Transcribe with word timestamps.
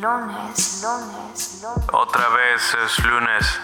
Lunes, 0.00 0.82
lunes, 0.82 1.60
lunes. 1.62 1.88
Otra 1.92 2.28
vez 2.30 2.76
es 2.84 3.04
lunes. 3.04 3.60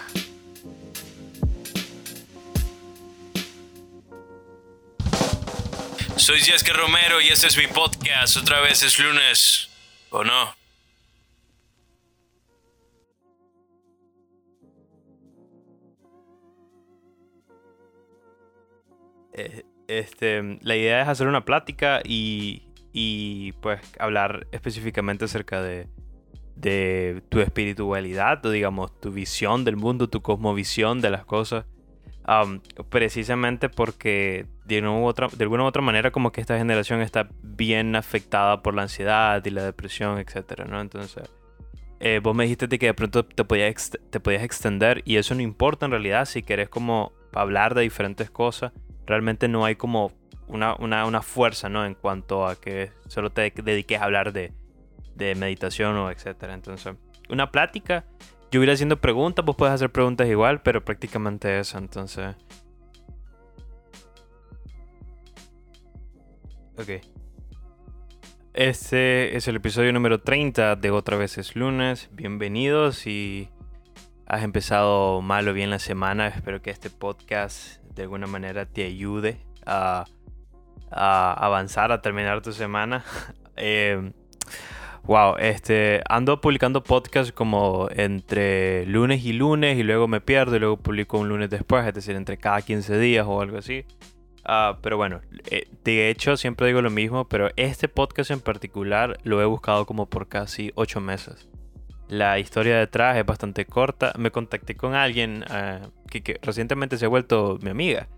Soy 6.15 6.39
Jessica 6.39 6.73
Romero 6.73 7.21
y 7.21 7.29
este 7.29 7.47
es 7.47 7.57
mi 7.57 7.67
podcast. 7.67 8.37
Otra 8.37 8.59
vez 8.61 8.83
es 8.83 8.99
lunes. 8.99 9.69
¿O 10.09 10.23
no? 10.23 10.53
Eh, 19.33 19.63
este, 19.87 20.59
la 20.61 20.75
idea 20.75 21.01
es 21.03 21.07
hacer 21.07 21.27
una 21.27 21.45
plática 21.45 22.01
y, 22.03 22.66
y, 22.99 23.51
pues 23.61 23.79
hablar 23.99 24.47
específicamente 24.51 25.25
acerca 25.25 25.61
de, 25.61 25.87
de 26.55 27.21
tu 27.29 27.41
espiritualidad, 27.41 28.43
o 28.43 28.49
digamos, 28.49 28.99
tu 28.99 29.11
visión 29.11 29.63
del 29.63 29.75
mundo, 29.77 30.09
tu 30.09 30.23
cosmovisión 30.23 30.99
de 30.99 31.11
las 31.11 31.23
cosas. 31.23 31.65
Um, 32.27 32.59
precisamente 32.89 33.69
porque 33.69 34.47
de, 34.65 34.83
otra, 34.85 35.27
de 35.27 35.43
alguna 35.43 35.63
u 35.63 35.67
otra 35.67 35.83
manera 35.83 36.09
como 36.09 36.31
que 36.31 36.41
esta 36.41 36.57
generación 36.57 37.01
está 37.01 37.29
bien 37.43 37.95
afectada 37.95 38.63
por 38.63 38.73
la 38.73 38.81
ansiedad 38.81 39.45
y 39.45 39.51
la 39.51 39.63
depresión, 39.63 40.17
etcétera, 40.17 40.65
¿no? 40.65 40.81
Entonces, 40.81 41.29
eh, 41.99 42.19
vos 42.21 42.35
me 42.35 42.45
dijiste 42.45 42.67
que 42.79 42.87
de 42.87 42.93
pronto 42.95 43.23
te 43.23 43.45
podías, 43.45 43.91
te 44.09 44.19
podías 44.19 44.41
extender 44.41 45.03
y 45.05 45.17
eso 45.17 45.35
no 45.35 45.41
importa 45.41 45.85
en 45.85 45.91
realidad 45.91 46.25
si 46.25 46.41
querés 46.41 46.67
como 46.67 47.13
hablar 47.31 47.75
de 47.75 47.83
diferentes 47.83 48.31
cosas. 48.31 48.73
Realmente 49.05 49.47
no 49.47 49.65
hay 49.65 49.75
como 49.75 50.11
una, 50.47 50.75
una, 50.75 51.05
una 51.05 51.21
fuerza, 51.21 51.69
¿no? 51.69 51.85
En 51.85 51.93
cuanto 51.93 52.47
a 52.47 52.55
que 52.55 52.91
solo 53.07 53.31
te 53.31 53.51
dediques 53.51 53.99
a 53.99 54.05
hablar 54.05 54.33
de, 54.33 54.53
de 55.15 55.35
meditación 55.35 55.95
o 55.97 56.11
etcétera. 56.11 56.53
Entonces, 56.53 56.95
una 57.29 57.51
plática 57.51 58.05
yo 58.49 58.63
iré 58.63 58.71
haciendo 58.71 59.01
preguntas, 59.01 59.43
vos 59.43 59.57
puedes 59.57 59.73
hacer 59.73 59.91
preguntas 59.91 60.27
igual, 60.27 60.61
pero 60.61 60.83
prácticamente 60.83 61.59
eso, 61.59 61.77
entonces. 61.77 62.35
Ok. 66.77 67.03
Este 68.53 69.35
es 69.35 69.47
el 69.47 69.57
episodio 69.57 69.91
número 69.91 70.21
30 70.21 70.77
de 70.77 70.91
Otra 70.91 71.17
vez 71.17 71.37
es 71.37 71.55
lunes. 71.55 72.09
Bienvenidos 72.13 73.05
y 73.05 73.49
has 74.25 74.43
empezado 74.43 75.21
mal 75.21 75.47
o 75.49 75.53
bien 75.53 75.69
la 75.69 75.79
semana. 75.79 76.27
Espero 76.27 76.61
que 76.61 76.69
este 76.69 76.89
podcast 76.89 77.83
de 77.93 78.03
alguna 78.03 78.27
manera 78.27 78.65
te 78.65 78.85
ayude 78.85 79.45
a, 79.65 80.05
a 80.91 81.33
avanzar, 81.33 81.91
a 81.91 82.01
terminar 82.01 82.41
tu 82.41 82.53
semana. 82.53 83.03
eh, 83.55 84.11
Wow, 85.07 85.37
este, 85.39 86.01
ando 86.09 86.41
publicando 86.41 86.83
podcasts 86.83 87.31
como 87.31 87.87
entre 87.95 88.85
lunes 88.87 89.23
y 89.23 89.31
lunes 89.31 89.77
y 89.77 89.83
luego 89.83 90.09
me 90.09 90.19
pierdo 90.19 90.57
y 90.57 90.59
luego 90.59 90.75
publico 90.75 91.17
un 91.17 91.29
lunes 91.29 91.49
después, 91.49 91.87
es 91.87 91.93
decir, 91.93 92.17
entre 92.17 92.37
cada 92.37 92.61
15 92.61 92.99
días 92.99 93.25
o 93.25 93.41
algo 93.41 93.57
así. 93.57 93.85
Uh, 94.43 94.75
pero 94.81 94.97
bueno, 94.97 95.21
eh, 95.49 95.69
de 95.85 96.09
hecho 96.09 96.35
siempre 96.35 96.67
digo 96.67 96.81
lo 96.81 96.89
mismo, 96.89 97.25
pero 97.25 97.51
este 97.55 97.87
podcast 97.87 98.31
en 98.31 98.41
particular 98.41 99.17
lo 99.23 99.41
he 99.41 99.45
buscado 99.45 99.85
como 99.85 100.07
por 100.07 100.27
casi 100.27 100.73
8 100.75 100.99
meses. 100.99 101.47
La 102.09 102.37
historia 102.37 102.77
detrás 102.77 103.15
es 103.15 103.25
bastante 103.25 103.65
corta. 103.65 104.11
Me 104.17 104.31
contacté 104.31 104.75
con 104.75 104.93
alguien 104.93 105.45
uh, 105.49 105.87
que, 106.09 106.21
que 106.21 106.37
recientemente 106.41 106.97
se 106.97 107.05
ha 107.05 107.09
vuelto 107.09 107.59
mi 107.61 107.69
amiga 107.69 108.09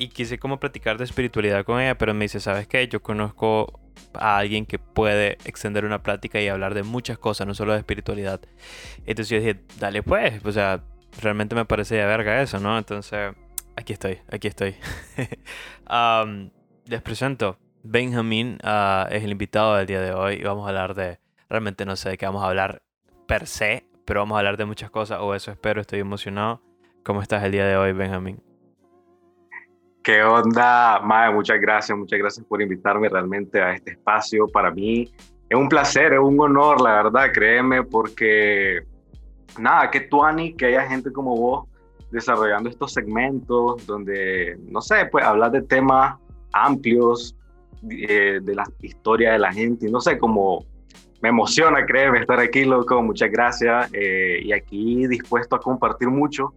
y 0.00 0.08
quise 0.08 0.38
como 0.38 0.58
platicar 0.58 0.96
de 0.96 1.04
espiritualidad 1.04 1.62
con 1.62 1.78
ella, 1.78 1.98
pero 1.98 2.14
me 2.14 2.24
dice, 2.24 2.40
¿sabes 2.40 2.66
qué? 2.66 2.88
Yo 2.88 3.02
conozco 3.02 3.78
a 4.14 4.38
alguien 4.38 4.64
que 4.64 4.78
puede 4.78 5.32
extender 5.44 5.84
una 5.84 6.02
plática 6.02 6.40
y 6.40 6.48
hablar 6.48 6.72
de 6.72 6.82
muchas 6.84 7.18
cosas, 7.18 7.46
no 7.46 7.52
solo 7.52 7.74
de 7.74 7.80
espiritualidad. 7.80 8.40
Entonces 9.04 9.28
yo 9.28 9.36
dije, 9.36 9.60
dale 9.78 10.02
pues, 10.02 10.42
o 10.42 10.52
sea, 10.52 10.82
realmente 11.20 11.54
me 11.54 11.66
parece 11.66 11.96
de 11.96 12.06
verga 12.06 12.40
eso, 12.40 12.58
¿no? 12.60 12.78
Entonces, 12.78 13.34
aquí 13.76 13.92
estoy, 13.92 14.20
aquí 14.32 14.48
estoy. 14.48 14.74
um, 15.90 16.48
les 16.86 17.02
presento, 17.02 17.58
Benjamin 17.82 18.56
uh, 18.64 19.06
es 19.10 19.22
el 19.22 19.32
invitado 19.32 19.76
del 19.76 19.86
día 19.86 20.00
de 20.00 20.14
hoy 20.14 20.36
y 20.36 20.42
vamos 20.44 20.64
a 20.64 20.70
hablar 20.70 20.94
de, 20.94 21.20
realmente 21.50 21.84
no 21.84 21.94
sé 21.96 22.08
de 22.08 22.16
qué 22.16 22.24
vamos 22.24 22.42
a 22.42 22.46
hablar 22.46 22.80
per 23.28 23.46
se, 23.46 23.84
pero 24.06 24.20
vamos 24.20 24.36
a 24.36 24.38
hablar 24.38 24.56
de 24.56 24.64
muchas 24.64 24.90
cosas, 24.90 25.18
o 25.20 25.34
eso 25.34 25.50
espero, 25.50 25.82
estoy 25.82 26.00
emocionado. 26.00 26.62
¿Cómo 27.04 27.20
estás 27.20 27.44
el 27.44 27.52
día 27.52 27.66
de 27.66 27.76
hoy, 27.76 27.92
Benjamin? 27.92 28.49
¿Qué 30.02 30.22
onda, 30.22 30.98
Mae? 31.00 31.30
Muchas 31.30 31.60
gracias, 31.60 31.96
muchas 31.96 32.18
gracias 32.18 32.46
por 32.46 32.62
invitarme 32.62 33.08
realmente 33.08 33.60
a 33.60 33.74
este 33.74 33.92
espacio. 33.92 34.48
Para 34.48 34.70
mí 34.70 35.12
es 35.48 35.58
un 35.58 35.68
placer, 35.68 36.14
es 36.14 36.18
un 36.18 36.40
honor, 36.40 36.80
la 36.80 37.02
verdad, 37.02 37.30
créeme, 37.34 37.82
porque 37.82 38.80
nada, 39.58 39.90
que 39.90 40.00
tú, 40.00 40.24
Ani, 40.24 40.54
que 40.54 40.66
haya 40.66 40.88
gente 40.88 41.12
como 41.12 41.36
vos 41.36 41.68
desarrollando 42.10 42.70
estos 42.70 42.94
segmentos 42.94 43.86
donde, 43.86 44.58
no 44.68 44.80
sé, 44.80 45.04
pues 45.12 45.24
hablar 45.24 45.50
de 45.50 45.62
temas 45.62 46.18
amplios, 46.52 47.36
eh, 47.90 48.40
de 48.42 48.54
la 48.54 48.64
historia 48.80 49.32
de 49.32 49.38
la 49.38 49.52
gente, 49.52 49.90
no 49.90 50.00
sé, 50.00 50.18
como 50.18 50.64
me 51.20 51.28
emociona, 51.28 51.84
créeme, 51.84 52.20
estar 52.20 52.40
aquí, 52.40 52.64
loco, 52.64 53.02
muchas 53.02 53.30
gracias, 53.30 53.90
eh, 53.92 54.40
y 54.42 54.52
aquí 54.52 55.06
dispuesto 55.06 55.56
a 55.56 55.60
compartir 55.60 56.08
mucho 56.08 56.54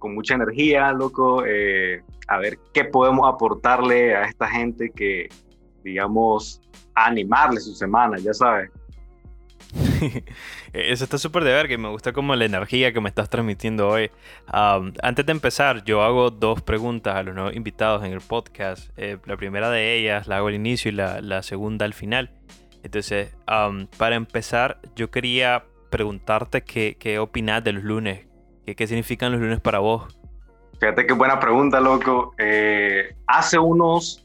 con 0.00 0.14
mucha 0.14 0.34
energía, 0.34 0.90
loco, 0.92 1.44
eh, 1.46 2.02
a 2.26 2.38
ver 2.38 2.58
qué 2.74 2.84
podemos 2.84 3.32
aportarle 3.32 4.16
a 4.16 4.24
esta 4.24 4.48
gente 4.48 4.90
que, 4.90 5.28
digamos, 5.84 6.60
animarle 6.94 7.60
su 7.60 7.74
semana, 7.74 8.18
ya 8.18 8.34
sabes. 8.34 8.70
Eso 10.72 11.04
está 11.04 11.18
súper 11.18 11.44
de 11.44 11.52
ver, 11.52 11.68
que 11.68 11.78
me 11.78 11.88
gusta 11.88 12.12
como 12.12 12.34
la 12.34 12.44
energía 12.44 12.92
que 12.92 13.00
me 13.00 13.08
estás 13.08 13.30
transmitiendo 13.30 13.88
hoy. 13.88 14.10
Antes 14.46 15.26
de 15.26 15.32
empezar, 15.32 15.84
yo 15.84 16.02
hago 16.02 16.30
dos 16.30 16.62
preguntas 16.62 17.14
a 17.14 17.22
los 17.22 17.34
nuevos 17.34 17.54
invitados 17.54 18.04
en 18.04 18.12
el 18.12 18.20
podcast. 18.20 18.90
Eh, 18.96 19.18
la 19.26 19.36
primera 19.36 19.70
de 19.70 19.96
ellas 19.96 20.26
la 20.26 20.38
hago 20.38 20.48
al 20.48 20.54
inicio 20.54 20.90
y 20.90 20.94
la, 20.94 21.42
segunda 21.42 21.84
al 21.84 21.94
final. 21.94 22.32
Entonces, 22.82 23.36
para 23.98 24.16
empezar, 24.16 24.80
yo 24.96 25.10
quería 25.10 25.64
preguntarte 25.90 26.62
qué, 26.62 26.96
qué 26.98 27.18
opinas 27.18 27.62
de 27.62 27.72
los 27.74 27.84
lunes. 27.84 28.29
¿Qué, 28.70 28.76
¿Qué 28.76 28.86
significan 28.86 29.32
los 29.32 29.40
lunes 29.40 29.60
para 29.60 29.80
vos? 29.80 30.16
Fíjate 30.78 31.04
qué 31.04 31.12
buena 31.12 31.40
pregunta, 31.40 31.80
loco. 31.80 32.34
Eh, 32.38 33.16
hace 33.26 33.58
unos, 33.58 34.24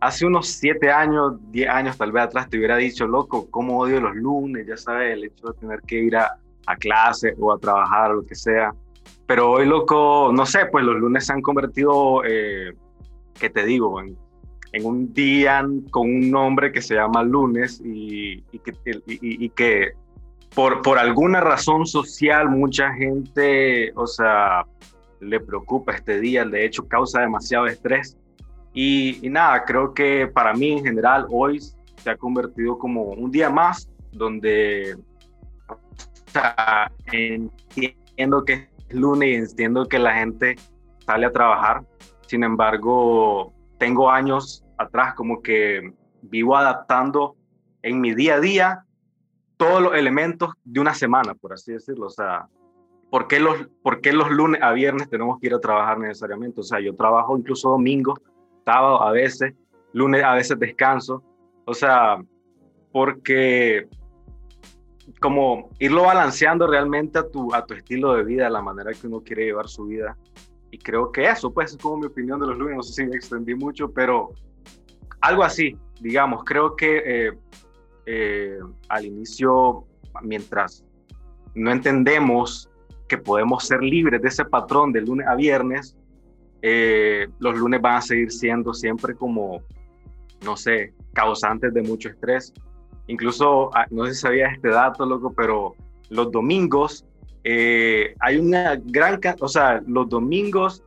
hace 0.00 0.26
unos 0.26 0.48
siete 0.48 0.90
años, 0.90 1.34
diez 1.52 1.68
años 1.68 1.96
tal 1.96 2.10
vez 2.10 2.24
atrás 2.24 2.48
te 2.48 2.58
hubiera 2.58 2.76
dicho, 2.76 3.06
loco, 3.06 3.48
cómo 3.52 3.78
odio 3.78 4.00
los 4.00 4.16
lunes, 4.16 4.66
ya 4.66 4.76
sabes, 4.76 5.12
el 5.12 5.24
hecho 5.26 5.52
de 5.52 5.60
tener 5.60 5.80
que 5.82 5.94
ir 5.94 6.16
a, 6.16 6.38
a 6.66 6.74
clase 6.74 7.34
o 7.38 7.52
a 7.52 7.58
trabajar 7.58 8.10
o 8.10 8.14
lo 8.14 8.22
que 8.22 8.34
sea. 8.34 8.72
Pero 9.28 9.52
hoy, 9.52 9.66
loco, 9.66 10.32
no 10.34 10.44
sé, 10.44 10.66
pues 10.72 10.84
los 10.84 10.96
lunes 10.96 11.26
se 11.26 11.34
han 11.34 11.40
convertido, 11.40 12.24
eh, 12.24 12.72
¿qué 13.38 13.48
te 13.48 13.64
digo? 13.64 14.00
En, 14.00 14.16
en, 14.72 14.86
un 14.86 15.14
día 15.14 15.64
con 15.90 16.08
un 16.08 16.30
nombre 16.32 16.72
que 16.72 16.82
se 16.82 16.96
llama 16.96 17.22
lunes 17.22 17.80
y, 17.84 18.42
y 18.50 18.58
que, 18.58 18.72
y, 19.06 19.44
y 19.44 19.48
que 19.50 19.92
por, 20.54 20.82
por 20.82 20.98
alguna 20.98 21.40
razón 21.40 21.86
social 21.86 22.48
mucha 22.48 22.92
gente, 22.94 23.92
o 23.94 24.06
sea, 24.06 24.64
le 25.20 25.40
preocupa 25.40 25.94
este 25.94 26.20
día, 26.20 26.44
de 26.44 26.64
hecho 26.64 26.86
causa 26.86 27.20
demasiado 27.20 27.66
estrés. 27.66 28.16
Y, 28.72 29.24
y, 29.26 29.30
nada, 29.30 29.64
creo 29.64 29.92
que 29.94 30.26
para 30.26 30.52
mí 30.52 30.72
en 30.72 30.84
general 30.84 31.26
hoy 31.30 31.60
se 31.96 32.10
ha 32.10 32.16
convertido 32.16 32.78
como 32.78 33.02
un 33.02 33.30
día 33.30 33.50
más 33.50 33.90
donde 34.12 34.96
o 36.34 37.12
entiendo 37.12 38.44
que 38.44 38.52
es 38.52 38.68
lunes 38.90 39.28
y 39.28 39.34
entiendo 39.34 39.86
que 39.86 39.98
la 39.98 40.14
gente 40.14 40.56
sale 41.06 41.26
a 41.26 41.32
trabajar. 41.32 41.82
Sin 42.26 42.44
embargo, 42.44 43.52
tengo 43.78 44.10
años 44.10 44.64
atrás 44.76 45.14
como 45.14 45.42
que 45.42 45.92
vivo 46.22 46.56
adaptando 46.56 47.36
en 47.82 48.00
mi 48.00 48.14
día 48.14 48.34
a 48.34 48.40
día 48.40 48.84
todos 49.58 49.82
los 49.82 49.94
elementos 49.94 50.54
de 50.64 50.80
una 50.80 50.94
semana, 50.94 51.34
por 51.34 51.52
así 51.52 51.72
decirlo. 51.72 52.06
O 52.06 52.10
sea, 52.10 52.46
¿por 53.10 53.28
qué, 53.28 53.40
los, 53.40 53.68
¿por 53.82 54.00
qué 54.00 54.14
los 54.14 54.30
lunes 54.30 54.62
a 54.62 54.72
viernes 54.72 55.10
tenemos 55.10 55.38
que 55.38 55.48
ir 55.48 55.54
a 55.54 55.60
trabajar 55.60 55.98
necesariamente? 55.98 56.60
O 56.60 56.64
sea, 56.64 56.80
yo 56.80 56.94
trabajo 56.94 57.36
incluso 57.36 57.70
domingo, 57.70 58.14
sábado 58.64 59.02
a 59.02 59.12
veces, 59.12 59.52
lunes 59.92 60.24
a 60.24 60.34
veces 60.34 60.58
descanso. 60.58 61.22
O 61.66 61.74
sea, 61.74 62.16
porque 62.92 63.86
como 65.20 65.70
irlo 65.78 66.04
balanceando 66.04 66.66
realmente 66.66 67.18
a 67.18 67.28
tu, 67.28 67.52
a 67.54 67.66
tu 67.66 67.74
estilo 67.74 68.14
de 68.14 68.24
vida, 68.24 68.46
a 68.46 68.50
la 68.50 68.62
manera 68.62 68.92
que 68.92 69.06
uno 69.06 69.20
quiere 69.20 69.44
llevar 69.44 69.68
su 69.68 69.86
vida. 69.86 70.16
Y 70.70 70.78
creo 70.78 71.10
que 71.10 71.24
eso, 71.24 71.52
pues, 71.52 71.72
es 71.72 71.78
como 71.78 71.96
mi 71.96 72.06
opinión 72.06 72.38
de 72.40 72.46
los 72.46 72.56
lunes. 72.56 72.76
No 72.76 72.82
sé 72.82 72.92
si 72.92 73.06
me 73.06 73.16
extendí 73.16 73.54
mucho, 73.54 73.90
pero 73.90 74.30
algo 75.20 75.42
así, 75.42 75.76
digamos. 76.00 76.44
Creo 76.44 76.76
que 76.76 77.02
eh, 77.04 77.32
eh, 78.10 78.58
al 78.88 79.04
inicio, 79.04 79.84
mientras 80.22 80.82
no 81.54 81.70
entendemos 81.70 82.70
que 83.06 83.18
podemos 83.18 83.66
ser 83.66 83.82
libres 83.82 84.22
de 84.22 84.28
ese 84.28 84.46
patrón 84.46 84.92
de 84.92 85.02
lunes 85.02 85.26
a 85.26 85.34
viernes, 85.34 85.94
eh, 86.62 87.28
los 87.38 87.58
lunes 87.58 87.82
van 87.82 87.96
a 87.96 88.00
seguir 88.00 88.32
siendo 88.32 88.72
siempre 88.72 89.14
como, 89.14 89.60
no 90.42 90.56
sé, 90.56 90.94
causantes 91.12 91.74
de 91.74 91.82
mucho 91.82 92.08
estrés. 92.08 92.54
Incluso, 93.08 93.68
ah, 93.76 93.84
no 93.90 94.06
sé 94.06 94.14
si 94.14 94.20
sabía 94.20 94.48
este 94.48 94.68
dato, 94.68 95.04
loco, 95.04 95.34
pero 95.36 95.74
los 96.08 96.32
domingos 96.32 97.04
eh, 97.44 98.14
hay 98.20 98.38
una 98.38 98.76
gran, 98.86 99.20
o 99.38 99.48
sea, 99.48 99.82
los 99.86 100.08
domingos 100.08 100.82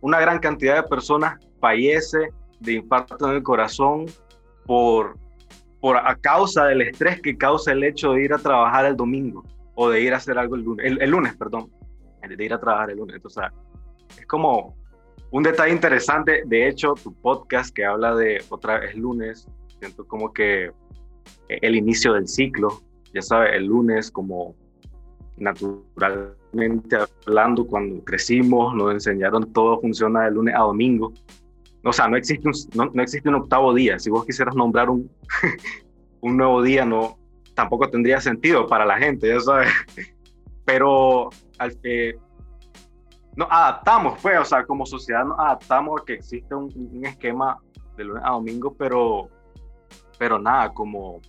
una 0.00 0.20
gran 0.20 0.38
cantidad 0.38 0.76
de 0.76 0.88
personas 0.88 1.40
fallece 1.60 2.30
de 2.60 2.74
infarto 2.74 3.28
en 3.28 3.36
el 3.36 3.42
corazón 3.42 4.06
por, 4.64 5.16
por 5.80 5.96
a 5.96 6.16
causa 6.16 6.66
del 6.66 6.82
estrés 6.82 7.20
que 7.20 7.36
causa 7.36 7.72
el 7.72 7.84
hecho 7.84 8.12
de 8.12 8.24
ir 8.24 8.32
a 8.32 8.38
trabajar 8.38 8.86
el 8.86 8.96
domingo 8.96 9.44
o 9.74 9.88
de 9.90 10.00
ir 10.00 10.12
a 10.12 10.16
hacer 10.16 10.38
algo 10.38 10.56
el 10.56 10.62
lunes, 10.62 10.86
el, 11.00 11.10
lunes, 11.10 11.36
perdón, 11.36 11.70
de 12.28 12.44
ir 12.44 12.52
a 12.52 12.58
trabajar 12.58 12.90
el 12.90 12.98
lunes. 12.98 13.16
Entonces, 13.16 13.44
es 14.18 14.26
como 14.26 14.76
un 15.30 15.42
detalle 15.42 15.72
interesante. 15.72 16.42
De 16.46 16.68
hecho, 16.68 16.94
tu 16.94 17.14
podcast 17.14 17.74
que 17.74 17.84
habla 17.84 18.14
de 18.14 18.42
otra 18.48 18.80
vez 18.80 18.96
lunes, 18.96 19.48
siento 19.78 20.06
como 20.06 20.32
que 20.32 20.72
el 21.48 21.76
inicio 21.76 22.14
del 22.14 22.26
ciclo, 22.26 22.80
ya 23.14 23.22
sabes, 23.22 23.54
el 23.54 23.66
lunes 23.66 24.10
como 24.10 24.56
naturalmente 25.36 26.96
hablando, 27.26 27.66
cuando 27.66 28.02
crecimos, 28.04 28.74
nos 28.74 28.92
enseñaron 28.92 29.52
todo 29.52 29.80
funciona 29.80 30.24
de 30.24 30.32
lunes 30.32 30.54
a 30.54 30.60
domingo. 30.60 31.12
O 31.84 31.92
sea, 31.92 32.08
no 32.08 32.16
existe 32.16 32.48
un, 32.48 32.90
no, 32.94 33.02
existe 33.02 33.28
un 33.28 33.36
octavo 33.36 33.72
día. 33.74 33.98
Si 33.98 34.10
vos 34.10 34.24
quisieras 34.24 34.54
nombrar 34.54 34.90
un, 34.90 35.10
un 36.20 36.36
nuevo 36.36 36.62
día, 36.62 36.84
no, 36.84 37.18
tampoco 37.54 37.88
tendría 37.88 38.20
sentido 38.20 38.66
para 38.66 38.84
la 38.84 38.98
gente, 38.98 39.28
ya 39.28 39.40
sabes. 39.40 39.72
Pero 40.64 41.30
al, 41.58 41.78
eh, 41.82 42.14
nos 43.36 43.48
adaptamos, 43.50 44.18
pues, 44.20 44.38
o 44.38 44.44
sea, 44.44 44.64
como 44.64 44.84
sociedad 44.84 45.24
nos 45.24 45.38
adaptamos 45.38 46.00
a 46.00 46.04
que 46.04 46.14
existe 46.14 46.54
un, 46.54 46.72
un 46.74 47.06
esquema 47.06 47.58
de 47.96 48.04
lunes 48.04 48.22
a 48.24 48.30
domingo, 48.30 48.74
pero, 48.74 49.28
pero 50.18 50.38
nada, 50.38 50.72
como 50.72 51.20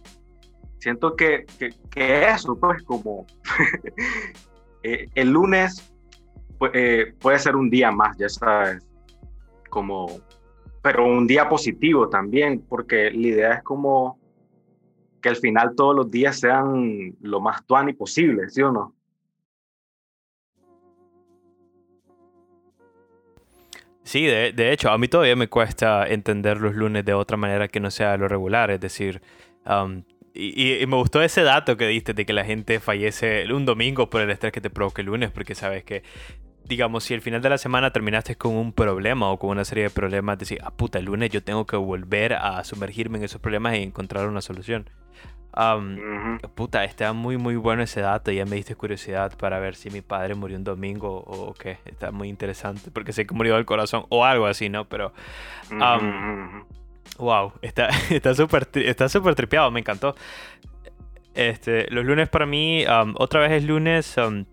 siento 0.79 1.15
que, 1.15 1.45
que, 1.91 2.29
eso, 2.29 2.55
pues 2.55 2.81
como 2.83 3.25
eh, 4.83 5.07
el 5.15 5.29
lunes 5.29 5.93
eh, 6.73 7.13
puede 7.19 7.39
ser 7.39 7.55
un 7.55 7.69
día 7.69 7.91
más, 7.91 8.17
ya 8.17 8.29
sabes, 8.29 8.83
como, 9.69 10.19
pero 10.91 11.05
un 11.05 11.27
día 11.27 11.47
positivo 11.47 12.09
también, 12.09 12.65
porque 12.67 13.11
la 13.11 13.27
idea 13.27 13.53
es 13.53 13.63
como 13.63 14.17
que 15.21 15.29
al 15.29 15.35
final 15.35 15.75
todos 15.75 15.95
los 15.95 16.09
días 16.09 16.39
sean 16.39 17.15
lo 17.21 17.39
más 17.39 17.63
tuani 17.67 17.93
posible, 17.93 18.49
¿sí 18.49 18.63
o 18.63 18.71
no? 18.71 18.95
Sí, 24.01 24.25
de, 24.25 24.51
de, 24.51 24.71
hecho, 24.71 24.89
a 24.89 24.97
mí 24.97 25.07
todavía 25.07 25.35
me 25.35 25.47
cuesta 25.47 26.07
entender 26.07 26.59
los 26.59 26.73
lunes 26.73 27.05
de 27.05 27.13
otra 27.13 27.37
manera 27.37 27.67
que 27.67 27.79
no 27.79 27.91
sea 27.91 28.17
lo 28.17 28.27
regular, 28.27 28.71
es 28.71 28.79
decir, 28.79 29.21
um, 29.67 30.01
y, 30.33 30.83
me 30.87 30.95
gustó 30.95 31.21
ese 31.21 31.43
dato 31.43 31.77
que 31.77 31.85
diste 31.85 32.15
de 32.15 32.25
que 32.25 32.33
la 32.33 32.45
gente 32.45 32.79
fallece 32.79 33.45
un 33.53 33.65
domingo 33.65 34.09
por 34.09 34.21
el 34.21 34.31
estrés 34.31 34.51
que 34.51 34.61
te 34.61 34.71
provoca 34.71 35.03
el 35.03 35.05
lunes, 35.05 35.29
porque 35.29 35.53
sabes 35.53 35.83
que, 35.83 36.01
digamos, 36.69 37.03
si 37.03 37.15
al 37.15 37.21
final 37.21 37.41
de 37.41 37.49
la 37.49 37.57
semana 37.57 37.91
terminaste 37.91 38.35
con 38.35 38.55
un 38.55 38.71
problema 38.71 39.29
o 39.29 39.39
con 39.39 39.49
una 39.49 39.65
serie 39.65 39.85
de 39.85 39.89
problemas, 39.89 40.37
decir, 40.37 40.59
ah, 40.63 40.71
puta, 40.71 40.99
el 40.99 41.05
lunes 41.05 41.31
yo 41.31 41.43
tengo 41.43 41.65
que 41.65 41.75
volver 41.75 42.33
a 42.33 42.63
sumergirme 42.63 43.17
en 43.17 43.23
esos 43.25 43.41
problemas 43.41 43.75
y 43.75 43.83
encontrar 43.83 44.27
una 44.27 44.39
solución. 44.39 44.87
Puta, 46.55 46.85
está 46.85 47.11
muy, 47.11 47.37
muy 47.37 47.55
bueno 47.55 47.81
ese 47.83 48.01
dato. 48.01 48.31
Ya 48.31 48.45
me 48.45 48.55
diste 48.55 48.75
curiosidad 48.75 49.35
para 49.35 49.59
ver 49.59 49.75
si 49.75 49.89
mi 49.89 50.01
padre 50.01 50.35
murió 50.35 50.57
un 50.57 50.63
domingo 50.63 51.23
o 51.25 51.53
qué. 51.55 51.79
Está 51.85 52.11
muy 52.11 52.29
interesante 52.29 52.91
porque 52.91 53.11
sé 53.11 53.25
que 53.25 53.33
murió 53.33 53.55
del 53.55 53.65
corazón 53.65 54.05
o 54.09 54.23
algo 54.23 54.45
así, 54.45 54.69
¿no? 54.69 54.87
Pero. 54.87 55.11
Wow, 57.17 57.53
está 57.61 57.89
súper 58.35 58.69
está 58.75 59.09
súper 59.09 59.35
tripeado, 59.35 59.71
me 59.71 59.79
encantó. 59.79 60.15
Este, 61.33 61.89
los 61.91 62.05
lunes 62.05 62.29
para 62.29 62.45
mí, 62.45 62.85
um, 62.85 63.15
otra 63.17 63.41
vez 63.41 63.51
es 63.51 63.63
lunes, 63.63 64.15
um, 64.17 64.45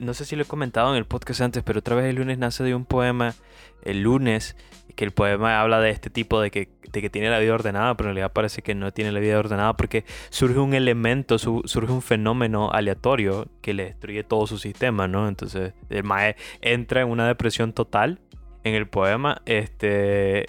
no 0.00 0.14
sé 0.14 0.24
si 0.24 0.36
lo 0.36 0.42
he 0.42 0.46
comentado 0.46 0.90
en 0.90 0.96
el 0.96 1.04
podcast 1.04 1.40
antes, 1.40 1.62
pero 1.62 1.80
otra 1.80 1.96
vez 1.96 2.06
el 2.06 2.16
lunes 2.16 2.38
nace 2.38 2.64
de 2.64 2.74
un 2.74 2.84
poema, 2.84 3.34
el 3.82 4.02
lunes, 4.02 4.56
que 4.94 5.04
el 5.04 5.12
poema 5.12 5.60
habla 5.60 5.80
de 5.80 5.90
este 5.90 6.10
tipo 6.10 6.40
de 6.40 6.50
que, 6.50 6.70
de 6.90 7.02
que 7.02 7.10
tiene 7.10 7.30
la 7.30 7.38
vida 7.38 7.54
ordenada, 7.54 7.96
pero 7.96 8.08
en 8.08 8.16
realidad 8.16 8.32
parece 8.32 8.62
que 8.62 8.74
no 8.74 8.92
tiene 8.92 9.12
la 9.12 9.20
vida 9.20 9.38
ordenada 9.38 9.76
porque 9.76 10.04
surge 10.30 10.58
un 10.58 10.74
elemento, 10.74 11.38
surge 11.38 11.92
un 11.92 12.02
fenómeno 12.02 12.70
aleatorio 12.70 13.46
que 13.60 13.74
le 13.74 13.84
destruye 13.84 14.24
todo 14.24 14.46
su 14.46 14.58
sistema, 14.58 15.06
¿no? 15.06 15.28
Entonces 15.28 15.74
el 15.90 16.04
Mae 16.04 16.36
entra 16.62 17.02
en 17.02 17.08
una 17.08 17.26
depresión 17.26 17.72
total 17.72 18.20
en 18.64 18.74
el 18.74 18.88
poema, 18.88 19.42
este 19.44 20.46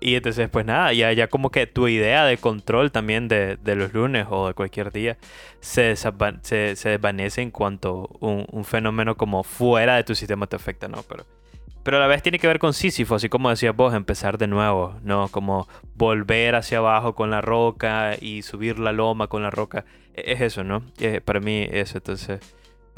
y 0.00 0.14
entonces, 0.14 0.48
pues 0.48 0.64
nada, 0.64 0.92
ya, 0.92 1.12
ya 1.12 1.26
como 1.26 1.50
que 1.50 1.66
tu 1.66 1.88
idea 1.88 2.24
de 2.24 2.38
control 2.38 2.92
también 2.92 3.26
de, 3.26 3.56
de 3.56 3.74
los 3.74 3.92
lunes 3.92 4.26
o 4.30 4.46
de 4.48 4.54
cualquier 4.54 4.92
día 4.92 5.18
se, 5.60 5.96
se, 5.96 6.76
se 6.76 6.88
desvanece 6.88 7.42
en 7.42 7.50
cuanto 7.50 8.08
un, 8.20 8.46
un, 8.50 8.64
fenómeno 8.64 9.16
como 9.16 9.42
fuera 9.42 9.96
de 9.96 10.04
tu 10.04 10.14
sistema 10.14 10.46
te 10.46 10.56
afecta, 10.56 10.86
¿no? 10.86 11.02
Pero, 11.02 11.26
pero 11.82 11.96
a 11.96 12.00
la 12.00 12.06
vez 12.06 12.22
tiene 12.22 12.38
que 12.38 12.46
ver 12.46 12.60
con 12.60 12.74
Sísifo, 12.74 13.16
así 13.16 13.28
como 13.28 13.50
decías 13.50 13.74
vos, 13.74 13.92
empezar 13.92 14.38
de 14.38 14.46
nuevo, 14.46 14.94
¿no? 15.02 15.28
Como 15.28 15.66
volver 15.94 16.54
hacia 16.54 16.78
abajo 16.78 17.16
con 17.16 17.30
la 17.30 17.40
roca 17.40 18.14
y 18.20 18.42
subir 18.42 18.78
la 18.78 18.92
loma 18.92 19.26
con 19.26 19.42
la 19.42 19.50
roca. 19.50 19.84
E, 20.14 20.32
es 20.32 20.40
eso, 20.40 20.62
¿no? 20.62 20.82
Eh, 21.00 21.20
para 21.20 21.40
mí 21.40 21.66
eso, 21.70 21.98
entonces 21.98 22.40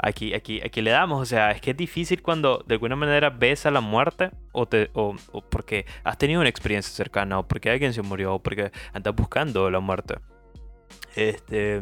aquí, 0.01 0.33
aquí, 0.33 0.59
aquí 0.61 0.81
le 0.81 0.91
damos. 0.91 1.21
O 1.21 1.25
sea, 1.25 1.51
es 1.51 1.61
que 1.61 1.71
es 1.71 1.77
difícil 1.77 2.21
cuando 2.21 2.63
de 2.67 2.75
alguna 2.75 2.95
manera 2.95 3.29
ves 3.29 3.65
a 3.65 3.71
la 3.71 3.81
muerte 3.81 4.31
o, 4.51 4.67
te, 4.67 4.89
o, 4.93 5.15
porque 5.49 5.85
has 6.03 6.17
tenido 6.17 6.41
una 6.41 6.49
experiencia 6.49 6.93
cercana 6.93 7.39
o 7.39 7.47
porque 7.47 7.69
alguien 7.69 7.93
se 7.93 8.01
murió 8.01 8.35
o 8.35 8.39
porque 8.43 8.71
andas 8.93 9.15
buscando 9.15 9.69
la 9.69 9.79
muerte. 9.79 10.15
Este, 11.15 11.81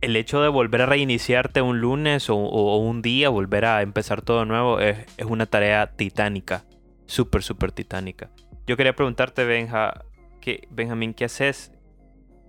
el 0.00 0.16
hecho 0.16 0.40
de 0.40 0.48
volver 0.48 0.82
a 0.82 0.86
reiniciarte 0.86 1.60
un 1.60 1.80
lunes 1.80 2.30
o, 2.30 2.36
un 2.36 3.02
día, 3.02 3.28
volver 3.28 3.64
a 3.64 3.82
empezar 3.82 4.22
todo 4.22 4.44
nuevo, 4.44 4.80
es, 4.80 4.98
es 5.16 5.26
una 5.26 5.46
tarea 5.46 5.92
titánica. 5.92 6.64
Súper, 7.06 7.42
súper 7.42 7.72
titánica. 7.72 8.30
Yo 8.66 8.76
quería 8.76 8.94
preguntarte, 8.94 9.44
Benja, 9.44 10.04
que, 10.40 10.66
Benjamín, 10.70 11.14
¿qué 11.14 11.24
haces? 11.24 11.72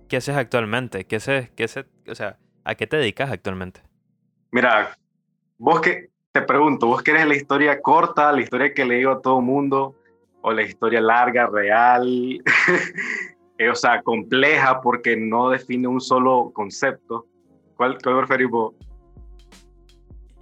¿Qué 0.08 0.16
haces 0.16 0.36
actualmente? 0.36 1.06
¿Qué 1.06 1.16
haces? 1.16 1.50
¿Qué 1.50 1.64
haces? 1.64 1.86
O 2.08 2.14
sea, 2.14 2.38
¿a 2.64 2.74
qué 2.76 2.86
te 2.86 2.96
dedicas 2.96 3.30
actualmente? 3.30 3.82
Mira, 4.54 4.96
vos 5.58 5.80
que 5.80 6.10
te 6.30 6.40
pregunto, 6.40 6.86
vos 6.86 7.02
querés 7.02 7.26
la 7.26 7.34
historia 7.34 7.82
corta, 7.82 8.30
la 8.30 8.40
historia 8.40 8.72
que 8.72 8.84
le 8.84 8.98
digo 8.98 9.10
a 9.10 9.20
todo 9.20 9.40
mundo, 9.40 9.96
o 10.42 10.52
la 10.52 10.62
historia 10.62 11.00
larga, 11.00 11.48
real, 11.48 12.06
eh, 13.58 13.68
o 13.68 13.74
sea, 13.74 14.00
compleja 14.02 14.80
porque 14.80 15.16
no 15.16 15.50
define 15.50 15.88
un 15.88 16.00
solo 16.00 16.52
concepto. 16.54 17.26
¿Cuál, 17.76 17.98
cuál 18.00 18.18
preferís 18.18 18.48
vos? 18.48 18.74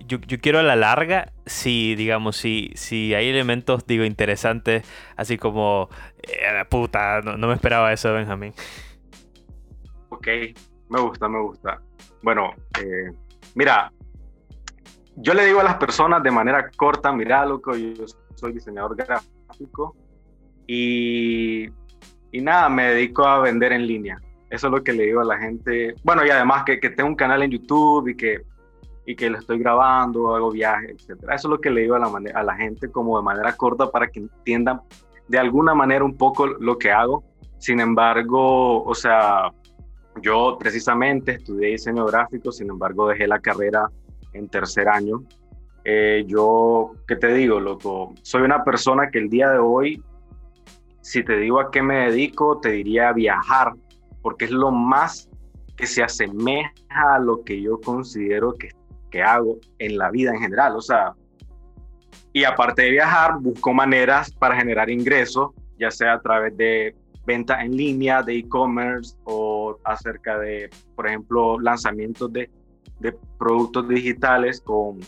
Yo, 0.00 0.18
yo, 0.18 0.38
quiero 0.40 0.62
la 0.62 0.76
larga 0.76 1.32
si, 1.46 1.94
digamos, 1.94 2.36
si, 2.36 2.70
si 2.74 3.14
hay 3.14 3.30
elementos, 3.30 3.86
digo, 3.86 4.04
interesantes, 4.04 4.86
así 5.16 5.38
como, 5.38 5.88
eh, 6.24 6.66
puta, 6.68 7.22
no, 7.22 7.48
me 7.48 7.54
esperaba 7.54 7.94
eso, 7.94 8.12
Benjamín. 8.12 8.52
Ok, 10.10 10.28
me 10.90 11.00
gusta, 11.00 11.30
me 11.30 11.40
gusta. 11.40 11.80
Bueno, 12.22 12.50
eh, 12.78 13.10
mira, 13.54 13.90
yo 15.16 15.34
le 15.34 15.46
digo 15.46 15.60
a 15.60 15.64
las 15.64 15.76
personas 15.76 16.22
de 16.22 16.30
manera 16.30 16.70
corta, 16.76 17.12
mira, 17.12 17.44
loco, 17.44 17.74
yo 17.76 18.04
soy 18.34 18.52
diseñador 18.52 18.96
gráfico 18.96 19.94
y, 20.66 21.66
y 22.30 22.40
nada, 22.40 22.68
me 22.68 22.94
dedico 22.94 23.24
a 23.24 23.40
vender 23.40 23.72
en 23.72 23.86
línea. 23.86 24.18
Eso 24.50 24.66
es 24.66 24.72
lo 24.72 24.82
que 24.82 24.92
le 24.92 25.04
digo 25.04 25.20
a 25.20 25.24
la 25.24 25.38
gente. 25.38 25.94
Bueno, 26.04 26.24
y 26.26 26.30
además 26.30 26.64
que, 26.64 26.78
que 26.78 26.90
tengo 26.90 27.08
un 27.08 27.16
canal 27.16 27.42
en 27.42 27.50
YouTube 27.50 28.08
y 28.08 28.16
que, 28.16 28.42
y 29.06 29.16
que 29.16 29.30
lo 29.30 29.38
estoy 29.38 29.58
grabando, 29.58 30.34
hago 30.34 30.50
viajes, 30.50 31.08
etc. 31.08 31.22
Eso 31.24 31.32
es 31.34 31.44
lo 31.44 31.60
que 31.60 31.70
le 31.70 31.82
digo 31.82 31.94
a 31.94 31.98
la, 31.98 32.10
a 32.34 32.42
la 32.42 32.54
gente 32.56 32.90
como 32.90 33.16
de 33.18 33.24
manera 33.24 33.56
corta 33.56 33.90
para 33.90 34.08
que 34.08 34.20
entiendan 34.20 34.80
de 35.28 35.38
alguna 35.38 35.74
manera 35.74 36.04
un 36.04 36.16
poco 36.16 36.46
lo 36.46 36.78
que 36.78 36.90
hago. 36.90 37.24
Sin 37.58 37.80
embargo, 37.80 38.82
o 38.84 38.94
sea, 38.94 39.50
yo 40.20 40.56
precisamente 40.58 41.32
estudié 41.32 41.70
diseño 41.70 42.04
gráfico, 42.06 42.52
sin 42.52 42.68
embargo 42.68 43.08
dejé 43.08 43.26
la 43.26 43.38
carrera 43.38 43.88
en 44.32 44.48
tercer 44.48 44.88
año. 44.88 45.24
Eh, 45.84 46.24
yo, 46.26 46.92
¿qué 47.08 47.16
te 47.16 47.32
digo, 47.34 47.60
loco? 47.60 48.14
Soy 48.22 48.42
una 48.42 48.62
persona 48.64 49.10
que 49.10 49.18
el 49.18 49.28
día 49.28 49.50
de 49.50 49.58
hoy, 49.58 50.02
si 51.00 51.24
te 51.24 51.36
digo 51.38 51.60
a 51.60 51.70
qué 51.70 51.82
me 51.82 52.10
dedico, 52.10 52.60
te 52.60 52.70
diría 52.70 53.12
viajar, 53.12 53.72
porque 54.22 54.44
es 54.44 54.52
lo 54.52 54.70
más 54.70 55.28
que 55.76 55.86
se 55.86 56.02
asemeja 56.02 56.70
a 56.88 57.18
lo 57.18 57.42
que 57.42 57.60
yo 57.60 57.80
considero 57.80 58.54
que, 58.54 58.70
que 59.10 59.22
hago 59.22 59.58
en 59.78 59.98
la 59.98 60.10
vida 60.10 60.30
en 60.30 60.40
general. 60.40 60.76
O 60.76 60.80
sea, 60.80 61.14
y 62.32 62.44
aparte 62.44 62.82
de 62.82 62.90
viajar, 62.90 63.38
busco 63.40 63.74
maneras 63.74 64.32
para 64.32 64.56
generar 64.56 64.88
ingresos, 64.88 65.50
ya 65.78 65.90
sea 65.90 66.14
a 66.14 66.20
través 66.20 66.56
de 66.56 66.94
venta 67.26 67.62
en 67.62 67.76
línea, 67.76 68.22
de 68.22 68.38
e-commerce 68.38 69.16
o 69.24 69.78
acerca 69.84 70.38
de, 70.38 70.70
por 70.94 71.06
ejemplo, 71.06 71.60
lanzamientos 71.60 72.32
de 72.32 72.50
de 73.02 73.12
productos 73.38 73.88
digitales 73.88 74.60
con, 74.60 75.00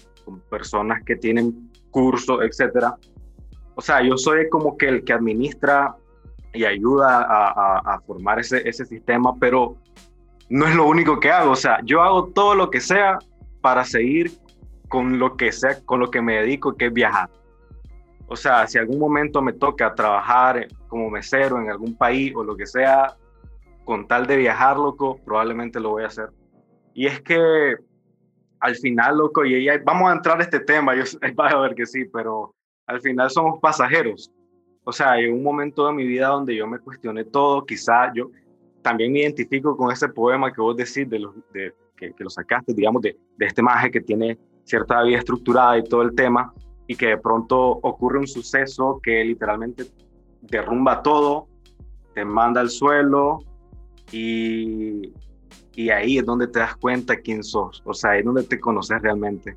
personas 0.48 1.02
que 1.04 1.16
tienen 1.16 1.70
cursos, 1.90 2.40
etcétera. 2.42 2.96
O 3.74 3.82
sea, 3.82 4.02
yo 4.02 4.16
soy 4.16 4.48
como 4.48 4.76
que 4.78 4.88
el 4.88 5.04
que 5.04 5.12
administra 5.12 5.96
y 6.54 6.64
ayuda 6.64 7.22
a, 7.22 7.78
a, 7.78 8.00
formar 8.00 8.38
ese, 8.38 8.66
ese 8.66 8.86
sistema, 8.86 9.34
pero 9.38 9.76
no 10.48 10.66
es 10.66 10.74
lo 10.74 10.86
único 10.86 11.20
que 11.20 11.30
hago. 11.30 11.50
O 11.50 11.56
sea, 11.56 11.78
yo 11.84 12.02
hago 12.02 12.28
todo 12.28 12.54
lo 12.54 12.70
que 12.70 12.80
sea 12.80 13.18
para 13.60 13.84
seguir 13.84 14.32
con 14.88 15.18
lo 15.18 15.36
que 15.36 15.52
sea, 15.52 15.80
con 15.84 16.00
lo 16.00 16.10
que 16.10 16.22
me 16.22 16.36
dedico, 16.36 16.76
que 16.76 16.86
es 16.86 16.92
viajar. 16.92 17.28
O 18.26 18.36
sea, 18.36 18.66
si 18.66 18.78
algún 18.78 18.98
momento 18.98 19.42
me 19.42 19.52
toca 19.52 19.94
trabajar 19.94 20.68
como 20.88 21.10
mesero 21.10 21.60
en 21.60 21.70
algún 21.70 21.96
país 21.96 22.32
o 22.34 22.44
lo 22.44 22.56
que 22.56 22.66
sea, 22.66 23.16
con 23.84 24.06
tal 24.06 24.26
de 24.26 24.36
viajar, 24.36 24.76
loco, 24.76 25.20
probablemente 25.24 25.80
lo 25.80 25.90
voy 25.90 26.04
a 26.04 26.06
hacer. 26.06 26.30
Y 26.94 27.06
es 27.06 27.20
que 27.20 27.76
al 28.64 28.76
final, 28.76 29.18
loco, 29.18 29.44
y 29.44 29.68
vamos 29.84 30.10
a 30.10 30.14
entrar 30.14 30.40
a 30.40 30.42
este 30.42 30.58
tema, 30.58 30.94
yo 30.96 31.02
va 31.38 31.48
a 31.48 31.60
ver 31.60 31.74
que 31.74 31.84
sí, 31.84 32.06
pero 32.06 32.54
al 32.86 32.98
final 33.02 33.30
somos 33.30 33.60
pasajeros. 33.60 34.32
O 34.84 34.92
sea, 34.92 35.12
hay 35.12 35.26
un 35.26 35.42
momento 35.42 35.86
de 35.86 35.92
mi 35.92 36.06
vida 36.06 36.28
donde 36.28 36.56
yo 36.56 36.66
me 36.66 36.78
cuestioné 36.78 37.24
todo, 37.24 37.66
quizá 37.66 38.10
yo 38.14 38.30
también 38.80 39.12
me 39.12 39.20
identifico 39.20 39.76
con 39.76 39.92
ese 39.92 40.08
poema 40.08 40.50
que 40.50 40.62
vos 40.62 40.74
decís, 40.74 41.08
de 41.10 41.18
los, 41.18 41.34
que, 41.52 41.74
que, 42.14 42.24
lo 42.24 42.30
sacaste, 42.30 42.72
digamos, 42.72 43.02
de, 43.02 43.18
de 43.36 43.46
este 43.46 43.60
maje 43.60 43.90
que 43.90 44.00
tiene 44.00 44.38
cierta 44.64 45.02
vida 45.02 45.18
estructurada 45.18 45.76
y 45.76 45.84
todo 45.84 46.00
el 46.00 46.14
tema, 46.14 46.50
y 46.86 46.96
que 46.96 47.08
de 47.08 47.18
pronto 47.18 47.60
ocurre 47.60 48.18
un 48.18 48.26
suceso 48.26 48.98
que 49.02 49.22
literalmente 49.24 49.84
derrumba 50.40 51.02
todo, 51.02 51.48
te 52.14 52.24
manda 52.24 52.62
al 52.62 52.70
suelo 52.70 53.40
y, 54.10 55.12
y 55.76 55.90
ahí 55.90 56.18
es 56.18 56.26
donde 56.26 56.46
te 56.46 56.58
das 56.58 56.76
cuenta 56.76 57.16
quién 57.16 57.42
sos, 57.42 57.82
o 57.84 57.94
sea, 57.94 58.16
es 58.16 58.24
donde 58.24 58.44
te 58.44 58.60
conoces 58.60 59.00
realmente. 59.02 59.56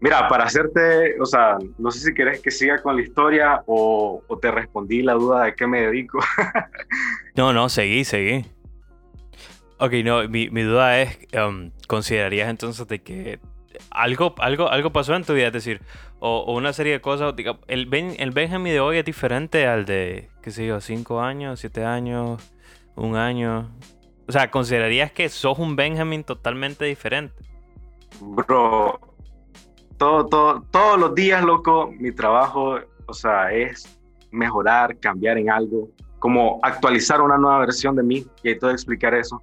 Mira, 0.00 0.28
para 0.28 0.44
hacerte, 0.44 1.20
o 1.20 1.26
sea, 1.26 1.58
no 1.78 1.90
sé 1.90 2.00
si 2.00 2.14
quieres 2.14 2.40
que 2.40 2.50
siga 2.50 2.78
con 2.78 2.96
la 2.96 3.02
historia 3.02 3.62
o, 3.66 4.22
o 4.26 4.38
te 4.38 4.50
respondí 4.50 5.02
la 5.02 5.12
duda 5.12 5.44
de 5.44 5.54
qué 5.54 5.66
me 5.66 5.82
dedico. 5.82 6.20
no, 7.36 7.52
no, 7.52 7.68
seguí, 7.68 8.04
seguí. 8.04 8.46
Ok, 9.78 9.92
no, 10.04 10.26
mi, 10.28 10.48
mi 10.48 10.62
duda 10.62 11.00
es, 11.00 11.18
um, 11.34 11.70
¿considerarías 11.86 12.48
entonces 12.48 12.86
de 12.88 12.98
que 13.00 13.40
algo, 13.90 14.34
algo, 14.38 14.70
algo 14.70 14.90
pasó 14.90 15.14
en 15.14 15.24
tu 15.24 15.34
vida? 15.34 15.48
Es 15.48 15.52
decir, 15.52 15.82
o, 16.18 16.54
una 16.54 16.72
serie 16.72 16.92
de 16.92 17.00
cosas, 17.00 17.34
el, 17.66 17.86
ben, 17.86 18.14
el 18.18 18.30
Benjamin 18.30 18.72
de 18.72 18.80
hoy 18.80 18.98
es 18.98 19.04
diferente 19.04 19.66
al 19.66 19.84
de, 19.84 20.28
qué 20.42 20.50
sé 20.50 20.66
yo, 20.66 20.80
cinco 20.80 21.20
años, 21.20 21.60
siete 21.60 21.84
años, 21.84 22.52
un 22.94 23.16
año. 23.16 23.70
O 24.30 24.32
sea, 24.32 24.48
¿considerarías 24.48 25.10
que 25.10 25.28
sos 25.28 25.58
un 25.58 25.74
Benjamin 25.74 26.22
totalmente 26.22 26.84
diferente? 26.84 27.34
Bro, 28.20 29.00
todo, 29.96 30.26
todo, 30.26 30.62
todos 30.70 31.00
los 31.00 31.16
días, 31.16 31.42
loco, 31.42 31.90
mi 31.98 32.12
trabajo, 32.12 32.78
o 33.06 33.12
sea, 33.12 33.52
es 33.52 33.98
mejorar, 34.30 34.96
cambiar 35.00 35.36
en 35.36 35.50
algo, 35.50 35.88
como 36.20 36.60
actualizar 36.62 37.20
una 37.20 37.38
nueva 37.38 37.58
versión 37.58 37.96
de 37.96 38.04
mí, 38.04 38.24
y 38.44 38.54
todo 38.54 38.70
explicar 38.70 39.14
eso. 39.14 39.42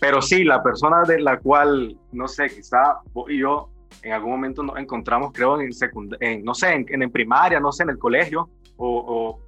Pero 0.00 0.20
sí, 0.20 0.42
la 0.42 0.64
persona 0.64 1.02
de 1.06 1.20
la 1.20 1.38
cual, 1.38 1.96
no 2.10 2.26
sé, 2.26 2.48
quizá 2.48 2.98
vos 3.12 3.30
y 3.30 3.38
yo 3.38 3.70
en 4.02 4.14
algún 4.14 4.32
momento 4.32 4.64
nos 4.64 4.76
encontramos, 4.78 5.30
creo, 5.32 5.60
en, 5.60 5.70
en 6.18 6.44
no 6.44 6.54
sé, 6.54 6.72
en, 6.72 7.02
en, 7.02 7.10
primaria, 7.12 7.60
no 7.60 7.70
sé, 7.70 7.84
en 7.84 7.90
el 7.90 7.98
colegio, 7.98 8.50
o, 8.78 9.38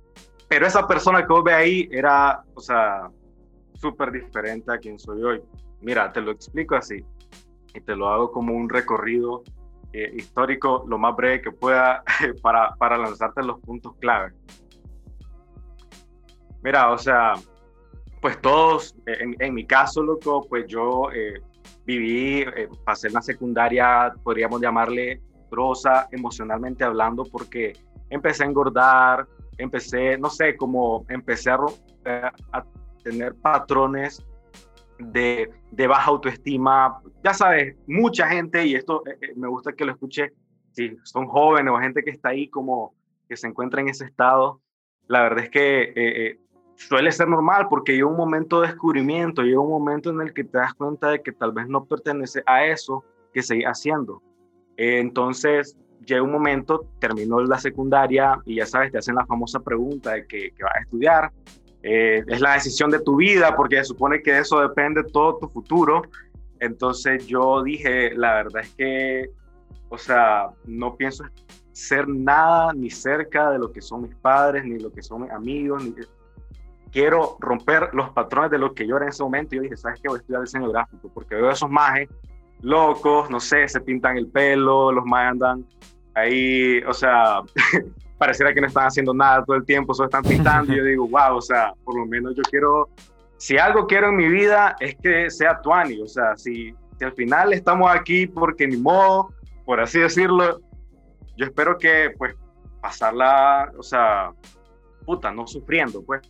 pero 0.46 0.64
esa 0.64 0.86
persona 0.86 1.22
que 1.22 1.32
vos 1.32 1.42
ve 1.42 1.54
ahí 1.54 1.88
era, 1.90 2.44
o 2.54 2.60
sea, 2.60 3.10
súper 3.78 4.12
diferente 4.12 4.72
a 4.72 4.78
quien 4.78 4.98
soy 4.98 5.22
hoy. 5.22 5.42
Mira, 5.80 6.12
te 6.12 6.20
lo 6.20 6.32
explico 6.32 6.74
así, 6.74 7.04
y 7.74 7.80
te 7.80 7.94
lo 7.94 8.08
hago 8.08 8.32
como 8.32 8.54
un 8.54 8.68
recorrido 8.68 9.42
eh, 9.92 10.12
histórico 10.14 10.84
lo 10.88 10.98
más 10.98 11.14
breve 11.14 11.42
que 11.42 11.52
pueda 11.52 12.02
para, 12.42 12.74
para 12.76 12.98
lanzarte 12.98 13.42
los 13.42 13.60
puntos 13.60 13.94
clave. 14.00 14.32
Mira, 16.62 16.90
o 16.90 16.98
sea, 16.98 17.34
pues 18.20 18.40
todos, 18.40 18.96
en, 19.06 19.36
en 19.38 19.54
mi 19.54 19.64
caso, 19.66 20.02
loco, 20.02 20.46
pues 20.48 20.66
yo 20.66 21.10
eh, 21.12 21.40
viví, 21.84 22.40
eh, 22.40 22.68
pasé 22.84 23.10
la 23.10 23.22
secundaria, 23.22 24.12
podríamos 24.24 24.60
llamarle 24.60 25.20
prosa 25.48 26.08
emocionalmente 26.10 26.82
hablando, 26.82 27.24
porque 27.24 27.74
empecé 28.10 28.42
a 28.42 28.46
engordar, 28.46 29.26
empecé, 29.58 30.18
no 30.18 30.28
sé, 30.28 30.56
como 30.56 31.04
empecé 31.08 31.50
a 31.50 32.64
tener 33.10 33.34
patrones 33.34 34.24
de, 34.98 35.50
de, 35.70 35.86
baja 35.86 36.10
autoestima. 36.10 37.00
Ya 37.22 37.34
sabes, 37.34 37.76
mucha 37.86 38.28
gente, 38.28 38.66
y 38.66 38.74
esto 38.74 39.02
eh, 39.06 39.18
eh, 39.20 39.32
me 39.36 39.48
gusta 39.48 39.72
que 39.72 39.84
lo 39.84 39.92
escuche, 39.92 40.32
si 40.72 40.96
son 41.04 41.26
jóvenes 41.26 41.72
o 41.72 41.78
gente 41.78 42.02
que 42.02 42.10
está 42.10 42.30
ahí 42.30 42.48
como 42.48 42.94
que 43.28 43.36
se 43.36 43.46
encuentra 43.46 43.80
en 43.80 43.88
ese 43.88 44.04
estado, 44.04 44.60
la 45.08 45.22
verdad 45.22 45.44
es 45.44 45.50
que 45.50 45.92
eh, 45.94 46.40
suele 46.76 47.12
ser 47.12 47.28
normal 47.28 47.66
porque 47.68 47.92
llega 47.92 48.06
un 48.06 48.16
momento 48.16 48.60
de 48.60 48.68
descubrimiento, 48.68 49.42
llega 49.42 49.60
un 49.60 49.70
momento 49.70 50.10
en 50.10 50.20
el 50.20 50.32
que 50.32 50.44
te 50.44 50.58
das 50.58 50.74
cuenta 50.74 51.10
de 51.10 51.22
que 51.22 51.32
tal 51.32 51.52
vez 51.52 51.68
no 51.68 51.84
pertenece 51.84 52.42
a 52.46 52.64
eso 52.64 53.04
que 53.32 53.42
seguís 53.42 53.66
haciendo. 53.66 54.22
Eh, 54.76 54.98
entonces, 54.98 55.76
llega 56.04 56.22
un 56.22 56.32
momento, 56.32 56.86
terminó 56.98 57.40
la 57.40 57.58
secundaria 57.58 58.38
y 58.44 58.56
ya 58.56 58.66
sabes, 58.66 58.92
te 58.92 58.98
hacen 58.98 59.14
la 59.14 59.26
famosa 59.26 59.60
pregunta 59.60 60.12
de 60.12 60.26
que, 60.26 60.50
que 60.52 60.62
vas 60.62 60.74
a 60.76 60.80
estudiar. 60.80 61.32
Eh, 61.88 62.24
es 62.26 62.40
la 62.40 62.54
decisión 62.54 62.90
de 62.90 62.98
tu 62.98 63.14
vida 63.14 63.54
porque 63.54 63.76
se 63.76 63.84
supone 63.84 64.20
que 64.20 64.36
eso 64.36 64.60
depende 64.60 65.04
de 65.04 65.10
todo 65.10 65.38
tu 65.38 65.48
futuro. 65.48 66.02
Entonces 66.58 67.24
yo 67.28 67.62
dije, 67.62 68.12
la 68.16 68.34
verdad 68.34 68.62
es 68.62 68.70
que, 68.70 69.30
o 69.88 69.96
sea, 69.96 70.48
no 70.64 70.96
pienso 70.96 71.24
ser 71.70 72.08
nada 72.08 72.72
ni 72.72 72.90
cerca 72.90 73.50
de 73.50 73.60
lo 73.60 73.70
que 73.70 73.80
son 73.80 74.02
mis 74.02 74.16
padres, 74.16 74.64
ni 74.64 74.80
lo 74.80 74.90
que 74.90 75.00
son 75.00 75.22
mis 75.22 75.30
amigos, 75.30 75.84
ni, 75.84 75.94
quiero 76.90 77.36
romper 77.38 77.90
los 77.92 78.10
patrones 78.10 78.50
de 78.50 78.58
lo 78.58 78.74
que 78.74 78.84
yo 78.84 78.96
era 78.96 79.04
en 79.04 79.10
ese 79.10 79.22
momento. 79.22 79.54
Y 79.54 79.58
yo 79.58 79.62
dije, 79.62 79.76
¿sabes 79.76 80.00
qué? 80.00 80.08
Voy 80.08 80.16
a 80.16 80.20
estudiar 80.20 80.42
diseño 80.42 80.68
gráfico 80.70 81.08
porque 81.14 81.36
veo 81.36 81.50
esos 81.50 81.70
majes 81.70 82.08
locos, 82.62 83.30
no 83.30 83.38
sé, 83.38 83.68
se 83.68 83.80
pintan 83.80 84.16
el 84.16 84.26
pelo, 84.26 84.90
los 84.90 85.04
majes 85.04 85.30
andan 85.30 85.64
ahí, 86.14 86.82
o 86.82 86.92
sea, 86.92 87.42
pareciera 88.18 88.52
que 88.52 88.60
no 88.60 88.66
están 88.66 88.86
haciendo 88.86 89.12
nada 89.12 89.44
todo 89.44 89.56
el 89.56 89.64
tiempo, 89.64 89.94
solo 89.94 90.08
están 90.08 90.22
pintando. 90.22 90.72
y 90.72 90.76
yo 90.76 90.84
digo, 90.84 91.08
wow, 91.08 91.36
o 91.36 91.42
sea, 91.42 91.72
por 91.84 91.98
lo 91.98 92.06
menos 92.06 92.34
yo 92.34 92.42
quiero, 92.50 92.88
si 93.36 93.58
algo 93.58 93.86
quiero 93.86 94.08
en 94.08 94.16
mi 94.16 94.28
vida 94.28 94.76
es 94.80 94.96
que 94.96 95.30
sea 95.30 95.60
Tuani, 95.60 96.00
o 96.00 96.06
sea, 96.06 96.36
si, 96.36 96.74
si 96.98 97.04
al 97.04 97.12
final 97.12 97.52
estamos 97.52 97.90
aquí 97.90 98.26
porque 98.26 98.66
ni 98.66 98.76
modo, 98.76 99.28
por 99.64 99.80
así 99.80 100.00
decirlo, 100.00 100.60
yo 101.36 101.44
espero 101.44 101.76
que 101.76 102.10
pues 102.16 102.34
pasarla, 102.80 103.72
o 103.76 103.82
sea, 103.82 104.32
puta, 105.04 105.30
no 105.30 105.46
sufriendo, 105.46 106.02
pues. 106.04 106.20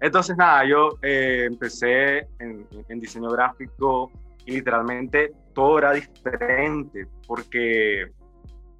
Entonces, 0.00 0.36
nada, 0.36 0.66
yo 0.68 0.98
eh, 1.02 1.44
empecé 1.46 2.26
en, 2.38 2.66
diseño 3.00 3.30
gráfico 3.30 4.10
y 4.44 4.52
literalmente 4.52 5.32
todo 5.54 5.78
era 5.78 5.92
diferente 5.92 7.06
porque, 7.26 8.02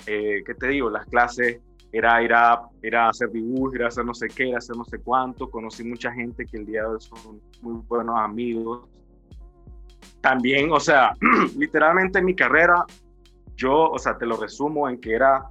eh, 0.06 0.42
¿qué 0.47 0.54
te 0.59 0.68
digo? 0.68 0.90
Las 0.90 1.06
clases 1.06 1.61
era 1.97 2.23
ir 2.23 2.33
a, 2.33 2.61
era 2.83 3.09
hacer 3.09 3.31
dibujos, 3.31 3.75
era 3.75 3.88
hacer 3.88 4.05
no 4.05 4.15
sé 4.15 4.29
qué, 4.29 4.50
era 4.50 4.59
hacer 4.59 4.76
no 4.76 4.85
sé 4.85 4.99
cuánto. 4.99 5.50
Conocí 5.50 5.83
mucha 5.83 6.12
gente 6.12 6.45
que 6.47 6.59
el 6.59 6.67
día 6.67 6.83
de 6.83 6.88
hoy 6.88 7.00
son 7.00 7.41
muy 7.62 7.81
buenos 7.88 8.19
amigos. 8.19 8.88
También, 10.21 10.73
o 10.73 10.81
sea, 10.81 11.12
literalmente 11.57 12.19
en 12.19 12.26
mi 12.26 12.35
carrera, 12.35 12.85
yo, 13.57 13.91
o 13.91 13.99
sea, 13.99 14.19
te 14.19 14.26
lo 14.26 14.37
resumo 14.37 14.88
en 14.88 15.00
que 15.00 15.15
era 15.15 15.45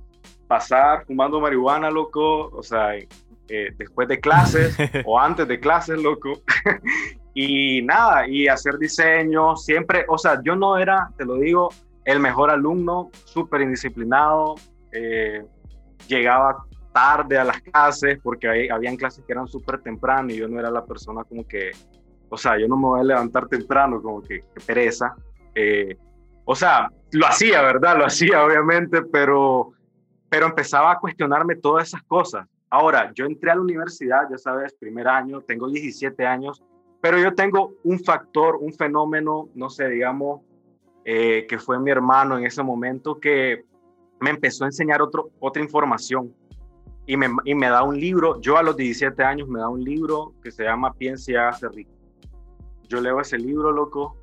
pasar 0.48 1.06
fumando 1.06 1.40
marihuana, 1.40 1.90
loco, 1.90 2.50
o 2.50 2.62
sea, 2.62 2.96
eh, 2.96 3.74
después 3.78 4.08
de 4.08 4.20
clases 4.20 4.76
o 5.06 5.20
antes 5.20 5.48
de 5.48 5.60
clases, 5.60 6.02
loco. 6.02 6.42
y 7.34 7.82
nada, 7.82 8.28
y 8.28 8.48
hacer 8.48 8.78
diseño, 8.78 9.56
siempre, 9.56 10.06
o 10.08 10.18
sea, 10.18 10.40
yo 10.44 10.56
no 10.56 10.78
era, 10.78 11.10
te 11.18 11.26
lo 11.26 11.36
digo, 11.36 11.70
el 12.06 12.20
mejor 12.20 12.52
alumno, 12.52 13.10
súper 13.26 13.62
indisciplinado, 13.62 14.56
eh, 14.92 15.44
llegaba 16.08 16.66
tarde 16.94 17.38
a 17.38 17.44
las 17.44 17.62
clases 17.62 18.20
porque 18.24 18.48
hay, 18.48 18.70
habían 18.70 18.96
clases 18.96 19.24
que 19.26 19.34
eran 19.34 19.48
súper 19.48 19.82
temprano 19.82 20.32
y 20.32 20.38
yo 20.38 20.48
no 20.48 20.60
era 20.60 20.72
la 20.72 20.86
persona 20.86 21.26
como 21.26 21.46
que, 21.46 21.72
o 22.30 22.38
sea, 22.38 22.58
yo 22.58 22.68
no 22.68 22.78
me 22.78 22.84
voy 22.84 23.00
a 23.02 23.04
levantar 23.04 23.48
temprano, 23.48 24.02
como 24.02 24.22
que, 24.22 24.44
pereza. 24.66 25.14
Eh, 25.54 25.98
o 26.46 26.56
sea, 26.56 26.90
lo 27.12 27.28
hacía, 27.28 27.62
¿verdad? 27.62 27.98
Lo 27.98 28.06
hacía, 28.06 28.46
obviamente, 28.46 29.02
pero, 29.02 29.74
pero 30.30 30.46
empezaba 30.46 30.92
a 30.92 31.00
cuestionarme 31.00 31.56
todas 31.56 31.90
esas 31.90 32.04
cosas. 32.04 32.48
Ahora, 32.70 33.12
yo 33.14 33.26
entré 33.26 33.52
a 33.52 33.56
la 33.56 33.62
universidad, 33.62 34.30
ya 34.30 34.38
sabes, 34.38 34.74
primer 34.74 35.08
año, 35.08 35.42
tengo 35.42 35.70
17 35.70 36.26
años, 36.26 36.64
pero 37.02 37.20
yo 37.20 37.36
tengo 37.36 37.74
un 37.84 38.00
factor, 38.00 38.56
un 38.56 38.74
fenómeno, 38.74 39.50
no 39.54 39.70
sé, 39.70 39.90
digamos, 39.90 40.42
eh, 41.04 41.46
que 41.48 41.60
fue 41.60 41.80
mi 41.80 41.92
hermano 41.92 42.38
en 42.38 42.46
ese 42.46 42.64
momento 42.64 43.20
que 43.20 43.66
me 44.26 44.32
empezó 44.32 44.64
a 44.64 44.68
enseñar 44.68 45.04
otro, 45.04 45.30
otra 45.40 45.62
información 45.62 46.34
y 47.06 47.16
me, 47.16 47.28
y 47.44 47.54
me 47.54 47.70
da 47.70 47.84
un 47.84 48.00
libro, 48.00 48.42
yo 48.42 48.58
a 48.58 48.64
los 48.64 48.76
17 48.76 49.24
años 49.24 49.48
me 49.48 49.60
da 49.60 49.70
un 49.70 49.84
libro 49.84 50.34
que 50.42 50.50
se 50.50 50.64
llama 50.64 50.94
Piensa 50.94 51.32
y 51.32 51.36
hágase 51.36 51.70
rico. 51.70 51.92
Yo 52.90 53.00
leo 53.02 53.22
ese 53.22 53.38
libro, 53.38 53.72
loco, 53.72 54.18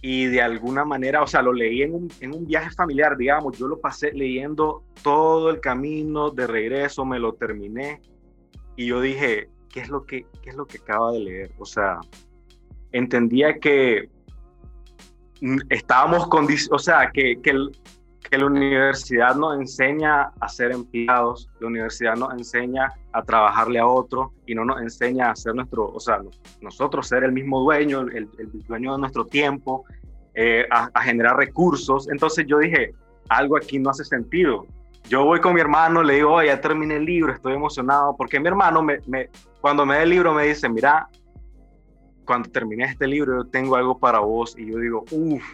y 0.00 0.26
de 0.26 0.40
alguna 0.40 0.84
manera, 0.84 1.22
o 1.22 1.26
sea, 1.26 1.42
lo 1.42 1.52
leí 1.52 1.82
en 1.82 1.94
un, 1.94 2.08
en 2.20 2.32
un, 2.32 2.46
viaje 2.46 2.70
familiar, 2.70 3.16
digamos, 3.16 3.58
yo 3.58 3.66
lo 3.66 3.80
pasé 3.80 4.12
leyendo 4.12 4.84
todo 5.02 5.50
el 5.50 5.58
camino 5.60 6.30
de 6.30 6.46
regreso, 6.46 7.04
me 7.04 7.18
lo 7.18 7.32
terminé 7.34 8.00
y 8.76 8.86
yo 8.86 9.00
dije, 9.00 9.48
¿qué 9.68 9.80
es 9.80 9.88
lo 9.88 10.06
que, 10.06 10.26
qué 10.42 10.50
es 10.50 10.56
lo 10.56 10.66
que 10.66 10.78
acaba 10.78 11.10
de 11.10 11.18
leer? 11.18 11.50
O 11.58 11.66
sea, 11.66 11.98
entendía 12.92 13.58
que 13.58 14.08
mm, 15.40 15.58
estábamos 15.68 16.28
con, 16.28 16.46
o 16.70 16.78
sea, 16.78 17.10
que, 17.12 17.40
que, 17.42 17.52
que 18.30 18.38
la 18.38 18.46
universidad 18.46 19.34
nos 19.34 19.58
enseña 19.58 20.30
a 20.40 20.48
ser 20.48 20.70
empleados, 20.70 21.50
la 21.58 21.66
universidad 21.66 22.16
nos 22.16 22.32
enseña 22.32 22.92
a 23.12 23.22
trabajarle 23.22 23.80
a 23.80 23.86
otro 23.86 24.32
y 24.46 24.54
no 24.54 24.64
nos 24.64 24.80
enseña 24.80 25.30
a 25.30 25.36
ser 25.36 25.54
nuestro, 25.54 25.90
o 25.92 25.98
sea, 25.98 26.20
nosotros 26.60 27.08
ser 27.08 27.24
el 27.24 27.32
mismo 27.32 27.60
dueño, 27.60 28.02
el, 28.02 28.28
el 28.38 28.66
dueño 28.68 28.92
de 28.92 29.00
nuestro 29.00 29.24
tiempo, 29.24 29.84
eh, 30.34 30.64
a, 30.70 31.02
generar 31.02 31.36
recursos. 31.36 32.08
Entonces 32.08 32.46
yo 32.46 32.58
dije, 32.58 32.94
algo 33.28 33.56
aquí 33.56 33.78
no 33.78 33.90
hace 33.90 34.04
sentido. 34.04 34.64
Yo 35.08 35.24
voy 35.24 35.40
con 35.40 35.54
mi 35.54 35.60
hermano, 35.60 36.02
le 36.04 36.14
digo, 36.14 36.40
ya 36.42 36.60
terminé 36.60 36.96
el 36.96 37.04
libro, 37.04 37.32
estoy 37.32 37.54
emocionado, 37.54 38.16
porque 38.16 38.38
mi 38.38 38.46
hermano, 38.46 38.80
me, 38.80 39.00
me, 39.06 39.28
cuando 39.60 39.84
me 39.84 39.96
da 39.96 40.02
el 40.04 40.10
libro, 40.10 40.32
me 40.32 40.46
dice, 40.46 40.68
mira, 40.68 41.08
cuando 42.24 42.48
terminé 42.48 42.84
este 42.84 43.08
libro, 43.08 43.42
yo 43.42 43.50
tengo 43.50 43.74
algo 43.74 43.98
para 43.98 44.20
vos. 44.20 44.56
Y 44.56 44.70
yo 44.70 44.78
digo, 44.78 45.04
uff, 45.10 45.44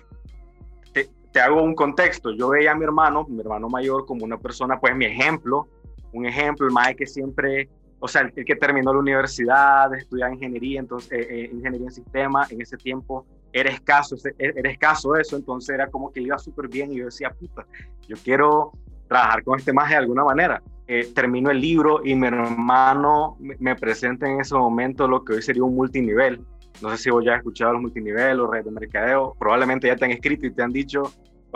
te, 1.37 1.40
hago 1.40 1.62
un 1.62 1.75
contexto. 1.75 2.33
Yo 2.33 2.49
veía 2.49 2.73
a 2.73 2.75
mi 2.75 2.85
hermano, 2.85 3.26
mi 3.28 3.40
hermano 3.40 3.69
mayor, 3.69 4.07
como 4.07 4.25
una 4.25 4.38
persona, 4.38 4.81
pues 4.81 4.95
mi 4.97 5.05
ejemplo, 5.05 5.69
un 6.12 6.26
ejemplo, 6.26 6.66
el 6.66 6.73
más 6.73 6.95
que 6.95 7.07
siempre 7.07 7.69
o 7.99 8.09
sea, 8.09 8.23
el, 8.23 8.45
que 8.45 8.57
terminó 8.57 8.93
la 8.93 9.00
universidad, 9.00 9.93
estudiar 9.95 10.33
ingeniería, 10.33 10.81
entonces, 10.81 11.11
eh, 11.12 11.26
eh, 11.28 11.50
ingeniería 11.52 11.88
en 11.88 11.93
sistema, 11.93 12.47
en 12.50 12.61
ese 12.61 12.76
tiempo 12.76 13.26
era 13.52 13.71
escaso, 13.71 14.16
era 14.38 14.71
escaso 14.71 15.16
eso, 15.16 15.37
entonces 15.37 15.75
era 15.75 15.87
como 15.87 16.12
que 16.12 16.21
iba 16.21 16.38
súper 16.38 16.69
bien 16.69 16.93
y 16.93 16.97
yo 16.97 17.07
decía, 17.07 17.31
puta, 17.31 17.66
yo 18.07 18.16
quiero 18.23 18.73
trabajar 19.09 19.43
con 19.45 19.59
este 19.59 19.73
más 19.73 19.88
de 19.88 19.97
alguna 19.97 20.25
manera. 20.25 20.62
Eh, 20.88 21.11
termino 21.14 21.50
el 21.50 21.61
libro 21.61 22.00
y 22.05 22.14
mi 22.14 22.28
hermano 22.28 23.37
me, 23.40 23.75
presenta 23.75 24.28
en 24.28 24.40
ese 24.40 24.55
momento 24.55 25.09
lo 25.09 25.25
que 25.25 25.35
hoy 25.35 25.43
sería 25.43 25.64
un 25.64 25.75
multinivel. 25.75 26.40
No 26.83 26.90
sé 26.90 26.99
si 26.99 27.11
vos 27.11 27.25
ya 27.25 27.33
has 27.33 27.38
escuchado 27.38 27.73
los 27.73 27.83
multinivel 27.83 28.40
o 28.40 28.47
redes 28.50 28.66
de 28.66 28.71
mercadeo, 28.73 29.35
probablemente 29.38 29.88
ya 29.88 29.97
te 29.97 30.05
han 30.05 30.11
escrito 30.11 30.47
y 30.47 30.52
te 30.52 30.62
han 30.62 30.73
dicho, 30.73 31.05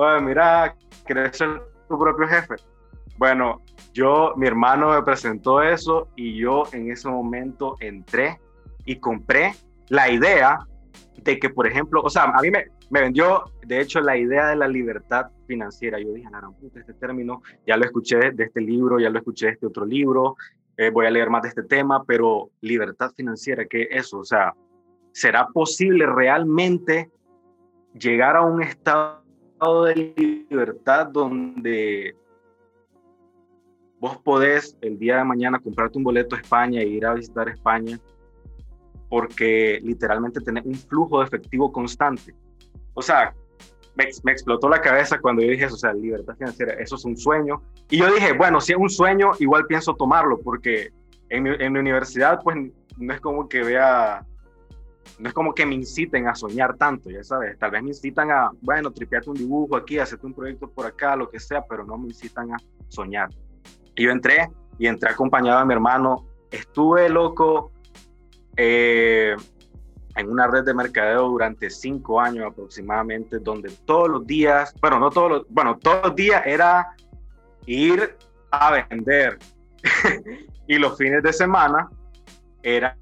oye, 0.00 0.21
mira, 0.23 0.75
quieres 1.04 1.37
ser 1.37 1.62
tu 1.88 1.99
propio 1.99 2.26
jefe. 2.26 2.54
Bueno, 3.19 3.62
yo, 3.92 4.33
mi 4.37 4.47
hermano 4.47 4.90
me 4.90 5.02
presentó 5.02 5.62
eso 5.62 6.09
y 6.16 6.38
yo 6.38 6.62
en 6.73 6.90
ese 6.90 7.09
momento 7.09 7.76
entré 7.80 8.40
y 8.87 8.97
compré 8.97 9.52
la 9.88 10.11
idea 10.11 10.59
de 11.23 11.38
que, 11.38 11.50
por 11.50 11.66
ejemplo, 11.66 12.00
o 12.02 12.09
sea, 12.09 12.25
a 12.25 12.40
mí 12.40 12.50
me, 12.50 12.64
vendió, 12.90 13.45
de 13.66 13.80
hecho, 13.80 14.00
la 14.00 14.16
idea 14.16 14.49
de 14.49 14.57
la 14.57 14.69
libertad 14.69 15.26
financiera. 15.47 16.00
Yo 16.00 16.12
dije, 16.14 16.28
puta, 16.59 16.80
este 16.80 16.95
término 16.95 17.42
ya 17.66 17.76
lo 17.76 17.85
escuché 17.85 18.33
de 18.33 18.45
este 18.45 18.61
libro, 18.61 18.99
ya 18.99 19.11
lo 19.11 19.19
escuché 19.19 19.47
de 19.47 19.52
este 19.52 19.66
otro 19.66 19.85
libro, 19.85 20.37
eh, 20.78 20.88
voy 20.90 21.04
a 21.04 21.11
leer 21.11 21.28
más 21.28 21.42
de 21.42 21.49
este 21.50 21.64
tema, 21.64 22.04
pero 22.04 22.50
libertad 22.62 23.11
financiera, 23.14 23.66
¿qué 23.66 23.83
es 23.83 24.07
eso? 24.07 24.21
O 24.21 24.25
sea, 24.25 24.54
¿será 25.12 25.49
posible 25.49 26.07
realmente 26.07 27.11
llegar 27.92 28.37
a 28.37 28.42
un 28.42 28.62
estado 28.62 29.20
de 29.61 30.45
libertad 30.49 31.09
donde 31.09 32.17
vos 33.99 34.17
podés 34.19 34.76
el 34.81 34.99
día 34.99 35.19
de 35.19 35.25
mañana 35.25 35.59
comprarte 35.59 35.99
un 35.99 36.05
boleto 36.05 36.35
a 36.35 36.40
España 36.40 36.81
e 36.81 36.88
ir 36.88 37.05
a 37.05 37.14
visitar 37.14 37.49
España 37.49 38.00
porque 39.11 39.81
literalmente 39.83 40.40
tenés 40.40 40.64
un 40.64 40.75
flujo 40.75 41.19
de 41.19 41.26
efectivo 41.26 41.71
constante. 41.71 42.35
O 42.95 43.02
sea, 43.02 43.35
me, 43.97 44.05
explotó 44.33 44.69
la 44.69 44.81
cabeza 44.81 45.19
cuando 45.21 45.43
yo 45.43 45.50
dije 45.50 45.64
eso, 45.64 45.75
o 45.75 45.79
sea, 45.79 45.93
libertad 45.93 46.37
financiera, 46.37 46.75
eso 46.75 46.95
es 46.95 47.05
un 47.05 47.17
sueño. 47.17 47.61
Y 47.90 47.99
yo 47.99 48.12
dije, 48.12 48.33
bueno, 48.33 48.61
si 48.61 48.73
es 48.73 48.79
un 48.79 48.88
sueño, 48.88 49.33
igual 49.40 49.67
pienso 49.67 49.95
tomarlo, 49.95 50.38
porque 50.38 50.90
en, 51.29 51.47
en 51.49 51.75
la 51.75 51.81
universidad, 51.81 52.40
pues 52.43 52.57
no 52.97 53.12
es 53.12 53.21
como 53.21 53.49
que 53.49 53.62
vea, 53.62 54.25
no 55.19 55.29
es 55.29 55.35
como 55.35 55.55
que 55.55 55.67
me 55.67 55.75
inciten 55.75 56.29
a 56.29 56.35
soñar 56.35 56.76
tanto, 56.76 57.11
ya 57.11 57.23
sabes, 57.23 57.58
tal 57.58 57.71
vez 57.71 57.82
me 57.82 57.89
incitan 57.91 58.30
a, 58.30 58.50
bueno, 58.61 58.91
tripearte 58.91 59.30
un 59.30 59.37
dibujo 59.37 59.76
aquí, 59.76 59.99
hacerte 59.99 60.26
un 60.26 60.35
proyecto 60.35 60.71
por 60.71 60.87
acá, 60.87 61.17
lo 61.17 61.28
que 61.28 61.41
sea, 61.41 61.65
pero 61.69 61.85
no 61.85 61.99
me 61.99 62.08
incitan 62.08 62.52
a 62.52 62.56
soñar. 62.89 63.28
Y 63.97 64.04
yo 64.04 64.11
entré 64.11 64.50
y 64.78 64.87
entré 64.87 65.11
acompañado 65.11 65.61
de 65.61 65.67
mi 65.67 65.75
hermano. 65.75 66.26
Estuve 66.50 67.08
loco 67.08 67.71
eh, 68.56 69.37
en 70.17 70.30
una 70.30 70.47
red 70.47 70.65
de 70.65 70.75
mercadeo 70.75 71.28
durante 71.28 71.71
cinco 71.71 72.21
años 72.21 72.47
aproximadamente, 72.47 73.39
donde 73.39 73.71
todos 73.85 74.08
los 74.08 74.26
días, 74.26 74.75
bueno, 74.80 74.99
no 74.99 75.11
todos 75.11 75.30
los, 75.30 75.47
bueno, 75.50 75.78
todos 75.78 76.06
los 76.06 76.15
días 76.17 76.43
era 76.47 76.95
ir 77.67 78.17
a 78.50 78.85
vender. 78.89 79.39
y 80.67 80.78
los 80.78 80.97
fines 80.97 81.23
de 81.23 81.32
semana 81.32 81.89
era 82.63 82.97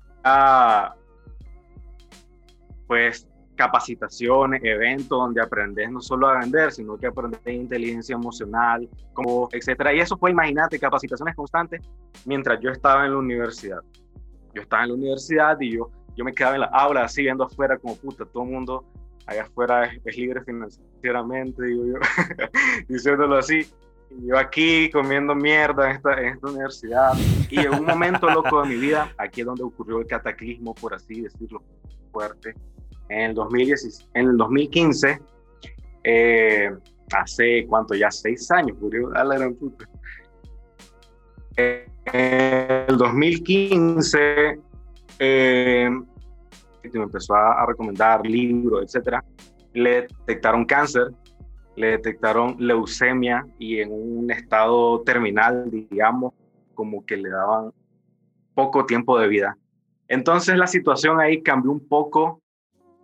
pues 2.88 3.28
capacitaciones, 3.54 4.62
eventos 4.64 5.08
donde 5.08 5.42
aprendes 5.42 5.90
no 5.90 6.00
solo 6.00 6.28
a 6.28 6.38
vender, 6.38 6.72
sino 6.72 6.96
que 6.96 7.08
aprendes 7.08 7.40
inteligencia 7.46 8.14
emocional, 8.14 8.88
como, 9.12 9.48
etcétera. 9.52 9.92
Y 9.92 10.00
eso 10.00 10.16
fue, 10.16 10.30
imagínate, 10.30 10.78
capacitaciones 10.78 11.34
constantes 11.34 11.82
mientras 12.24 12.58
yo 12.60 12.70
estaba 12.70 13.04
en 13.04 13.12
la 13.12 13.18
universidad. 13.18 13.80
Yo 14.54 14.62
estaba 14.62 14.84
en 14.84 14.88
la 14.90 14.94
universidad 14.94 15.60
y 15.60 15.76
yo, 15.76 15.90
yo 16.16 16.24
me 16.24 16.32
quedaba 16.32 16.54
en 16.54 16.62
la 16.62 16.68
aula 16.68 17.04
así 17.04 17.22
viendo 17.22 17.44
afuera 17.44 17.76
como 17.76 17.96
puta, 17.96 18.24
todo 18.24 18.44
el 18.44 18.50
mundo 18.50 18.84
allá 19.26 19.42
afuera 19.42 19.84
es, 19.84 20.16
libre 20.16 20.42
financieramente, 20.42 21.62
digo 21.64 21.84
yo, 21.86 21.94
diciéndolo 22.88 23.36
así. 23.36 23.66
Yo 24.10 24.38
aquí 24.38 24.90
comiendo 24.90 25.34
mierda 25.34 25.90
en 25.90 25.96
esta, 25.96 26.20
en 26.20 26.34
esta 26.34 26.46
universidad. 26.48 27.12
Y 27.50 27.60
en 27.60 27.74
un 27.74 27.84
momento 27.84 28.28
loco 28.30 28.62
de 28.62 28.68
mi 28.68 28.76
vida, 28.76 29.12
aquí 29.18 29.40
es 29.40 29.46
donde 29.46 29.62
ocurrió 29.62 30.00
el 30.00 30.06
cataclismo, 30.06 30.74
por 30.74 30.94
así 30.94 31.20
decirlo, 31.20 31.62
fuerte 32.10 32.54
en 33.08 33.20
el, 33.30 33.34
2010, 33.34 34.08
en 34.14 34.28
el 34.28 34.36
2015, 34.36 35.20
eh, 36.04 36.70
hace 37.12 37.66
cuánto 37.66 37.94
ya, 37.94 38.10
seis 38.10 38.50
años, 38.50 38.76
murió 38.80 39.10
a 39.14 39.24
la 39.24 39.50
puta. 39.50 39.88
en 41.56 42.86
el 42.86 42.96
2015, 42.96 44.60
eh, 45.18 45.90
me 46.92 47.02
empezó 47.02 47.34
a, 47.34 47.66
recomendar 47.66 48.24
libros, 48.26 48.84
etcétera. 48.84 49.24
Le 49.74 50.02
detectaron 50.02 50.64
cáncer, 50.64 51.08
le 51.78 51.88
detectaron 51.88 52.56
leucemia 52.58 53.46
y 53.58 53.80
en 53.80 53.92
un 53.92 54.30
estado 54.30 55.00
terminal, 55.02 55.70
digamos, 55.70 56.34
como 56.74 57.06
que 57.06 57.16
le 57.16 57.30
daban 57.30 57.72
poco 58.54 58.84
tiempo 58.84 59.18
de 59.18 59.28
vida. 59.28 59.56
Entonces 60.08 60.56
la 60.56 60.66
situación 60.66 61.20
ahí 61.20 61.42
cambió 61.42 61.70
un 61.70 61.86
poco 61.86 62.40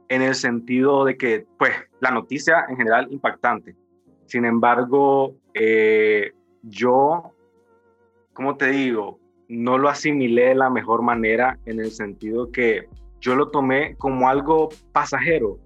en 0.08 0.22
el 0.22 0.34
sentido 0.34 1.04
de 1.04 1.16
que, 1.16 1.46
pues, 1.58 1.72
la 2.00 2.10
noticia 2.10 2.66
en 2.68 2.76
general 2.76 3.08
impactante. 3.10 3.76
Sin 4.26 4.44
embargo, 4.44 5.37
eh, 5.54 6.32
yo, 6.62 7.34
como 8.32 8.56
te 8.56 8.68
digo, 8.68 9.18
no 9.48 9.78
lo 9.78 9.88
asimilé 9.88 10.48
de 10.48 10.54
la 10.54 10.70
mejor 10.70 11.02
manera 11.02 11.58
en 11.66 11.80
el 11.80 11.90
sentido 11.90 12.50
que 12.50 12.88
yo 13.20 13.34
lo 13.37 13.50
tomé 13.50 13.96
como 13.96 14.28
algo 14.28 14.70
pasajero. 14.92 15.58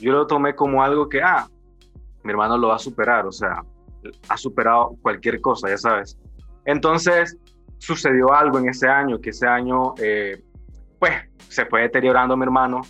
Yo 0.00 0.12
lo 0.12 0.26
tomé 0.26 0.54
como 0.54 0.82
algo 0.82 1.08
que, 1.08 1.22
ah, 1.22 1.48
mi 2.24 2.30
hermano 2.30 2.58
lo 2.58 2.68
va 2.68 2.76
a 2.76 2.78
superar, 2.78 3.26
o 3.26 3.32
sea, 3.32 3.62
ha 4.28 4.36
superado 4.36 4.96
cualquier 5.02 5.40
cosa, 5.40 5.68
ya 5.68 5.78
sabes. 5.78 6.18
Entonces, 6.64 7.36
sucedió 7.78 8.32
algo 8.32 8.58
en 8.58 8.70
ese 8.70 8.88
año, 8.88 9.20
que 9.20 9.30
ese 9.30 9.46
año, 9.46 9.94
eh, 9.98 10.42
pues, 10.98 11.12
se 11.48 11.66
fue 11.66 11.82
deteriorando 11.82 12.36
mi 12.36 12.44
hermano, 12.44 12.80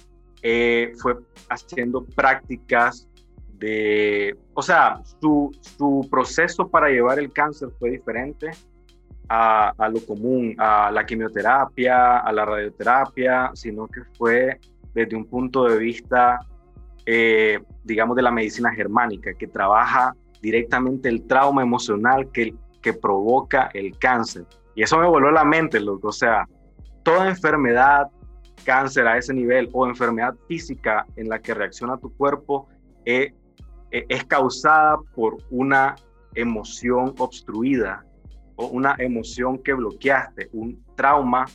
eh, 0.43 0.93
fue 1.01 1.17
haciendo 1.49 2.05
prácticas 2.05 3.09
de, 3.59 4.37
o 4.55 4.63
sea, 4.63 5.01
su, 5.21 5.51
su, 5.61 6.07
proceso 6.11 6.69
para 6.69 6.89
llevar 6.89 7.19
el 7.19 7.33
cáncer 7.33 7.71
fue 7.79 7.91
diferente 7.91 8.51
a, 9.29 9.73
a, 9.77 9.89
lo 9.89 10.05
común, 10.05 10.55
a 10.59 10.91
la 10.93 11.05
quimioterapia, 11.07 12.19
a 12.19 12.33
la 12.33 12.45
radioterapia, 12.45 13.51
sino 13.55 13.89
que 13.89 14.03
fue 14.17 14.61
desde 14.93 15.17
un 15.17 15.25
punto 15.25 15.65
de 15.65 15.79
vista, 15.79 16.39
eh, 17.07 17.61
digamos, 17.83 18.17
de 18.17 18.23
la 18.23 18.31
medicina 18.31 18.73
germánica, 18.73 19.35
que 19.35 19.47
trabaja 19.47 20.15
directamente 20.41 21.09
el 21.09 21.27
trauma 21.27 21.63
emocional 21.63 22.31
que, 22.33 22.55
que 22.83 22.93
provoca 22.93 23.71
el 23.75 23.99
cáncer. 23.99 24.45
Y 24.75 24.83
eso 24.83 24.99
me 24.99 25.07
voló 25.07 25.31
la 25.31 25.45
mente, 25.45 25.81
loco. 25.81 26.09
O 26.09 26.13
sea, 26.13 26.47
toda 27.03 27.29
enfermedad, 27.29 28.11
cáncer 28.65 29.07
a 29.07 29.19
ese 29.19 29.33
nivel 29.33 29.69
o 29.73 29.87
enfermedad 29.87 30.35
física 30.49 31.07
en 31.17 31.29
la 31.29 31.39
que 31.39 31.55
reacciona 31.55 31.99
tu 31.99 32.15
cuerpo 32.17 32.69
eh, 33.05 33.33
eh, 33.91 34.07
es 34.09 34.25
causada 34.25 34.99
por 35.15 35.37
una 35.51 35.95
emoción 36.35 37.15
obstruida 37.19 38.05
o 38.57 38.67
una 38.67 38.97
emoción 38.99 39.59
que 39.63 39.75
bloqueaste, 39.75 40.49
un 40.53 40.83
trauma 40.97 41.47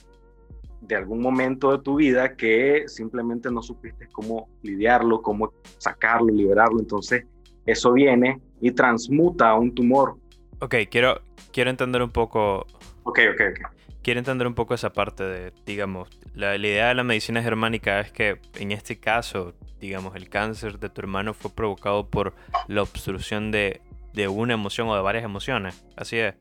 de 0.82 0.96
algún 0.96 1.22
momento 1.22 1.72
de 1.72 1.84
tu 1.84 1.96
vida 1.96 2.36
que 2.36 2.84
simplemente 2.88 3.52
no 3.52 3.62
supiste 3.62 4.08
cómo 4.12 4.50
lidiarlo, 4.64 5.22
cómo 5.22 5.54
sacarlo, 5.78 6.34
liberarlo. 6.34 6.80
Entonces, 6.80 7.26
eso 7.66 7.94
viene 7.94 8.42
y 8.62 8.72
transmuta 8.72 9.50
a 9.50 9.56
un 9.56 9.74
tumor. 9.74 10.18
Ok, 10.60 10.76
quiero, 10.90 11.22
quiero 11.52 11.70
entender 11.70 12.02
un 12.02 12.12
poco. 12.12 12.66
Ok, 13.04 13.20
ok, 13.34 13.42
ok 13.52 13.80
quiero 14.02 14.20
entender 14.20 14.48
un 14.48 14.56
poco 14.56 14.74
esa 14.74 14.92
parte 14.92 15.24
de, 15.24 15.54
digamos, 15.66 16.10
la, 16.34 16.58
la, 16.58 16.68
idea 16.68 16.88
de 16.88 16.96
la 16.96 17.04
medicina 17.04 17.42
germánica 17.42 18.00
es 18.00 18.12
que 18.12 18.40
en 18.56 18.72
este 18.72 19.00
caso, 19.00 19.54
digamos, 19.80 20.16
el 20.16 20.30
cáncer 20.30 20.80
de 20.80 20.90
tu 20.90 21.02
hermano 21.02 21.34
fue 21.34 21.52
provocado 21.52 22.10
por 22.10 22.34
la 22.68 22.82
obstrucción 22.82 23.52
de, 23.52 23.82
de 24.14 24.28
una 24.28 24.54
emoción 24.54 24.88
o 24.88 24.96
de 24.96 25.02
varias 25.02 25.24
emociones. 25.24 25.84
Así 25.96 26.18
es. 26.18 26.36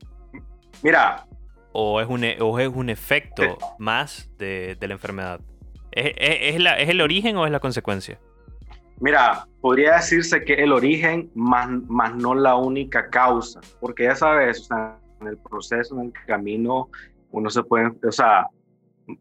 Mira. 0.83 1.27
O 1.81 2.01
es 2.01 2.07
un, 2.09 2.25
e, 2.25 2.37
o 2.41 2.59
es 2.59 2.67
un 2.67 2.89
efecto 2.89 3.57
más 3.77 4.29
de, 4.37 4.75
de 4.77 4.87
la 4.89 4.95
enfermedad. 4.95 5.39
¿Es, 5.91 6.07
es, 6.17 6.55
es, 6.55 6.59
la, 6.59 6.77
¿Es 6.77 6.89
el 6.89 6.99
origen 6.99 7.37
o 7.37 7.45
es 7.45 7.51
la 7.53 7.61
consecuencia? 7.61 8.19
Mira, 8.99 9.47
podría 9.61 9.93
decirse 9.93 10.43
que 10.43 10.55
el 10.55 10.73
origen, 10.73 11.31
más, 11.35 11.69
más 11.87 12.13
no 12.15 12.35
la 12.35 12.55
única 12.55 13.09
causa, 13.09 13.61
porque 13.79 14.03
ya 14.03 14.15
sabes, 14.15 14.59
o 14.59 14.63
sea, 14.65 14.99
en 15.21 15.27
el 15.27 15.37
proceso, 15.37 15.95
en 15.95 16.07
el 16.07 16.13
camino, 16.27 16.89
uno 17.31 17.49
se 17.49 17.63
puede, 17.63 17.93
o 18.05 18.11
sea, 18.11 18.47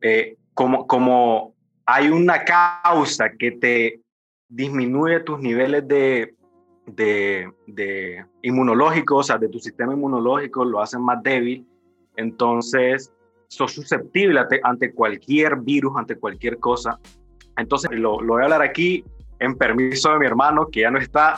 eh, 0.00 0.36
como, 0.52 0.84
como 0.88 1.54
hay 1.86 2.08
una 2.08 2.44
causa 2.44 3.30
que 3.38 3.52
te 3.52 4.00
disminuye 4.48 5.20
tus 5.20 5.38
niveles 5.38 5.86
de, 5.86 6.34
de, 6.86 7.48
de 7.68 8.24
inmunológicos, 8.42 9.20
o 9.20 9.22
sea, 9.22 9.38
de 9.38 9.48
tu 9.48 9.60
sistema 9.60 9.92
inmunológico, 9.92 10.64
lo 10.64 10.80
hacen 10.80 11.02
más 11.02 11.22
débil, 11.22 11.64
entonces 12.18 13.12
sos 13.48 13.72
susceptible 13.72 14.40
ante, 14.62 14.92
cualquier 14.92 15.56
virus, 15.56 15.96
ante 15.96 16.16
cualquier 16.16 16.58
cosa. 16.58 16.98
Entonces, 17.56 17.90
lo, 17.92 18.18
voy 18.18 18.42
a 18.42 18.44
hablar 18.44 18.62
aquí 18.62 19.04
en 19.38 19.56
permiso 19.56 20.12
de 20.12 20.18
mi 20.18 20.26
hermano, 20.26 20.68
que 20.70 20.80
ya 20.80 20.90
no 20.90 20.98
está. 20.98 21.36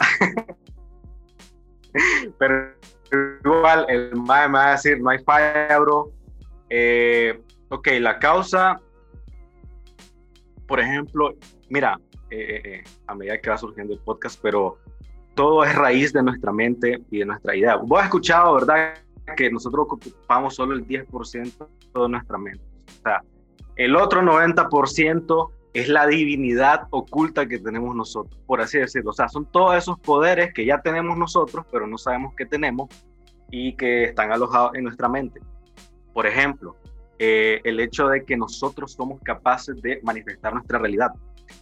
Pero 2.39 2.75
igual, 3.45 3.87
el 3.89 4.17
MAE 4.17 4.49
me 4.49 4.55
va 4.55 4.69
a 4.69 4.71
decir, 4.73 5.01
no 5.01 5.11
hay 5.11 5.19
falla, 5.19 5.79
bro. 5.79 6.13
Eh, 6.69 7.41
ok, 7.69 7.89
la 8.01 8.19
causa, 8.19 8.81
por 10.67 10.81
ejemplo, 10.81 11.35
mira, 11.69 11.99
eh, 12.31 12.63
eh, 12.65 12.85
a 13.07 13.15
medida 13.15 13.41
que 13.41 13.51
va 13.51 13.59
surgiendo 13.59 13.93
el 13.93 14.01
podcast, 14.01 14.41
pero 14.41 14.79
todo 15.35 15.65
es 15.65 15.75
raíz 15.75 16.13
de 16.13 16.23
nuestra 16.23 16.53
mente 16.53 17.03
y 17.11 17.19
de 17.19 17.25
nuestra 17.25 17.57
idea. 17.57 17.77
Vos 17.77 17.99
has 17.99 18.07
escuchado, 18.07 18.55
¿verdad? 18.55 18.95
Que 19.37 19.51
nosotros 19.51 19.87
ocupamos 19.89 20.55
solo 20.55 20.75
el 20.75 20.87
10% 20.87 21.69
de 21.95 22.09
nuestra 22.09 22.39
mente. 22.39 22.65
O 22.87 23.03
sea, 23.03 23.23
el 23.77 23.97
otro 23.97 24.23
90% 24.23 25.51
es 25.73 25.89
la 25.89 26.07
divinidad 26.07 26.89
oculta 26.91 27.47
que 27.47 27.59
tenemos 27.59 27.95
nosotros, 27.95 28.41
por 28.47 28.61
así 28.61 28.79
decirlo. 28.79 29.11
O 29.11 29.15
sea, 29.15 29.29
son 29.29 29.47
todos 29.47 29.77
esos 29.77 29.99
poderes 30.01 30.53
que 30.53 30.65
ya 30.65 30.81
tenemos 30.81 31.17
nosotros, 31.17 31.65
pero 31.71 31.87
no 31.87 31.97
sabemos 31.97 32.35
que 32.35 32.47
tenemos 32.47 32.89
y 33.51 33.75
que 33.77 34.05
están 34.05 34.33
alojados 34.33 34.73
en 34.75 34.85
nuestra 34.85 35.09
mente. 35.09 35.41
Por 36.13 36.27
ejemplo, 36.27 36.77
eh, 37.19 37.61
el 37.65 37.81
hecho 37.81 38.09
de 38.09 38.25
que 38.25 38.37
nosotros 38.37 38.93
somos 38.93 39.21
capaces 39.23 39.81
de 39.83 40.01
manifestar 40.03 40.53
nuestra 40.55 40.79
realidad. 40.79 41.11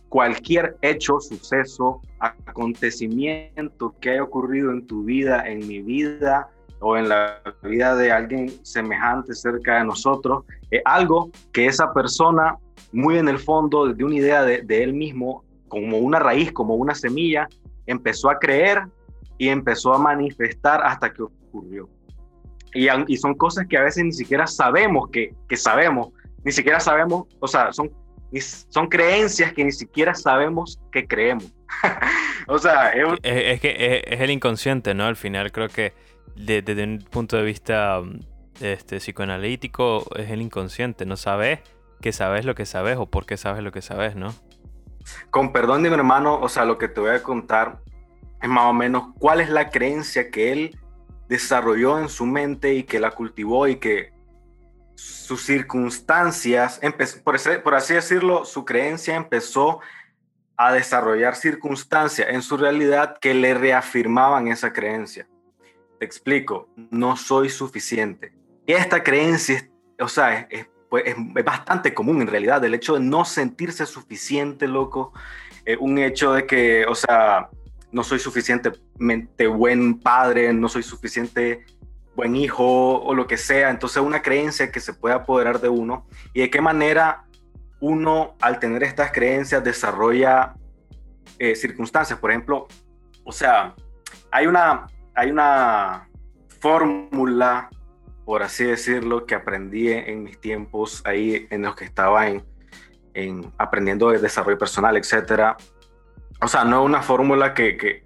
Cualquier 0.09 0.77
hecho, 0.83 1.21
suceso, 1.21 2.01
acontecimiento 2.19 3.95
que 4.01 4.11
haya 4.11 4.23
ocurrido 4.23 4.71
en 4.71 4.87
tu 4.87 5.05
vida, 5.05 5.47
en 5.47 5.67
mi 5.67 5.83
vida 5.83 6.49
o 6.81 6.97
en 6.97 7.09
la 7.09 7.41
vida 7.63 7.95
de 7.97 8.13
alguien 8.13 8.51
semejante 8.65 9.35
cerca 9.35 9.79
de 9.79 9.85
nosotros, 9.85 10.45
es 10.71 10.83
algo 10.85 11.31
que 11.53 11.67
esa 11.67 11.93
persona 11.93 12.57
muy 12.93 13.19
en 13.19 13.29
el 13.29 13.39
fondo 13.39 13.93
de 13.93 14.05
una 14.05 14.15
idea 14.15 14.43
de, 14.43 14.83
él 14.83 14.93
mismo, 14.93 15.45
como 15.69 15.99
una 15.99 16.19
raíz, 16.19 16.53
como 16.53 16.75
una 16.75 16.95
semilla, 16.95 17.49
empezó 17.87 18.31
a 18.31 18.39
creer 18.39 18.83
y 19.37 19.49
empezó 19.49 19.95
a 19.95 19.99
manifestar 19.99 20.81
hasta 20.85 21.13
que 21.13 21.23
ocurrió. 21.23 21.89
Y, 22.75 22.89
y 23.07 23.17
son 23.17 23.35
cosas 23.35 23.67
que 23.67 23.77
a 23.77 23.83
veces 23.83 24.05
ni 24.05 24.13
siquiera 24.13 24.47
sabemos 24.47 25.09
que, 25.11 25.35
que 25.49 25.57
sabemos, 25.57 26.11
ni 26.45 26.53
siquiera 26.53 26.81
sabemos, 26.81 27.27
o 27.41 27.49
sea, 27.49 27.73
son, 27.73 27.91
son 28.69 28.89
creencias 28.89 29.53
que 29.53 29.65
ni 29.65 29.73
siquiera 29.73 30.15
sabemos 30.15 30.81
que 30.93 31.07
creemos. 31.07 31.53
o 32.47 32.59
sea, 32.59 32.91
es, 32.91 33.05
es, 33.23 33.61
que 33.61 34.03
es, 34.07 34.21
el 34.21 34.31
inconsciente, 34.31 34.95
¿no? 34.95 35.05
Al 35.05 35.17
final 35.17 35.53
creo 35.53 35.69
que 35.69 35.93
desde 36.39 36.85
un 36.85 36.99
punto 36.99 37.37
de 37.37 37.43
vista 37.43 38.01
este, 38.61 38.99
psicoanalítico 38.99 40.05
es 40.17 40.31
el 40.31 40.41
inconsciente, 40.43 41.07
no 41.07 41.17
sabes 41.17 41.61
que 42.01 42.13
sabes 42.13 42.45
lo 42.45 42.55
que 42.55 42.67
sabes 42.67 42.97
o 42.97 43.07
por 43.07 43.27
qué 43.27 43.37
sabes 43.37 43.63
lo 43.63 43.73
que 43.73 43.83
sabes, 43.83 44.15
¿no? 44.15 44.35
Con 45.31 45.53
perdón 45.53 45.83
de 45.83 45.91
mi 45.91 45.97
hermano, 45.97 46.39
o 46.41 46.49
sea, 46.49 46.65
lo 46.65 46.79
que 46.79 46.89
te 46.89 47.01
voy 47.01 47.11
a 47.11 47.23
contar 47.23 47.81
es 48.41 48.49
más 48.49 48.65
o 48.67 48.73
menos 48.73 49.15
cuál 49.19 49.41
es 49.41 49.51
la 49.51 49.71
creencia 49.71 50.31
que 50.31 50.53
él 50.53 50.79
desarrolló 51.29 51.99
en 51.99 52.09
su 52.09 52.25
mente 52.25 52.75
y 52.75 52.85
que 52.85 53.01
la 53.01 53.11
cultivó 53.11 53.67
y 53.67 53.77
que 53.77 54.13
sus 54.95 55.43
circunstancias, 55.43 56.81
por, 57.25 57.63
por 57.63 57.75
así 57.75 57.95
decirlo, 57.95 58.45
su 58.45 58.65
creencia 58.65 59.17
empezó 59.17 59.81
a 60.57 60.73
desarrollar 60.73 61.37
circunstancias 61.37 62.29
en 62.31 62.43
su 62.43 62.57
realidad 62.57 63.17
que 63.21 63.35
le 63.35 63.55
reafirmaban 63.55 64.49
esa 64.49 64.73
creencia. 64.73 65.29
Te 65.99 66.05
explico, 66.05 66.69
no 66.91 67.17
soy 67.17 67.49
suficiente. 67.49 68.33
Esta 68.67 69.03
creencia, 69.03 69.69
o 70.01 70.09
sea, 70.09 70.47
es, 70.51 70.69
pues 70.89 71.05
es, 71.07 71.17
bastante 71.45 71.93
común 71.93 72.23
en 72.23 72.29
realidad, 72.29 72.65
el 72.65 72.75
hecho 72.75 72.95
de 72.95 73.01
no 73.01 73.25
sentirse 73.25 73.85
suficiente, 73.87 74.69
loco, 74.69 75.13
eh, 75.65 75.77
un 75.81 75.99
hecho 75.99 76.33
de 76.33 76.47
que, 76.47 76.87
o 76.87 76.95
sea, 76.95 77.49
no 77.91 78.03
soy 78.05 78.19
suficientemente 78.19 79.47
buen 79.47 79.99
padre, 79.99 80.53
no 80.53 80.69
soy 80.69 80.83
suficiente 80.83 81.65
buen 82.15 82.37
hijo 82.37 83.01
o 83.01 83.15
lo 83.15 83.27
que 83.27 83.37
sea, 83.37 83.71
entonces 83.71 84.03
una 84.03 84.23
creencia 84.23 84.73
que 84.73 84.81
se 84.81 84.93
puede 84.93 85.15
apoderar 85.15 85.61
de 85.61 85.69
uno 85.69 86.07
y 86.35 86.41
de 86.41 86.51
qué 86.51 86.61
manera 86.61 87.25
uno 87.81 88.35
al 88.41 88.59
tener 88.59 88.83
estas 88.83 89.13
creencias 89.13 89.63
desarrolla 89.63 90.55
eh, 91.39 91.55
circunstancias, 91.55 92.19
por 92.19 92.31
ejemplo, 92.31 92.67
o 93.25 93.31
sea, 93.31 93.75
hay 94.33 94.47
una, 94.47 94.87
hay 95.19 95.31
una 95.31 96.09
fórmula 96.61 97.69
por 98.29 98.43
así 98.43 98.65
decirlo, 98.65 99.25
que 99.25 99.35
aprendí 99.35 99.89
en 99.89 100.23
mis 100.23 100.39
tiempos 100.39 101.01
ahí 101.07 101.47
en 101.49 101.63
los 101.63 101.75
que 101.75 101.87
estaba 101.87 102.29
en, 102.29 102.45
en 103.15 103.51
aprendiendo 103.57 104.11
de 104.11 104.19
desarrollo 104.19 104.59
personal, 104.59 104.99
etcétera. 104.99 105.57
O 106.43 106.47
sea, 106.47 106.63
no 106.63 106.85
una 106.85 107.01
fórmula 107.01 107.55
que, 107.55 107.79
que, 107.79 108.05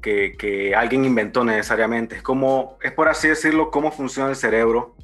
que, 0.00 0.32
que, 0.38 0.74
alguien 0.74 1.04
inventó 1.04 1.44
necesariamente. 1.44 2.16
Es 2.16 2.22
como, 2.22 2.78
es 2.80 2.92
por 2.92 3.06
así 3.06 3.28
decirlo, 3.28 3.70
cómo 3.70 3.92
funciona 3.92 4.30
el 4.30 4.36
cerebro. 4.36 4.96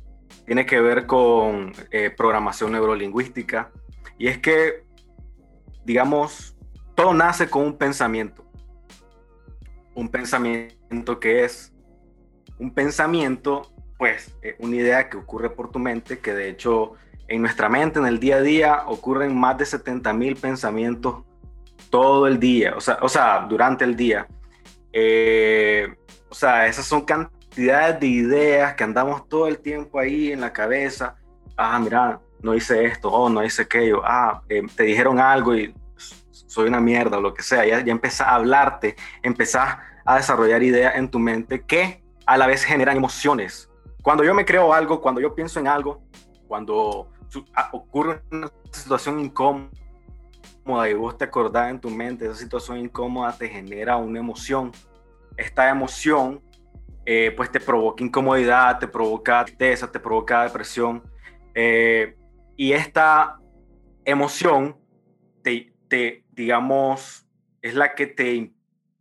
Tiene 0.46 0.64
que 0.64 0.80
ver 0.80 1.04
con 1.04 1.74
eh, 1.90 2.08
programación 2.08 2.72
neurolingüística. 2.72 3.70
Y 4.16 4.28
es 4.28 4.38
que, 4.38 4.84
digamos, 5.84 6.56
todo 6.94 7.12
nace 7.12 7.50
con 7.50 7.66
un 7.66 7.76
pensamiento. 7.76 8.50
Un 9.94 10.08
pensamiento 10.08 10.79
que 11.20 11.44
es 11.44 11.72
un 12.58 12.74
pensamiento 12.74 13.72
pues 14.00 14.34
eh, 14.40 14.56
una 14.60 14.76
idea 14.76 15.10
que 15.10 15.18
ocurre 15.18 15.50
por 15.50 15.70
tu 15.70 15.78
mente, 15.78 16.20
que 16.20 16.32
de 16.32 16.48
hecho 16.48 16.94
en 17.28 17.42
nuestra 17.42 17.68
mente, 17.68 17.98
en 17.98 18.06
el 18.06 18.18
día 18.18 18.36
a 18.36 18.40
día, 18.40 18.84
ocurren 18.86 19.38
más 19.38 19.58
de 19.58 19.66
70 19.66 20.12
mil 20.14 20.36
pensamientos 20.36 21.22
todo 21.90 22.26
el 22.26 22.40
día, 22.40 22.74
o 22.76 22.80
sea, 22.80 22.98
o 23.02 23.08
sea 23.10 23.46
durante 23.48 23.84
el 23.84 23.94
día. 23.94 24.26
Eh, 24.92 25.94
o 26.30 26.34
sea, 26.34 26.66
esas 26.66 26.86
son 26.86 27.02
cantidades 27.02 28.00
de 28.00 28.06
ideas 28.06 28.74
que 28.74 28.84
andamos 28.84 29.28
todo 29.28 29.46
el 29.46 29.58
tiempo 29.58 29.98
ahí 29.98 30.32
en 30.32 30.40
la 30.40 30.52
cabeza. 30.52 31.16
Ah, 31.56 31.78
mira, 31.78 32.20
no 32.42 32.54
hice 32.54 32.86
esto, 32.86 33.10
oh, 33.10 33.28
no 33.28 33.44
hice 33.44 33.62
aquello, 33.62 34.00
ah, 34.02 34.42
eh, 34.48 34.62
te 34.74 34.84
dijeron 34.84 35.20
algo 35.20 35.54
y 35.54 35.74
soy 36.32 36.68
una 36.68 36.80
mierda 36.80 37.18
o 37.18 37.20
lo 37.20 37.34
que 37.34 37.42
sea. 37.42 37.66
Ya, 37.66 37.84
ya 37.84 37.92
empezás 37.92 38.28
a 38.28 38.36
hablarte, 38.36 38.96
empezás 39.22 39.76
a 40.04 40.16
desarrollar 40.16 40.62
ideas 40.62 40.96
en 40.96 41.10
tu 41.10 41.18
mente 41.18 41.62
que 41.62 42.02
a 42.26 42.36
la 42.36 42.46
vez 42.46 42.64
generan 42.64 42.96
emociones 42.96 43.70
cuando 44.02 44.24
yo 44.24 44.34
me 44.34 44.44
creo 44.44 44.72
algo, 44.72 45.00
cuando 45.00 45.20
yo 45.20 45.34
pienso 45.34 45.60
en 45.60 45.68
algo, 45.68 46.02
cuando 46.48 47.10
ocurre 47.72 48.22
una 48.30 48.50
situación 48.72 49.20
incómoda 49.20 49.68
y 50.88 50.94
vos 50.94 51.16
te 51.18 51.24
acordás 51.24 51.70
en 51.70 51.80
tu 51.80 51.90
mente, 51.90 52.26
esa 52.26 52.34
situación 52.34 52.78
incómoda 52.78 53.36
te 53.36 53.48
genera 53.48 53.96
una 53.96 54.18
emoción. 54.18 54.72
Esta 55.36 55.68
emoción 55.68 56.40
eh, 57.04 57.32
pues 57.36 57.50
te 57.52 57.60
provoca 57.60 58.02
incomodidad, 58.02 58.78
te 58.78 58.88
provoca 58.88 59.44
tristeza, 59.44 59.90
te 59.90 60.00
provoca 60.00 60.44
depresión. 60.44 61.02
Eh, 61.54 62.16
y 62.56 62.72
esta 62.72 63.38
emoción 64.04 64.76
te, 65.42 65.72
te, 65.88 66.24
digamos, 66.30 67.26
es 67.60 67.74
la 67.74 67.94
que 67.94 68.06
te 68.06 68.52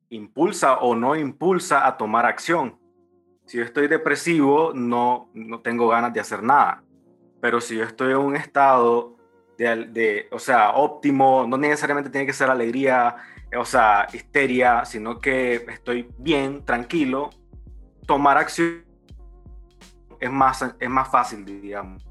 impulsa 0.10 0.80
o 0.80 0.96
no 0.96 1.16
impulsa 1.16 1.88
a 1.88 1.98
tomar 1.98 2.26
acción. 2.26 2.78
Si 3.46 3.58
yo 3.58 3.64
estoy 3.64 3.88
depresivo, 3.88 4.74
no, 4.74 5.30
no 5.34 5.62
tengo 5.62 5.88
ganas 5.88 6.14
de 6.14 6.20
hacer 6.20 6.44
nada. 6.44 6.84
Pero 7.42 7.62
si 7.62 7.78
yo 7.78 7.84
estoy 7.84 8.12
en 8.12 8.18
un 8.18 8.36
estado 8.36 9.16
de, 9.58 9.86
de, 9.86 10.28
o 10.32 10.40
sea, 10.40 10.72
óptimo, 10.72 11.46
no 11.48 11.58
necesariamente 11.58 12.10
tiene 12.10 12.28
que 12.28 12.34
ser 12.34 12.50
alegría, 12.50 13.16
o 13.58 13.66
sea, 13.66 14.08
histeria, 14.14 14.86
sino 14.86 15.20
que 15.20 15.56
estoy 15.70 16.10
bien, 16.18 16.64
tranquilo, 16.64 17.32
tomar 18.06 18.38
acción 18.38 18.84
es 20.20 20.32
más, 20.32 20.66
es 20.80 20.90
más 20.90 21.10
fácil, 21.10 21.46
digamos. 21.46 22.06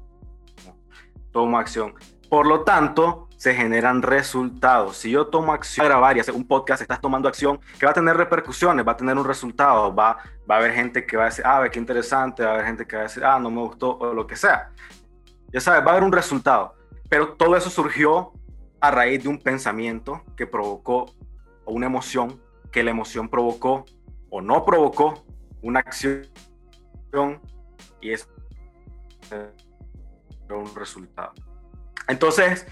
tomo 1.31 1.57
acción. 1.57 1.93
Por 2.29 2.47
lo 2.47 2.63
tanto, 2.63 3.28
se 3.39 3.55
generan 3.55 4.01
resultados. 4.01 4.97
Si 4.97 5.11
yo 5.11 5.27
tomo 5.27 5.53
acción 5.53 5.85
a 5.85 5.89
grabar 5.89 6.17
y 6.17 6.19
hacer 6.19 6.35
un 6.35 6.45
podcast, 6.45 6.81
estás 6.81 6.99
tomando 6.99 7.29
acción 7.29 7.57
que 7.79 7.85
va 7.85 7.93
a 7.93 7.95
tener 7.95 8.17
repercusiones, 8.17 8.85
va 8.85 8.91
a 8.91 8.97
tener 8.97 9.17
un 9.17 9.23
resultado, 9.23 9.95
va, 9.95 10.17
va 10.49 10.55
a 10.55 10.57
haber 10.57 10.73
gente 10.73 11.05
que 11.05 11.15
va 11.15 11.23
a 11.23 11.25
decir, 11.27 11.45
ah, 11.47 11.65
qué 11.71 11.79
interesante, 11.79 12.43
va 12.43 12.49
a 12.49 12.53
haber 12.55 12.65
gente 12.65 12.85
que 12.85 12.97
va 12.97 13.03
a 13.03 13.05
decir, 13.05 13.23
ah, 13.23 13.39
no 13.39 13.49
me 13.49 13.61
gustó, 13.61 13.97
o 13.97 14.13
lo 14.13 14.27
que 14.27 14.35
sea. 14.35 14.71
Ya 15.53 15.61
sabes, 15.61 15.83
va 15.83 15.87
a 15.87 15.91
haber 15.91 16.03
un 16.03 16.11
resultado. 16.11 16.75
Pero 17.07 17.29
todo 17.35 17.55
eso 17.55 17.69
surgió 17.69 18.33
a 18.81 18.91
raíz 18.91 19.23
de 19.23 19.29
un 19.29 19.39
pensamiento 19.39 20.21
que 20.35 20.45
provocó 20.45 21.05
o 21.63 21.71
una 21.71 21.85
emoción, 21.85 22.41
que 22.73 22.83
la 22.83 22.91
emoción 22.91 23.29
provocó 23.29 23.85
o 24.29 24.41
no 24.41 24.65
provocó 24.65 25.23
una 25.61 25.79
acción 25.79 26.27
y 28.01 28.11
es 28.11 28.27
un 30.49 30.75
resultado. 30.75 31.31
Entonces, 32.09 32.67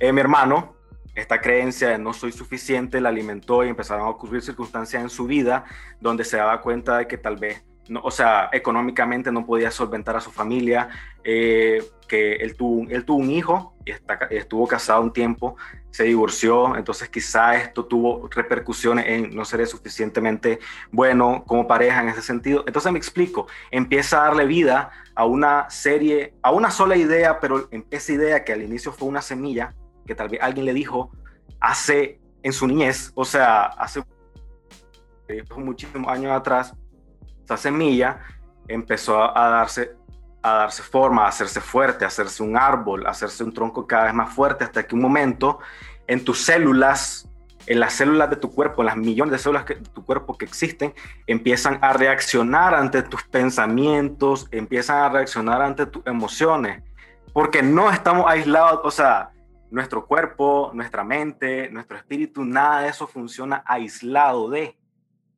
eh, 0.00 0.12
mi 0.12 0.20
hermano, 0.20 0.74
esta 1.14 1.40
creencia 1.40 1.90
de 1.90 1.98
no 1.98 2.12
soy 2.12 2.32
suficiente 2.32 3.00
la 3.00 3.10
alimentó 3.10 3.64
y 3.64 3.68
empezaron 3.68 4.06
a 4.06 4.08
ocurrir 4.08 4.42
circunstancias 4.42 5.02
en 5.02 5.10
su 5.10 5.26
vida 5.26 5.64
donde 6.00 6.24
se 6.24 6.38
daba 6.38 6.60
cuenta 6.60 6.98
de 6.98 7.06
que 7.06 7.18
tal 7.18 7.36
vez 7.36 7.64
o 8.02 8.10
sea, 8.10 8.48
económicamente 8.52 9.32
no 9.32 9.44
podía 9.44 9.70
solventar 9.70 10.16
a 10.16 10.20
su 10.20 10.30
familia, 10.30 10.88
eh, 11.24 11.82
que 12.06 12.36
él 12.36 12.56
tuvo, 12.56 12.88
él 12.88 13.04
tuvo 13.04 13.18
un 13.18 13.30
hijo 13.30 13.74
y 13.84 13.92
estuvo 14.34 14.66
casado 14.66 15.02
un 15.02 15.12
tiempo, 15.12 15.56
se 15.90 16.04
divorció, 16.04 16.76
entonces 16.76 17.08
quizá 17.08 17.56
esto 17.56 17.86
tuvo 17.86 18.28
repercusiones 18.30 19.06
en 19.08 19.34
no 19.34 19.44
ser 19.44 19.66
suficientemente 19.66 20.60
bueno 20.92 21.44
como 21.46 21.66
pareja 21.66 22.02
en 22.02 22.10
ese 22.10 22.22
sentido. 22.22 22.64
Entonces 22.66 22.92
me 22.92 22.98
explico, 22.98 23.48
empieza 23.70 24.22
a 24.22 24.26
darle 24.26 24.46
vida 24.46 24.90
a 25.14 25.24
una 25.24 25.68
serie, 25.70 26.34
a 26.42 26.52
una 26.52 26.70
sola 26.70 26.96
idea, 26.96 27.40
pero 27.40 27.68
esa 27.90 28.12
idea 28.12 28.44
que 28.44 28.52
al 28.52 28.62
inicio 28.62 28.92
fue 28.92 29.08
una 29.08 29.22
semilla, 29.22 29.74
que 30.10 30.16
tal 30.16 30.28
vez 30.28 30.40
alguien 30.42 30.66
le 30.66 30.74
dijo 30.74 31.12
hace 31.60 32.20
en 32.42 32.52
su 32.52 32.66
niñez, 32.66 33.12
o 33.14 33.24
sea, 33.24 33.66
hace 33.66 34.02
muchísimos 35.56 36.10
años 36.10 36.32
atrás, 36.32 36.74
semilla 37.56 38.18
empezó 38.66 39.22
a 39.22 39.48
darse, 39.50 39.92
a 40.42 40.54
darse 40.54 40.82
forma, 40.82 41.26
a 41.26 41.28
hacerse 41.28 41.60
fuerte, 41.60 42.04
a 42.04 42.08
hacerse 42.08 42.42
un 42.42 42.56
árbol, 42.56 43.06
a 43.06 43.10
hacerse 43.10 43.44
un 43.44 43.54
tronco 43.54 43.86
cada 43.86 44.06
vez 44.06 44.14
más 44.14 44.34
fuerte, 44.34 44.64
hasta 44.64 44.84
que 44.84 44.96
un 44.96 45.00
momento 45.00 45.60
en 46.08 46.24
tus 46.24 46.44
células, 46.44 47.28
en 47.68 47.78
las 47.78 47.92
células 47.92 48.30
de 48.30 48.36
tu 48.36 48.50
cuerpo, 48.50 48.82
en 48.82 48.86
las 48.86 48.96
millones 48.96 49.30
de 49.30 49.38
células 49.38 49.64
de 49.64 49.76
tu 49.76 50.04
cuerpo 50.04 50.36
que 50.36 50.44
existen, 50.44 50.92
empiezan 51.28 51.78
a 51.82 51.92
reaccionar 51.92 52.74
ante 52.74 53.04
tus 53.04 53.22
pensamientos, 53.22 54.48
empiezan 54.50 55.04
a 55.04 55.08
reaccionar 55.08 55.62
ante 55.62 55.86
tus 55.86 56.04
emociones, 56.04 56.82
porque 57.32 57.62
no 57.62 57.92
estamos 57.92 58.28
aislados, 58.28 58.80
o 58.82 58.90
sea, 58.90 59.30
nuestro 59.70 60.06
cuerpo, 60.06 60.70
nuestra 60.74 61.04
mente, 61.04 61.70
nuestro 61.70 61.96
espíritu, 61.96 62.44
nada 62.44 62.82
de 62.82 62.88
eso 62.88 63.06
funciona 63.06 63.62
aislado 63.66 64.50
de. 64.50 64.78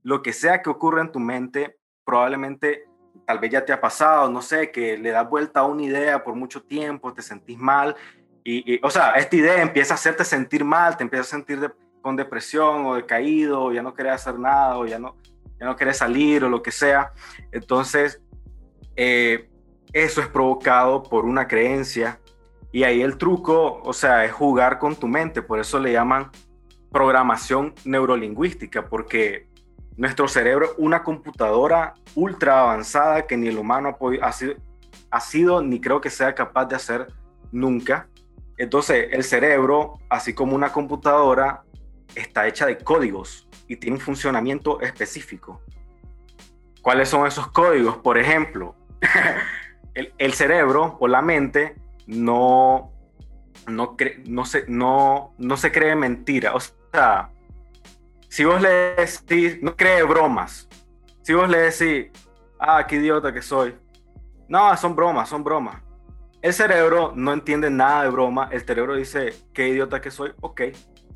Lo 0.03 0.23
que 0.23 0.33
sea 0.33 0.63
que 0.63 0.71
ocurra 0.71 1.03
en 1.03 1.13
tu 1.13 1.21
mente 1.21 1.79
probablemente 2.05 2.87
tal 3.27 3.39
vez 3.39 3.51
ya 3.51 3.65
te 3.65 3.73
ha 3.73 3.81
pasado, 3.81 4.31
no 4.31 4.43
sé, 4.43 4.71
que 4.71 4.99
le 4.99 5.11
das 5.11 5.29
vuelta 5.29 5.61
a 5.61 5.67
una 5.67 5.83
idea 5.83 6.25
por 6.25 6.35
mucho 6.35 6.63
tiempo, 6.63 7.13
te 7.13 7.23
sentís 7.23 7.59
mal, 7.59 7.95
y, 8.45 8.85
o 8.85 8.91
sea, 8.91 9.13
esta 9.13 9.37
idea 9.37 9.63
empieza 9.63 9.95
a 9.95 9.97
hacerte 9.97 10.25
sentir 10.25 10.65
mal, 10.65 10.97
te 10.97 11.05
empieza 11.05 11.23
a 11.23 11.39
sentir 11.39 11.73
con 12.01 12.17
depresión 12.17 12.87
o 12.87 12.97
decaído, 12.97 13.65
o 13.65 13.73
ya 13.73 13.83
no 13.83 13.95
querés 13.95 14.15
hacer 14.15 14.39
nada, 14.39 14.77
o 14.79 14.87
ya 14.87 14.99
no, 14.99 15.17
ya 15.61 15.67
no 15.67 15.77
querés 15.77 15.99
salir, 15.99 16.43
o 16.43 16.49
lo 16.49 16.61
que 16.61 16.73
sea. 16.73 17.13
Entonces, 17.53 18.21
eh, 18.97 19.49
eso 19.93 20.21
es 20.21 20.27
provocado 20.27 21.05
por 21.05 21.25
una 21.25 21.47
creencia, 21.47 22.19
y 22.73 22.85
ahí 22.85 23.03
el 23.03 23.19
truco, 23.19 23.81
o 23.85 23.93
sea, 23.93 24.25
es 24.25 24.33
jugar 24.33 24.79
con 24.79 24.97
tu 24.97 25.07
mente, 25.07 25.43
por 25.43 25.61
eso 25.61 25.79
le 25.79 25.93
llaman 25.93 26.31
programación 26.91 27.75
neurolingüística, 27.85 28.87
porque 28.89 29.47
nuestro 29.97 30.27
cerebro 30.27 30.71
una 30.79 31.03
computadora 31.03 31.95
ultra 32.15 32.61
avanzada 32.61 33.27
que 33.27 33.37
ni 33.37 33.49
el 33.49 33.59
humano 33.59 33.91
ha, 33.91 33.97
podido, 33.99 34.33
sido, 34.33 34.55
ha 35.11 35.21
sido 35.21 35.63
ni 35.63 35.81
creo 35.81 36.01
que 36.01 36.11
sea 36.11 36.35
capaz 36.35 36.67
de 36.67 36.77
hacer 36.77 37.07
nunca. 37.51 38.09
Entonces, 38.57 39.09
el 39.13 39.25
cerebro, 39.25 39.99
así 40.09 40.35
como 40.35 40.57
una 40.57 40.73
computadora, 40.73 41.63
está 42.15 42.47
hecha 42.47 42.67
de 42.67 42.79
códigos 42.79 43.49
y 43.69 43.77
tiene 43.77 43.97
un 43.97 44.03
funcionamiento 44.03 44.81
específico. 44.81 45.61
¿Cuáles 46.81 47.09
son 47.09 47.27
esos 47.27 47.49
códigos? 47.49 47.99
Por 47.99 48.19
ejemplo, 48.19 48.75
el, 49.95 50.33
cerebro 50.33 50.97
o 51.01 51.09
la 51.09 51.23
mente 51.23 51.77
no, 52.07 52.93
no, 53.67 53.97
no, 54.27 54.45
se, 54.45 54.65
no, 54.69 55.35
no 55.39 55.57
se 55.57 55.73
cree 55.73 55.95
mentira. 55.95 56.55
O 56.55 56.61
sea, 56.61 57.31
si 58.29 58.45
vos 58.45 58.61
le 58.61 58.95
decís, 58.95 59.63
no 59.63 59.77
cree 59.77 60.03
bromas, 60.03 60.69
si 61.23 61.35
vos 61.35 61.49
le 61.49 61.59
decís, 61.59 62.11
ah, 62.59 62.87
qué 62.87 62.97
idiota 62.97 63.33
que 63.33 63.43
soy, 63.43 63.77
no, 64.49 64.77
son 64.77 64.97
bromas, 64.97 65.29
son 65.29 65.45
bromas. 65.45 65.83
El 66.41 66.53
cerebro 66.53 67.13
no 67.15 67.33
entiende 67.33 67.71
nada 67.71 68.03
de 68.03 68.11
broma, 68.11 68.49
el 68.51 68.65
cerebro 68.67 68.97
dice, 68.97 69.33
qué 69.53 69.69
idiota 69.69 70.01
que 70.01 70.11
soy, 70.11 70.33
ok, 70.41 70.63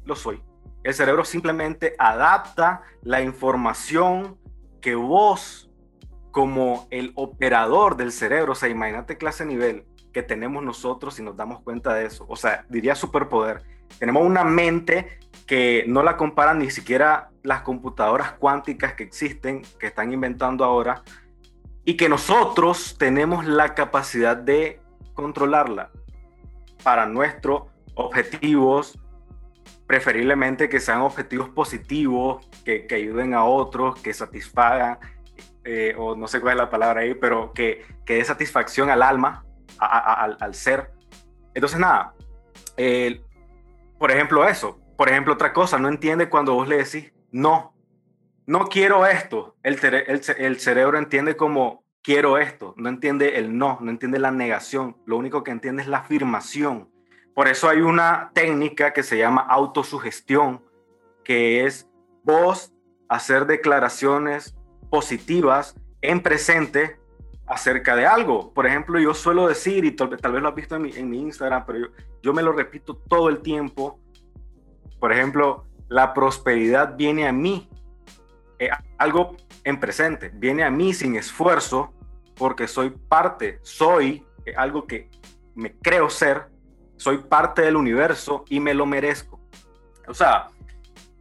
lo 0.04 0.14
soy. 0.14 0.42
El 0.84 0.94
cerebro 0.94 1.24
simplemente 1.24 1.94
adapta 1.98 2.82
la 3.02 3.20
información 3.20 4.38
que 4.80 4.94
vos, 4.94 5.68
como 6.30 6.86
el 6.90 7.12
operador 7.16 7.96
del 7.96 8.12
cerebro, 8.12 8.52
o 8.52 8.54
sea, 8.54 8.68
imagínate 8.68 9.18
clase 9.18 9.44
nivel 9.44 9.84
que 10.16 10.22
tenemos 10.22 10.64
nosotros 10.64 11.18
y 11.18 11.22
nos 11.22 11.36
damos 11.36 11.60
cuenta 11.60 11.92
de 11.92 12.06
eso. 12.06 12.24
O 12.26 12.36
sea, 12.36 12.64
diría 12.70 12.94
superpoder. 12.94 13.62
Tenemos 13.98 14.24
una 14.24 14.44
mente 14.44 15.18
que 15.46 15.84
no 15.88 16.02
la 16.02 16.16
comparan 16.16 16.58
ni 16.58 16.70
siquiera 16.70 17.28
las 17.42 17.60
computadoras 17.60 18.32
cuánticas 18.32 18.94
que 18.94 19.02
existen, 19.02 19.60
que 19.78 19.88
están 19.88 20.14
inventando 20.14 20.64
ahora, 20.64 21.02
y 21.84 21.98
que 21.98 22.08
nosotros 22.08 22.96
tenemos 22.98 23.44
la 23.44 23.74
capacidad 23.74 24.38
de 24.38 24.80
controlarla 25.12 25.90
para 26.82 27.04
nuestros 27.04 27.64
objetivos, 27.94 28.98
preferiblemente 29.86 30.70
que 30.70 30.80
sean 30.80 31.02
objetivos 31.02 31.50
positivos, 31.50 32.48
que, 32.64 32.86
ayuden 32.90 33.34
a 33.34 33.44
otros, 33.44 34.00
que 34.00 34.14
satisfagan, 34.14 34.98
eh, 35.62 35.94
o 35.98 36.16
no 36.16 36.26
sé 36.26 36.40
cuál 36.40 36.54
es 36.54 36.58
la 36.64 36.70
palabra 36.70 37.02
ahí, 37.02 37.12
pero 37.12 37.52
que, 37.52 37.84
que 38.06 38.14
dé 38.14 38.24
satisfacción 38.24 38.88
al 38.88 39.02
alma, 39.02 39.45
al, 39.78 40.54
ser. 40.54 40.90
Entonces, 41.54 41.78
nada, 41.78 42.14
por 43.98 44.10
ejemplo, 44.10 44.46
eso, 44.46 44.78
por 44.96 45.08
ejemplo, 45.08 45.34
otra 45.34 45.52
cosa, 45.52 45.78
no 45.78 45.88
entiende 45.88 46.28
cuando 46.28 46.54
vos 46.54 46.68
le 46.68 46.78
decís, 46.78 47.12
no, 47.30 47.74
no 48.46 48.68
quiero 48.68 49.06
esto. 49.06 49.56
El, 49.62 49.78
el, 50.38 50.60
cerebro 50.60 50.98
entiende 50.98 51.36
como 51.36 51.84
quiero 52.02 52.38
esto, 52.38 52.74
no 52.76 52.88
entiende 52.88 53.36
el 53.38 53.56
no, 53.58 53.78
no 53.80 53.90
entiende 53.90 54.18
la 54.18 54.30
negación, 54.30 54.96
lo 55.06 55.16
único 55.16 55.42
que 55.42 55.50
entiende 55.50 55.82
es 55.82 55.88
la 55.88 55.98
afirmación. 55.98 56.90
Por 57.34 57.48
eso 57.48 57.68
hay 57.68 57.80
una 57.80 58.30
técnica 58.32 58.92
que 58.92 59.02
se 59.02 59.18
llama 59.18 59.42
autosugestión, 59.42 60.64
que 61.24 61.66
es 61.66 61.88
vos 62.22 62.72
hacer 63.08 63.46
declaraciones 63.46 64.56
positivas 64.88 65.74
en 66.00 66.22
presente 66.22 66.98
acerca 67.46 67.94
de 67.96 68.06
algo. 68.06 68.52
Por 68.52 68.66
ejemplo, 68.66 68.98
yo 68.98 69.14
suelo 69.14 69.48
decir, 69.48 69.84
y 69.84 69.92
tal, 69.92 70.08
vez 70.08 70.42
lo 70.42 70.48
has 70.48 70.54
visto 70.54 70.76
en 70.76 70.82
mi, 70.82 70.90
en 70.92 71.08
mi 71.08 71.20
Instagram, 71.20 71.64
pero 71.66 71.78
yo, 71.78 71.86
yo, 72.22 72.32
me 72.32 72.42
lo 72.42 72.52
repito 72.52 72.96
todo 72.96 73.28
el 73.28 73.40
tiempo, 73.40 74.00
por 74.98 75.12
ejemplo, 75.12 75.64
la 75.88 76.12
prosperidad 76.12 76.96
viene 76.96 77.28
a 77.28 77.32
mí, 77.32 77.68
eh, 78.58 78.70
algo 78.98 79.36
en 79.64 79.78
presente, 79.78 80.30
viene 80.34 80.64
a 80.64 80.70
mí 80.70 80.92
sin 80.94 81.16
esfuerzo 81.16 81.92
porque 82.36 82.66
soy 82.66 82.90
parte, 82.90 83.60
soy 83.62 84.24
eh, 84.44 84.54
algo 84.56 84.86
que 84.86 85.10
me 85.54 85.74
creo 85.74 86.10
ser, 86.10 86.48
soy 86.96 87.18
parte 87.18 87.62
del 87.62 87.76
universo 87.76 88.44
y 88.48 88.60
me 88.60 88.74
lo 88.74 88.86
merezco. 88.86 89.40
O 90.08 90.14
sea, 90.14 90.48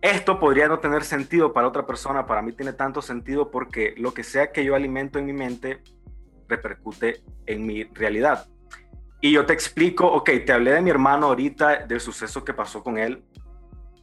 esto 0.02 0.40
podría 0.40 0.68
no 0.68 0.80
tener 0.80 1.04
sentido 1.04 1.54
para 1.54 1.68
otra 1.68 1.86
persona, 1.86 2.26
para 2.26 2.42
mí 2.42 2.52
tiene 2.52 2.74
tanto 2.74 3.02
sentido 3.02 3.50
porque 3.50 3.96
lo 3.98 4.14
que 4.14 4.24
sea 4.24 4.52
que 4.52 4.64
yo 4.64 4.76
alimento 4.76 5.20
en 5.20 5.26
mi 5.26 5.34
mente 5.34 5.82
repercute 6.48 7.22
en 7.46 7.66
mi 7.66 7.84
realidad. 7.84 8.48
Y 9.22 9.32
yo 9.32 9.46
te 9.46 9.54
explico, 9.54 10.06
ok, 10.08 10.30
te 10.46 10.54
hablé 10.54 10.74
de 10.74 10.82
mi 10.82 10.90
hermano 10.90 11.28
ahorita, 11.28 11.86
del 11.86 12.00
suceso 12.00 12.44
que 12.44 12.54
pasó 12.54 12.84
con 12.84 12.98
él, 12.98 13.24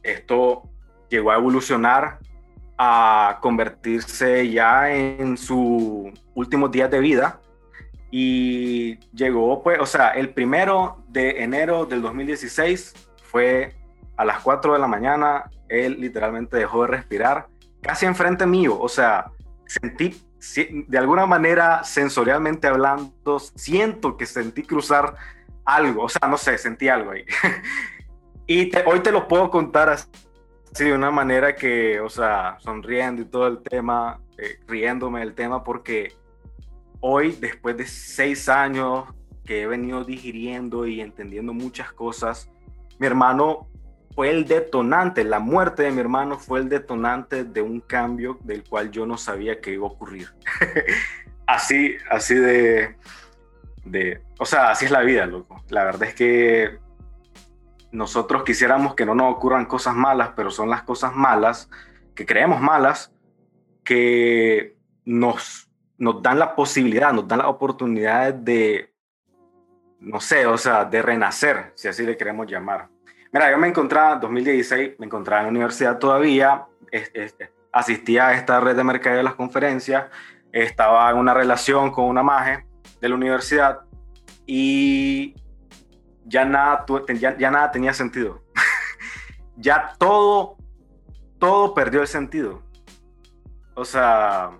esto 0.01 0.69
llegó 1.09 1.31
a 1.31 1.35
evolucionar 1.35 2.19
a 2.77 3.37
convertirse 3.41 4.49
ya 4.49 4.91
en 4.91 5.37
sus 5.37 6.11
últimos 6.33 6.71
días 6.71 6.91
de 6.91 6.99
vida. 6.99 7.39
Y 8.11 8.99
llegó 9.11 9.63
pues, 9.63 9.79
o 9.79 9.85
sea, 9.85 10.09
el 10.09 10.33
primero 10.33 11.03
de 11.07 11.43
enero 11.43 11.85
del 11.85 12.01
2016 12.01 12.93
fue 13.23 13.73
a 14.17 14.25
las 14.25 14.41
4 14.41 14.73
de 14.73 14.79
la 14.79 14.87
mañana, 14.87 15.49
él 15.69 15.99
literalmente 15.99 16.57
dejó 16.57 16.81
de 16.83 16.89
respirar 16.89 17.47
casi 17.81 18.05
enfrente 18.05 18.45
mío, 18.45 18.77
o 18.79 18.87
sea, 18.87 19.31
sentí 19.65 20.15
de 20.87 20.97
alguna 20.97 21.25
manera 21.25 21.83
sensorialmente 21.83 22.67
hablando, 22.67 23.39
siento 23.55 24.17
que 24.17 24.25
sentí 24.25 24.63
cruzar 24.63 25.15
algo, 25.65 26.03
o 26.03 26.09
sea, 26.09 26.27
no 26.27 26.37
sé, 26.37 26.57
sentí 26.57 26.89
algo 26.89 27.11
ahí. 27.11 27.25
y 28.47 28.71
hoy 28.85 28.99
te 28.99 29.11
lo 29.11 29.27
puedo 29.27 29.49
contar 29.49 29.89
así 29.89 30.05
de 30.77 30.93
una 30.93 31.11
manera 31.11 31.55
que, 31.55 31.99
o 31.99 32.09
sea, 32.09 32.57
sonriendo 32.59 33.21
y 33.21 33.25
todo 33.25 33.47
el 33.47 33.63
tema, 33.63 34.19
eh, 34.37 34.59
riéndome 34.67 35.21
del 35.21 35.33
tema, 35.33 35.63
porque 35.63 36.13
hoy, 36.99 37.37
después 37.39 37.77
de 37.77 37.85
seis 37.85 38.49
años 38.49 39.05
que 39.45 39.61
he 39.61 39.67
venido 39.67 40.03
digiriendo 40.03 40.85
y 40.87 41.01
entendiendo 41.01 41.53
muchas 41.53 41.91
cosas, 41.93 42.49
mi 42.99 43.07
hermano 43.07 43.67
fue 44.15 44.29
el 44.29 44.45
detonante, 44.45 45.23
la 45.23 45.39
muerte 45.39 45.83
de 45.83 45.91
mi 45.91 45.99
hermano 45.99 46.37
fue 46.37 46.59
el 46.59 46.69
detonante 46.69 47.43
de 47.43 47.61
un 47.61 47.79
cambio 47.79 48.37
del 48.43 48.63
cual 48.63 48.91
yo 48.91 49.05
no 49.05 49.17
sabía 49.17 49.59
que 49.59 49.73
iba 49.73 49.87
a 49.87 49.91
ocurrir. 49.91 50.29
así, 51.47 51.95
así 52.09 52.35
de, 52.35 52.95
de, 53.85 54.21
o 54.39 54.45
sea, 54.45 54.69
así 54.69 54.85
es 54.85 54.91
la 54.91 55.01
vida, 55.01 55.25
loco. 55.25 55.63
La 55.69 55.83
verdad 55.83 56.09
es 56.09 56.15
que 56.15 56.79
nosotros 57.91 58.43
quisiéramos 58.43 58.95
que 58.95 59.05
no 59.05 59.15
nos 59.15 59.33
ocurran 59.33 59.65
cosas 59.65 59.95
malas, 59.95 60.31
pero 60.35 60.51
son 60.51 60.69
las 60.69 60.83
cosas 60.83 61.15
malas, 61.15 61.69
que 62.15 62.25
creemos 62.25 62.61
malas, 62.61 63.13
que 63.83 64.77
nos, 65.05 65.69
nos 65.97 66.21
dan 66.21 66.39
la 66.39 66.55
posibilidad, 66.55 67.13
nos 67.13 67.27
dan 67.27 67.39
la 67.39 67.49
oportunidad 67.49 68.33
de, 68.33 68.93
no 69.99 70.19
sé, 70.19 70.45
o 70.45 70.57
sea, 70.57 70.85
de 70.85 71.01
renacer, 71.01 71.71
si 71.75 71.87
así 71.87 72.03
le 72.05 72.17
queremos 72.17 72.47
llamar. 72.47 72.92
Mira, 73.33 73.49
yo 73.49 73.57
me 73.57 73.67
encontraba, 73.67 74.13
en 74.13 74.19
2016, 74.19 74.99
me 74.99 75.07
encontraba 75.07 75.41
en 75.41 75.47
la 75.47 75.49
universidad 75.49 75.97
todavía, 75.97 76.67
asistía 77.71 78.27
a 78.27 78.33
esta 78.35 78.59
red 78.59 78.75
de 78.75 78.83
mercadeo 78.83 79.17
de 79.17 79.23
las 79.23 79.33
conferencias, 79.33 80.05
estaba 80.51 81.09
en 81.09 81.17
una 81.17 81.33
relación 81.33 81.89
con 81.89 82.05
una 82.05 82.21
maje 82.21 82.67
de 83.01 83.09
la 83.09 83.15
universidad 83.15 83.79
y 84.45 85.33
ya 86.25 86.45
nada, 86.45 86.85
ya, 87.15 87.35
ya 87.35 87.49
nada 87.49 87.71
tenía 87.71 87.91
sentido. 87.91 88.43
ya 89.57 89.95
todo, 89.97 90.57
todo 91.39 91.73
perdió 91.73 92.01
el 92.01 92.07
sentido. 92.07 92.61
O 93.73 93.83
sea, 93.83 94.51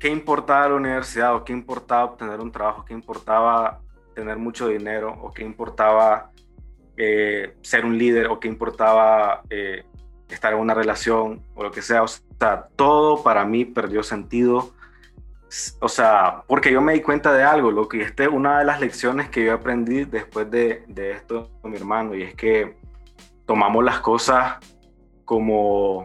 ¿qué 0.00 0.08
importaba 0.08 0.70
la 0.70 0.74
universidad 0.74 1.36
o 1.36 1.44
qué 1.44 1.52
importaba 1.52 2.06
obtener 2.06 2.40
un 2.40 2.50
trabajo? 2.50 2.84
¿Qué 2.84 2.94
importaba 2.94 3.80
tener 4.12 4.38
mucho 4.38 4.66
dinero 4.66 5.16
o 5.22 5.32
qué 5.32 5.44
importaba 5.44 6.32
eh, 6.96 7.56
ser 7.62 7.84
un 7.84 7.98
líder 7.98 8.28
o 8.28 8.40
qué 8.40 8.48
importaba 8.48 9.42
eh, 9.50 9.84
estar 10.28 10.52
en 10.52 10.58
una 10.58 10.74
relación 10.74 11.42
o 11.54 11.62
lo 11.62 11.70
que 11.70 11.82
sea. 11.82 12.02
O 12.02 12.08
sea, 12.08 12.68
todo 12.76 13.22
para 13.22 13.44
mí 13.44 13.64
perdió 13.64 14.02
sentido. 14.02 14.72
O 15.80 15.88
sea, 15.88 16.42
porque 16.46 16.72
yo 16.72 16.80
me 16.80 16.94
di 16.94 17.02
cuenta 17.02 17.32
de 17.32 17.44
algo, 17.44 17.70
lo 17.70 17.88
que 17.88 18.02
este 18.02 18.26
una 18.26 18.58
de 18.58 18.64
las 18.64 18.80
lecciones 18.80 19.28
que 19.28 19.44
yo 19.44 19.54
aprendí 19.54 20.04
después 20.04 20.50
de, 20.50 20.84
de 20.88 21.12
esto 21.12 21.50
con 21.62 21.70
mi 21.70 21.76
hermano, 21.76 22.14
y 22.14 22.22
es 22.22 22.34
que 22.34 22.76
tomamos 23.46 23.84
las 23.84 24.00
cosas 24.00 24.56
como, 25.24 26.04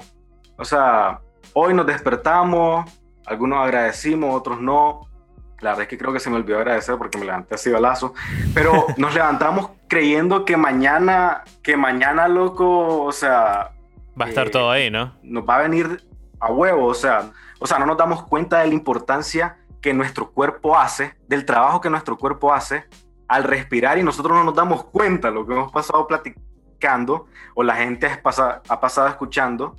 o 0.58 0.63
sea, 0.63 1.21
hoy 1.54 1.73
nos 1.73 1.88
despertamos, 1.88 2.89
algunos 3.25 3.60
agradecimos, 3.60 4.36
otros 4.36 4.62
no, 4.62 5.08
la 5.62 5.71
verdad 5.71 5.84
es 5.84 5.88
que 5.89 5.97
creo 5.97 6.12
que 6.12 6.19
se 6.19 6.30
me 6.30 6.38
olvidó 6.38 6.58
agradecer 6.58 6.97
porque 6.97 7.17
me 7.17 7.25
levanté 7.25 7.56
así 7.56 7.69
balazo. 7.69 8.13
Pero 8.54 8.88
nos 8.97 9.13
levantamos 9.13 9.71
creyendo 9.91 10.45
que 10.45 10.56
mañana, 10.56 11.43
que 11.62 11.75
mañana, 11.75 12.30
loco, 12.30 13.04
o 13.04 13.12
sea... 13.12 13.71
Va 14.19 14.25
a 14.25 14.30
estar 14.30 14.47
eh, 14.47 14.49
todo 14.49 14.71
ahí, 14.71 14.89
¿no? 14.89 15.17
Nos 15.21 15.43
va 15.43 15.58
a 15.58 15.63
venir 15.63 16.01
a 16.39 16.49
huevo, 16.49 16.86
o 16.86 16.93
sea, 16.93 17.30
o 17.60 17.67
sea, 17.67 17.77
no 17.77 17.86
nos 17.86 17.97
damos 17.97 18.23
cuenta 18.23 18.60
de 18.60 18.67
la 18.67 18.73
importancia 18.73 19.58
que 19.82 19.93
nuestro 19.93 20.32
cuerpo 20.32 20.77
hace, 20.77 21.17
del 21.27 21.43
trabajo 21.43 21.82
que 21.82 21.89
nuestro 21.89 22.17
cuerpo 22.17 22.54
hace 22.54 22.86
al 23.27 23.43
respirar 23.43 23.97
y 23.97 24.04
nosotros 24.04 24.38
no 24.38 24.45
nos 24.45 24.56
damos 24.56 24.86
cuenta 24.86 25.30
lo 25.30 25.45
que 25.45 25.51
hemos 25.51 25.73
pasado 25.73 26.08
platicando 26.08 27.25
o 27.54 27.62
la 27.62 27.75
gente 27.75 28.08
ha 28.08 28.23
pasado, 28.23 28.62
ha 28.69 28.80
pasado 28.80 29.10
escuchando. 29.10 29.75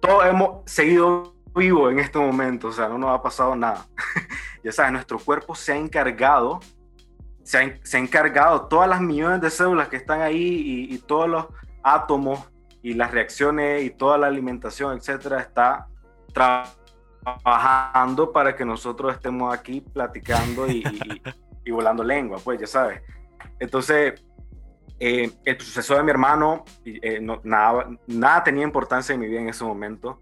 Todos 0.00 0.24
hemos 0.24 0.62
seguido 0.64 1.34
vivo 1.54 1.90
en 1.90 1.98
este 1.98 2.18
momento, 2.18 2.68
o 2.68 2.72
sea, 2.72 2.88
no 2.88 2.96
nos 2.96 3.10
ha 3.10 3.22
pasado 3.22 3.54
nada. 3.54 3.84
ya 4.64 4.72
sabes, 4.72 4.92
nuestro 4.92 5.18
cuerpo 5.18 5.54
se 5.54 5.72
ha 5.74 5.76
encargado, 5.76 6.60
se 7.48 7.56
ha, 7.56 7.78
se 7.82 7.96
ha, 7.96 8.00
encargado, 8.00 8.66
todas 8.66 8.90
las 8.90 9.00
millones 9.00 9.40
de 9.40 9.48
células 9.48 9.88
que 9.88 9.96
están 9.96 10.20
ahí 10.20 10.90
y, 10.90 10.98
todos 10.98 11.26
los 11.26 11.46
átomos 11.82 12.46
y 12.82 12.92
las 12.92 13.10
reacciones 13.10 13.84
y 13.84 13.88
toda 13.88 14.18
la 14.18 14.26
alimentación, 14.26 14.98
etcétera, 14.98 15.40
está 15.40 15.88
trabajando 17.24 18.32
para 18.32 18.54
que 18.54 18.66
nosotros 18.66 19.14
estemos 19.14 19.54
aquí 19.54 19.80
platicando 19.80 20.68
y, 20.68 20.84
y 21.64 21.70
volando 21.70 22.04
lengua, 22.04 22.36
pues 22.44 22.60
ya 22.60 22.66
sabes. 22.66 23.00
Entonces, 23.58 24.22
eh, 25.00 25.30
el 25.46 25.58
suceso 25.58 25.96
de 25.96 26.02
mi 26.02 26.10
hermano, 26.10 26.66
eh, 26.84 27.18
nada, 27.44 27.88
nada 28.06 28.44
tenía 28.44 28.64
importancia 28.64 29.14
en 29.14 29.20
mi 29.20 29.26
vida 29.26 29.40
en 29.40 29.48
ese 29.48 29.64
momento. 29.64 30.20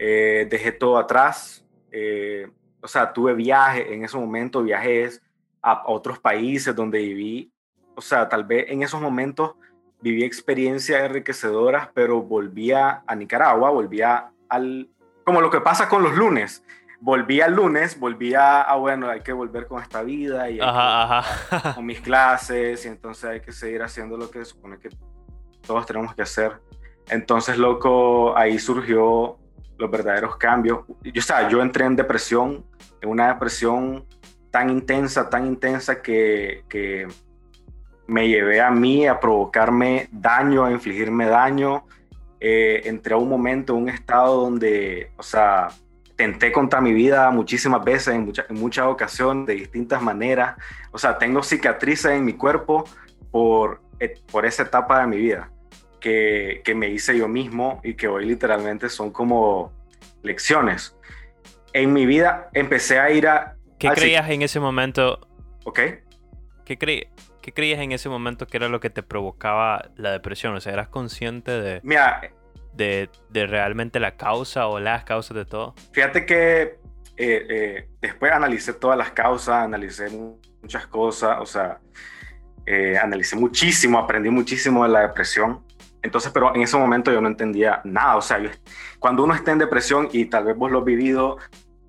Eh, 0.00 0.48
dejé 0.50 0.72
todo 0.72 0.98
atrás, 0.98 1.64
o 2.82 2.88
sea, 2.88 3.12
tuve 3.12 3.34
viajes, 3.34 3.86
en 3.88 4.02
ese 4.02 4.18
momento 4.18 4.64
viajes 4.64 5.22
a, 5.66 5.82
otros 5.86 6.20
países 6.20 6.74
donde 6.74 7.00
viví, 7.00 7.52
o 7.96 8.00
sea, 8.00 8.28
tal 8.28 8.44
vez 8.44 8.66
en 8.68 8.84
esos 8.84 9.00
momentos 9.00 9.56
viví 10.00 10.22
experiencias 10.22 11.02
enriquecedoras, 11.02 11.88
pero 11.92 12.22
volvía 12.22 13.02
a 13.04 13.14
Nicaragua, 13.16 13.70
volvía 13.70 14.30
al, 14.48 14.88
como 15.24 15.40
lo 15.40 15.50
que 15.50 15.60
pasa 15.60 15.88
con 15.88 16.04
los 16.04 16.14
lunes, 16.14 16.62
volvía 17.00 17.46
al 17.46 17.54
lunes, 17.54 17.98
volvía 17.98 18.62
a, 18.62 18.76
bueno, 18.76 19.08
hay 19.08 19.22
que 19.22 19.32
volver 19.32 19.66
con 19.66 19.82
esta 19.82 20.04
vida 20.04 20.48
y 20.48 20.60
con 21.74 21.84
mis 21.84 22.00
clases 22.00 22.84
y 22.84 22.88
entonces 22.88 23.24
hay 23.24 23.40
que 23.40 23.50
seguir 23.50 23.82
haciendo 23.82 24.16
lo 24.16 24.30
que 24.30 24.44
supone 24.44 24.78
que 24.78 24.90
todos 25.66 25.84
tenemos 25.84 26.14
que 26.14 26.22
hacer. 26.22 26.60
Entonces, 27.08 27.58
loco, 27.58 28.36
ahí 28.36 28.60
surgió 28.60 29.38
los 29.78 29.90
verdaderos 29.90 30.36
cambios. 30.36 30.84
Yo, 31.02 31.12
o 31.18 31.22
sea, 31.22 31.48
yo 31.48 31.60
entré 31.60 31.86
en 31.86 31.96
depresión, 31.96 32.64
en 33.00 33.08
una 33.08 33.28
depresión 33.28 34.06
tan 34.56 34.70
intensa, 34.70 35.28
tan 35.28 35.46
intensa 35.46 36.00
que, 36.00 37.06
me 38.06 38.26
llevé 38.26 38.62
a 38.62 38.70
mí 38.70 39.06
a 39.06 39.20
provocarme 39.20 40.08
daño, 40.10 40.64
a 40.64 40.70
infligirme 40.70 41.26
daño. 41.26 41.84
Eh, 42.40 42.80
entré 42.86 43.12
a 43.12 43.18
un 43.18 43.28
momento, 43.28 43.74
un 43.74 43.90
estado 43.90 44.40
donde, 44.40 45.10
o 45.18 45.22
sea, 45.22 45.68
tenté 46.16 46.52
contra 46.52 46.80
mi 46.80 46.94
vida 46.94 47.30
muchísimas 47.30 47.84
veces, 47.84 48.14
en, 48.14 48.32
en 48.48 48.56
muchas 48.58 48.86
ocasiones, 48.86 49.46
de 49.46 49.56
distintas 49.56 50.00
maneras. 50.00 50.56
O 50.90 50.96
sea, 50.96 51.18
tengo 51.18 51.42
cicatrices 51.42 52.12
en 52.12 52.24
mi 52.24 52.32
cuerpo 52.32 52.84
por, 53.30 53.82
eh, 54.00 54.14
por 54.32 54.46
esa 54.46 54.62
etapa 54.62 55.02
de 55.02 55.06
mi 55.06 55.18
vida 55.18 55.50
que, 56.00 56.62
que, 56.64 56.74
me 56.74 56.88
hice 56.88 57.18
yo 57.18 57.28
mismo 57.28 57.82
y 57.84 57.92
que 57.92 58.08
hoy 58.08 58.24
literalmente 58.24 58.88
son 58.88 59.10
como 59.10 59.70
lecciones. 60.22 60.96
En 61.74 61.92
mi 61.92 62.06
vida 62.06 62.48
empecé 62.54 62.98
a 62.98 63.10
ir 63.10 63.28
a... 63.28 63.55
¿Qué 63.78 63.88
creías 63.88 64.28
en 64.30 64.42
ese 64.42 64.60
momento? 64.60 65.26
Ok. 65.64 65.80
¿Qué, 66.64 66.76
¿Qué 66.76 67.52
creías 67.52 67.80
en 67.80 67.92
ese 67.92 68.08
momento 68.08 68.46
que 68.46 68.56
era 68.56 68.68
lo 68.68 68.80
que 68.80 68.90
te 68.90 69.02
provocaba 69.02 69.90
la 69.96 70.10
depresión? 70.10 70.54
O 70.54 70.60
sea, 70.60 70.72
¿eras 70.72 70.88
consciente 70.88 71.52
de... 71.52 71.80
Mira, 71.82 72.20
de, 72.72 73.08
de, 73.30 73.46
realmente 73.46 74.00
la 74.00 74.16
causa 74.16 74.66
o 74.66 74.80
las 74.80 75.04
causas 75.04 75.36
de 75.36 75.44
todo? 75.44 75.74
Fíjate 75.92 76.26
que 76.26 76.62
eh, 77.16 77.46
eh, 77.48 77.88
después 78.00 78.32
analicé 78.32 78.74
todas 78.74 78.98
las 78.98 79.12
causas, 79.12 79.64
analicé 79.64 80.08
muchas 80.60 80.86
cosas, 80.86 81.38
o 81.40 81.46
sea, 81.46 81.78
eh, 82.66 82.98
analicé 82.98 83.36
muchísimo, 83.36 83.98
aprendí 83.98 84.28
muchísimo 84.28 84.84
de 84.84 84.90
la 84.90 85.00
depresión. 85.00 85.64
Entonces, 86.02 86.30
pero 86.32 86.54
en 86.54 86.62
ese 86.62 86.76
momento 86.76 87.10
yo 87.10 87.20
no 87.20 87.28
entendía 87.28 87.80
nada. 87.84 88.16
O 88.16 88.22
sea, 88.22 88.38
cuando 88.98 89.24
uno 89.24 89.34
está 89.34 89.52
en 89.52 89.58
depresión 89.58 90.08
y 90.12 90.26
tal 90.26 90.44
vez 90.44 90.56
vos 90.56 90.70
lo 90.70 90.80
has 90.80 90.84
vivido 90.84 91.38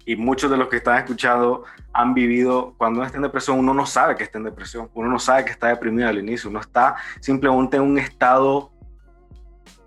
y 0.07 0.15
muchos 0.15 0.49
de 0.49 0.55
los 0.55 0.69
que 0.69 0.77
están 0.77 0.99
escuchando 0.99 1.65
han 1.91 2.13
vivido, 2.13 2.73
cuando 2.77 2.99
uno 2.99 3.05
está 3.05 3.17
en 3.17 3.23
depresión, 3.23 3.59
uno 3.59 3.73
no 3.73 3.85
sabe 3.85 4.15
que 4.15 4.23
está 4.23 4.37
en 4.37 4.45
depresión, 4.45 4.89
uno 4.93 5.09
no 5.09 5.19
sabe 5.19 5.43
que 5.43 5.51
está 5.51 5.67
deprimido 5.67 6.07
al 6.07 6.17
inicio, 6.17 6.49
uno 6.49 6.61
está 6.61 6.95
simplemente 7.19 7.75
en 7.75 7.83
un 7.83 7.97
estado 7.97 8.71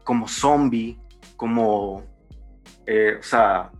como 0.05 0.29
zombie, 0.29 1.01
como, 1.37 2.05
eh, 2.87 3.17
o 3.19 3.23
sea, 3.23 3.71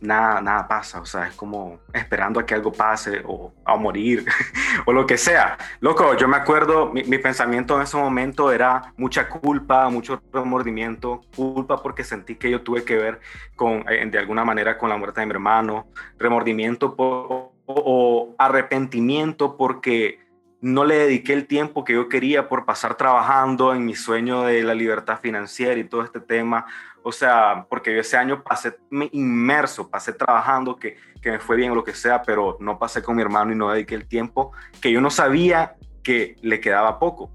nada, 0.00 0.40
nada 0.40 0.68
pasa, 0.68 1.00
o 1.00 1.06
sea, 1.06 1.26
es 1.26 1.34
como 1.34 1.80
esperando 1.92 2.40
a 2.40 2.46
que 2.46 2.54
algo 2.54 2.72
pase 2.72 3.22
o 3.24 3.52
a 3.64 3.76
morir 3.76 4.24
o 4.86 4.92
lo 4.92 5.06
que 5.06 5.18
sea. 5.18 5.58
Loco, 5.80 6.14
yo 6.16 6.28
me 6.28 6.36
acuerdo, 6.36 6.92
mi, 6.92 7.02
pensamiento 7.18 7.76
en 7.76 7.82
ese 7.82 7.96
momento 7.96 8.52
era 8.52 8.92
mucha 8.96 9.28
culpa, 9.28 9.88
mucho 9.88 10.22
remordimiento, 10.32 11.22
culpa 11.34 11.82
porque 11.82 12.04
sentí 12.04 12.36
que 12.36 12.50
yo 12.50 12.62
tuve 12.62 12.84
que 12.84 12.96
ver 12.96 13.20
con, 13.56 13.84
eh, 13.88 14.06
de 14.10 14.18
alguna 14.18 14.44
manera 14.44 14.78
con 14.78 14.88
la 14.88 14.96
muerte 14.96 15.20
de 15.20 15.26
mi 15.26 15.32
hermano, 15.32 15.88
remordimiento 16.18 16.94
o, 16.96 17.52
o 17.66 18.34
arrepentimiento 18.38 19.56
porque 19.56 20.27
no 20.60 20.84
le 20.84 20.96
dediqué 20.96 21.32
el 21.32 21.46
tiempo 21.46 21.84
que 21.84 21.94
yo 21.94 22.08
quería 22.08 22.48
por 22.48 22.64
pasar 22.64 22.96
trabajando 22.96 23.74
en 23.74 23.84
mi 23.84 23.94
sueño 23.94 24.42
de 24.42 24.62
la 24.62 24.74
libertad 24.74 25.20
financiera 25.20 25.78
y 25.78 25.84
todo 25.84 26.02
este 26.02 26.20
tema 26.20 26.66
o 27.08 27.12
sea, 27.12 27.66
porque 27.70 27.94
yo 27.94 28.00
ese 28.00 28.18
año 28.18 28.42
pasé 28.42 28.76
inmerso, 29.12 29.88
pasé 29.88 30.12
trabajando, 30.12 30.76
que, 30.76 30.98
que 31.22 31.30
me 31.30 31.38
fue 31.38 31.56
bien 31.56 31.72
o 31.72 31.74
lo 31.74 31.82
que 31.82 31.94
sea, 31.94 32.20
pero 32.20 32.58
no 32.60 32.78
pasé 32.78 33.02
con 33.02 33.16
mi 33.16 33.22
hermano 33.22 33.50
y 33.50 33.54
no 33.54 33.70
dediqué 33.70 33.94
el 33.94 34.06
tiempo 34.06 34.52
que 34.82 34.92
yo 34.92 35.00
no 35.00 35.08
sabía 35.08 35.74
que 36.02 36.36
le 36.42 36.60
quedaba 36.60 36.98
poco. 36.98 37.30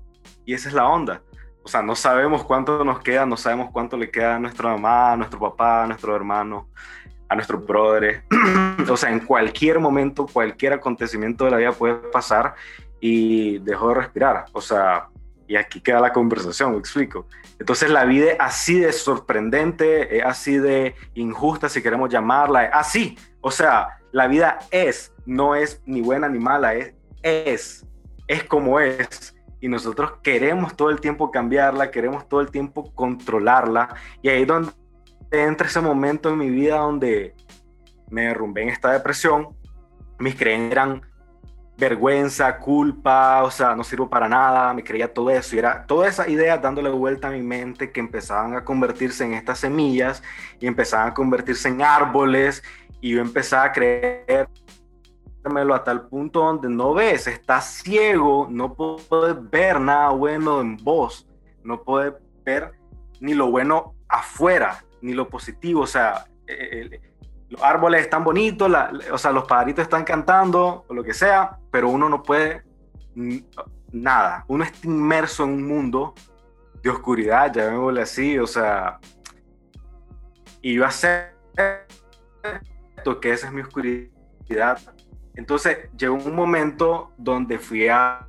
Y 0.45 0.53
esa 0.53 0.69
es 0.69 0.75
la 0.75 0.87
onda. 0.87 1.23
O 1.63 1.67
sea, 1.67 1.81
no 1.81 1.95
sabemos 1.95 2.43
cuánto 2.43 2.83
nos 2.83 2.99
queda, 2.99 3.25
no 3.25 3.35
sabemos 3.35 3.71
cuánto 3.71 3.97
le 3.97 4.11
queda 4.11 4.35
a 4.35 4.39
nuestra 4.39 4.69
mamá, 4.69 5.13
a 5.13 5.17
nuestro 5.17 5.39
papá, 5.39 5.83
a 5.83 5.87
nuestro 5.87 6.15
hermano, 6.15 6.69
a 7.29 7.35
nuestros 7.35 7.65
brothers. 7.65 8.23
o 8.89 8.95
sea, 8.95 9.09
en 9.09 9.21
cualquier 9.21 9.79
momento, 9.79 10.27
cualquier 10.27 10.73
acontecimiento 10.73 11.45
de 11.45 11.51
la 11.51 11.57
vida 11.57 11.71
puede 11.71 11.95
pasar 11.95 12.53
y 13.05 13.59
dejó 13.59 13.89
de 13.89 13.95
respirar. 13.95 14.45
O 14.53 14.61
sea, 14.61 15.09
y 15.45 15.57
aquí 15.57 15.81
queda 15.81 15.99
la 15.99 16.13
conversación, 16.13 16.71
me 16.71 16.77
explico. 16.77 17.27
Entonces 17.59 17.89
la 17.89 18.05
vida 18.05 18.31
es 18.31 18.37
así 18.39 18.79
de 18.79 18.93
sorprendente, 18.93 20.19
es 20.19 20.23
así 20.23 20.57
de 20.57 20.95
injusta, 21.13 21.67
si 21.67 21.83
queremos 21.83 22.09
llamarla, 22.09 22.61
así. 22.71 23.17
O 23.41 23.51
sea, 23.51 23.99
la 24.13 24.27
vida 24.27 24.59
es, 24.71 25.13
no 25.25 25.53
es 25.53 25.81
ni 25.85 25.99
buena 25.99 26.29
ni 26.29 26.39
mala, 26.39 26.75
es, 26.75 26.93
es, 27.21 27.85
es 28.25 28.45
como 28.45 28.79
es. 28.79 29.35
Y 29.59 29.67
nosotros 29.67 30.13
queremos 30.23 30.73
todo 30.77 30.89
el 30.89 31.01
tiempo 31.01 31.29
cambiarla, 31.29 31.91
queremos 31.91 32.29
todo 32.29 32.39
el 32.39 32.51
tiempo 32.51 32.93
controlarla. 32.95 33.93
Y 34.21 34.29
ahí 34.29 34.43
es 34.43 34.47
donde 34.47 34.71
entra 35.29 35.67
ese 35.67 35.81
momento 35.81 36.29
en 36.29 36.37
mi 36.37 36.49
vida 36.49 36.77
donde 36.77 37.35
me 38.09 38.27
derrumbé 38.27 38.63
en 38.63 38.69
esta 38.69 38.93
depresión. 38.93 39.49
Mis 40.19 40.35
creencias 40.35 40.71
eran 40.71 41.01
vergüenza, 41.77 42.59
culpa, 42.59 43.43
o 43.43 43.51
sea, 43.51 43.75
no 43.75 43.83
sirvo 43.83 44.09
para 44.09 44.29
nada, 44.29 44.73
me 44.73 44.83
creía 44.83 45.13
todo 45.13 45.29
eso. 45.29 45.55
Y 45.55 45.59
era 45.59 45.85
todas 45.85 46.13
esas 46.13 46.27
ideas 46.29 46.61
dándole 46.61 46.89
vuelta 46.89 47.27
a 47.27 47.31
mi 47.31 47.41
mente 47.41 47.91
que 47.91 47.99
empezaban 47.99 48.55
a 48.55 48.63
convertirse 48.63 49.25
en 49.25 49.33
estas 49.33 49.59
semillas 49.59 50.23
y 50.59 50.67
empezaban 50.67 51.09
a 51.09 51.13
convertirse 51.13 51.69
en 51.69 51.81
árboles. 51.81 52.63
Y 53.01 53.11
yo 53.11 53.21
empezaba 53.21 53.65
a 53.65 53.71
creérmelo 53.71 54.47
a 55.73 55.83
tal 55.83 56.07
punto 56.07 56.39
donde 56.39 56.69
no 56.69 56.93
ves, 56.93 57.27
estás 57.27 57.81
ciego, 57.83 58.47
no 58.49 58.73
puedes 58.73 59.35
ver 59.49 59.79
nada 59.79 60.09
bueno 60.09 60.61
en 60.61 60.77
vos, 60.77 61.27
no 61.63 61.81
puedes 61.83 62.13
ver 62.45 62.71
ni 63.19 63.33
lo 63.33 63.51
bueno 63.51 63.95
afuera, 64.07 64.85
ni 65.01 65.13
lo 65.13 65.29
positivo, 65.29 65.81
o 65.81 65.87
sea, 65.87 66.25
el, 66.47 66.99
los 67.53 67.61
árboles 67.61 68.01
están 68.01 68.23
bonitos, 68.23 68.71
o 69.11 69.17
sea, 69.17 69.31
los 69.31 69.45
pajaritos 69.45 69.83
están 69.83 70.03
cantando, 70.03 70.85
o 70.87 70.93
lo 70.93 71.03
que 71.03 71.13
sea, 71.13 71.59
pero 71.69 71.87
uno 71.87 72.09
no 72.09 72.23
puede 72.23 72.63
nada. 73.91 74.43
Uno 74.47 74.63
está 74.63 74.87
inmerso 74.87 75.43
en 75.43 75.51
un 75.51 75.67
mundo 75.67 76.15
de 76.81 76.89
oscuridad, 76.89 77.53
llamémosle 77.53 78.01
así, 78.01 78.39
o 78.39 78.47
sea, 78.47 78.99
y 80.63 80.73
yo 80.73 80.83
acepto 80.83 81.35
que 83.21 83.31
esa 83.31 83.47
es 83.47 83.53
mi 83.53 83.61
oscuridad. 83.61 84.79
Entonces 85.35 85.89
llegó 85.95 86.15
un 86.15 86.35
momento 86.35 87.11
donde 87.17 87.59
fui 87.59 87.87
a 87.87 88.27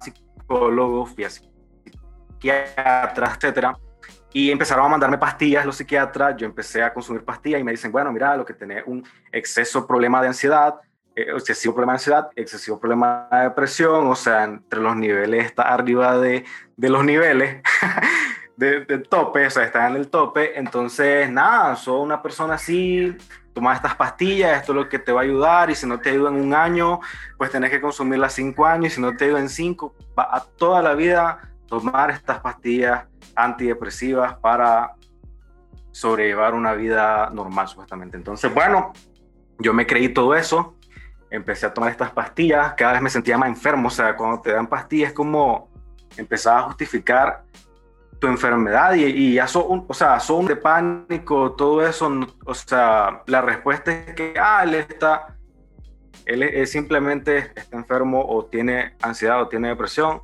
psicólogo, 0.00 1.06
fui 1.06 1.24
a 1.24 1.30
psiquiatra, 1.30 3.34
etcétera, 3.36 3.78
y 4.36 4.50
empezaron 4.50 4.84
a 4.84 4.88
mandarme 4.90 5.16
pastillas 5.16 5.64
los 5.64 5.76
psiquiatras, 5.76 6.36
yo 6.36 6.44
empecé 6.44 6.82
a 6.82 6.92
consumir 6.92 7.24
pastillas 7.24 7.58
y 7.58 7.64
me 7.64 7.70
dicen, 7.70 7.90
bueno, 7.90 8.12
mira, 8.12 8.36
lo 8.36 8.44
que 8.44 8.52
tenés 8.52 8.82
un 8.84 9.02
exceso 9.32 9.86
problema 9.86 10.20
de 10.20 10.28
ansiedad, 10.28 10.74
eh, 11.14 11.28
excesivo 11.34 11.72
problema 11.72 11.94
de 11.94 11.96
ansiedad, 11.96 12.28
excesivo 12.36 12.78
problema 12.78 13.28
de 13.32 13.44
depresión, 13.44 14.06
o 14.06 14.14
sea, 14.14 14.44
entre 14.44 14.80
los 14.80 14.94
niveles 14.94 15.46
está 15.46 15.62
arriba 15.72 16.18
de, 16.18 16.44
de 16.76 16.90
los 16.90 17.02
niveles, 17.02 17.62
de, 18.58 18.98
tope, 19.08 19.46
o 19.46 19.50
sea, 19.50 19.64
está 19.64 19.88
en 19.88 19.96
el 19.96 20.08
tope, 20.08 20.58
entonces, 20.58 21.30
nada, 21.30 21.74
soy 21.74 22.02
una 22.02 22.20
persona 22.20 22.56
así, 22.56 23.16
toma 23.54 23.74
estas 23.74 23.94
pastillas, 23.94 24.60
esto 24.60 24.72
es 24.72 24.76
lo 24.76 24.88
que 24.90 24.98
te 24.98 25.12
va 25.12 25.22
a 25.22 25.24
ayudar, 25.24 25.70
y 25.70 25.74
si 25.74 25.86
no 25.86 25.98
te 25.98 26.10
ayuda 26.10 26.28
en 26.28 26.36
un 26.36 26.52
año, 26.52 27.00
pues 27.38 27.50
tenés 27.50 27.70
que 27.70 27.80
consumirlas 27.80 28.34
cinco 28.34 28.66
años, 28.66 28.92
y 28.92 28.96
si 28.96 29.00
no 29.00 29.16
te 29.16 29.24
ayuda 29.24 29.40
en 29.40 29.48
cinco, 29.48 29.94
va 30.18 30.28
a 30.30 30.44
toda 30.44 30.82
la 30.82 30.92
vida 30.92 31.55
tomar 31.66 32.10
estas 32.10 32.40
pastillas 32.40 33.06
antidepresivas 33.34 34.34
para 34.38 34.94
sobrellevar 35.90 36.54
una 36.54 36.74
vida 36.74 37.30
normal, 37.30 37.68
supuestamente. 37.68 38.16
Entonces, 38.16 38.52
bueno, 38.52 38.92
yo 39.58 39.72
me 39.72 39.86
creí 39.86 40.10
todo 40.10 40.34
eso, 40.34 40.76
empecé 41.30 41.66
a 41.66 41.74
tomar 41.74 41.90
estas 41.90 42.10
pastillas, 42.10 42.74
cada 42.74 42.92
vez 42.92 43.02
me 43.02 43.10
sentía 43.10 43.38
más 43.38 43.48
enfermo, 43.48 43.88
o 43.88 43.90
sea, 43.90 44.14
cuando 44.16 44.40
te 44.40 44.52
dan 44.52 44.66
pastillas 44.66 45.08
es 45.08 45.14
como 45.14 45.70
empezaba 46.16 46.60
a 46.60 46.62
justificar 46.64 47.44
tu 48.18 48.26
enfermedad 48.26 48.94
y, 48.94 49.04
y 49.04 49.34
ya 49.34 49.46
son, 49.46 49.84
o 49.86 49.94
sea, 49.94 50.20
son 50.20 50.46
de 50.46 50.56
pánico, 50.56 51.52
todo 51.52 51.86
eso, 51.86 52.10
o 52.44 52.54
sea, 52.54 53.22
la 53.26 53.40
respuesta 53.42 53.92
es 53.92 54.14
que, 54.14 54.34
ah, 54.38 54.62
él 54.64 54.74
está, 54.74 55.36
él, 56.24 56.42
él 56.42 56.66
simplemente 56.66 57.52
está 57.54 57.76
enfermo 57.76 58.22
o 58.22 58.44
tiene 58.46 58.96
ansiedad 59.02 59.40
o 59.42 59.48
tiene 59.48 59.68
depresión 59.68 60.20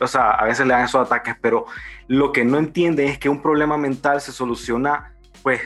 o 0.00 0.06
sea, 0.06 0.30
a 0.32 0.44
veces 0.44 0.66
le 0.66 0.74
dan 0.74 0.84
esos 0.84 1.04
ataques, 1.06 1.36
pero 1.40 1.66
lo 2.06 2.32
que 2.32 2.44
no 2.44 2.58
entienden 2.58 3.08
es 3.08 3.18
que 3.18 3.28
un 3.28 3.42
problema 3.42 3.76
mental 3.76 4.20
se 4.20 4.32
soluciona, 4.32 5.14
pues, 5.42 5.60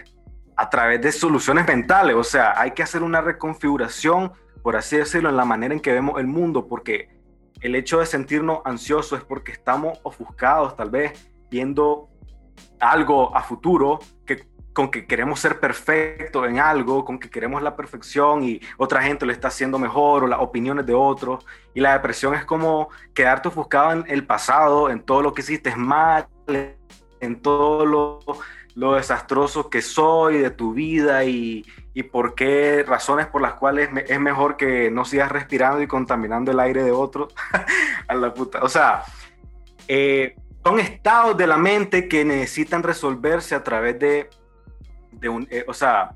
a 0.57 0.68
través 0.70 1.01
de 1.01 1.12
soluciones 1.12 1.66
mentales. 1.66 2.16
O 2.16 2.24
sea, 2.24 2.61
hay 2.61 2.72
que 2.72 2.82
hacer 2.82 3.03
una 3.03 3.20
reconfiguración, 3.20 4.32
por 4.62 4.76
así 4.76 4.96
decirlo, 4.96 5.28
en 5.28 5.36
la 5.36 5.44
manera 5.44 5.72
en 5.72 5.80
que 5.80 5.92
vemos 5.92 6.18
el 6.18 6.26
mundo, 6.26 6.66
porque 6.66 7.09
el 7.61 7.74
hecho 7.74 8.01
de 8.01 8.07
sentirnos 8.07 8.61
ansiosos 8.64 9.20
es 9.20 9.24
porque 9.24 9.53
estamos 9.53 9.99
ofuscados, 10.03 10.76
tal 10.76 10.90
vez, 10.90 11.30
viendo 11.51 12.09
algo 12.80 13.36
a 13.36 13.42
futuro 13.42 14.01
que 14.26 14.49
con 14.79 14.93
que 14.93 15.07
queremos 15.07 15.41
ser 15.41 15.59
perfectos 15.59 16.47
en 16.47 16.61
algo, 16.61 17.05
con 17.05 17.18
que 17.18 17.29
queremos 17.29 17.61
la 17.62 17.74
perfección 17.74 18.45
y 18.45 18.61
otra 18.76 19.03
gente 19.03 19.26
lo 19.26 19.33
está 19.33 19.49
haciendo 19.49 19.76
mejor 19.76 20.22
o 20.22 20.29
las 20.29 20.39
opiniones 20.39 20.87
de 20.87 20.95
otros. 20.95 21.45
Y 21.74 21.81
la 21.81 21.95
depresión 21.95 22.33
es 22.35 22.45
como 22.45 22.89
quedarte 23.12 23.49
ofuscado 23.49 23.91
en 23.91 24.05
el 24.07 24.24
pasado, 24.24 24.89
en 24.89 25.01
todo 25.01 25.20
lo 25.20 25.35
que 25.35 25.41
hiciste 25.41 25.74
mal, 25.74 26.29
en 26.47 27.43
todo 27.43 27.85
lo, 27.87 28.20
lo 28.76 28.93
desastroso 28.93 29.68
que 29.68 29.83
soy 29.83 30.39
de 30.39 30.51
tu 30.51 30.74
vida 30.74 31.24
y, 31.24 31.66
y, 31.93 32.05
por 32.05 32.37
qué 32.37 32.85
razones 32.87 33.26
por 33.26 33.43
las 33.43 33.55
cuales 33.55 33.91
es 34.07 34.20
mejor 34.20 34.57
que 34.57 34.93
no 34.93 35.05
sigas 35.05 35.33
respirando 35.33 35.83
y 35.83 35.89
contaminando 35.89 36.53
el 36.53 36.61
aire 36.61 36.85
de 36.85 36.93
otros. 36.93 37.35
a 38.07 38.14
la 38.14 38.33
puta. 38.33 38.62
O 38.62 38.68
sea, 38.68 39.03
eh, 39.89 40.37
son 40.62 40.79
estados 40.79 41.37
de 41.37 41.49
la 41.49 41.57
mente 41.57 42.07
que 42.07 42.24
necesitan 42.24 42.85
resolverse 42.85 43.57
a 43.57 43.64
través 43.64 43.99
de 43.99 44.31
de 45.19 45.29
un, 45.29 45.47
eh, 45.51 45.64
o 45.66 45.75
sea, 45.75 46.14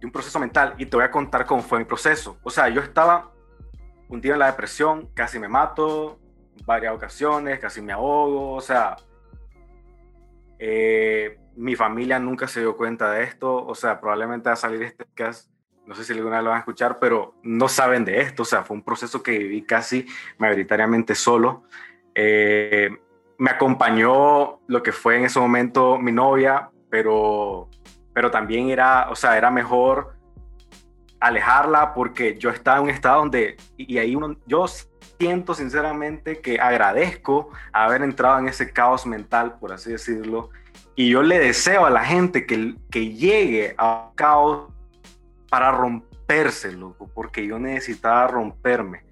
de 0.00 0.06
un 0.06 0.12
proceso 0.12 0.38
mental 0.38 0.74
y 0.78 0.86
te 0.86 0.96
voy 0.96 1.04
a 1.04 1.10
contar 1.10 1.44
cómo 1.46 1.62
fue 1.62 1.78
mi 1.78 1.84
proceso. 1.84 2.38
O 2.42 2.50
sea, 2.50 2.68
yo 2.68 2.80
estaba 2.80 3.32
un 4.08 4.20
día 4.20 4.32
en 4.34 4.38
la 4.38 4.46
depresión, 4.46 5.08
casi 5.14 5.38
me 5.38 5.48
mato, 5.48 6.18
varias 6.64 6.94
ocasiones, 6.94 7.58
casi 7.58 7.82
me 7.82 7.92
ahogo, 7.92 8.54
o 8.54 8.60
sea, 8.60 8.96
eh, 10.58 11.38
mi 11.56 11.76
familia 11.76 12.18
nunca 12.18 12.48
se 12.48 12.60
dio 12.60 12.76
cuenta 12.76 13.10
de 13.10 13.24
esto, 13.24 13.64
o 13.66 13.74
sea, 13.74 14.00
probablemente 14.00 14.48
va 14.48 14.54
a 14.54 14.56
salir 14.56 14.82
este 14.82 15.04
podcast, 15.04 15.50
no 15.86 15.94
sé 15.94 16.04
si 16.04 16.12
alguna 16.12 16.36
vez 16.36 16.44
lo 16.44 16.50
van 16.50 16.58
a 16.58 16.60
escuchar, 16.60 16.98
pero 17.00 17.34
no 17.42 17.68
saben 17.68 18.04
de 18.04 18.20
esto, 18.20 18.42
o 18.42 18.46
sea, 18.46 18.62
fue 18.62 18.76
un 18.76 18.82
proceso 18.82 19.22
que 19.22 19.38
viví 19.38 19.62
casi 19.62 20.06
mayoritariamente 20.38 21.14
solo. 21.14 21.64
Eh, 22.14 22.90
me 23.38 23.50
acompañó 23.50 24.60
lo 24.66 24.82
que 24.82 24.92
fue 24.92 25.16
en 25.16 25.24
ese 25.24 25.38
momento 25.38 25.98
mi 25.98 26.12
novia, 26.12 26.70
pero 26.90 27.68
pero 28.18 28.32
también 28.32 28.68
era, 28.68 29.08
o 29.10 29.14
sea, 29.14 29.38
era 29.38 29.48
mejor 29.48 30.16
alejarla 31.20 31.94
porque 31.94 32.36
yo 32.36 32.50
estaba 32.50 32.78
en 32.78 32.82
un 32.82 32.90
estado 32.90 33.20
donde, 33.20 33.56
y 33.76 33.96
ahí 33.98 34.16
uno, 34.16 34.36
yo 34.44 34.66
siento 35.20 35.54
sinceramente 35.54 36.40
que 36.40 36.58
agradezco 36.58 37.50
haber 37.72 38.02
entrado 38.02 38.40
en 38.40 38.48
ese 38.48 38.72
caos 38.72 39.06
mental, 39.06 39.56
por 39.60 39.72
así 39.72 39.92
decirlo, 39.92 40.50
y 40.96 41.10
yo 41.10 41.22
le 41.22 41.38
deseo 41.38 41.86
a 41.86 41.90
la 41.90 42.04
gente 42.04 42.44
que, 42.44 42.74
que 42.90 43.14
llegue 43.14 43.76
a 43.78 44.10
caos 44.16 44.72
para 45.48 45.70
romperse, 45.70 46.72
loco, 46.72 47.08
porque 47.14 47.46
yo 47.46 47.60
necesitaba 47.60 48.26
romperme. 48.26 49.04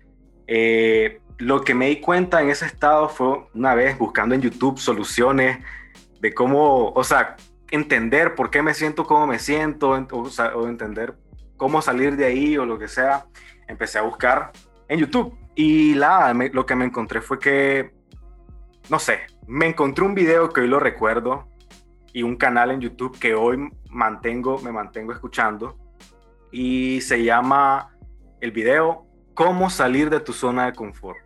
Eh, 0.48 1.20
lo 1.38 1.60
que 1.60 1.74
me 1.74 1.86
di 1.86 2.00
cuenta 2.00 2.42
en 2.42 2.50
ese 2.50 2.66
estado 2.66 3.08
fue 3.08 3.46
una 3.54 3.76
vez 3.76 3.96
buscando 3.96 4.34
en 4.34 4.40
YouTube 4.40 4.80
soluciones 4.80 5.60
de 6.20 6.34
cómo, 6.34 6.88
o 6.88 7.04
sea, 7.04 7.36
entender 7.70 8.34
por 8.34 8.50
qué 8.50 8.62
me 8.62 8.74
siento 8.74 9.04
como 9.04 9.26
me 9.26 9.38
siento, 9.38 9.90
o, 9.90 10.68
entender 10.68 11.14
cómo 11.56 11.82
salir 11.82 12.16
de 12.16 12.26
ahí 12.26 12.58
o 12.58 12.66
lo 12.66 12.78
que 12.78 12.88
sea, 12.88 13.26
empecé 13.68 13.98
a 13.98 14.02
buscar 14.02 14.52
en 14.88 15.00
YouTube. 15.00 15.36
Y 15.54 15.94
la, 15.94 16.34
lo 16.52 16.66
que 16.66 16.76
me 16.76 16.84
encontré 16.84 17.20
fue 17.20 17.38
que, 17.38 17.94
no 18.90 18.98
sé, 18.98 19.20
me 19.46 19.66
encontré 19.66 20.04
un 20.04 20.14
video 20.14 20.50
que 20.50 20.60
hoy 20.60 20.68
lo 20.68 20.78
recuerdo 20.78 21.48
y 22.12 22.22
un 22.22 22.36
canal 22.36 22.70
en 22.70 22.80
YouTube 22.80 23.18
que 23.18 23.34
hoy 23.34 23.70
mantengo, 23.90 24.58
me 24.60 24.72
mantengo 24.72 25.12
escuchando 25.12 25.78
y 26.52 27.00
se 27.00 27.22
llama 27.22 27.96
el 28.40 28.52
video 28.52 29.06
Cómo 29.34 29.68
salir 29.68 30.08
de 30.08 30.20
tu 30.20 30.32
zona 30.32 30.64
de 30.64 30.72
confort 30.72 31.25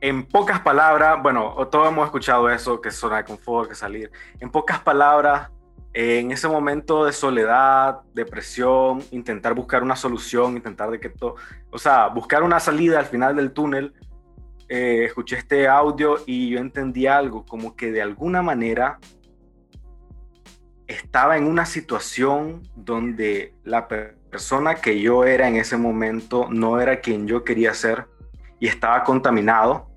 en 0.00 0.24
pocas 0.24 0.60
palabras, 0.60 1.22
bueno, 1.22 1.54
todos 1.70 1.88
hemos 1.88 2.06
escuchado 2.06 2.48
eso, 2.48 2.80
que 2.80 2.90
zona 2.90 3.18
de 3.18 3.24
confort, 3.24 3.68
que 3.68 3.74
salir. 3.74 4.10
En 4.40 4.50
pocas 4.50 4.80
palabras, 4.80 5.50
en 5.92 6.30
ese 6.30 6.48
momento 6.48 7.04
de 7.04 7.12
soledad, 7.12 8.00
depresión, 8.14 9.02
intentar 9.10 9.54
buscar 9.54 9.82
una 9.82 9.96
solución, 9.96 10.56
intentar 10.56 10.90
de 10.90 11.00
que 11.00 11.10
todo, 11.10 11.36
o 11.70 11.78
sea, 11.78 12.08
buscar 12.08 12.42
una 12.42 12.60
salida 12.60 12.98
al 12.98 13.06
final 13.06 13.36
del 13.36 13.52
túnel, 13.52 13.92
eh, 14.68 15.04
escuché 15.04 15.36
este 15.36 15.68
audio 15.68 16.16
y 16.26 16.50
yo 16.50 16.60
entendí 16.60 17.06
algo, 17.06 17.44
como 17.44 17.76
que 17.76 17.90
de 17.90 18.00
alguna 18.00 18.40
manera 18.40 18.98
estaba 20.86 21.36
en 21.36 21.46
una 21.46 21.66
situación 21.66 22.62
donde 22.74 23.54
la 23.64 23.86
persona 23.86 24.76
que 24.76 25.00
yo 25.00 25.24
era 25.24 25.46
en 25.46 25.56
ese 25.56 25.76
momento 25.76 26.48
no 26.50 26.80
era 26.80 27.00
quien 27.00 27.26
yo 27.26 27.44
quería 27.44 27.74
ser 27.74 28.06
y 28.60 28.66
estaba 28.68 29.04
contaminado 29.04 29.89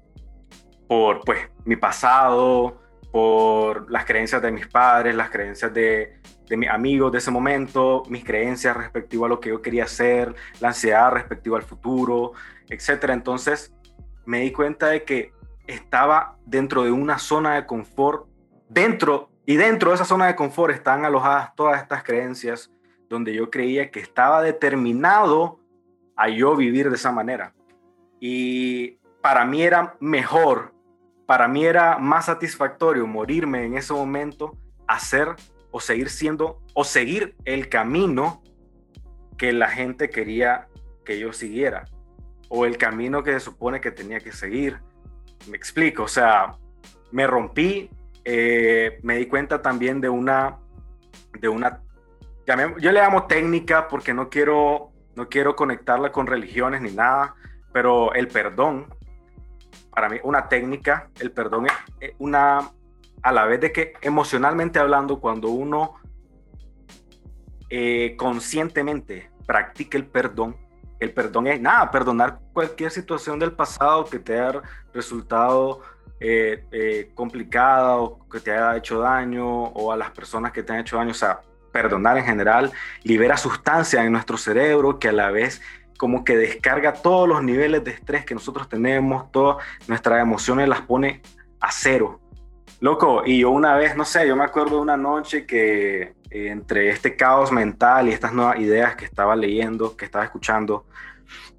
por 0.93 1.21
pues 1.25 1.49
mi 1.65 1.75
pasado, 1.75 2.79
por 3.11 3.89
las 3.89 4.05
creencias 4.05 4.43
de 4.43 4.51
mis 4.51 4.67
padres, 4.67 5.15
las 5.15 5.31
creencias 5.31 5.73
de, 5.73 6.19
de 6.47 6.55
mis 6.55 6.69
amigos 6.69 7.11
de 7.11 7.17
ese 7.17 7.31
momento, 7.31 8.03
mis 8.09 8.23
creencias 8.23 8.77
respectivo 8.77 9.25
a 9.25 9.29
lo 9.29 9.39
que 9.39 9.49
yo 9.49 9.59
quería 9.59 9.85
hacer, 9.85 10.35
la 10.59 10.67
ansiedad 10.67 11.11
respectiva 11.11 11.57
al 11.57 11.63
futuro, 11.63 12.33
etc. 12.69 13.05
Entonces 13.09 13.73
me 14.25 14.41
di 14.41 14.51
cuenta 14.51 14.89
de 14.89 15.03
que 15.03 15.33
estaba 15.65 16.37
dentro 16.45 16.83
de 16.83 16.91
una 16.91 17.17
zona 17.17 17.55
de 17.55 17.65
confort, 17.65 18.27
dentro 18.69 19.31
y 19.47 19.55
dentro 19.55 19.89
de 19.89 19.95
esa 19.95 20.05
zona 20.05 20.27
de 20.27 20.35
confort 20.35 20.75
están 20.75 21.05
alojadas 21.05 21.55
todas 21.55 21.81
estas 21.81 22.03
creencias 22.03 22.71
donde 23.09 23.33
yo 23.33 23.49
creía 23.49 23.89
que 23.89 23.99
estaba 23.99 24.43
determinado 24.43 25.59
a 26.15 26.29
yo 26.29 26.55
vivir 26.55 26.89
de 26.89 26.97
esa 26.97 27.11
manera. 27.11 27.51
Y 28.19 28.99
para 29.23 29.43
mí 29.43 29.63
era 29.63 29.95
mejor, 29.99 30.73
para 31.25 31.47
mí 31.47 31.65
era 31.65 31.97
más 31.97 32.25
satisfactorio 32.25 33.07
morirme 33.07 33.65
en 33.65 33.77
ese 33.77 33.93
momento, 33.93 34.57
hacer 34.87 35.29
o 35.71 35.79
seguir 35.79 36.09
siendo 36.09 36.61
o 36.73 36.83
seguir 36.83 37.35
el 37.45 37.69
camino 37.69 38.41
que 39.37 39.53
la 39.53 39.69
gente 39.69 40.09
quería 40.09 40.67
que 41.05 41.19
yo 41.19 41.33
siguiera 41.33 41.85
o 42.49 42.65
el 42.65 42.77
camino 42.77 43.23
que 43.23 43.33
se 43.33 43.39
supone 43.39 43.81
que 43.81 43.91
tenía 43.91 44.19
que 44.19 44.31
seguir. 44.31 44.79
Me 45.49 45.57
explico, 45.57 46.03
o 46.03 46.07
sea, 46.07 46.53
me 47.11 47.25
rompí, 47.25 47.89
eh, 48.23 48.99
me 49.01 49.17
di 49.17 49.25
cuenta 49.25 49.61
también 49.61 49.99
de 49.99 50.09
una, 50.09 50.59
de 51.39 51.47
una, 51.47 51.81
yo 52.45 52.91
le 52.91 53.01
llamo 53.01 53.25
técnica 53.25 53.87
porque 53.87 54.13
no 54.13 54.29
quiero, 54.29 54.91
no 55.15 55.29
quiero 55.29 55.55
conectarla 55.55 56.11
con 56.11 56.27
religiones 56.27 56.81
ni 56.81 56.91
nada, 56.91 57.35
pero 57.71 58.13
el 58.13 58.27
perdón, 58.27 58.93
para 59.93 60.09
mí 60.09 60.17
una 60.23 60.49
técnica, 60.49 61.09
el 61.19 61.31
perdón 61.31 61.67
es 61.99 62.11
una, 62.17 62.71
a 63.21 63.31
la 63.31 63.45
vez 63.45 63.61
de 63.61 63.71
que 63.71 63.93
emocionalmente 64.01 64.79
hablando, 64.79 65.19
cuando 65.19 65.49
uno 65.49 65.95
eh, 67.69 68.15
conscientemente 68.17 69.31
practica 69.45 69.97
el 69.97 70.05
perdón, 70.05 70.55
el 70.99 71.13
perdón 71.13 71.47
es 71.47 71.59
nada, 71.59 71.91
perdonar 71.91 72.39
cualquier 72.53 72.91
situación 72.91 73.39
del 73.39 73.51
pasado 73.51 74.05
que 74.05 74.19
te 74.19 74.39
haya 74.39 74.61
resultado 74.93 75.81
eh, 76.19 76.63
eh, 76.71 77.11
complicada 77.13 77.97
o 77.97 78.27
que 78.29 78.39
te 78.39 78.51
haya 78.51 78.77
hecho 78.77 78.99
daño 78.99 79.45
o 79.45 79.91
a 79.91 79.97
las 79.97 80.11
personas 80.11 80.51
que 80.51 80.63
te 80.63 80.71
han 80.71 80.79
hecho 80.79 80.97
daño. 80.97 81.11
O 81.11 81.15
sea, 81.15 81.41
perdonar 81.71 82.17
en 82.17 82.23
general 82.23 82.71
libera 83.03 83.35
sustancias 83.35 84.05
en 84.05 84.11
nuestro 84.11 84.37
cerebro 84.37 84.99
que 84.99 85.09
a 85.09 85.11
la 85.11 85.31
vez 85.31 85.61
como 86.03 86.25
que 86.25 86.35
descarga 86.35 86.91
todos 86.91 87.29
los 87.29 87.41
niveles 87.41 87.81
de 87.85 87.91
estrés 87.91 88.25
que 88.25 88.33
nosotros 88.33 88.67
tenemos, 88.67 89.31
todas 89.31 89.65
nuestras 89.87 90.21
emociones 90.21 90.67
las 90.67 90.81
pone 90.81 91.21
a 91.61 91.71
cero. 91.71 92.19
Loco, 92.81 93.23
y 93.25 93.39
yo 93.39 93.51
una 93.51 93.77
vez, 93.77 93.95
no 93.95 94.03
sé, 94.03 94.27
yo 94.27 94.35
me 94.35 94.43
acuerdo 94.43 94.75
de 94.75 94.81
una 94.81 94.97
noche 94.97 95.45
que 95.45 96.01
eh, 96.01 96.13
entre 96.49 96.89
este 96.89 97.15
caos 97.15 97.53
mental 97.53 98.09
y 98.09 98.11
estas 98.11 98.33
nuevas 98.33 98.59
ideas 98.59 98.97
que 98.97 99.05
estaba 99.05 99.33
leyendo, 99.33 99.95
que 99.95 100.03
estaba 100.03 100.25
escuchando, 100.25 100.85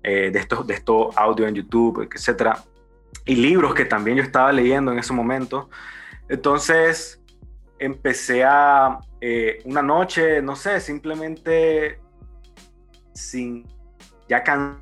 eh, 0.03 0.31
de 0.31 0.39
estos 0.39 0.67
de 0.67 0.75
estos 0.75 1.17
audios 1.17 1.49
en 1.49 1.55
YouTube, 1.55 2.07
etcétera, 2.13 2.63
y 3.25 3.37
libros 3.37 3.75
que 3.75 3.87
también 3.87 4.19
yo 4.19 4.23
estaba 4.23 4.53
leyendo 4.53 4.93
en 4.93 4.99
ese 4.99 5.15
momento. 5.15 5.71
Entonces 6.29 7.19
empecé 7.79 8.45
a, 8.45 8.99
eh, 9.23 9.63
una 9.65 9.81
noche, 9.81 10.43
no 10.43 10.55
sé, 10.55 10.81
simplemente 10.81 11.99
sin, 13.15 13.74
ya 14.29 14.43
cansado 14.43 14.79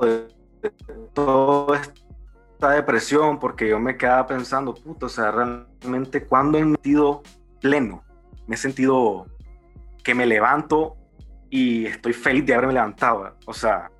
de 0.00 0.26
esto 0.62 1.74
esta 2.56 2.70
depresión 2.70 3.38
porque 3.38 3.68
yo 3.68 3.78
me 3.78 3.96
quedaba 3.96 4.26
pensando, 4.26 4.74
puto, 4.74 5.06
o 5.06 5.08
sea, 5.10 5.30
realmente 5.30 6.24
cuando 6.24 6.56
he 6.56 6.62
sentido 6.62 7.22
pleno, 7.60 8.02
me 8.46 8.54
he 8.54 8.58
sentido 8.58 9.26
que 10.02 10.14
me 10.14 10.24
levanto 10.24 10.96
y 11.50 11.84
estoy 11.84 12.14
feliz 12.14 12.46
de 12.46 12.54
haberme 12.54 12.72
levantado, 12.72 13.36
o 13.44 13.52
sea, 13.52 13.90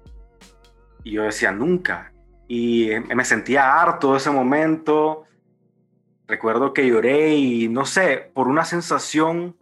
y 1.05 1.13
yo 1.13 1.23
decía, 1.25 1.53
nunca, 1.53 2.13
y 2.49 2.89
me 3.15 3.25
sentía 3.25 3.81
harto 3.81 4.13
de 4.13 4.19
ese 4.19 4.31
momento, 4.31 5.25
recuerdo 6.27 6.73
que 6.73 6.87
lloré 6.89 7.35
y 7.35 7.69
no 7.69 7.85
sé, 7.85 8.31
por 8.35 8.49
una 8.49 8.65
sensación, 8.65 9.57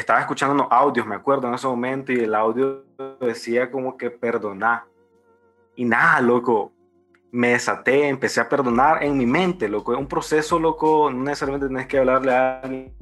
estaba 0.00 0.20
escuchando 0.20 0.54
unos 0.54 0.68
audios, 0.70 1.06
me 1.06 1.14
acuerdo 1.14 1.48
en 1.48 1.54
ese 1.54 1.66
momento, 1.66 2.12
y 2.12 2.20
el 2.20 2.34
audio 2.34 2.84
decía 3.18 3.70
como 3.70 3.96
que 3.96 4.10
perdonar, 4.10 4.84
y 5.74 5.86
nada, 5.86 6.20
loco, 6.20 6.72
me 7.32 7.48
desaté, 7.48 8.06
empecé 8.08 8.40
a 8.40 8.48
perdonar 8.48 9.02
en 9.02 9.16
mi 9.16 9.26
mente, 9.26 9.68
loco. 9.68 9.92
Es 9.92 9.98
un 9.98 10.06
proceso, 10.06 10.58
loco, 10.58 11.10
no 11.10 11.24
necesariamente 11.24 11.66
tienes 11.66 11.86
que 11.86 11.98
hablarle 11.98 12.34
a 12.34 12.60
alguien 12.60 12.94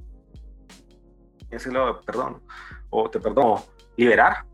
y 1.41 1.47
decirle, 1.49 1.81
perdón, 2.07 2.43
o 2.91 3.11
te 3.11 3.19
perdono, 3.19 3.65
liberar, 3.97 4.45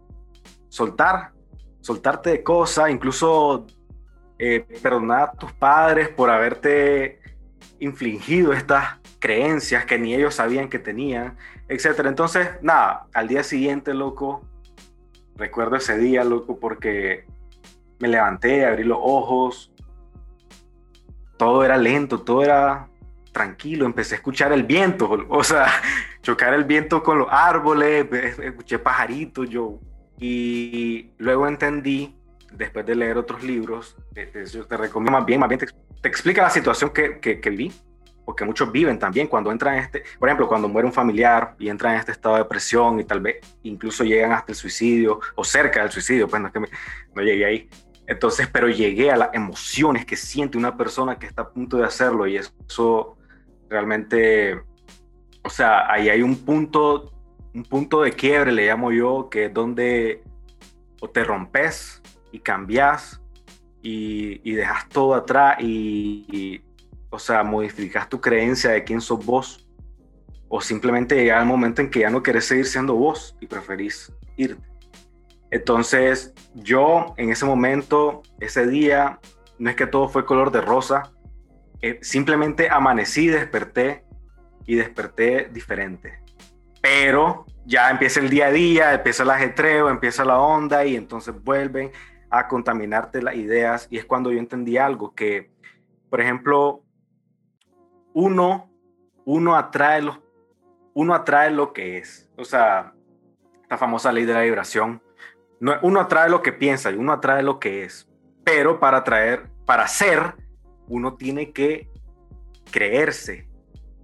soltar, 0.68 1.32
soltarte 1.80 2.30
de 2.30 2.42
cosas, 2.42 2.90
incluso 2.90 3.66
eh, 4.38 4.66
perdonar 4.82 5.22
a 5.22 5.32
tus 5.32 5.52
padres 5.52 6.08
por 6.08 6.30
haberte 6.30 7.19
infligido 7.78 8.52
estas 8.52 8.98
creencias 9.18 9.84
que 9.84 9.98
ni 9.98 10.14
ellos 10.14 10.34
sabían 10.34 10.68
que 10.68 10.78
tenían, 10.78 11.36
etc. 11.68 12.00
Entonces, 12.06 12.48
nada, 12.62 13.06
al 13.14 13.28
día 13.28 13.42
siguiente, 13.42 13.94
loco, 13.94 14.42
recuerdo 15.36 15.76
ese 15.76 15.96
día, 15.98 16.24
loco, 16.24 16.58
porque 16.58 17.26
me 17.98 18.08
levanté, 18.08 18.66
abrí 18.66 18.84
los 18.84 18.98
ojos, 19.00 19.72
todo 21.36 21.64
era 21.64 21.76
lento, 21.76 22.20
todo 22.20 22.42
era 22.42 22.88
tranquilo, 23.32 23.86
empecé 23.86 24.14
a 24.14 24.18
escuchar 24.18 24.52
el 24.52 24.64
viento, 24.64 25.10
o 25.28 25.44
sea, 25.44 25.66
chocar 26.22 26.54
el 26.54 26.64
viento 26.64 27.02
con 27.02 27.18
los 27.18 27.28
árboles, 27.30 28.06
escuché 28.38 28.78
pajaritos, 28.78 29.48
yo, 29.48 29.78
y 30.18 31.10
luego 31.18 31.46
entendí, 31.46 32.16
después 32.52 32.84
de 32.84 32.94
leer 32.94 33.16
otros 33.16 33.42
libros, 33.42 33.96
yo 34.52 34.66
te 34.66 34.76
recomiendo 34.76 35.18
más 35.18 35.24
bien, 35.26 35.40
más 35.40 35.48
bien 35.48 35.60
te, 35.60 35.66
explica 36.08 36.42
la 36.42 36.50
situación 36.50 36.90
que, 36.90 37.20
que, 37.20 37.40
que 37.40 37.50
vi, 37.50 37.72
porque 38.24 38.44
muchos 38.44 38.70
viven 38.70 38.98
también 38.98 39.26
cuando 39.26 39.50
entran 39.50 39.74
en 39.74 39.84
este, 39.84 40.04
por 40.18 40.28
ejemplo, 40.28 40.48
cuando 40.48 40.68
muere 40.68 40.86
un 40.86 40.92
familiar 40.92 41.54
y 41.58 41.68
entran 41.68 41.94
en 41.94 42.00
este 42.00 42.12
estado 42.12 42.36
de 42.36 42.42
depresión 42.42 43.00
y 43.00 43.04
tal 43.04 43.20
vez 43.20 43.36
incluso 43.62 44.04
llegan 44.04 44.32
hasta 44.32 44.52
el 44.52 44.56
suicidio 44.56 45.20
o 45.34 45.44
cerca 45.44 45.82
del 45.82 45.90
suicidio, 45.90 46.28
pues 46.28 46.42
no 46.42 47.22
llegué 47.22 47.44
ahí, 47.44 47.68
entonces, 48.10 48.48
pero 48.52 48.68
llegué 48.68 49.12
a 49.12 49.16
las 49.16 49.28
emociones 49.34 50.04
que 50.04 50.16
siente 50.16 50.58
una 50.58 50.76
persona 50.76 51.16
que 51.16 51.26
está 51.26 51.42
a 51.42 51.48
punto 51.48 51.76
de 51.76 51.84
hacerlo 51.84 52.26
y 52.26 52.38
eso 52.38 53.16
realmente, 53.68 54.60
o 55.44 55.48
sea, 55.48 55.88
ahí 55.88 56.08
hay 56.08 56.20
un 56.20 56.44
punto, 56.44 57.12
un 57.54 57.62
punto 57.62 58.02
de 58.02 58.10
quiebre, 58.10 58.50
le 58.50 58.66
llamo 58.66 58.90
yo, 58.90 59.28
que 59.30 59.44
es 59.44 59.54
donde 59.54 60.24
o 61.00 61.08
te 61.08 61.22
rompes 61.22 62.02
y 62.32 62.40
cambias 62.40 63.19
y, 63.82 64.40
y 64.48 64.54
dejas 64.54 64.88
todo 64.88 65.14
atrás 65.14 65.56
y, 65.60 66.62
o 67.10 67.18
sea, 67.18 67.42
modificas 67.42 68.08
tu 68.08 68.20
creencia 68.20 68.70
de 68.70 68.84
quién 68.84 69.00
sos 69.00 69.24
vos 69.24 69.66
o 70.48 70.60
simplemente 70.60 71.14
llega 71.14 71.40
el 71.40 71.46
momento 71.46 71.80
en 71.80 71.90
que 71.90 72.00
ya 72.00 72.10
no 72.10 72.22
querés 72.22 72.46
seguir 72.46 72.66
siendo 72.66 72.94
vos 72.94 73.36
y 73.40 73.46
preferís 73.46 74.12
irte. 74.36 74.68
Entonces, 75.50 76.32
yo 76.54 77.14
en 77.16 77.30
ese 77.30 77.44
momento, 77.44 78.22
ese 78.40 78.66
día, 78.66 79.18
no 79.58 79.70
es 79.70 79.76
que 79.76 79.86
todo 79.86 80.08
fue 80.08 80.24
color 80.24 80.50
de 80.50 80.60
rosa, 80.60 81.12
eh, 81.82 81.98
simplemente 82.02 82.68
amanecí, 82.68 83.28
desperté 83.28 84.04
y 84.66 84.74
desperté 84.74 85.48
diferente. 85.52 86.20
Pero 86.80 87.46
ya 87.64 87.90
empieza 87.90 88.20
el 88.20 88.30
día 88.30 88.46
a 88.46 88.52
día, 88.52 88.94
empieza 88.94 89.22
el 89.22 89.30
ajetreo, 89.30 89.88
empieza 89.88 90.24
la 90.24 90.38
onda 90.38 90.84
y 90.84 90.96
entonces 90.96 91.34
vuelven 91.42 91.90
a 92.30 92.48
contaminarte 92.48 93.22
las 93.22 93.34
ideas 93.34 93.88
y 93.90 93.98
es 93.98 94.04
cuando 94.04 94.30
yo 94.30 94.38
entendí 94.38 94.76
algo 94.78 95.14
que, 95.14 95.50
por 96.08 96.20
ejemplo, 96.20 96.82
uno, 98.14 98.70
uno 99.24 99.56
atrae 99.56 100.02
los, 100.02 100.20
uno 100.94 101.14
atrae 101.14 101.50
lo 101.50 101.72
que 101.72 101.98
es. 101.98 102.30
O 102.36 102.44
sea, 102.44 102.94
la 103.68 103.76
famosa 103.76 104.12
ley 104.12 104.24
de 104.24 104.34
la 104.34 104.42
vibración 104.42 105.02
uno 105.82 106.00
atrae 106.00 106.30
lo 106.30 106.42
que 106.42 106.52
piensa 106.52 106.90
y 106.90 106.94
uno 106.94 107.12
atrae 107.12 107.42
lo 107.42 107.58
que 107.58 107.84
es. 107.84 108.08
Pero 108.44 108.80
para 108.80 108.98
atraer, 108.98 109.50
para 109.66 109.86
ser, 109.86 110.34
uno 110.88 111.14
tiene 111.14 111.52
que 111.52 111.88
creerse 112.70 113.48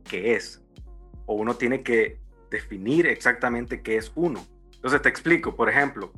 que 0.04 0.34
es. 0.34 0.62
O 1.24 1.34
uno 1.34 1.54
tiene 1.54 1.82
que 1.82 2.20
definir 2.50 3.06
exactamente 3.06 3.82
qué 3.82 3.96
es 3.96 4.12
uno. 4.14 4.46
Entonces 4.74 5.02
te 5.02 5.08
explico, 5.08 5.56
por 5.56 5.68
ejemplo, 5.68 6.12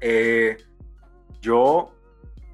eh, 0.00 0.56
yo 1.46 1.92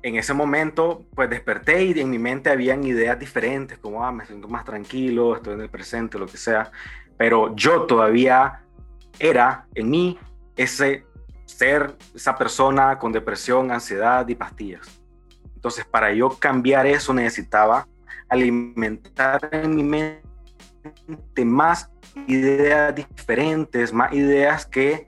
en 0.02 0.16
ese 0.16 0.34
momento, 0.34 1.04
pues 1.14 1.30
desperté 1.30 1.84
y 1.84 1.98
en 1.98 2.10
mi 2.10 2.18
mente 2.18 2.50
habían 2.50 2.84
ideas 2.84 3.18
diferentes, 3.18 3.78
como, 3.78 4.04
ah, 4.04 4.12
me 4.12 4.26
siento 4.26 4.48
más 4.48 4.64
tranquilo, 4.64 5.36
estoy 5.36 5.54
en 5.54 5.60
el 5.62 5.70
presente, 5.70 6.18
lo 6.18 6.26
que 6.26 6.36
sea. 6.36 6.70
Pero 7.16 7.54
yo 7.54 7.82
todavía 7.82 8.62
era 9.18 9.66
en 9.74 9.90
mí 9.90 10.18
ese 10.56 11.04
ser, 11.44 11.96
esa 12.14 12.36
persona 12.36 12.98
con 12.98 13.12
depresión, 13.12 13.70
ansiedad 13.70 14.28
y 14.28 14.34
pastillas. 14.34 15.00
Entonces, 15.54 15.84
para 15.84 16.12
yo 16.12 16.30
cambiar 16.30 16.86
eso 16.86 17.14
necesitaba 17.14 17.86
alimentar 18.28 19.48
en 19.52 19.76
mi 19.76 19.84
mente 19.84 21.44
más 21.44 21.90
ideas 22.26 22.94
diferentes, 22.94 23.92
más 23.92 24.12
ideas 24.12 24.66
que 24.66 25.06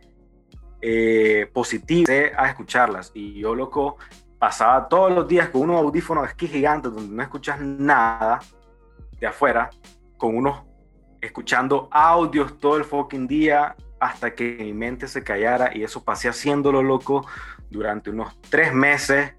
eh, 0.87 1.49
positivas 1.51 2.11
a 2.37 2.47
escucharlas. 2.47 3.11
Y 3.15 3.41
yo, 3.41 3.55
loco, 3.55 3.97
pasaba 4.39 4.87
todos 4.87 5.11
los 5.11 5.27
días 5.27 5.49
con 5.49 5.63
unos 5.63 5.77
audífonos 5.81 6.29
aquí 6.29 6.47
gigantes 6.47 6.93
donde 6.93 7.17
no 7.17 7.23
escuchas 7.23 7.59
nada 7.59 8.41
de 9.19 9.27
afuera, 9.27 9.71
con 10.19 10.37
unos 10.37 10.61
escuchando 11.23 11.89
audios 11.91 12.59
todo 12.59 12.77
el 12.77 12.85
fucking 12.85 13.27
día 13.27 13.75
hasta 13.99 14.35
que 14.35 14.59
mi 14.61 14.75
mente 14.75 15.09
se 15.09 15.25
callara 15.25 15.75
y 15.75 15.85
eso 15.85 16.05
pasé 16.05 16.29
haciéndolo 16.29 16.83
loco 16.83 17.27
durante 17.71 18.11
unos 18.11 18.39
tres 18.51 18.75
meses, 18.75 19.33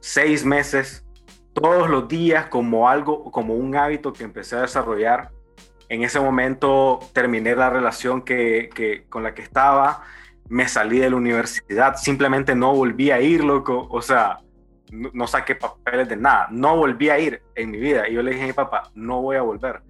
seis 0.00 0.44
meses, 0.44 1.06
todos 1.52 1.88
los 1.88 2.08
días 2.08 2.46
como 2.46 2.88
algo, 2.88 3.30
como 3.30 3.54
un 3.54 3.76
hábito 3.76 4.12
que 4.12 4.24
empecé 4.24 4.56
a 4.56 4.62
desarrollar. 4.62 5.30
En 5.88 6.02
ese 6.02 6.18
momento 6.18 6.98
terminé 7.12 7.54
la 7.54 7.70
relación 7.70 8.22
que, 8.22 8.68
que 8.74 9.04
con 9.08 9.22
la 9.22 9.32
que 9.32 9.42
estaba 9.42 10.02
me 10.52 10.68
salí 10.68 10.98
de 10.98 11.08
la 11.08 11.16
universidad, 11.16 11.96
simplemente 11.96 12.54
no 12.54 12.74
volví 12.74 13.10
a 13.10 13.22
ir, 13.22 13.42
loco, 13.42 13.88
o 13.90 14.02
sea, 14.02 14.38
no, 14.90 15.26
saqué 15.26 15.54
papeles 15.54 16.10
de 16.10 16.16
nada, 16.16 16.48
no 16.50 16.76
volví 16.76 17.08
a 17.08 17.18
ir 17.18 17.42
en 17.54 17.70
mi 17.70 17.78
vida. 17.78 18.06
Y 18.06 18.12
yo 18.12 18.22
le 18.22 18.32
dije 18.32 18.44
a 18.44 18.46
mi 18.48 18.52
papá, 18.52 18.90
no 18.94 19.22
voy 19.22 19.36
a 19.36 19.40
volver. 19.40 19.80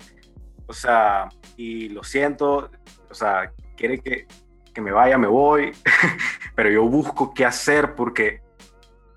O 0.67 0.73
sea, 0.73 1.29
y 1.57 1.89
lo 1.89 2.05
siento, 2.05 2.71
o 3.11 3.15
sea, 3.15 3.51
quiere 3.77 3.99
que, 3.99 4.29
que 4.73 4.81
me 4.81 4.93
vaya, 4.93 5.19
me 5.19 5.27
voy, 5.27 5.73
pero 6.55 6.71
yo 6.71 6.85
busco 6.85 7.35
qué 7.35 7.45
hacer 7.45 7.97
porque 7.97 8.41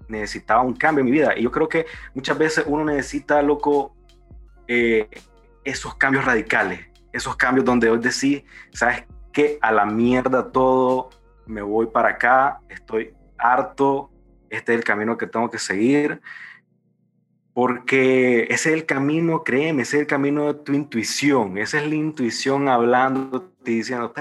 necesitaba 0.08 0.64
un 0.64 0.74
cambio 0.74 1.02
en 1.02 1.06
mi 1.06 1.12
vida. 1.12 1.38
Y 1.38 1.44
yo 1.44 1.52
creo 1.52 1.70
que 1.70 1.86
muchas 2.16 2.40
veces 2.40 2.66
uno 2.68 2.86
necesita, 2.86 3.40
loco, 3.44 3.96
eh, 4.68 5.08
esos 5.64 5.94
cambios 5.94 6.26
radicales, 6.26 6.88
esos 7.14 7.36
cambios 7.36 7.66
donde 7.66 7.92
hoy 7.92 8.00
decís, 8.00 8.42
¿sabes 8.74 9.04
qué? 9.32 9.60
A 9.62 9.72
la 9.72 9.86
mierda 9.86 10.52
todo, 10.52 11.12
me 11.46 11.62
voy 11.62 11.88
para 11.88 12.10
acá, 12.10 12.60
estoy 12.70 13.14
harto, 13.38 14.10
este 14.50 14.74
es 14.74 14.80
el 14.80 14.84
camino 14.84 15.18
que 15.18 15.28
tengo 15.28 15.50
que 15.50 15.60
seguir, 15.60 16.22
porque 17.54 18.44
ese 18.44 18.70
es 18.70 18.76
el 18.76 18.86
camino, 18.86 19.44
créeme, 19.44 19.84
ese 19.84 19.98
es 19.98 20.02
el 20.02 20.08
camino 20.08 20.54
de 20.54 20.60
tu 20.60 20.74
intuición, 20.74 21.58
esa 21.58 21.80
es 21.80 21.88
la 21.88 21.96
intuición 21.96 22.68
hablando, 22.68 23.42
te 23.64 23.72
diciendo, 23.72 24.14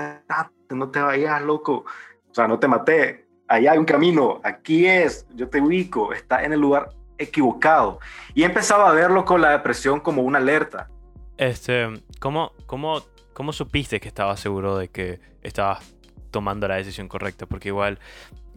no 0.70 0.90
te 0.90 1.00
vayas, 1.00 1.42
loco, 1.42 1.84
o 2.30 2.34
sea, 2.34 2.46
no 2.46 2.58
te 2.58 2.68
maté, 2.68 3.26
allá 3.48 3.72
hay 3.72 3.78
un 3.78 3.84
camino, 3.84 4.40
aquí 4.44 4.86
es, 4.86 5.26
yo 5.34 5.48
te 5.48 5.60
ubico, 5.60 6.12
está 6.12 6.44
en 6.44 6.52
el 6.52 6.60
lugar 6.60 6.90
equivocado. 7.18 8.00
Y 8.34 8.42
empezaba 8.42 8.90
a 8.90 8.92
verlo 8.92 9.24
con 9.24 9.40
la 9.40 9.50
depresión 9.50 10.00
como 10.00 10.22
una 10.22 10.38
alerta. 10.38 10.88
Este, 11.36 11.88
¿cómo, 12.20 12.52
cómo, 12.66 13.02
cómo 13.32 13.52
supiste 13.52 14.00
que 14.00 14.08
estabas 14.08 14.40
seguro 14.40 14.78
de 14.78 14.88
que 14.88 15.20
estabas 15.42 15.94
tomando 16.34 16.66
la 16.66 16.74
decisión 16.74 17.06
correcta, 17.06 17.46
porque 17.46 17.68
igual 17.68 18.00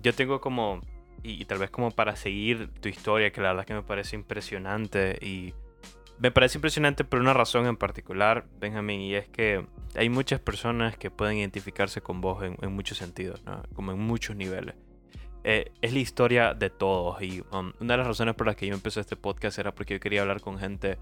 yo 0.02 0.12
tengo 0.12 0.42
como, 0.42 0.82
y, 1.22 1.46
tal 1.46 1.60
vez 1.60 1.70
como 1.70 1.92
para 1.92 2.16
seguir 2.16 2.70
tu 2.82 2.90
historia, 2.90 3.32
que 3.32 3.40
la 3.40 3.50
verdad 3.50 3.66
que 3.66 3.76
me 3.76 3.84
parece 3.84 4.16
impresionante 4.16 5.20
y 5.22 5.54
me 6.18 6.32
parece 6.32 6.58
impresionante 6.58 7.04
por 7.04 7.20
una 7.20 7.36
razón 7.36 7.68
en 7.68 7.78
particular, 7.78 8.48
Benjamín, 8.60 9.02
y 9.02 9.14
es 9.14 9.30
que 9.30 9.64
hay 9.96 10.10
muchas 10.10 10.40
personas 10.40 10.98
que 10.98 11.12
pueden 11.12 11.38
identificarse 11.38 12.02
con 12.02 12.20
vos 12.20 12.44
en, 12.44 12.74
muchos 12.74 12.98
sentidos, 12.98 13.44
como 13.76 13.92
en 13.92 14.00
muchos 14.00 14.36
niveles. 14.36 14.74
Eh, 15.44 15.72
es 15.84 15.94
la 15.94 16.00
historia 16.00 16.54
de 16.56 16.72
todos 16.72 17.22
y 17.22 17.42
um, 17.52 17.72
una 17.80 17.94
de 17.94 17.98
las 18.00 18.08
razones 18.08 18.34
por 18.34 18.48
las 18.48 18.56
que 18.56 18.66
yo 18.66 18.74
empecé 18.74 19.02
este 19.02 19.16
podcast 19.16 19.60
era 19.60 19.74
porque 19.74 19.94
yo 19.94 20.00
quería 20.00 20.22
hablar 20.22 20.42
con 20.42 20.58
gente 20.58 20.98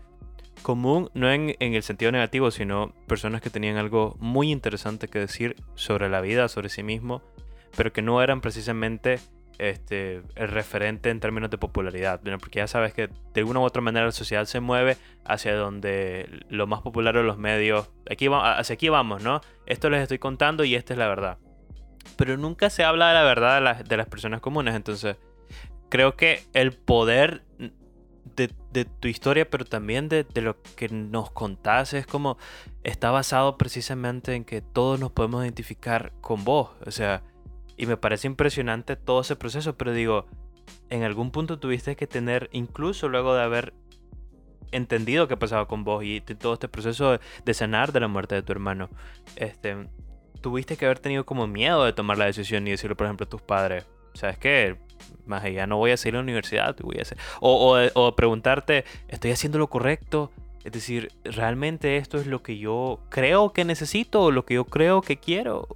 común, 0.62 1.10
no 1.14 1.32
en, 1.32 1.56
el 1.60 1.84
sentido 1.84 2.12
negativo, 2.12 2.52
sino 2.52 2.94
personas 3.08 3.42
que 3.42 3.50
tenían 3.50 3.78
algo 3.78 4.16
muy 4.20 4.52
interesante 4.52 5.08
que 5.08 5.20
decir 5.20 5.56
sobre 5.76 6.10
la 6.10 6.22
vida, 6.22 6.48
sobre 6.48 6.70
sí 6.70 6.84
mismo, 6.84 7.22
pero 7.76 7.94
que 7.94 8.02
no 8.02 8.22
eran 8.22 8.42
precisamente 8.42 9.20
este, 9.58 10.22
el 10.36 10.48
referente 10.50 11.10
en 11.10 11.20
términos 11.20 11.50
de 11.50 11.58
popularidad, 11.58 12.20
porque 12.40 12.60
ya 12.60 12.68
sabes 12.68 12.94
que 12.94 13.10
de 13.34 13.44
una 13.44 13.60
u 13.60 13.64
otra 13.64 13.82
manera 13.82 14.06
la 14.06 14.12
sociedad 14.12 14.46
se 14.46 14.60
mueve 14.60 14.98
hacia 15.24 15.56
donde 15.56 16.44
lo 16.50 16.68
más 16.68 16.82
popular 16.82 17.16
de 17.16 17.24
los 17.24 17.38
medios, 17.38 17.90
aquí 18.10 18.28
hacia 18.32 18.74
aquí 18.74 18.90
vamos, 18.90 19.24
¿no? 19.24 19.42
Esto 19.66 19.90
les 19.90 20.02
estoy 20.02 20.20
contando 20.20 20.64
y 20.64 20.76
esta 20.76 20.94
es 20.94 21.00
la 21.00 21.08
verdad. 21.08 21.38
Pero 22.18 22.38
nunca 22.38 22.70
se 22.70 22.84
habla 22.84 23.10
de 23.10 23.14
la 23.16 23.24
verdad 23.24 23.56
de 23.56 23.62
las, 23.62 23.84
de 23.84 23.98
las 23.98 24.08
personas 24.08 24.42
comunes, 24.42 24.76
entonces 24.76 25.18
creo 25.90 26.16
que 26.16 26.44
el 26.54 26.74
poder 26.74 27.44
de, 28.36 28.86
tu 28.86 29.08
historia, 29.08 29.50
pero 29.50 29.66
también 29.66 30.10
de, 30.10 30.26
lo 30.36 30.62
que 30.76 30.90
nos 30.90 31.32
contás, 31.32 31.94
es 31.94 32.06
como 32.08 32.38
está 32.84 33.12
basado 33.12 33.58
precisamente 33.58 34.36
en 34.36 34.44
que 34.44 34.62
todos 34.62 35.00
nos 35.00 35.12
podemos 35.12 35.44
identificar 35.44 36.12
con 36.22 36.44
vos. 36.44 36.72
O 36.86 36.92
sea, 36.92 37.24
y 37.78 37.86
me 37.86 37.98
parece 37.98 38.28
impresionante 38.28 38.96
todo 38.96 39.22
ese 39.22 39.36
proceso, 39.36 39.78
pero 39.78 39.94
digo, 39.94 40.26
en 40.90 41.04
algún 41.04 41.32
punto 41.32 41.60
tuviste 41.60 41.96
que 41.96 42.08
tener, 42.08 42.50
incluso 42.52 43.10
luego 43.10 43.36
de 43.36 43.44
haber 43.44 43.74
entendido 44.72 45.28
qué 45.28 45.38
pasaba 45.38 45.68
con 45.68 45.84
vos 45.84 46.04
y 46.04 46.22
todo 46.22 46.54
este 46.54 46.68
proceso 46.68 47.20
de 47.46 47.54
sanar 47.54 47.92
de 47.92 48.00
la 48.00 48.08
muerte 48.08 48.36
de 48.36 48.42
tu 48.42 48.52
hermano, 48.52 48.90
este, 49.36 49.88
tuviste 50.42 50.78
que 50.78 50.86
haber 50.86 51.00
tenido 51.00 51.26
como 51.26 51.48
miedo 51.48 51.86
de 51.86 51.94
tomar 51.94 52.18
la 52.18 52.26
decisión 52.26 52.68
y 52.68 52.72
decirle, 52.72 52.96
por 52.96 53.08
ejemplo, 53.08 53.26
a 53.26 53.30
tus 53.30 53.42
padres, 53.42 53.88
¿sabes 54.16 54.38
qué? 54.38 54.78
más 55.26 55.44
allá 55.44 55.68
no 55.68 55.78
voy 55.78 55.92
a 55.92 55.98
seguir 55.98 56.16
a 56.16 56.18
la 56.18 56.24
universidad, 56.24 56.76
voy 56.82 56.98
a 57.00 57.02
hacer... 57.02 57.18
o, 57.40 57.80
o, 57.94 58.16
preguntarte, 58.16 58.86
¿estoy 59.08 59.32
haciendo 59.32 59.58
lo 59.58 59.68
correcto? 59.68 60.32
Es 60.64 60.72
decir, 60.72 61.12
¿realmente 61.24 61.98
esto 61.98 62.18
es 62.18 62.26
lo 62.26 62.42
que 62.42 62.58
yo 62.58 63.00
creo 63.10 63.54
que 63.54 63.66
necesito 63.66 64.24
o 64.24 64.32
lo 64.32 64.46
que 64.46 64.56
yo 64.56 64.66
creo 64.66 65.02
que 65.02 65.18
quiero? 65.18 65.68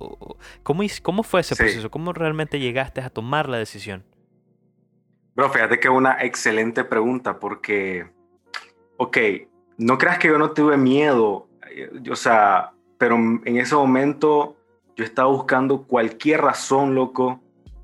¿Cómo, 0.63 0.83
cómo 1.03 1.23
fue 1.23 1.41
ese 1.41 1.55
proceso? 1.55 1.91
¿Cómo 1.91 2.11
realmente 2.11 2.59
llegaste 2.59 3.01
a 3.01 3.11
tomar 3.11 3.47
la 3.49 3.57
decisión? 3.57 4.03
Bro, 5.35 5.51
fíjate 5.51 5.79
que 5.79 5.87
es 5.87 5.93
una 5.93 6.17
excelente 6.23 6.83
pregunta 6.83 7.39
porque, 7.39 8.09
ok, 8.97 9.17
no 9.77 9.99
creas 9.99 10.17
que 10.17 10.27
yo 10.27 10.39
no 10.39 10.51
tuve 10.51 10.75
miedo, 10.75 11.47
eh, 11.69 11.91
o 12.09 12.15
sea, 12.15 12.71
pero 12.97 13.15
en 13.15 13.57
ese 13.57 13.75
momento 13.75 14.57
yo 14.97 15.05
estaba 15.05 15.29
buscando 15.29 15.83
cualquier 15.83 16.41
razón, 16.41 16.95
loco, 16.95 17.39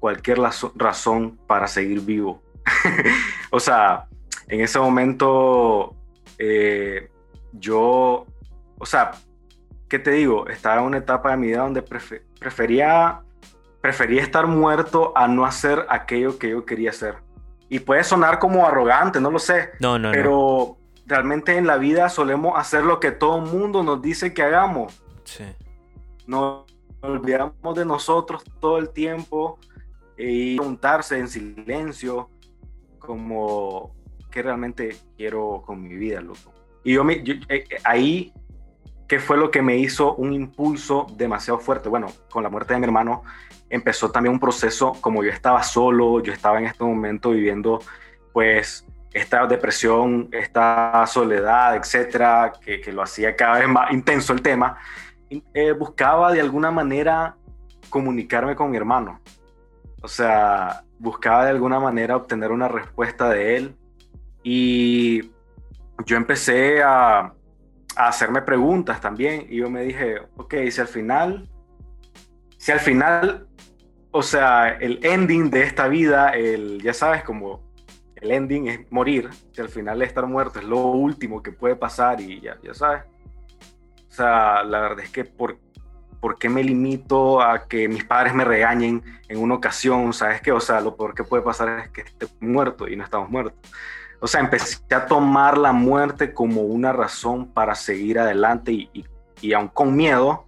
cualquier 0.06 0.38
razón 0.76 1.40
para 1.48 1.68
seguir 1.68 2.00
vivo. 2.02 2.40
o 3.50 3.60
sea, 3.60 4.06
en 4.48 4.62
ese 4.62 4.78
momento 4.78 5.96
eh, 6.38 7.10
yo, 7.54 8.28
o 8.78 8.86
sea, 8.86 9.14
¿qué 9.90 9.98
te 9.98 10.12
digo? 10.12 10.48
Estaba 10.48 10.80
en 10.80 10.86
una 10.86 10.98
etapa 11.00 11.32
de 11.32 11.38
mi 11.38 11.48
vida 11.48 11.62
donde 11.62 11.82
prefería, 11.82 13.22
prefería 13.82 14.22
estar 14.22 14.46
muerto 14.46 15.12
a 15.16 15.28
no 15.28 15.44
hacer 15.44 15.88
aquello 15.90 16.38
que 16.38 16.52
yo 16.52 16.66
quería 16.66 16.92
hacer. 16.92 17.16
Y 17.68 17.80
puede 17.80 18.04
sonar 18.04 18.38
como 18.38 18.68
arrogante, 18.68 19.20
no 19.20 19.32
lo 19.32 19.40
sé. 19.40 19.72
No, 19.80 19.98
no, 19.98 20.12
pero 20.12 20.78
realmente 21.08 21.58
en 21.58 21.66
la 21.66 21.78
vida 21.78 22.10
solemos 22.10 22.54
hacer 22.60 22.84
lo 22.84 23.00
que 23.00 23.10
todo 23.10 23.44
el 23.44 23.52
mundo 23.52 23.82
nos 23.82 24.04
dice 24.04 24.36
que 24.36 24.44
hagamos. 24.44 25.02
Sí. 25.24 25.46
Nos 26.28 26.66
olvidamos 27.02 27.74
de 27.74 27.86
nosotros 27.86 28.44
todo 28.60 28.78
el 28.78 28.92
tiempo 28.92 29.58
y 30.18 30.56
preguntarse 30.58 31.18
en 31.18 31.28
silencio 31.28 32.30
como 33.00 33.96
qué 34.32 34.42
realmente 34.42 34.96
quiero 35.18 35.64
con 35.66 35.82
mi 35.82 35.96
vida, 35.96 36.22
loco. 36.22 36.54
Y 36.84 36.94
yo, 36.94 37.04
me, 37.04 37.14
eh, 37.14 37.42
eh, 37.50 37.66
ahí, 37.84 38.34
¿qué 39.08 39.20
fue 39.20 39.38
lo 39.38 39.50
que 39.52 39.62
me 39.62 39.78
hizo 39.78 40.16
un 40.16 40.34
impulso 40.34 41.08
demasiado 41.16 41.60
fuerte? 41.60 41.90
Bueno, 41.90 42.08
con 42.30 42.44
la 42.44 42.50
muerte 42.50 42.74
de 42.74 42.80
mi 42.80 42.86
hermano 42.86 43.24
empezó 43.70 44.12
también 44.12 44.34
un 44.34 44.40
proceso, 44.40 44.94
como 45.02 45.24
yo 45.24 45.32
estaba 45.32 45.64
solo, 45.64 46.22
yo 46.22 46.32
estaba 46.32 46.60
en 46.60 46.66
este 46.66 46.84
momento 46.84 47.32
viviendo 47.32 47.82
pues 48.34 48.86
esta 49.14 49.48
depresión, 49.48 50.28
esta 50.32 51.06
soledad, 51.08 51.78
etcétera, 51.78 52.52
que, 52.60 52.82
que 52.82 52.92
lo 52.92 53.02
hacía 53.02 53.36
cada 53.36 53.60
vez 53.60 53.70
más 53.70 53.92
intenso 53.92 54.34
el 54.34 54.42
tema, 54.42 54.78
eh, 55.54 55.72
buscaba 55.72 56.34
de 56.34 56.42
alguna 56.42 56.70
manera 56.70 57.36
comunicarme 57.90 58.56
con 58.56 58.70
mi 58.70 58.78
hermano. 58.78 59.22
O 60.06 60.08
sea, 60.08 60.84
buscaba 61.00 61.46
de 61.46 61.50
alguna 61.50 61.80
manera 61.80 62.16
obtener 62.16 62.52
una 62.52 62.68
respuesta 62.68 63.28
de 63.28 63.58
él 63.58 63.76
y 64.44 65.32
yo 66.06 66.16
empecé 66.16 66.84
a, 66.84 67.34
hacerme 67.96 68.44
preguntas 68.44 69.02
también 69.02 69.48
y 69.50 69.58
yo 69.58 69.70
me 69.70 69.82
dije, 69.82 70.18
ok, 70.38 70.54
si 70.70 70.80
al 70.80 70.88
final, 70.88 71.50
si 72.58 72.72
al 72.72 72.82
final, 72.82 73.48
o 74.12 74.22
sea, 74.22 74.78
el 74.80 75.04
ending 75.04 75.50
de 75.50 75.64
esta 75.64 75.88
vida, 75.88 76.30
el, 76.36 76.84
ya 76.84 76.94
sabes, 76.94 77.24
como 77.24 77.64
el 78.16 78.32
ending 78.32 78.68
es 78.68 78.92
morir, 78.92 79.32
si 79.54 79.62
al 79.62 79.70
final 79.70 80.04
estar 80.04 80.28
muerto 80.28 80.60
es 80.60 80.66
lo 80.66 80.86
último 80.86 81.42
que 81.42 81.52
puede 81.52 81.78
pasar 81.78 82.22
y 82.22 82.42
ya, 82.42 82.60
ya 82.62 82.76
sabes. 82.76 83.06
O 84.10 84.14
sea, 84.14 84.64
la 84.64 84.82
verdad 84.82 85.00
es 85.00 85.10
que 85.10 85.26
por, 85.26 85.58
¿por 86.26 86.40
qué 86.40 86.50
me 86.50 86.64
limito 86.64 87.40
a 87.40 87.68
que 87.68 87.88
mis 87.88 88.04
padres 88.04 88.34
me 88.34 88.44
regañen 88.44 89.04
en 89.28 89.38
una 89.38 89.54
ocasión? 89.54 90.12
¿Sabes 90.12 90.42
qué? 90.42 90.52
O 90.52 90.60
sea, 90.60 90.82
lo 90.82 90.98
peor 90.98 91.14
que 91.14 91.24
puede 91.24 91.44
pasar 91.44 91.82
es 91.82 91.90
que 91.90 92.02
esté 92.02 92.26
muerto 92.40 92.88
y 92.88 92.96
no 92.96 93.04
estamos 93.04 93.30
muertos. 93.30 93.60
O 94.20 94.26
sea, 94.26 94.42
empecé 94.42 94.80
a 94.96 95.06
tomar 95.06 95.56
la 95.56 95.72
muerte 95.72 96.34
como 96.34 96.64
una 96.64 96.92
razón 96.92 97.54
para 97.54 97.76
seguir 97.76 98.18
adelante 98.18 98.72
y, 98.72 98.90
y, 98.92 99.06
y 99.40 99.54
aún 99.54 99.68
con 99.68 99.96
miedo, 99.96 100.48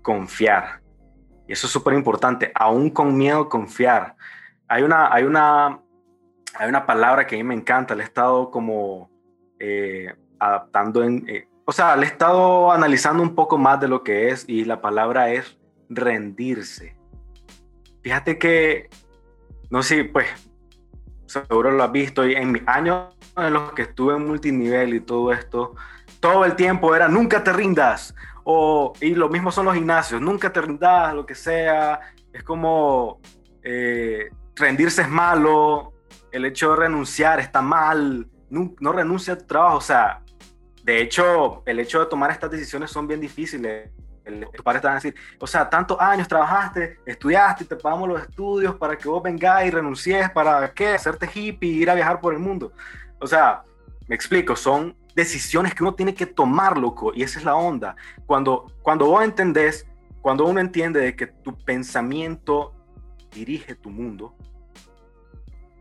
confiar. 0.00 0.80
Y 1.48 1.54
eso 1.54 1.66
es 1.66 1.72
súper 1.72 1.94
importante, 1.94 2.52
aún 2.54 2.88
con 2.88 3.18
miedo, 3.18 3.48
confiar. 3.48 4.14
Hay 4.68 4.84
una, 4.84 5.12
hay, 5.12 5.24
una, 5.24 5.80
hay 6.54 6.68
una 6.68 6.86
palabra 6.86 7.26
que 7.26 7.34
a 7.34 7.38
mí 7.38 7.42
me 7.42 7.54
encanta, 7.56 7.96
le 7.96 8.04
he 8.04 8.06
estado 8.06 8.48
como 8.52 9.10
eh, 9.58 10.14
adaptando 10.38 11.02
en... 11.02 11.28
Eh, 11.28 11.48
o 11.68 11.72
sea, 11.72 11.96
le 11.96 12.04
he 12.04 12.08
estado 12.08 12.70
analizando 12.70 13.22
un 13.22 13.34
poco 13.34 13.58
más 13.58 13.80
de 13.80 13.88
lo 13.88 14.04
que 14.04 14.30
es 14.30 14.44
y 14.48 14.64
la 14.64 14.80
palabra 14.80 15.32
es 15.32 15.58
rendirse. 15.88 16.96
Fíjate 18.02 18.38
que, 18.38 18.88
no 19.68 19.82
sé, 19.82 20.04
pues, 20.04 20.28
seguro 21.26 21.72
lo 21.72 21.82
has 21.82 21.90
visto, 21.90 22.24
y 22.24 22.34
en 22.34 22.52
mis 22.52 22.62
años 22.68 23.16
en 23.36 23.52
los 23.52 23.72
que 23.72 23.82
estuve 23.82 24.14
en 24.14 24.28
multinivel 24.28 24.94
y 24.94 25.00
todo 25.00 25.32
esto, 25.32 25.74
todo 26.20 26.44
el 26.44 26.54
tiempo 26.54 26.94
era 26.94 27.08
nunca 27.08 27.42
te 27.42 27.52
rindas. 27.52 28.14
O, 28.44 28.92
y 29.00 29.16
lo 29.16 29.28
mismo 29.28 29.50
son 29.50 29.64
los 29.64 29.74
gimnasios, 29.74 30.20
nunca 30.20 30.52
te 30.52 30.60
rindas, 30.60 31.12
lo 31.14 31.26
que 31.26 31.34
sea. 31.34 31.98
Es 32.32 32.44
como 32.44 33.18
eh, 33.64 34.30
rendirse 34.54 35.02
es 35.02 35.08
malo, 35.08 35.94
el 36.30 36.44
hecho 36.44 36.70
de 36.70 36.76
renunciar 36.76 37.40
está 37.40 37.60
mal, 37.60 38.28
no, 38.50 38.72
no 38.78 38.92
renuncia 38.92 39.34
a 39.34 39.38
tu 39.38 39.46
trabajo. 39.46 39.78
O 39.78 39.80
sea, 39.80 40.22
de 40.86 41.02
hecho, 41.02 41.64
el 41.66 41.80
hecho 41.80 41.98
de 41.98 42.06
tomar 42.06 42.30
estas 42.30 42.48
decisiones 42.48 42.92
son 42.92 43.08
bien 43.08 43.20
difíciles. 43.20 43.90
Tus 44.24 44.62
padres 44.62 44.80
te 44.82 44.86
van 44.86 44.92
a 44.92 45.00
decir, 45.00 45.16
o 45.40 45.46
sea, 45.46 45.68
tantos 45.68 46.00
años 46.00 46.28
trabajaste, 46.28 47.00
estudiaste, 47.04 47.64
te 47.64 47.74
pagamos 47.74 48.08
los 48.08 48.22
estudios 48.22 48.76
para 48.76 48.96
que 48.96 49.08
vos 49.08 49.20
vengáis 49.20 49.66
y 49.66 49.70
renuncies 49.72 50.30
para 50.30 50.72
qué, 50.72 50.90
hacerte 50.90 51.28
hippie, 51.34 51.70
ir 51.70 51.90
a 51.90 51.94
viajar 51.96 52.20
por 52.20 52.32
el 52.34 52.38
mundo. 52.38 52.70
O 53.18 53.26
sea, 53.26 53.64
me 54.06 54.14
explico, 54.14 54.54
son 54.54 54.96
decisiones 55.16 55.74
que 55.74 55.82
uno 55.82 55.92
tiene 55.92 56.14
que 56.14 56.24
tomar, 56.24 56.78
loco, 56.78 57.12
y 57.12 57.24
esa 57.24 57.40
es 57.40 57.44
la 57.44 57.56
onda. 57.56 57.96
Cuando, 58.24 58.72
cuando 58.82 59.06
vos 59.06 59.24
entendés, 59.24 59.88
cuando 60.22 60.46
uno 60.46 60.60
entiende 60.60 61.00
de 61.00 61.16
que 61.16 61.26
tu 61.26 61.52
pensamiento 61.64 62.72
dirige 63.32 63.74
tu 63.74 63.90
mundo, 63.90 64.36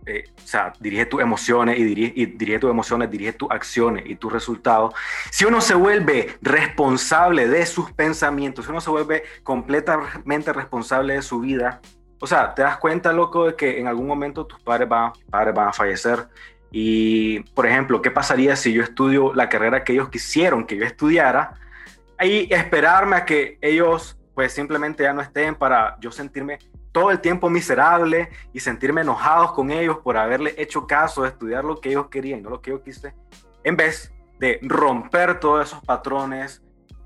eh, 0.06 0.26
o 0.38 0.48
sea, 0.48 0.74
dirige 0.80 1.06
tus 1.06 1.22
emociones 1.22 1.80
y 1.80 1.84
dirige, 1.84 2.60
tus 2.60 2.70
emociones, 2.70 3.10
dirige 3.10 3.34
tus 3.34 3.50
acciones 3.50 4.04
y 4.06 4.16
tus 4.16 4.32
resultados. 4.32 4.94
Si 5.32 5.46
uno 5.46 5.62
se 5.62 5.74
vuelve 5.74 6.38
responsable 6.42 7.48
de 7.48 7.66
sus 7.66 7.92
pensamientos, 7.92 8.66
si 8.66 8.72
uno 8.72 8.82
se 8.82 8.90
vuelve 8.90 9.24
completamente 9.44 10.54
responsable 10.54 11.16
de 11.16 11.22
su 11.22 11.40
vida, 11.40 11.82
o 12.20 12.28
sea, 12.28 12.54
te 12.54 12.62
das 12.62 12.78
cuenta, 12.78 13.12
loco, 13.12 13.48
de 13.48 13.56
que 13.56 13.80
en 13.80 13.88
algún 13.88 14.08
momento 14.08 14.46
tus 14.46 14.60
padres 14.62 14.88
van, 14.88 15.12
padres 15.30 15.54
van 15.54 15.70
a 15.70 15.74
fallecer 15.74 16.28
y, 16.72 17.40
por 17.54 17.66
ejemplo, 17.66 18.02
¿qué 18.02 18.12
pasaría 18.12 18.56
si 18.56 18.74
yo 18.74 18.84
estudio 18.84 19.34
la 19.34 19.48
carrera 19.48 19.84
que 19.84 19.94
ellos 19.94 20.10
quisieron 20.10 20.66
que 20.66 20.78
yo 20.78 20.86
estudiara? 20.86 21.54
Y 22.22 22.54
esperarme 22.54 23.16
a 23.16 23.26
que 23.26 23.58
ellos, 23.62 24.18
pues, 24.34 24.52
simplemente 24.52 25.04
ya 25.04 25.14
no 25.14 25.22
estén 25.22 25.56
para 25.56 25.98
yo 26.02 26.12
sentirme 26.12 26.60
todo 26.96 27.12
el 27.12 27.20
tiempo 27.20 27.50
miserable 27.50 28.30
y 28.54 28.62
sentirme 28.62 29.02
enojados 29.02 29.52
con 29.52 29.70
ellos 29.70 29.98
por 29.98 30.16
haberle 30.16 30.56
hecho 30.58 30.88
caso 30.88 31.24
de 31.24 31.28
estudiar 31.28 31.66
lo 31.66 31.82
que 31.82 31.90
ellos 31.90 32.08
querían, 32.08 32.42
no 32.42 32.50
lo 32.50 32.62
que 32.62 32.72
yo 32.72 32.82
quise, 32.82 33.14
en 33.66 33.76
vez 33.76 34.14
de 34.40 34.60
romper 34.62 35.38
todos 35.42 35.68
esos 35.68 35.84
patrones, 35.84 36.64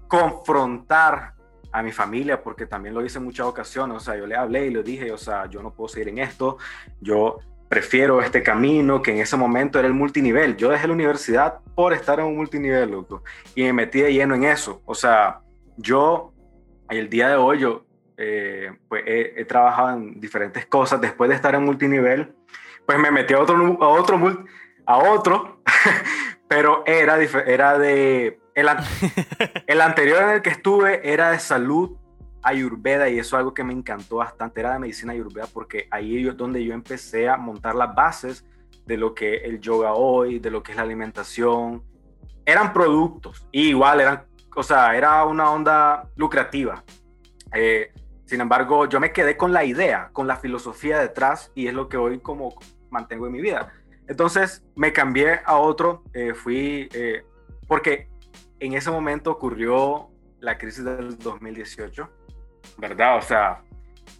confrontar 0.07 1.33
a 1.71 1.81
mi 1.81 1.91
familia, 1.91 2.43
porque 2.43 2.67
también 2.67 2.93
lo 2.93 3.03
hice 3.03 3.17
en 3.17 3.23
muchas 3.23 3.47
ocasiones, 3.47 3.97
o 3.97 3.99
sea, 3.99 4.15
yo 4.15 4.27
le 4.27 4.35
hablé 4.35 4.67
y 4.67 4.69
le 4.69 4.83
dije, 4.83 5.11
o 5.11 5.17
sea, 5.17 5.47
yo 5.47 5.63
no 5.63 5.73
puedo 5.73 5.87
seguir 5.87 6.09
en 6.09 6.19
esto, 6.19 6.59
yo 7.01 7.39
prefiero 7.67 8.21
este 8.21 8.43
camino 8.43 9.01
que 9.01 9.09
en 9.09 9.17
ese 9.17 9.37
momento 9.37 9.79
era 9.79 9.87
el 9.87 9.95
multinivel. 9.95 10.55
Yo 10.55 10.69
dejé 10.69 10.87
la 10.87 10.93
universidad 10.93 11.61
por 11.73 11.93
estar 11.93 12.19
en 12.19 12.27
un 12.27 12.35
multinivel, 12.35 12.91
loco, 12.91 13.23
y 13.55 13.63
me 13.63 13.73
metí 13.73 14.01
de 14.01 14.13
lleno 14.13 14.35
en 14.35 14.43
eso. 14.43 14.83
O 14.85 14.93
sea, 14.93 15.41
yo, 15.77 16.31
el 16.91 17.09
día 17.09 17.29
de 17.29 17.37
hoy, 17.37 17.57
yo 17.57 17.88
eh, 18.22 18.74
pues 18.89 19.03
he, 19.05 19.45
trabajado 19.45 19.91
en 19.97 20.20
diferentes 20.20 20.65
cosas 20.65 20.99
después 20.99 21.30
de 21.30 21.38
estar 21.38 21.55
en 21.55 21.63
multinivel, 21.63 22.36
pues 22.86 22.99
me 22.99 23.11
metí 23.11 23.34
a 23.34 23.39
otro, 23.39 23.55
a 23.82 23.88
otro, 23.88 24.45
a 24.86 24.97
otro 24.97 25.61
pero 26.49 26.84
era, 26.86 27.17
era 27.17 27.80
de... 27.80 28.39
El, 28.55 28.67
el 29.67 29.80
anterior 29.80 30.22
en 30.24 30.30
el 30.32 30.41
que 30.41 30.49
estuve 30.49 31.09
era 31.09 31.32
de 31.32 31.39
salud 31.39 31.97
Ayurveda 32.41 33.09
y 33.09 33.20
eso 33.20 33.36
es 33.36 33.39
algo 33.39 33.53
que 33.53 33.63
me 33.63 33.74
encantó 33.74 34.17
bastante, 34.17 34.59
era 34.59 34.74
de 34.74 34.80
medicina 34.80 35.13
Ayurveda 35.13 35.47
porque 35.53 35.88
ahí 35.91 36.28
es 36.28 36.38
donde 36.38 36.63
yo 36.63 36.74
empecé 36.74 37.30
a 37.30 37.38
montar 37.38 37.76
las 37.76 37.95
bases 37.95 38.45
de 38.86 38.97
lo 38.97 39.13
que 39.13 39.36
es 39.36 39.43
el 39.43 39.59
yoga 39.59 39.93
hoy, 39.93 40.39
de 40.39 40.49
lo 40.49 40.63
que 40.63 40.72
es 40.72 40.78
la 40.78 40.84
alimentación. 40.84 41.84
Eran 42.45 42.74
productos, 42.74 43.47
y 43.51 43.70
igual 43.70 44.01
eran, 44.01 44.24
o 44.55 44.63
sea, 44.63 44.95
era 44.95 45.24
una 45.26 45.51
onda 45.51 46.09
lucrativa. 46.15 46.84
Eh, 47.53 47.91
sin 48.30 48.41
embargo, 48.41 48.88
yo 48.88 48.99
me 48.99 49.11
quedé 49.11 49.36
con 49.36 49.53
la 49.53 49.65
idea, 49.65 50.09
con 50.13 50.27
la 50.27 50.38
filosofía 50.38 50.99
detrás 50.99 51.51
y 51.55 51.65
es 51.65 51.73
lo 51.73 51.89
que 51.89 51.97
hoy 51.97 52.19
como 52.19 52.53
mantengo 52.91 53.25
en 53.25 53.32
mi 53.32 53.41
vida. 53.41 53.73
Entonces 54.07 54.63
me 54.75 54.93
cambié 54.93 55.41
a 55.45 55.55
otro, 55.55 56.03
eh, 56.13 56.36
fui, 56.36 56.89
eh, 56.93 57.23
porque 57.67 58.07
en 58.59 58.73
ese 58.73 58.91
momento 58.91 59.32
ocurrió 59.32 60.09
la 60.39 60.59
crisis 60.59 60.84
del 60.84 61.17
2018 61.17 62.07
¿verdad? 62.77 63.17
O 63.17 63.21
sea, 63.21 63.61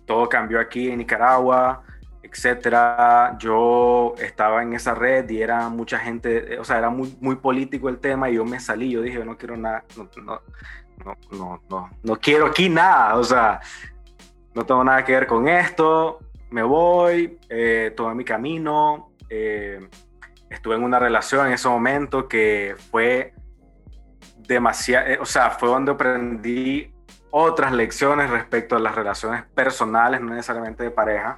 todo 0.06 0.28
cambió 0.28 0.60
aquí 0.60 0.90
en 0.90 0.98
Nicaragua, 0.98 1.84
etcétera. 2.24 3.38
Yo 3.40 4.16
estaba 4.18 4.64
en 4.64 4.74
esa 4.74 4.96
red 4.96 5.30
y 5.30 5.42
era 5.42 5.70
mucha 5.70 6.00
gente, 6.00 6.58
o 6.58 6.64
sea, 6.64 6.80
era 6.80 6.90
muy, 6.90 7.16
muy 7.22 7.36
político 7.36 7.90
el 7.90 8.00
tema 8.00 8.30
y 8.30 8.36
yo 8.36 8.46
me 8.46 8.60
salí, 8.60 8.90
yo 8.92 9.02
dije, 9.02 9.24
no 9.24 9.38
quiero 9.38 9.56
nada, 9.56 9.84
no, 9.96 10.10
no, 10.24 10.42
no, 11.32 11.62
no, 11.70 11.90
no, 12.04 12.16
quiero 12.18 12.48
aquí 12.48 12.70
nada, 12.70 13.16
o 13.16 13.24
sea, 13.24 13.62
no 14.54 14.66
tengo 14.66 14.84
nada 14.84 15.04
que 15.04 15.14
ver 15.14 15.28
con 15.28 15.48
esto, 15.48 16.20
me 16.50 16.64
voy, 16.64 17.38
eh, 17.50 17.94
tomé 17.96 18.16
mi 18.16 18.26
camino, 18.26 19.12
eh, 19.30 19.88
estuve 20.50 20.76
en 20.76 20.84
una 20.84 21.00
relación 21.00 21.48
en 21.48 21.54
ese 21.54 21.70
momento 21.70 22.28
que 22.28 22.76
fue 22.92 23.34
demasiado, 24.38 25.08
eh, 25.08 25.20
o 25.22 25.26
sea, 25.26 25.52
fue 25.52 25.70
donde 25.70 25.92
aprendí 25.92 26.92
otras 27.32 27.72
lecciones 27.72 28.30
respecto 28.30 28.76
a 28.76 28.80
las 28.80 28.96
relaciones 28.96 29.44
personales, 29.54 30.20
no 30.22 30.32
necesariamente 30.32 30.84
de 30.84 30.92
pareja, 30.92 31.38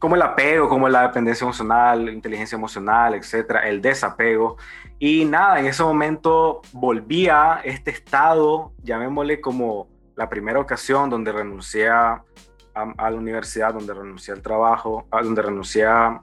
como 0.00 0.16
el 0.16 0.22
apego, 0.22 0.68
como 0.68 0.88
la 0.88 1.02
dependencia 1.02 1.44
emocional, 1.44 2.08
inteligencia 2.08 2.56
emocional, 2.56 3.14
etcétera, 3.14 3.68
el 3.68 3.80
desapego. 3.80 4.56
Y 4.98 5.24
nada, 5.24 5.60
en 5.60 5.66
ese 5.66 5.82
momento 5.82 6.60
volví 6.72 7.28
a 7.28 7.60
este 7.64 7.92
estado, 7.92 8.72
llamémosle 8.82 9.40
como 9.40 9.88
la 10.16 10.28
primera 10.28 10.58
ocasión 10.58 11.10
donde 11.10 11.32
renuncié 11.32 11.88
a, 11.88 12.24
la 12.84 13.16
universidad, 13.16 13.74
donde 13.74 13.94
renuncié 13.94 14.34
al 14.34 14.42
trabajo, 14.42 15.06
a, 15.10 15.22
donde 15.22 15.42
renuncié 15.42 15.86
a, 15.86 16.22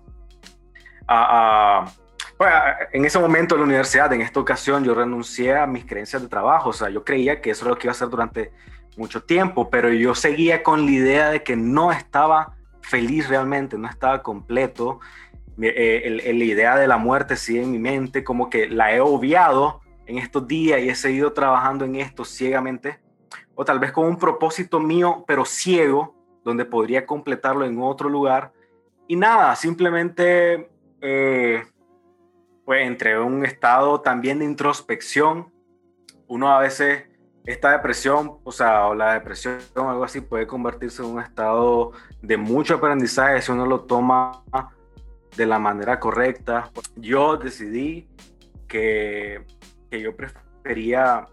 en 2.91 3.05
ese 3.05 3.19
momento 3.19 3.55
en 3.55 3.61
la 3.61 3.65
universidad, 3.65 4.11
en 4.11 4.21
esta 4.21 4.39
ocasión, 4.39 4.83
yo 4.83 4.93
renuncié 4.93 5.55
a 5.55 5.65
mis 5.65 5.85
creencias 5.85 6.21
de 6.21 6.27
trabajo. 6.27 6.69
O 6.69 6.73
sea, 6.73 6.89
yo 6.89 7.03
creía 7.03 7.41
que 7.41 7.51
eso 7.51 7.65
es 7.65 7.69
lo 7.69 7.77
que 7.77 7.87
iba 7.87 7.91
a 7.91 7.95
hacer 7.95 8.09
durante 8.09 8.51
mucho 8.97 9.23
tiempo, 9.23 9.69
pero 9.69 9.91
yo 9.91 10.15
seguía 10.15 10.63
con 10.63 10.85
la 10.85 10.91
idea 10.91 11.29
de 11.29 11.43
que 11.43 11.55
no 11.55 11.91
estaba 11.91 12.55
feliz 12.81 13.27
realmente, 13.27 13.77
no 13.77 13.87
estaba 13.87 14.21
completo. 14.21 14.99
Eh, 15.61 16.33
la 16.33 16.43
idea 16.43 16.75
de 16.75 16.87
la 16.87 16.97
muerte 16.97 17.35
sigue 17.35 17.63
en 17.63 17.71
mi 17.71 17.79
mente, 17.79 18.23
como 18.23 18.49
que 18.49 18.67
la 18.67 18.93
he 18.93 18.99
obviado 18.99 19.81
en 20.05 20.17
estos 20.17 20.47
días 20.47 20.81
y 20.81 20.89
he 20.89 20.95
seguido 20.95 21.33
trabajando 21.33 21.85
en 21.85 21.95
esto 21.95 22.25
ciegamente, 22.25 22.99
o 23.55 23.65
tal 23.65 23.79
vez 23.79 23.91
con 23.91 24.05
un 24.05 24.17
propósito 24.17 24.79
mío, 24.79 25.23
pero 25.25 25.45
ciego, 25.45 26.14
donde 26.45 26.63
podría 26.63 27.05
completarlo 27.05 27.65
en 27.65 27.81
otro 27.81 28.07
lugar. 28.07 28.53
Y 29.07 29.17
nada, 29.17 29.55
simplemente, 29.55 30.69
eh, 31.01 31.63
pues 32.63 32.87
entre 32.87 33.19
un 33.19 33.43
estado 33.43 33.99
también 33.99 34.39
de 34.39 34.45
introspección, 34.45 35.51
uno 36.27 36.49
a 36.49 36.59
veces 36.59 37.05
esta 37.45 37.71
depresión, 37.71 38.37
o 38.43 38.51
sea, 38.51 38.87
o 38.87 38.95
la 38.95 39.13
depresión 39.13 39.57
o 39.75 39.89
algo 39.89 40.03
así 40.03 40.21
puede 40.21 40.47
convertirse 40.47 41.03
en 41.03 41.09
un 41.09 41.21
estado 41.21 41.91
de 42.21 42.37
mucho 42.37 42.75
aprendizaje 42.75 43.41
si 43.41 43.51
uno 43.51 43.65
lo 43.65 43.81
toma 43.81 44.43
de 45.35 45.45
la 45.45 45.59
manera 45.59 45.99
correcta. 45.99 46.71
Yo 46.95 47.37
decidí 47.37 48.07
que, 48.67 49.43
que 49.89 50.01
yo 50.01 50.15
prefería 50.15 51.27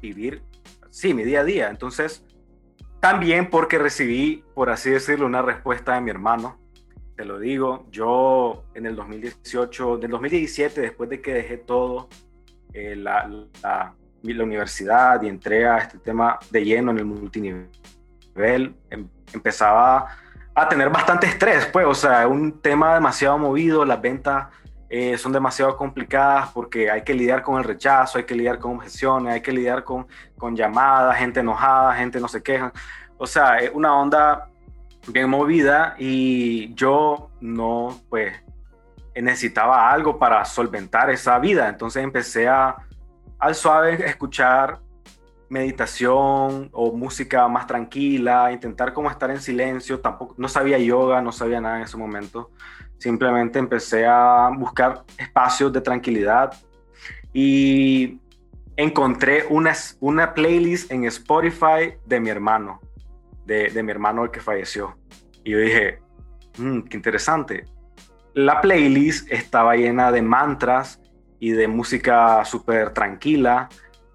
vivir, 0.00 0.42
sí, 0.90 1.14
mi 1.14 1.24
día 1.24 1.40
a 1.40 1.44
día. 1.44 1.68
Entonces, 1.68 2.24
también 3.02 3.50
porque 3.50 3.78
recibí, 3.78 4.44
por 4.54 4.70
así 4.70 4.88
decirlo, 4.88 5.26
una 5.26 5.42
respuesta 5.42 5.94
de 5.94 6.00
mi 6.00 6.10
hermano. 6.10 6.60
te 7.16 7.24
lo 7.24 7.40
digo, 7.40 7.84
yo 7.90 8.62
en 8.74 8.86
el 8.86 8.94
2018, 8.94 9.98
del 9.98 10.12
2017, 10.12 10.80
después 10.80 11.10
de 11.10 11.20
que 11.20 11.34
dejé 11.34 11.58
todo, 11.58 12.08
eh, 12.72 12.94
la, 12.94 13.28
la, 13.60 13.94
universidad 14.22 15.20
y 15.20 15.28
entré 15.28 15.66
a 15.66 15.78
este 15.78 15.98
tema 15.98 16.38
de 16.52 16.64
lleno 16.64 16.92
en 16.92 16.98
el 16.98 17.04
multinivel, 17.04 17.68
em, 18.88 19.08
empezaba 19.34 20.06
a 20.54 20.68
tener 20.68 20.88
bastante 20.88 21.26
estrés, 21.26 21.66
pues, 21.66 21.84
o 21.84 21.94
sea, 21.94 22.28
un 22.28 22.60
tema 22.60 22.94
demasiado 22.94 23.36
movido, 23.36 23.84
las 23.84 24.00
ventas 24.00 24.46
eh, 24.94 25.16
son 25.16 25.32
demasiado 25.32 25.74
complicadas 25.74 26.50
porque 26.50 26.90
hay 26.90 27.00
que 27.00 27.14
lidiar 27.14 27.40
con 27.40 27.56
el 27.56 27.64
rechazo, 27.64 28.18
hay 28.18 28.24
que 28.24 28.34
lidiar 28.34 28.58
con 28.58 28.76
objeciones, 28.76 29.32
hay 29.32 29.40
que 29.40 29.50
lidiar 29.50 29.84
con, 29.84 30.06
con 30.36 30.54
llamadas, 30.54 31.16
gente 31.16 31.40
enojada, 31.40 31.94
gente 31.94 32.20
no 32.20 32.28
se 32.28 32.42
queja. 32.42 32.70
O 33.16 33.26
sea, 33.26 33.56
es 33.56 33.70
una 33.72 33.96
onda 33.96 34.50
bien 35.08 35.30
movida 35.30 35.94
y 35.96 36.74
yo 36.74 37.30
no, 37.40 37.98
pues, 38.10 38.34
necesitaba 39.14 39.90
algo 39.90 40.18
para 40.18 40.44
solventar 40.44 41.08
esa 41.08 41.38
vida. 41.38 41.70
Entonces 41.70 42.04
empecé 42.04 42.46
a, 42.46 42.76
al 43.38 43.54
suave, 43.54 43.94
escuchar 44.04 44.78
meditación 45.52 46.70
o 46.72 46.92
música 46.92 47.46
más 47.48 47.66
tranquila, 47.66 48.50
intentar 48.52 48.92
como 48.92 49.10
estar 49.10 49.30
en 49.30 49.40
silencio. 49.40 50.00
Tampoco, 50.00 50.34
no 50.38 50.48
sabía 50.48 50.78
yoga, 50.78 51.20
no 51.20 51.32
sabía 51.32 51.60
nada 51.60 51.76
en 51.76 51.82
ese 51.82 51.96
momento. 51.96 52.50
Simplemente 52.98 53.58
empecé 53.58 54.06
a 54.06 54.50
buscar 54.56 55.04
espacios 55.18 55.72
de 55.72 55.80
tranquilidad 55.80 56.52
y 57.32 58.18
encontré 58.76 59.44
una, 59.50 59.72
una 60.00 60.34
playlist 60.34 60.90
en 60.90 61.04
Spotify 61.04 61.94
de 62.06 62.20
mi 62.20 62.30
hermano 62.30 62.80
de, 63.44 63.82
mi 63.82 63.90
hermano 63.90 64.24
el 64.24 64.30
que 64.30 64.40
falleció. 64.40 64.96
Y 65.44 65.50
yo 65.52 65.58
dije, 65.58 65.98
mmm, 66.58 66.80
qué 66.82 66.96
interesante. 66.96 67.66
La 68.34 68.60
playlist 68.60 69.30
estaba 69.30 69.76
llena 69.76 70.10
de 70.12 70.22
mantras 70.22 71.00
y 71.38 71.50
de 71.50 71.68
música 71.68 72.44
súper 72.44 72.92
tranquila. 72.92 73.68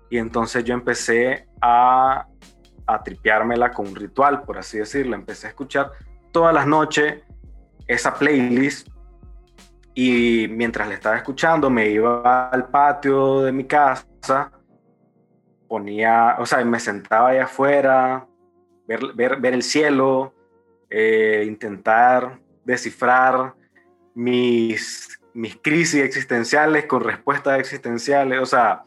Y 0.09 0.17
entonces 0.17 0.63
yo 0.63 0.73
empecé 0.73 1.47
a, 1.61 2.27
a 2.85 3.03
tripeármela 3.03 3.71
con 3.71 3.87
un 3.87 3.95
ritual, 3.95 4.43
por 4.43 4.57
así 4.57 4.77
decirlo. 4.77 5.15
Empecé 5.15 5.47
a 5.47 5.49
escuchar 5.49 5.91
todas 6.31 6.53
las 6.53 6.67
noches 6.67 7.23
esa 7.87 8.13
playlist 8.13 8.89
y 9.93 10.47
mientras 10.49 10.87
le 10.87 10.95
estaba 10.95 11.15
escuchando 11.15 11.69
me 11.69 11.89
iba 11.89 12.49
al 12.49 12.67
patio 12.69 13.41
de 13.41 13.51
mi 13.51 13.63
casa, 13.63 14.51
ponía, 15.67 16.35
o 16.39 16.45
sea, 16.45 16.63
me 16.63 16.79
sentaba 16.79 17.29
allá 17.29 17.45
afuera, 17.45 18.27
ver, 18.87 19.13
ver, 19.15 19.53
el 19.53 19.63
cielo, 19.63 20.33
eh, 20.89 21.43
intentar 21.47 22.39
descifrar 22.63 23.55
mis, 24.13 25.19
mis 25.33 25.57
crisis 25.57 26.03
existenciales 26.03 26.85
con 26.85 27.03
respuestas 27.03 27.59
existenciales. 27.59 28.39
O 28.41 28.45
sea, 28.45 28.83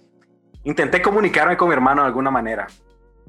intenté 0.65 1.01
comunicarme 1.01 1.57
con 1.57 1.69
mi 1.69 1.75
hermano 1.75 2.03
de 2.03 2.09
alguna 2.09 2.31
manera 2.31 2.67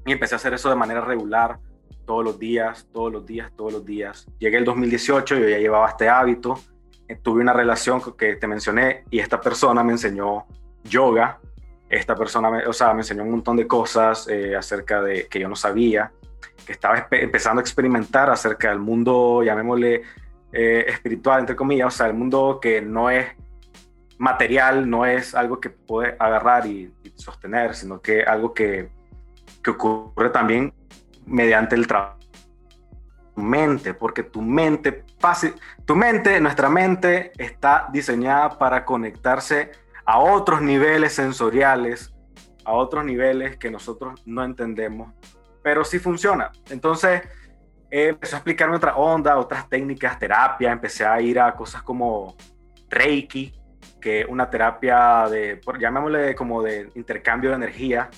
y 0.05 0.11
empecé 0.11 0.35
a 0.35 0.37
hacer 0.37 0.53
eso 0.53 0.69
de 0.69 0.75
manera 0.75 1.01
regular, 1.01 1.59
todos 2.05 2.23
los 2.23 2.39
días, 2.39 2.87
todos 2.91 3.11
los 3.11 3.25
días, 3.25 3.51
todos 3.55 3.73
los 3.73 3.85
días. 3.85 4.27
Llegué 4.39 4.57
el 4.57 4.65
2018, 4.65 5.35
yo 5.35 5.47
ya 5.47 5.59
llevaba 5.59 5.89
este 5.89 6.09
hábito, 6.09 6.59
eh, 7.07 7.17
tuve 7.21 7.41
una 7.41 7.53
relación 7.53 8.01
que 8.17 8.35
te 8.35 8.47
mencioné 8.47 9.03
y 9.09 9.19
esta 9.19 9.39
persona 9.39 9.83
me 9.83 9.93
enseñó 9.93 10.45
yoga. 10.83 11.39
Esta 11.89 12.15
persona, 12.15 12.49
me, 12.49 12.65
o 12.65 12.73
sea, 12.73 12.93
me 12.93 13.01
enseñó 13.01 13.23
un 13.23 13.31
montón 13.31 13.57
de 13.57 13.67
cosas 13.67 14.27
eh, 14.29 14.55
acerca 14.55 15.01
de 15.01 15.27
que 15.27 15.39
yo 15.39 15.49
no 15.49 15.57
sabía 15.57 16.11
que 16.65 16.71
estaba 16.71 17.07
empezando 17.11 17.59
a 17.59 17.63
experimentar 17.63 18.29
acerca 18.29 18.69
del 18.69 18.79
mundo, 18.79 19.43
llamémosle 19.43 20.03
eh, 20.53 20.85
espiritual, 20.87 21.41
entre 21.41 21.55
comillas, 21.55 21.93
o 21.93 21.97
sea, 21.97 22.07
el 22.07 22.13
mundo 22.13 22.59
que 22.61 22.81
no 22.81 23.09
es 23.09 23.27
material, 24.21 24.89
no 24.89 25.05
es 25.05 25.35
algo 25.35 25.59
que 25.59 25.69
puede 25.69 26.15
agarrar 26.19 26.65
y, 26.65 26.93
sostener, 27.15 27.75
sino 27.75 28.01
que 28.01 28.23
algo 28.23 28.53
que, 28.53 28.89
que 29.63 29.71
ocurre 29.71 30.29
también 30.29 30.73
mediante 31.25 31.75
el 31.75 31.85
trabajo 31.85 32.17
mente, 33.35 33.93
porque 33.93 34.23
tu 34.23 34.41
mente, 34.41 35.03
fácil, 35.19 35.53
tu 35.85 35.95
mente, 35.95 36.39
nuestra 36.41 36.69
mente 36.69 37.31
está 37.37 37.87
diseñada 37.91 38.57
para 38.57 38.85
conectarse 38.85 39.71
a 40.05 40.19
otros 40.19 40.61
niveles 40.61 41.13
sensoriales, 41.13 42.13
a 42.65 42.73
otros 42.73 43.05
niveles 43.05 43.57
que 43.57 43.71
nosotros 43.71 44.21
no 44.25 44.43
entendemos 44.43 45.13
pero 45.61 45.83
sí 45.83 45.99
funciona. 45.99 46.51
Entonces, 46.69 47.21
eh, 47.89 48.09
empezó 48.09 48.35
a 48.35 48.39
explicarme 48.39 48.75
otra 48.75 48.95
onda, 48.95 49.37
otras 49.37 49.67
técnicas, 49.69 50.17
terapia, 50.17 50.71
empecé 50.71 51.05
a 51.05 51.19
ir 51.21 51.39
a 51.39 51.53
cosas 51.53 51.83
como 51.83 52.35
Reiki, 52.89 53.53
que 54.01 54.25
una 54.27 54.49
terapia 54.49 55.27
de, 55.29 55.61
llamémosle 55.79 56.35
como 56.35 56.61
de 56.61 56.89
intercambio 56.95 57.51
de 57.51 57.55
energía. 57.55 58.09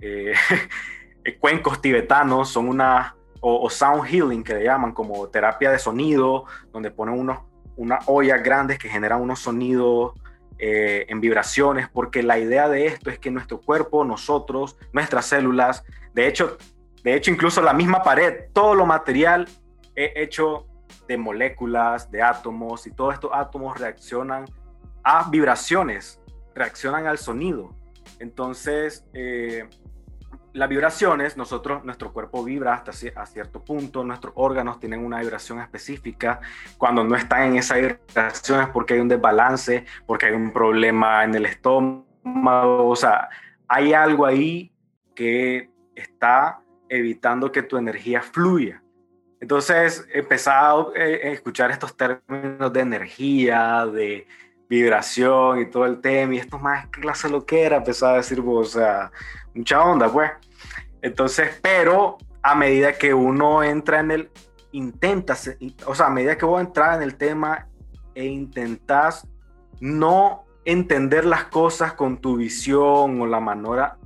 Eh, 0.00 0.34
cuencos 1.40 1.80
tibetanos 1.80 2.50
son 2.50 2.68
una, 2.68 3.14
o, 3.40 3.70
sound 3.70 4.04
healing 4.04 4.42
que 4.42 4.54
le 4.54 4.64
llaman, 4.64 4.92
como 4.92 5.28
terapia 5.28 5.70
de 5.70 5.78
sonido, 5.78 6.44
donde 6.72 6.90
ponen 6.90 7.18
unos, 7.18 7.38
unas 7.76 8.04
ollas 8.06 8.42
grandes 8.42 8.78
que 8.78 8.88
generan 8.88 9.20
unos 9.20 9.38
sonidos 9.38 10.12
eh, 10.58 11.06
en 11.08 11.20
vibraciones, 11.20 11.88
porque 11.88 12.22
la 12.22 12.38
idea 12.38 12.68
de 12.68 12.86
esto 12.86 13.08
es 13.08 13.18
que 13.18 13.30
nuestro 13.30 13.60
cuerpo, 13.60 14.04
nosotros, 14.04 14.76
nuestras 14.92 15.26
células, 15.26 15.84
de 16.12 16.26
hecho, 16.26 16.58
de 17.02 17.14
hecho, 17.14 17.30
incluso 17.30 17.62
la 17.62 17.72
misma 17.72 18.02
pared, 18.02 18.50
todo 18.52 18.74
lo 18.74 18.84
material 18.84 19.48
es 19.94 20.12
hecho 20.16 20.66
de 21.08 21.16
moléculas, 21.16 22.10
de 22.10 22.20
átomos, 22.22 22.86
y 22.86 22.92
todos 22.92 23.14
estos 23.14 23.30
átomos 23.32 23.78
reaccionan 23.78 24.44
a 25.02 25.28
vibraciones, 25.30 26.20
reaccionan 26.54 27.06
al 27.06 27.18
sonido. 27.18 27.74
Entonces, 28.18 29.04
eh, 29.14 29.68
las 30.52 30.68
vibraciones, 30.68 31.36
nosotros, 31.36 31.84
nuestro 31.84 32.12
cuerpo 32.12 32.42
vibra 32.42 32.74
hasta 32.74 32.90
a 32.90 33.26
cierto 33.26 33.64
punto, 33.64 34.04
nuestros 34.04 34.32
órganos 34.36 34.80
tienen 34.80 35.04
una 35.04 35.20
vibración 35.20 35.60
específica. 35.60 36.40
Cuando 36.76 37.04
no 37.04 37.14
están 37.14 37.44
en 37.44 37.56
esa 37.56 37.76
vibración 37.76 38.62
es 38.62 38.68
porque 38.68 38.94
hay 38.94 39.00
un 39.00 39.08
desbalance, 39.08 39.84
porque 40.06 40.26
hay 40.26 40.32
un 40.32 40.52
problema 40.52 41.24
en 41.24 41.34
el 41.34 41.46
estómago, 41.46 42.88
o 42.88 42.96
sea, 42.96 43.28
hay 43.68 43.92
algo 43.92 44.26
ahí 44.26 44.72
que 45.14 45.70
está 45.94 46.60
evitando 46.88 47.52
que 47.52 47.62
tu 47.62 47.76
energía 47.76 48.20
fluya. 48.20 48.82
Entonces, 49.40 50.06
empezado 50.12 50.92
eh, 50.96 51.20
a 51.24 51.28
escuchar 51.28 51.70
estos 51.70 51.96
términos 51.96 52.72
de 52.72 52.80
energía, 52.80 53.86
de 53.86 54.26
vibración 54.70 55.58
y 55.58 55.66
todo 55.66 55.84
el 55.84 56.00
tema, 56.00 56.34
y 56.34 56.38
esto 56.38 56.56
más 56.58 56.86
clase 56.86 57.28
lo 57.28 57.44
que 57.44 57.64
era, 57.64 57.78
empezaba 57.78 58.12
a 58.12 58.16
decir, 58.18 58.40
o 58.46 58.64
sea, 58.64 59.10
mucha 59.52 59.82
onda, 59.82 60.08
pues. 60.08 60.30
Entonces, 61.02 61.58
pero 61.60 62.18
a 62.40 62.54
medida 62.54 62.92
que 62.92 63.12
uno 63.12 63.64
entra 63.64 63.98
en 63.98 64.12
el, 64.12 64.30
intentas, 64.70 65.50
o 65.84 65.94
sea, 65.94 66.06
a 66.06 66.10
medida 66.10 66.38
que 66.38 66.46
vos 66.46 66.60
entras 66.60 66.96
en 66.96 67.02
el 67.02 67.16
tema 67.16 67.66
e 68.14 68.26
intentas 68.26 69.26
no 69.80 70.44
entender 70.64 71.24
las 71.24 71.46
cosas 71.46 71.94
con 71.94 72.18
tu 72.18 72.36
visión 72.36 73.20
o 73.20 73.26
la 73.26 73.40
manera, 73.40 73.96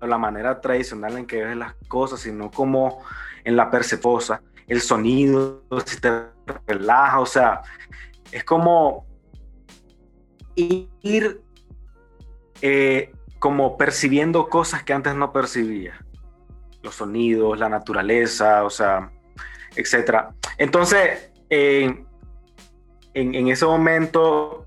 la 0.00 0.18
manera 0.18 0.60
tradicional 0.60 1.18
en 1.18 1.26
que 1.26 1.44
ves 1.44 1.56
las 1.56 1.74
cosas, 1.88 2.20
sino 2.20 2.52
como 2.52 3.02
en 3.42 3.56
la 3.56 3.68
perceposa, 3.68 4.42
el 4.68 4.80
sonido, 4.80 5.64
si 5.84 6.00
te 6.00 6.26
relaja, 6.68 7.18
o 7.18 7.26
sea, 7.26 7.62
es 8.30 8.44
como 8.44 9.07
ir 10.58 11.42
eh, 12.60 13.12
como 13.38 13.76
percibiendo 13.76 14.48
cosas 14.48 14.82
que 14.82 14.92
antes 14.92 15.14
no 15.14 15.32
percibía, 15.32 16.04
los 16.82 16.94
sonidos, 16.94 17.58
la 17.58 17.68
naturaleza, 17.68 18.64
o 18.64 18.70
sea, 18.70 19.10
etcétera. 19.76 20.34
Entonces, 20.56 21.30
en, 21.48 22.06
en 23.14 23.48
ese 23.48 23.64
momento, 23.64 24.66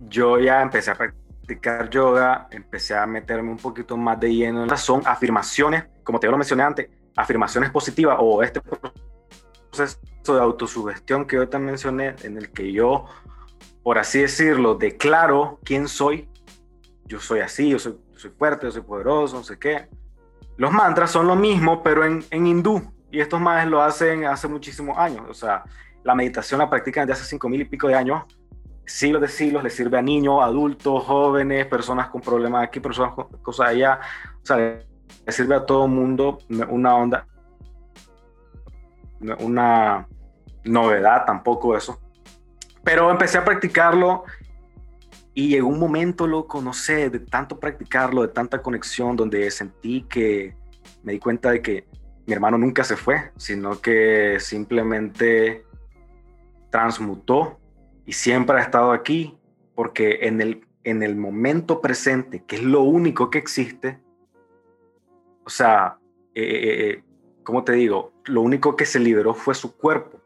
yo 0.00 0.38
ya 0.38 0.62
empecé 0.62 0.90
a 0.90 0.94
practicar 0.94 1.88
yoga, 1.90 2.48
empecé 2.50 2.94
a 2.96 3.06
meterme 3.06 3.50
un 3.50 3.56
poquito 3.56 3.96
más 3.96 4.18
de 4.18 4.34
lleno. 4.34 4.64
Estas 4.64 4.82
son 4.82 5.02
afirmaciones, 5.04 5.84
como 6.02 6.18
te 6.18 6.26
lo 6.26 6.36
mencioné 6.36 6.64
antes, 6.64 6.90
afirmaciones 7.16 7.70
positivas 7.70 8.16
o 8.18 8.42
este 8.42 8.60
proceso 8.60 9.98
de 10.34 10.40
autosugestión 10.40 11.26
que 11.26 11.36
yo 11.36 11.48
te 11.48 11.58
mencioné, 11.58 12.14
en 12.22 12.36
el 12.36 12.50
que 12.50 12.72
yo, 12.72 13.06
por 13.82 13.98
así 13.98 14.20
decirlo, 14.20 14.74
declaro 14.74 15.58
quién 15.64 15.88
soy. 15.88 16.28
Yo 17.04 17.20
soy 17.20 17.40
así, 17.40 17.68
yo 17.68 17.78
soy, 17.78 17.98
soy 18.16 18.30
fuerte, 18.30 18.66
yo 18.66 18.72
soy 18.72 18.82
poderoso, 18.82 19.36
no 19.36 19.44
sé 19.44 19.58
qué. 19.58 19.88
Los 20.56 20.72
mantras 20.72 21.10
son 21.10 21.26
lo 21.26 21.36
mismo, 21.36 21.82
pero 21.82 22.04
en, 22.04 22.24
en 22.30 22.46
hindú. 22.46 22.82
Y 23.10 23.20
estos 23.20 23.40
más 23.40 23.66
lo 23.66 23.82
hacen 23.82 24.24
hace 24.24 24.48
muchísimos 24.48 24.96
años. 24.96 25.24
O 25.28 25.34
sea, 25.34 25.64
la 26.04 26.14
meditación 26.14 26.58
la 26.58 26.70
practican 26.70 27.06
desde 27.06 27.20
hace 27.20 27.30
cinco 27.30 27.48
mil 27.48 27.60
y 27.60 27.64
pico 27.64 27.88
de 27.88 27.94
años 27.94 28.24
siglos 28.84 29.22
de 29.22 29.28
siglos, 29.28 29.62
le 29.62 29.70
sirve 29.70 29.98
a 29.98 30.02
niños, 30.02 30.42
adultos, 30.42 31.04
jóvenes, 31.04 31.66
personas 31.66 32.08
con 32.08 32.20
problemas 32.20 32.64
aquí, 32.64 32.80
personas 32.80 33.14
con 33.14 33.28
cosas 33.42 33.68
allá. 33.68 34.00
O 34.42 34.46
sea, 34.46 34.56
le 34.56 34.86
sirve 35.32 35.54
a 35.54 35.64
todo 35.64 35.86
mundo 35.88 36.38
una 36.68 36.96
onda, 36.96 37.26
una, 39.40 40.06
novedad 40.64 41.24
tampoco 41.24 41.76
eso. 41.76 41.98
Pero 42.84 43.10
empecé 43.10 43.38
a 43.38 43.44
practicarlo 43.44 44.24
y 45.34 45.48
llegó 45.48 45.68
un 45.68 45.78
momento, 45.78 46.26
loco, 46.26 46.60
no 46.60 46.72
sé, 46.72 47.08
de 47.08 47.20
tanto 47.20 47.58
practicarlo, 47.58 48.22
de 48.22 48.28
tanta 48.28 48.60
conexión, 48.60 49.16
donde 49.16 49.50
sentí 49.50 50.02
que 50.02 50.54
me 51.02 51.12
di 51.12 51.18
cuenta 51.18 51.50
de 51.50 51.62
que 51.62 51.86
mi 52.26 52.34
hermano 52.34 52.58
nunca 52.58 52.84
se 52.84 52.96
fue, 52.96 53.32
sino 53.36 53.80
que 53.80 54.38
simplemente 54.40 55.64
transmutó 56.70 57.58
y 58.04 58.12
siempre 58.12 58.56
ha 58.58 58.62
estado 58.62 58.92
aquí, 58.92 59.38
porque 59.74 60.20
en 60.22 60.40
el, 60.40 60.66
en 60.84 61.02
el 61.02 61.16
momento 61.16 61.80
presente, 61.80 62.44
que 62.44 62.56
es 62.56 62.62
lo 62.62 62.82
único 62.82 63.30
que 63.30 63.38
existe, 63.38 64.00
o 65.44 65.50
sea, 65.50 65.98
eh, 66.34 66.42
eh, 66.42 66.90
eh 66.90 67.02
¿cómo 67.42 67.64
te 67.64 67.72
digo? 67.72 68.12
Lo 68.24 68.40
único 68.42 68.76
que 68.76 68.86
se 68.86 69.00
liberó 69.00 69.34
fue 69.34 69.54
su 69.54 69.76
cuerpo 69.76 70.20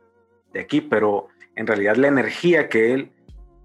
de 0.52 0.60
aquí, 0.60 0.80
pero 0.80 1.28
en 1.56 1.66
realidad 1.66 1.96
la 1.96 2.08
energía 2.08 2.68
que 2.68 2.92
él 2.92 3.10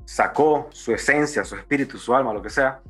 sacó, 0.05 0.69
su 0.71 0.93
esencia, 0.93 1.43
su 1.43 1.55
espíritu, 1.55 1.97
su 1.97 2.15
alma, 2.15 2.33
lo 2.33 2.41
que 2.41 2.49
sea, 2.49 2.81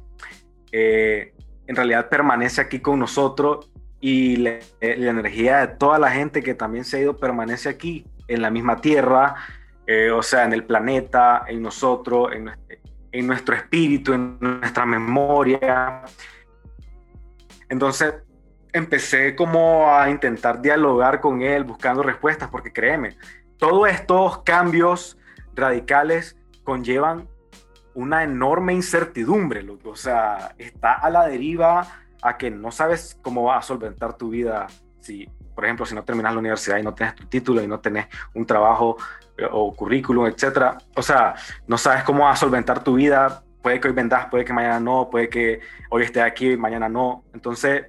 eh, 0.71 1.33
en 1.67 1.75
realidad 1.75 2.09
permanece 2.09 2.61
aquí 2.61 2.79
con 2.79 2.99
nosotros 2.99 3.69
y 3.99 4.37
la, 4.37 4.59
energía 4.79 5.67
de 5.67 5.75
toda 5.75 5.99
la 5.99 6.09
gente 6.11 6.41
que 6.41 6.53
también 6.53 6.85
se 6.85 6.97
ha 6.97 7.01
ido 7.01 7.17
permanece 7.17 7.69
aquí, 7.69 8.05
en 8.27 8.41
la 8.41 8.49
misma 8.49 8.79
tierra, 8.79 9.35
eh, 9.85 10.09
o 10.11 10.23
sea, 10.23 10.45
en 10.45 10.53
el 10.53 10.63
planeta, 10.63 11.43
en 11.47 11.61
nosotros, 11.61 12.31
en, 12.33 12.49
en 13.11 13.27
nuestro 13.27 13.55
espíritu, 13.55 14.13
en 14.13 14.37
nuestra 14.39 14.85
memoria. 14.85 16.03
Entonces, 17.69 18.13
empecé 18.73 19.35
como 19.35 19.93
a 19.93 20.09
intentar 20.09 20.61
dialogar 20.61 21.19
con 21.19 21.41
él, 21.41 21.63
buscando 21.63 22.03
respuestas, 22.03 22.49
porque 22.49 22.71
créeme, 22.71 23.17
todos 23.62 23.88
estos 23.89 24.39
cambios 24.39 25.20
radicales 25.53 26.36
conllevan 26.64 27.30
una 27.93 28.24
enorme 28.24 28.74
incertidumbre, 28.74 29.64
o 29.86 29.95
sea, 29.95 30.55
está 30.57 30.93
a 30.93 31.12
la 31.12 31.28
deriva 31.28 31.86
a 32.24 32.38
que 32.38 32.49
no 32.49 32.72
sabes 32.72 33.20
cómo 33.22 33.43
va 33.43 33.59
a 33.59 33.62
solventar 33.62 34.18
tu 34.18 34.30
vida 34.30 34.66
si, 34.99 35.30
por 35.53 35.64
ejemplo, 35.64 35.86
si 35.86 35.93
no 35.93 36.03
terminas 36.03 36.34
la 36.34 36.39
universidad 36.39 36.80
y 36.80 36.84
no 36.84 36.95
tienes 36.95 37.14
tu 37.14 37.28
título 37.28 37.62
y 37.62 37.68
no 37.68 37.80
tienes 37.80 38.07
un 38.34 38.47
trabajo 38.47 38.97
eh, 39.38 39.47
o 39.51 39.76
currículum, 39.76 40.26
etcétera. 40.26 40.80
O 40.95 41.03
sea, 41.03 41.36
no 41.68 41.78
sabes 41.78 42.03
cómo 42.03 42.24
va 42.24 42.32
a 42.32 42.36
solventar 42.36 42.84
tu 42.84 42.95
vida. 42.95 43.43
Puede 43.62 43.80
que 43.80 43.89
hoy 43.89 43.93
vendas, 43.93 44.26
puede 44.28 44.43
que 44.43 44.53
mañana 44.53 44.80
no, 44.80 45.07
puede 45.12 45.30
que 45.30 45.59
hoy 45.91 46.01
esté 46.01 46.22
aquí 46.22 46.53
y 46.53 46.57
mañana 46.57 46.89
no. 46.89 47.24
Entonces, 47.34 47.88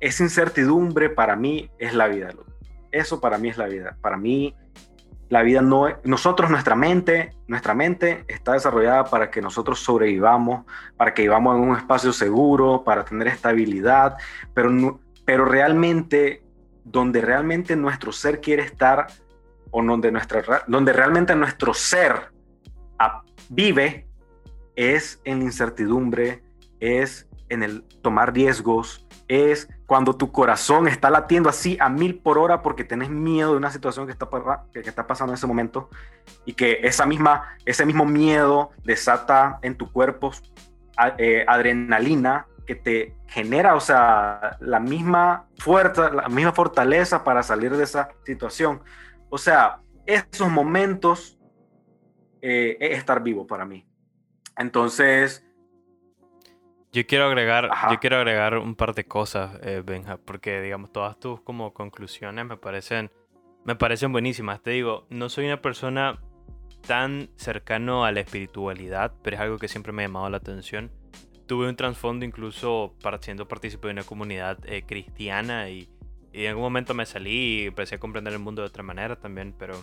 esa 0.00 0.24
incertidumbre 0.24 1.10
para 1.10 1.36
mí 1.36 1.70
es 1.78 1.94
la 1.94 2.08
vida. 2.08 2.30
Eso 2.90 3.20
para 3.20 3.38
mí 3.38 3.50
es 3.50 3.56
la 3.56 3.66
vida. 3.66 3.96
Para 4.00 4.16
mí, 4.16 4.54
la 5.28 5.42
vida 5.42 5.60
no 5.60 5.88
es, 5.88 5.96
nosotros, 6.04 6.50
nuestra 6.50 6.76
mente, 6.76 7.34
nuestra 7.48 7.74
mente 7.74 8.24
está 8.28 8.52
desarrollada 8.52 9.04
para 9.04 9.30
que 9.30 9.42
nosotros 9.42 9.80
sobrevivamos, 9.80 10.64
para 10.96 11.14
que 11.14 11.22
vivamos 11.22 11.56
en 11.56 11.62
un 11.62 11.76
espacio 11.76 12.12
seguro, 12.12 12.84
para 12.84 13.04
tener 13.04 13.28
estabilidad, 13.28 14.16
pero, 14.54 15.00
pero 15.24 15.44
realmente, 15.44 16.44
donde 16.84 17.20
realmente 17.20 17.74
nuestro 17.74 18.12
ser 18.12 18.40
quiere 18.40 18.62
estar, 18.62 19.08
o 19.72 19.82
donde, 19.82 20.12
nuestra, 20.12 20.64
donde 20.68 20.92
realmente 20.92 21.34
nuestro 21.34 21.74
ser 21.74 22.30
vive, 23.48 24.06
es 24.74 25.20
en 25.24 25.38
la 25.38 25.44
incertidumbre, 25.44 26.42
es 26.80 27.28
en 27.48 27.62
el 27.62 27.82
tomar 28.02 28.34
riesgos, 28.34 29.05
es 29.28 29.68
cuando 29.86 30.16
tu 30.16 30.32
corazón 30.32 30.88
está 30.88 31.10
latiendo 31.10 31.48
así 31.48 31.76
a 31.80 31.88
mil 31.88 32.18
por 32.18 32.38
hora 32.38 32.62
porque 32.62 32.84
tenés 32.84 33.10
miedo 33.10 33.52
de 33.52 33.56
una 33.56 33.70
situación 33.70 34.06
que 34.06 34.12
está, 34.12 34.28
que 34.72 34.80
está 34.80 35.06
pasando 35.06 35.32
en 35.32 35.36
ese 35.36 35.46
momento 35.46 35.90
y 36.44 36.54
que 36.54 36.80
esa 36.82 37.06
misma, 37.06 37.56
ese 37.64 37.84
mismo 37.86 38.04
miedo 38.04 38.70
desata 38.84 39.58
en 39.62 39.76
tu 39.76 39.90
cuerpo 39.90 40.32
eh, 41.18 41.44
adrenalina 41.46 42.46
que 42.66 42.74
te 42.74 43.14
genera, 43.28 43.76
o 43.76 43.80
sea, 43.80 44.56
la 44.60 44.80
misma 44.80 45.46
fuerza, 45.58 46.10
la 46.10 46.28
misma 46.28 46.52
fortaleza 46.52 47.22
para 47.22 47.42
salir 47.42 47.76
de 47.76 47.84
esa 47.84 48.08
situación. 48.24 48.82
O 49.28 49.38
sea, 49.38 49.80
esos 50.04 50.50
momentos 50.50 51.38
eh, 52.42 52.76
es 52.80 52.98
estar 52.98 53.22
vivo 53.22 53.46
para 53.46 53.64
mí. 53.64 53.86
Entonces, 54.56 55.45
yo 56.96 57.06
quiero 57.06 57.26
agregar, 57.26 57.68
yo 57.90 58.00
quiero 58.00 58.16
agregar 58.16 58.56
un 58.56 58.74
par 58.74 58.94
de 58.94 59.04
cosas, 59.04 59.60
eh, 59.62 59.82
Benja, 59.84 60.16
porque 60.16 60.62
digamos 60.62 60.92
todas 60.92 61.20
tus 61.20 61.42
como 61.42 61.74
conclusiones 61.74 62.46
me 62.46 62.56
parecen, 62.56 63.10
me 63.66 63.76
parecen 63.76 64.12
buenísimas. 64.12 64.62
Te 64.62 64.70
digo, 64.70 65.06
no 65.10 65.28
soy 65.28 65.44
una 65.44 65.60
persona 65.60 66.18
tan 66.86 67.28
cercano 67.36 68.06
a 68.06 68.12
la 68.12 68.20
espiritualidad, 68.20 69.12
pero 69.22 69.36
es 69.36 69.42
algo 69.42 69.58
que 69.58 69.68
siempre 69.68 69.92
me 69.92 70.04
ha 70.04 70.06
llamado 70.06 70.30
la 70.30 70.38
atención. 70.38 70.90
Tuve 71.46 71.68
un 71.68 71.76
trasfondo 71.76 72.24
incluso 72.24 72.94
siendo 73.20 73.46
partícipe 73.46 73.88
de 73.88 73.92
una 73.92 74.02
comunidad 74.02 74.58
eh, 74.64 74.84
cristiana 74.86 75.68
y, 75.68 75.90
y, 76.32 76.44
en 76.44 76.48
algún 76.48 76.62
momento 76.62 76.94
me 76.94 77.04
salí 77.04 77.64
y 77.64 77.66
empecé 77.66 77.96
a 77.96 77.98
comprender 77.98 78.32
el 78.32 78.38
mundo 78.38 78.62
de 78.62 78.68
otra 78.68 78.82
manera 78.82 79.16
también, 79.16 79.54
pero 79.58 79.74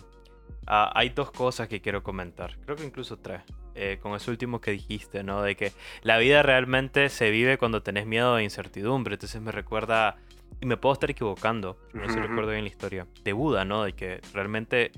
Ah, 0.66 0.90
hay 0.94 1.10
dos 1.10 1.30
cosas 1.30 1.68
que 1.68 1.80
quiero 1.80 2.02
comentar, 2.02 2.56
creo 2.64 2.76
que 2.76 2.84
incluso 2.84 3.18
tres, 3.18 3.42
eh, 3.74 3.98
con 4.00 4.14
eso 4.14 4.30
último 4.30 4.60
que 4.60 4.70
dijiste, 4.70 5.22
¿no? 5.22 5.42
De 5.42 5.56
que 5.56 5.72
la 6.02 6.16
vida 6.18 6.42
realmente 6.42 7.10
se 7.10 7.30
vive 7.30 7.58
cuando 7.58 7.82
tenés 7.82 8.06
miedo 8.06 8.38
e 8.38 8.44
incertidumbre, 8.44 9.14
entonces 9.14 9.42
me 9.42 9.52
recuerda, 9.52 10.16
y 10.60 10.66
me 10.66 10.76
puedo 10.78 10.94
estar 10.94 11.10
equivocando, 11.10 11.78
no 11.92 12.06
sé 12.06 12.14
si 12.14 12.20
recuerdo 12.20 12.52
bien 12.52 12.64
la 12.64 12.70
historia, 12.70 13.06
de 13.22 13.32
Buda, 13.34 13.64
¿no? 13.66 13.84
De 13.84 13.92
que 13.92 14.20
realmente 14.32 14.92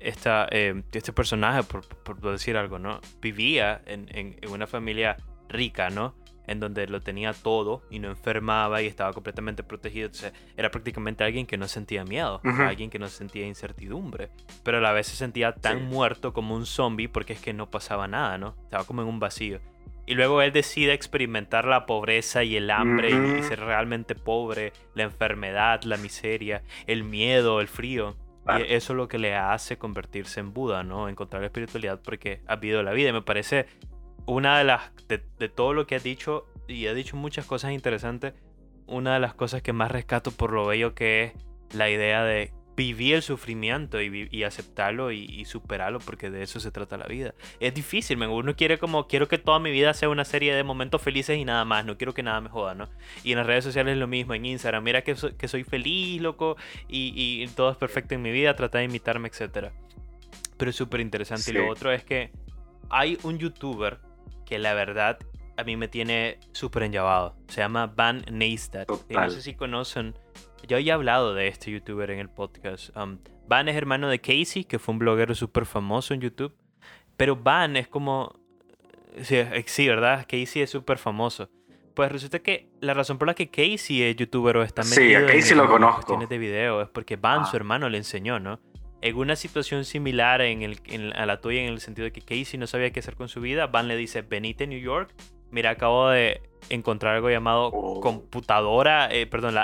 esta, 0.00 0.48
eh, 0.50 0.82
este 0.92 1.12
personaje, 1.12 1.62
por, 1.62 1.86
por, 1.86 2.20
decir 2.20 2.56
algo, 2.56 2.78
¿no? 2.78 3.00
Vivía 3.20 3.82
en, 3.86 4.08
en, 4.10 4.36
en 4.40 4.50
una 4.50 4.66
familia 4.66 5.16
rica, 5.48 5.90
¿no? 5.90 6.14
En 6.46 6.60
donde 6.60 6.86
lo 6.86 7.00
tenía 7.00 7.32
todo 7.32 7.82
y 7.90 7.98
no 7.98 8.08
enfermaba 8.08 8.82
y 8.82 8.86
estaba 8.86 9.12
completamente 9.12 9.62
protegido. 9.62 10.06
Entonces, 10.06 10.32
era 10.56 10.70
prácticamente 10.70 11.24
alguien 11.24 11.46
que 11.46 11.56
no 11.56 11.68
sentía 11.68 12.04
miedo, 12.04 12.40
alguien 12.44 12.90
que 12.90 12.98
no 12.98 13.08
sentía 13.08 13.46
incertidumbre, 13.46 14.30
pero 14.62 14.78
a 14.78 14.80
la 14.80 14.92
vez 14.92 15.06
se 15.06 15.16
sentía 15.16 15.52
tan 15.52 15.86
muerto 15.86 16.32
como 16.32 16.54
un 16.54 16.66
zombie 16.66 17.08
porque 17.08 17.34
es 17.34 17.40
que 17.40 17.52
no 17.52 17.70
pasaba 17.70 18.08
nada, 18.08 18.38
¿no? 18.38 18.54
Estaba 18.64 18.84
como 18.84 19.02
en 19.02 19.08
un 19.08 19.20
vacío. 19.20 19.60
Y 20.06 20.14
luego 20.14 20.42
él 20.42 20.52
decide 20.52 20.92
experimentar 20.92 21.64
la 21.64 21.86
pobreza 21.86 22.44
y 22.44 22.56
el 22.56 22.70
hambre 22.70 23.10
y, 23.10 23.42
ser 23.42 23.60
realmente 23.60 24.14
pobre, 24.14 24.72
la 24.94 25.04
enfermedad, 25.04 25.82
la 25.84 25.96
miseria, 25.96 26.62
el 26.86 27.04
miedo, 27.04 27.60
el 27.60 27.68
frío. 27.68 28.16
Y 28.46 28.74
eso 28.74 28.92
es 28.92 28.96
lo 28.98 29.08
que 29.08 29.16
le 29.16 29.34
hace 29.34 29.78
convertirse 29.78 30.40
en 30.40 30.52
Buda, 30.52 30.82
¿no? 30.82 31.08
Encontrar 31.08 31.40
la 31.40 31.46
espiritualidad 31.46 32.00
porque 32.04 32.42
ha 32.46 32.56
vivido 32.56 32.82
la 32.82 32.92
vida. 32.92 33.08
Y 33.08 33.12
me 33.14 33.22
parece 33.22 33.66
una 34.26 34.58
de 34.58 34.64
las, 34.64 34.92
de, 35.08 35.48
todo 35.48 35.72
lo 35.72 35.86
que 35.86 35.96
ha 35.96 36.00
dicho, 36.00 36.46
y 36.68 36.86
ha 36.86 36.94
dicho 36.94 37.16
muchas 37.16 37.46
cosas 37.46 37.72
interesantes, 37.72 38.34
una 38.86 39.14
de 39.14 39.20
las 39.20 39.34
cosas 39.34 39.62
que 39.62 39.72
más 39.72 39.90
rescato 39.90 40.30
por 40.30 40.52
lo 40.52 40.66
bello 40.66 40.94
que 40.94 41.24
es 41.24 41.32
la 41.74 41.90
idea 41.90 42.22
de 42.22 42.52
vivir 42.76 43.14
el 43.14 43.22
sufrimiento 43.22 44.00
y, 44.02 44.42
aceptarlo 44.42 45.12
y, 45.12 45.44
superarlo 45.44 46.00
porque 46.00 46.30
de 46.30 46.42
eso 46.42 46.58
se 46.58 46.70
trata 46.70 46.96
la 46.96 47.06
vida. 47.06 47.34
Es 47.60 47.72
difícil, 47.72 48.20
uno 48.22 48.56
quiere 48.56 48.78
como, 48.78 49.06
quiero 49.06 49.28
que 49.28 49.38
toda 49.38 49.60
mi 49.60 49.70
vida 49.70 49.94
sea 49.94 50.08
una 50.08 50.24
serie 50.24 50.54
de 50.54 50.64
momentos 50.64 51.00
felices 51.00 51.38
y 51.38 51.44
nada 51.44 51.64
más, 51.64 51.84
no 51.84 51.96
quiero 51.96 52.14
que 52.14 52.22
nada 52.22 52.40
me 52.40 52.48
joda, 52.48 52.74
¿no? 52.74 52.88
Y 53.22 53.32
en 53.32 53.38
las 53.38 53.46
redes 53.46 53.64
sociales 53.64 53.92
es 53.92 53.98
lo 53.98 54.08
mismo, 54.08 54.34
en 54.34 54.44
Instagram, 54.44 54.82
mira 54.82 55.02
que, 55.02 55.14
que 55.38 55.48
soy 55.48 55.62
feliz, 55.62 56.20
loco, 56.20 56.56
y, 56.88 57.12
y, 57.16 57.46
todo 57.48 57.70
es 57.70 57.76
perfecto 57.76 58.14
en 58.14 58.22
mi 58.22 58.32
vida, 58.32 58.56
trata 58.56 58.78
de 58.78 58.84
imitarme, 58.84 59.28
etc. 59.28 59.68
Pero 60.56 60.70
es 60.70 60.76
súper 60.76 61.00
interesante. 61.00 61.50
Y 61.50 61.54
lo 61.54 61.68
otro 61.68 61.92
es 61.92 62.04
que 62.04 62.32
hay 62.90 63.18
un 63.22 63.38
youtuber 63.38 64.00
que 64.44 64.58
la 64.58 64.74
verdad 64.74 65.18
a 65.56 65.64
mí 65.64 65.76
me 65.76 65.88
tiene 65.88 66.38
súper 66.52 66.84
enllavado. 66.84 67.36
Se 67.48 67.60
llama 67.60 67.86
Van 67.86 68.24
Neistat. 68.30 68.88
No 69.10 69.30
sé 69.30 69.42
si 69.42 69.54
conocen. 69.54 70.14
Yo 70.66 70.78
ya 70.78 70.92
he 70.92 70.94
hablado 70.94 71.34
de 71.34 71.48
este 71.48 71.70
youtuber 71.70 72.10
en 72.10 72.18
el 72.18 72.28
podcast. 72.28 72.96
Um, 72.96 73.18
Van 73.46 73.68
es 73.68 73.76
hermano 73.76 74.08
de 74.08 74.20
Casey, 74.20 74.64
que 74.64 74.78
fue 74.78 74.92
un 74.92 74.98
bloguero 74.98 75.34
súper 75.34 75.66
famoso 75.66 76.14
en 76.14 76.20
YouTube. 76.20 76.54
Pero 77.16 77.36
Van 77.36 77.76
es 77.76 77.88
como... 77.88 78.40
Sí, 79.22 79.36
sí 79.66 79.86
¿verdad? 79.86 80.26
Casey 80.28 80.62
es 80.62 80.70
súper 80.70 80.98
famoso. 80.98 81.50
Pues 81.94 82.10
resulta 82.10 82.40
que 82.40 82.68
la 82.80 82.94
razón 82.94 83.18
por 83.18 83.28
la 83.28 83.34
que 83.34 83.50
Casey 83.50 84.02
es 84.02 84.16
youtuber 84.16 84.56
o 84.56 84.62
está 84.64 84.82
metido 84.82 85.06
sí, 85.06 85.14
a 85.14 85.26
Casey 85.26 85.52
en, 85.52 85.58
lo 85.58 85.68
conozco. 85.68 86.16
de 86.16 86.38
video 86.38 86.82
es 86.82 86.88
porque 86.88 87.16
Van, 87.16 87.42
ah. 87.42 87.44
su 87.44 87.56
hermano, 87.56 87.88
le 87.88 87.98
enseñó, 87.98 88.40
¿no? 88.40 88.58
En 89.04 89.16
una 89.18 89.36
situación 89.36 89.84
similar 89.84 90.40
en 90.40 90.62
el, 90.62 91.12
a 91.14 91.26
la 91.26 91.38
tuya 91.42 91.60
en 91.60 91.68
el 91.68 91.80
sentido 91.80 92.04
de 92.06 92.12
que 92.12 92.22
Casey 92.22 92.58
no 92.58 92.66
sabía 92.66 92.90
qué 92.90 93.00
hacer 93.00 93.16
con 93.16 93.28
su 93.28 93.42
vida, 93.42 93.66
Van 93.66 93.86
le 93.86 93.96
dice, 93.96 94.22
venite 94.22 94.64
a 94.64 94.66
New 94.66 94.80
York, 94.80 95.14
mira, 95.50 95.70
acabo 95.70 96.08
de 96.08 96.40
encontrar 96.70 97.16
algo 97.16 97.28
llamado 97.28 97.66
oh. 97.66 98.00
computadora, 98.00 99.12
eh, 99.12 99.26
perdón, 99.26 99.56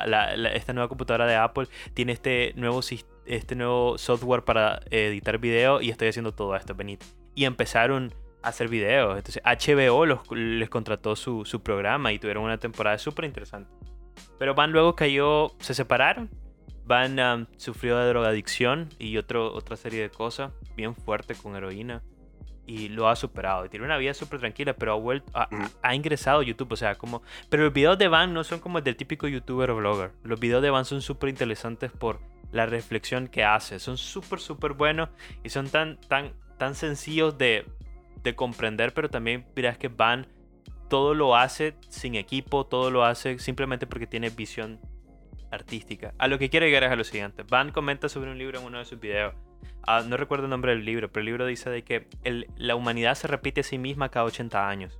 esta 0.53 0.75
nueva 0.75 0.89
computadora 0.89 1.27
de 1.27 1.37
Apple 1.37 1.69
tiene 1.95 2.13
este 2.13 2.53
nuevo, 2.57 2.81
este 3.25 3.55
nuevo 3.57 3.97
software 3.97 4.45
para 4.45 4.83
editar 4.91 5.39
video 5.39 5.81
y 5.81 5.89
estoy 5.89 6.09
haciendo 6.09 6.33
todo 6.33 6.55
esto, 6.55 6.75
venite. 6.75 7.07
Y 7.35 7.47
empezaron 7.47 8.13
a 8.43 8.49
hacer 8.49 8.69
videos. 8.69 9.17
Entonces 9.17 9.43
HBO 9.43 10.05
los, 10.05 10.31
les 10.33 10.69
contrató 10.69 11.17
su, 11.17 11.47
su 11.47 11.63
programa 11.63 12.13
y 12.13 12.19
tuvieron 12.19 12.45
una 12.45 12.59
temporada 12.59 12.99
súper 12.99 13.25
interesante. 13.25 13.71
Pero 14.39 14.55
Van 14.55 14.71
luego 14.71 14.95
cayó, 14.95 15.53
se 15.61 15.73
separaron 15.73 16.29
Van 16.91 17.21
um, 17.21 17.47
sufrió 17.57 17.97
de 17.99 18.09
drogadicción 18.09 18.89
y 18.99 19.17
otro, 19.17 19.55
otra 19.55 19.77
serie 19.77 20.03
de 20.03 20.11
cosas 20.11 20.51
bien 20.75 20.97
fuerte 20.97 21.37
con 21.37 21.55
heroína 21.55 22.03
y 22.67 22.89
lo 22.89 23.09
ha 23.09 23.15
superado. 23.15 23.65
Y 23.65 23.69
tiene 23.69 23.87
una 23.87 23.97
vida 23.97 24.13
súper 24.13 24.41
tranquila, 24.41 24.75
pero 24.75 24.95
ha 24.95 24.97
vuelto, 24.97 25.31
ha 25.33 25.95
ingresado 25.95 26.41
a 26.41 26.43
YouTube, 26.43 26.73
o 26.73 26.77
sea, 26.77 26.97
como... 26.97 27.23
Pero 27.49 27.63
los 27.63 27.73
videos 27.73 27.97
de 27.97 28.09
Van 28.09 28.35
no 28.35 28.43
son 28.43 28.59
como 28.59 28.79
el 28.79 28.85
del 28.85 28.97
típico 28.97 29.29
youtuber 29.29 29.71
o 29.71 29.77
blogger. 29.77 30.11
Los 30.25 30.41
videos 30.41 30.63
de 30.63 30.71
Van 30.71 30.85
son 30.85 31.01
súper 31.01 31.31
interesantes 31.31 31.93
por 31.93 32.19
la 32.51 32.67
reflexión 32.67 33.29
que 33.29 33.45
hace. 33.45 33.79
Son 33.79 33.97
súper, 33.97 34.41
súper 34.41 34.73
buenos 34.73 35.11
y 35.45 35.51
son 35.51 35.69
tan, 35.69 36.01
tan, 36.09 36.33
tan 36.59 36.75
sencillos 36.75 37.39
de, 37.39 37.67
de 38.25 38.35
comprender, 38.35 38.95
pero 38.95 39.09
también 39.09 39.47
verás 39.55 39.79
que 39.79 39.87
Van 39.87 40.27
todo 40.89 41.15
lo 41.15 41.37
hace 41.37 41.77
sin 41.89 42.17
equipo, 42.17 42.67
todo 42.67 42.91
lo 42.91 43.05
hace 43.05 43.39
simplemente 43.39 43.87
porque 43.87 44.09
tiene 44.09 44.31
visión 44.31 44.81
artística. 45.51 46.15
A 46.19 46.29
lo 46.29 46.39
que 46.39 46.49
quiero 46.51 46.67
llegar 46.67 46.85
es 46.85 46.91
a 46.91 46.97
lo 46.97 47.05
siguiente. 47.05 47.43
Van 47.43 47.73
comenta 47.73 48.09
sobre 48.09 48.31
un 48.31 48.39
libro 48.39 48.59
en 48.61 48.67
uno 48.67 48.79
de 48.79 48.85
sus 48.85 48.99
videos. 49.01 49.35
Ah, 49.87 50.03
no 50.07 50.17
recuerdo 50.17 50.45
el 50.45 50.51
nombre 50.51 50.73
del 50.73 50.85
libro, 50.85 51.11
pero 51.11 51.21
el 51.21 51.27
libro 51.27 51.47
dice 51.47 51.71
de 51.71 51.83
que 51.83 52.07
el- 52.25 52.47
la 52.57 52.77
humanidad 52.77 53.15
se 53.15 53.27
repite 53.29 53.61
a 53.61 53.65
sí 53.65 53.79
misma 53.79 54.09
cada 54.11 54.27
80 54.27 54.69
años. 54.69 54.97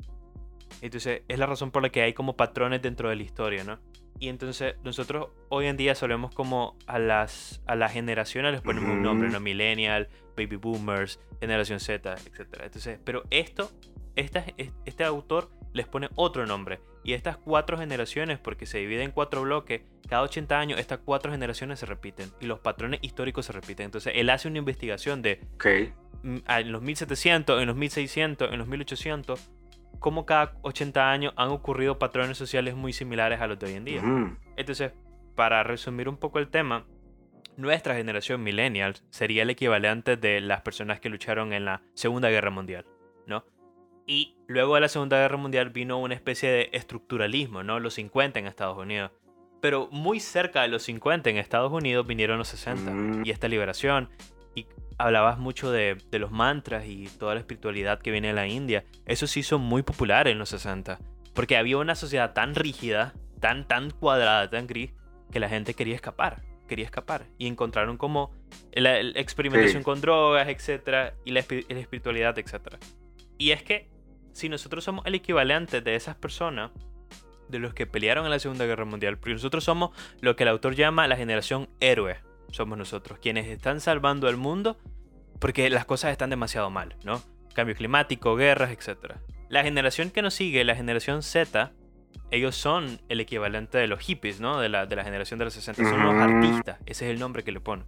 Entonces 0.83 1.23
es 1.29 1.39
la 1.39 1.47
razón 1.47 1.71
por 1.71 1.83
la 1.83 1.91
que 1.91 2.03
hay 2.03 2.13
como 2.15 2.37
patrones 2.37 2.81
dentro 2.83 3.09
de 3.09 3.17
la 3.17 3.23
historia, 3.23 3.65
¿no? 3.65 3.79
Y 4.19 4.29
entonces 4.29 4.75
nosotros 4.85 5.29
hoy 5.49 5.67
en 5.67 5.77
día 5.77 5.95
solemos 5.95 6.35
como 6.35 6.77
a 6.87 6.99
las, 6.99 7.63
a 7.67 7.75
las 7.75 7.93
generaciones 7.93 8.53
les 8.53 8.61
ponemos 8.61 8.91
un 8.91 9.03
nombre. 9.03 9.29
¿no? 9.31 9.41
Millennial, 9.41 10.09
Baby 10.37 10.57
Boomers, 10.57 11.21
Generación 11.41 11.81
Z, 11.81 12.13
etc. 12.15 12.41
Entonces, 12.63 12.99
pero 13.03 13.23
esto, 13.31 13.71
esta, 14.17 14.45
este 14.85 15.05
autor 15.05 15.51
les 15.73 15.87
pone 15.87 16.09
otro 16.15 16.47
nombre. 16.47 16.81
Y 17.03 17.15
estas 17.15 17.37
cuatro 17.37 17.79
generaciones, 17.79 18.39
porque 18.39 18.67
se 18.67 18.79
divide 18.79 19.03
en 19.05 19.11
cuatro 19.11 19.43
bloques, 19.43 19.83
cada 20.09 20.23
80 20.23 20.59
años 20.59 20.81
estas 20.81 20.99
cuatro 20.99 21.31
generaciones 21.33 21.79
se 21.79 21.87
repiten 21.87 22.31
y 22.41 22.47
los 22.47 22.59
patrones 22.59 23.01
históricos 23.03 23.47
se 23.47 23.53
repiten. 23.53 23.87
Entonces 23.87 24.13
él 24.17 24.29
hace 24.31 24.49
una 24.49 24.59
investigación 24.59 25.23
de 25.23 25.41
Ok. 25.55 25.67
mm, 26.23 26.37
ah, 26.47 26.61
en 26.61 26.73
los 26.73 26.83
1700, 26.83 27.61
en 27.61 27.67
los 27.69 27.77
1600, 27.77 28.53
en 28.53 28.59
los 28.59 28.69
1800, 28.69 29.51
cómo 29.99 30.27
cada 30.27 30.55
80 30.63 31.11
años 31.11 31.33
han 31.37 31.49
ocurrido 31.49 31.99
patrones 31.99 32.37
sociales 32.37 32.75
muy 32.75 32.93
similares 32.93 33.41
a 33.41 33.47
los 33.47 33.59
de 33.59 33.67
hoy 33.67 33.75
en 33.75 33.85
día. 33.85 34.01
Ujú. 34.03 34.37
Entonces, 34.57 34.93
para 35.37 35.63
resumir 35.63 36.09
un 36.09 36.17
poco 36.17 36.39
el 36.39 36.49
tema, 36.49 36.87
nuestra 37.57 37.95
generación 37.95 38.43
millennials 38.43 39.05
sería 39.11 39.43
el 39.43 39.51
equivalente 39.51 40.17
de 40.17 40.41
las 40.41 40.63
personas 40.63 41.01
que 41.01 41.09
lucharon 41.09 41.53
en 41.53 41.65
la 41.65 41.83
Segunda 41.95 42.29
Guerra 42.31 42.51
Mundial, 42.51 42.85
¿no? 43.27 43.45
Y 44.11 44.35
luego 44.49 44.75
de 44.75 44.81
la 44.81 44.89
Segunda 44.89 45.19
Guerra 45.19 45.37
Mundial 45.37 45.71
vino 45.71 45.99
una 46.01 46.15
especie 46.15 46.51
de 46.51 46.69
estructuralismo, 46.73 47.63
¿no? 47.63 47.79
Los 47.79 47.95
50 47.95 48.41
en 48.41 48.49
Estados 48.49 48.77
Unidos. 48.77 49.13
Pero 49.61 49.89
muy 49.93 50.19
cerca 50.19 50.63
de 50.63 50.69
los 50.69 50.83
50 50.83 51.31
en 51.31 51.37
Estados 51.37 51.71
Unidos 51.71 52.05
vinieron 52.09 52.37
los 52.39 52.49
60 52.49 52.91
Mm. 52.91 53.23
y 53.25 53.31
esta 53.31 53.47
liberación. 53.47 54.09
Y 54.57 54.67
hablabas 54.99 55.39
mucho 55.39 55.71
de, 55.71 55.97
de 56.11 56.19
los 56.19 56.33
mantras 56.33 56.87
y 56.87 57.07
toda 57.21 57.35
la 57.35 57.41
espiritualidad 57.41 58.01
que 58.01 58.11
viene 58.11 58.29
de 58.29 58.35
la 58.35 58.49
India. 58.49 58.85
Eso 59.07 59.29
se 59.29 59.39
hizo 59.41 59.61
muy 59.61 59.83
popular 59.85 60.27
en 60.27 60.41
los 60.41 60.49
60. 60.49 60.99
Porque 61.33 61.57
había 61.57 61.79
una 61.79 61.95
sociedad 61.95 62.33
tan 62.33 62.57
rígida, 62.57 63.15
tan, 63.39 63.69
tan 63.69 63.91
cuadrada, 63.93 64.51
tan 64.51 64.67
gris, 64.67 64.93
que 65.31 65.39
la 65.39 65.49
gente 65.49 65.75
quería 65.75 65.95
escapar. 65.95 66.43
Quería 66.67 66.85
escapar. 66.85 67.27
Y 67.39 67.47
encontraron 67.47 67.97
como 67.97 68.33
la, 68.73 69.01
la 69.05 69.21
experimentación 69.21 69.83
Sí. 69.83 69.85
con 69.85 70.01
drogas, 70.01 70.49
etcétera, 70.49 71.15
y 71.25 71.31
la, 71.31 71.45
la 71.69 71.79
espiritualidad, 71.79 72.37
etcétera. 72.37 72.81
Y 73.39 73.53
es 73.53 73.63
que 73.63 73.89
si 74.33 74.49
nosotros 74.49 74.85
somos 74.85 75.05
el 75.07 75.15
equivalente 75.15 75.81
de 75.81 75.95
esas 75.95 76.17
personas, 76.17 76.71
de 77.49 77.59
los 77.59 77.75
que 77.75 77.87
pelearon 77.87 78.25
en 78.25 78.31
la 78.31 78.39
Segunda 78.39 78.65
Guerra 78.65 78.85
Mundial, 78.85 79.19
porque 79.19 79.33
nosotros 79.33 79.65
somos 79.65 79.91
lo 80.21 80.37
que 80.37 80.45
el 80.45 80.49
autor 80.49 80.75
llama 80.75 81.09
la 81.09 81.17
generación 81.17 81.69
héroe. 81.81 82.19
Somos 82.53 82.79
nosotros, 82.79 83.19
quienes 83.21 83.47
están 83.47 83.81
salvando 83.81 84.29
el 84.29 84.37
mundo 84.37 84.77
porque 85.41 85.69
las 85.71 85.85
cosas 85.85 86.13
están 86.13 86.31
demasiado 86.31 86.71
mal, 86.71 86.95
¿no? 87.05 87.23
Cambio 87.55 87.75
climático, 87.75 88.37
guerras, 88.37 88.71
etc. 88.71 89.15
La 89.49 89.63
generación 89.63 90.11
que 90.11 90.23
nos 90.23 90.35
sigue, 90.35 90.63
la 90.65 90.77
generación 90.77 91.23
Z, 91.23 91.73
ellos 92.31 92.55
son 92.55 93.01
el 93.09 93.21
equivalente 93.21 93.79
de 93.79 93.89
los 93.89 94.01
hippies, 94.01 94.41
¿no? 94.41 94.61
De 94.61 94.69
la, 94.69 94.87
de 94.87 94.97
la 94.97 95.03
generación 95.03 95.39
de 95.39 95.47
los 95.47 95.55
60. 95.55 95.83
Son 95.83 96.05
los 96.05 96.15
artistas, 96.15 96.79
ese 96.87 97.07
es 97.07 97.11
el 97.13 97.19
nombre 97.19 97.43
que 97.43 97.53
le 97.53 97.61
ponen. 97.61 97.87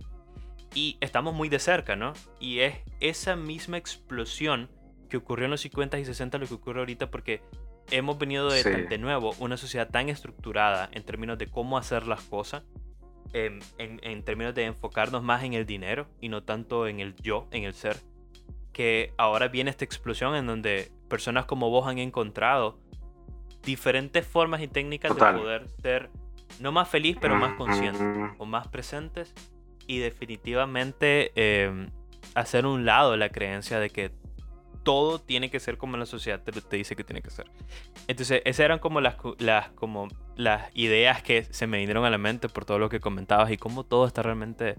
Y 0.74 0.97
estamos 1.01 1.34
muy 1.34 1.49
de 1.49 1.59
cerca, 1.59 1.95
¿no? 1.95 2.14
Y 2.40 2.61
es 2.61 2.76
esa 3.01 3.36
misma 3.36 3.76
explosión 3.76 4.70
que 5.12 5.18
ocurrió 5.18 5.44
en 5.44 5.50
los 5.50 5.60
50 5.60 5.98
y 5.98 6.04
60 6.06 6.38
lo 6.38 6.46
que 6.46 6.54
ocurre 6.54 6.80
ahorita 6.80 7.10
porque 7.10 7.42
hemos 7.90 8.16
venido 8.18 8.48
de, 8.50 8.62
Sí. 8.62 8.70
de 8.70 8.96
nuevo 8.98 9.34
una 9.40 9.58
sociedad 9.58 9.90
tan 9.90 10.08
estructurada 10.08 10.88
en 10.92 11.02
términos 11.04 11.36
de 11.36 11.48
cómo 11.48 11.76
hacer 11.76 12.06
las 12.06 12.22
cosas, 12.22 12.62
em, 13.34 13.58
en, 13.76 14.00
en 14.02 14.22
términos 14.24 14.54
de 14.54 14.64
enfocarnos 14.64 15.22
más 15.22 15.44
en 15.44 15.52
el 15.52 15.66
dinero 15.66 16.06
y 16.20 16.30
no 16.30 16.42
tanto 16.44 16.86
en 16.88 17.00
el 17.00 17.14
yo, 17.16 17.46
en 17.50 17.64
el 17.64 17.74
ser, 17.74 17.96
que 18.72 19.12
ahora 19.18 19.48
viene 19.48 19.68
esta 19.70 19.84
explosión 19.84 20.34
en 20.34 20.46
donde 20.46 20.90
personas 21.10 21.44
como 21.44 21.68
vos 21.68 21.86
han 21.86 21.98
encontrado 21.98 22.78
diferentes 23.62 24.26
formas 24.26 24.62
y 24.62 24.68
técnicas 24.68 25.12
Total. 25.12 25.34
de 25.36 25.40
poder 25.42 25.68
ser 25.82 26.10
no 26.58 26.72
más 26.72 26.88
feliz, 26.88 27.16
pero 27.20 27.36
más 27.36 27.52
consciente 27.54 28.02
Ujú. 28.02 28.34
o 28.38 28.46
más 28.46 28.66
presentes 28.68 29.34
y 29.86 29.98
definitivamente 29.98 31.32
eh, 31.36 31.86
hacer 32.34 32.64
un 32.64 32.86
lado 32.86 33.16
la 33.18 33.28
creencia 33.28 33.78
de 33.78 33.90
que 33.90 34.10
todo 34.83 35.20
tiene 35.20 35.51
que 35.51 35.61
ser 35.61 35.78
como 35.78 35.97
la 35.97 36.07
sociedad 36.07 36.41
te, 36.43 36.53
te 36.53 36.76
dice 36.76 36.97
que 36.97 37.05
tiene 37.05 37.22
que 37.22 37.30
ser. 37.30 37.51
Entonces, 38.09 38.43
esas 38.45 38.64
eran 38.64 38.78
como 38.78 39.01
las, 39.01 39.16
las, 39.39 39.70
como 39.70 40.09
las 40.37 40.70
ideas 40.74 41.22
que 41.22 41.45
se 41.45 41.66
me 41.66 41.78
vinieron 41.78 42.05
a 42.05 42.11
la 42.11 42.18
mente 42.18 42.49
por 42.49 42.64
todo 42.64 42.78
lo 42.78 42.89
que 42.89 43.01
comentabas 43.01 43.51
y 43.51 43.57
cómo 43.57 43.85
todo 43.85 44.07
está 44.07 44.22
realmente 44.22 44.76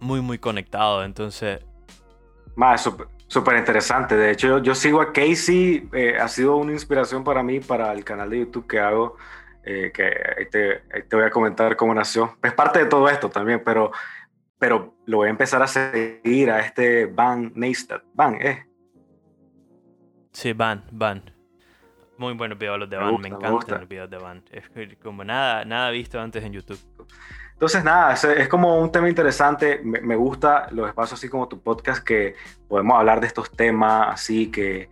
muy, 0.00 0.20
muy 0.20 0.38
conectado. 0.38 1.04
Entonces, 1.04 1.60
Más, 2.56 2.88
súper 3.28 3.56
interesante. 3.56 4.16
De 4.16 4.30
hecho, 4.30 4.48
yo, 4.48 4.58
yo 4.58 4.74
sigo 4.74 5.00
a 5.00 5.12
Casey, 5.12 5.88
eh, 5.92 6.16
ha 6.20 6.28
sido 6.28 6.56
una 6.56 6.72
inspiración 6.72 7.24
para 7.24 7.42
mí, 7.42 7.60
para 7.60 7.92
el 7.92 8.04
canal 8.04 8.30
de 8.30 8.40
YouTube 8.40 8.66
que 8.66 8.78
hago, 8.78 9.16
eh, 9.64 9.90
que 9.94 10.04
ahí 10.04 10.46
te, 10.50 10.82
ahí 10.92 11.02
te 11.08 11.16
voy 11.16 11.24
a 11.24 11.30
comentar 11.30 11.76
cómo 11.76 11.94
nació. 11.94 12.36
Es 12.42 12.52
parte 12.52 12.80
de 12.80 12.86
todo 12.86 13.08
esto 13.08 13.30
también, 13.30 13.62
pero, 13.64 13.92
pero 14.62 14.94
lo 15.06 15.16
voy 15.16 15.26
a 15.26 15.30
empezar 15.30 15.60
a 15.60 15.66
seguir 15.66 16.48
a 16.48 16.60
este 16.60 17.06
Van 17.06 17.50
Neistat. 17.56 18.04
Van, 18.14 18.36
eh. 18.40 18.64
sí, 20.30 20.52
Van, 20.52 20.84
Van. 20.92 21.20
Muy 22.16 22.34
buenos 22.34 22.56
videos 22.56 22.78
los 22.78 22.88
de 22.88 22.96
Me 22.96 23.02
Van, 23.02 23.10
gusta, 23.10 23.22
me 23.22 23.28
me 23.28 23.34
encantan 23.34 23.52
gusta. 23.54 23.78
los 23.80 23.88
videos 23.88 24.08
de 24.08 24.18
Van. 24.18 24.44
Es 24.52 24.70
como 25.02 25.24
nada, 25.24 25.64
nada 25.64 25.90
visto 25.90 26.20
antes 26.20 26.44
en 26.44 26.52
YouTube. 26.52 26.78
Entonces, 27.54 27.82
nada, 27.82 28.12
es, 28.12 28.22
es 28.22 28.46
como 28.46 28.80
un 28.80 28.92
tema 28.92 29.08
interesante. 29.08 29.80
Me, 29.82 30.00
me 30.00 30.14
gusta 30.14 30.68
los 30.70 30.86
espacios 30.86 31.18
así 31.18 31.28
como 31.28 31.48
tu 31.48 31.60
podcast 31.60 32.04
que 32.04 32.36
podemos 32.68 32.96
hablar 32.96 33.20
de 33.20 33.26
estos 33.26 33.50
temas 33.50 34.10
así 34.14 34.48
que 34.48 34.90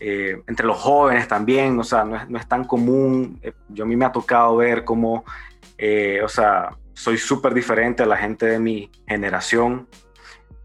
eh, 0.00 0.42
entre 0.46 0.66
los 0.66 0.78
jóvenes 0.78 1.28
también, 1.28 1.78
o 1.78 1.84
sea, 1.84 2.04
no 2.06 2.16
es, 2.16 2.26
no 2.26 2.38
es 2.38 2.48
tan 2.48 2.64
común. 2.64 3.38
Eh, 3.42 3.52
Yo 3.68 3.84
a 3.84 3.86
mí 3.86 3.96
me 3.96 4.06
ha 4.06 4.12
tocado 4.12 4.56
ver 4.56 4.82
cómo, 4.82 5.26
eh, 5.76 6.22
o 6.24 6.28
sea, 6.28 6.74
soy 7.00 7.16
súper 7.16 7.54
diferente 7.54 8.02
a 8.02 8.06
la 8.06 8.18
gente 8.18 8.44
de 8.44 8.58
mi 8.58 8.90
generación 9.08 9.88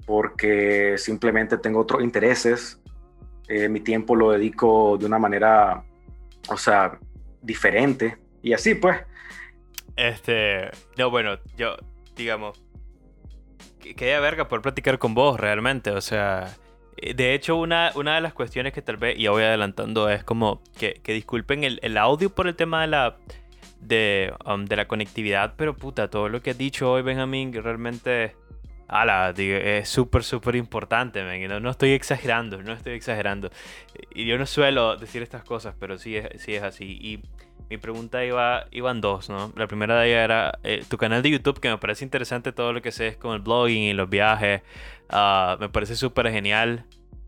porque 0.05 0.95
simplemente 0.97 1.57
tengo 1.57 1.79
otros 1.79 2.03
intereses. 2.03 2.81
Eh, 3.47 3.69
mi 3.69 3.79
tiempo 3.79 4.17
lo 4.17 4.31
dedico 4.31 4.97
de 4.97 5.05
una 5.05 5.17
manera, 5.17 5.85
o 6.49 6.57
sea, 6.57 6.99
diferente. 7.41 8.17
Y 8.41 8.51
así 8.51 8.75
pues. 8.75 8.97
Este, 9.95 10.71
no, 10.97 11.09
bueno, 11.09 11.39
yo, 11.55 11.77
digamos, 12.17 12.61
que 13.79 13.95
quería 13.95 14.19
verga 14.19 14.49
por 14.49 14.61
platicar 14.61 14.99
con 14.99 15.13
vos 15.13 15.39
realmente, 15.39 15.91
o 15.91 16.01
sea, 16.01 16.53
eh, 16.97 17.13
de 17.13 17.33
hecho 17.33 17.55
una, 17.55 17.93
una 17.95 18.15
de 18.15 18.21
las 18.21 18.33
cuestiones 18.33 18.73
que 18.73 18.81
tal 18.81 18.97
vez, 18.97 19.17
y 19.17 19.23
ya 19.23 19.31
voy 19.31 19.43
adelantando, 19.43 20.09
es 20.09 20.25
como 20.25 20.61
que, 20.77 20.95
que 21.01 21.13
disculpen 21.13 21.63
el, 21.63 21.79
el 21.81 21.97
audio 21.97 22.29
por 22.29 22.47
el 22.47 22.57
tema 22.57 22.81
de 22.81 22.87
la, 22.87 23.17
de, 23.87 24.33
um, 24.45 24.65
de 24.65 24.75
la 24.75 24.87
conectividad, 24.87 25.53
pero 25.57 25.75
puta, 25.75 26.09
todo 26.09 26.29
lo 26.29 26.41
que 26.41 26.51
has 26.51 26.57
dicho 26.57 26.91
hoy, 26.91 27.01
Benjamín, 27.01 27.53
realmente, 27.53 28.35
ala, 28.87 29.33
digo, 29.33 29.57
es 29.57 29.89
súper, 29.89 30.23
súper 30.23 30.55
importante, 30.55 31.23
no, 31.47 31.69
estoy 31.69 31.91
exagerando, 31.91 32.61
no 32.61 32.73
estoy 32.73 32.93
exagerando, 32.93 33.49
y 34.13 34.25
yo 34.25 34.37
no 34.37 34.45
suelo 34.45 34.97
decir 34.97 35.21
estas 35.21 35.43
cosas, 35.43 35.75
pero 35.79 35.97
sí 35.97 36.15
es, 36.17 36.41
sí 36.41 36.55
es 36.55 36.63
así, 36.63 36.97
y 37.01 37.21
mi 37.69 37.77
pregunta 37.77 38.23
iba, 38.23 38.67
iban 38.71 39.01
dos, 39.01 39.29
¿no? 39.29 39.51
La 39.55 39.67
primera 39.67 39.99
de 39.99 40.09
ellas 40.09 40.23
era 40.23 40.59
eh, 40.63 40.83
tu 40.87 40.97
canal 40.97 41.23
de 41.23 41.31
YouTube, 41.31 41.59
que 41.59 41.69
me 41.69 41.77
parece 41.77 42.03
interesante 42.05 42.51
todo 42.51 42.73
lo 42.73 42.81
que 42.81 42.89
haces 42.89 43.17
con 43.17 43.33
el 43.33 43.41
blogging 43.41 43.83
y 43.83 43.93
los 43.93 44.09
viajes. 44.09 44.61
ah, 45.09 45.57
me 45.59 45.69
parece 45.69 45.95
súper 45.95 46.29
genial. 46.31 46.85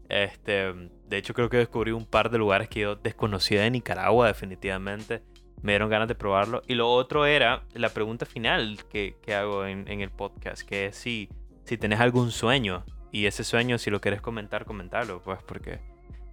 Este, 0.10 0.74
de 1.08 1.18
hecho, 1.18 1.34
creo 1.34 1.50
que 1.50 1.58
descubrí 1.58 1.92
un 1.92 2.06
par 2.06 2.30
de 2.30 2.38
lugares 2.38 2.70
que 2.70 2.82
yo 2.82 2.96
desconocía 2.96 3.62
de 3.62 3.72
Nicaragua, 3.72 4.28
definitivamente. 4.28 5.22
Me 5.62 5.74
dieron 5.74 5.90
ganas 5.90 6.08
de 6.08 6.16
probarlo. 6.16 6.62
Y 6.68 6.76
lo 6.76 6.90
otro 6.90 7.26
era 7.26 7.64
la 7.74 7.90
pregunta 7.90 8.26
final 8.26 8.80
que, 8.90 9.16
que 9.22 9.36
hago 9.36 9.66
en, 9.66 9.88
en 9.88 10.02
el 10.02 10.12
podcast, 10.12 10.62
que 10.62 10.88
es 10.88 10.96
si, 10.96 11.30
si 11.64 11.78
tenés 11.78 12.00
algún 12.00 12.32
sueño. 12.32 12.86
Y 13.12 13.26
ese 13.26 13.44
sueño, 13.44 13.78
si 13.78 13.90
lo 13.90 14.02
quieres 14.02 14.22
comentar, 14.22 14.66
comentarlo, 14.66 15.22
pues, 15.22 15.40
porque... 15.44 15.80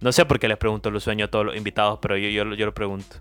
No 0.01 0.11
sé 0.11 0.25
por 0.25 0.39
qué 0.39 0.47
les 0.47 0.57
pregunto 0.57 0.91
los 0.91 1.03
sueños 1.03 1.29
a 1.29 1.31
todos 1.31 1.45
los 1.45 1.55
invitados, 1.55 1.99
pero 2.01 2.17
yo, 2.17 2.29
yo, 2.29 2.53
yo 2.53 2.65
lo 2.65 2.73
pregunto. 2.73 3.17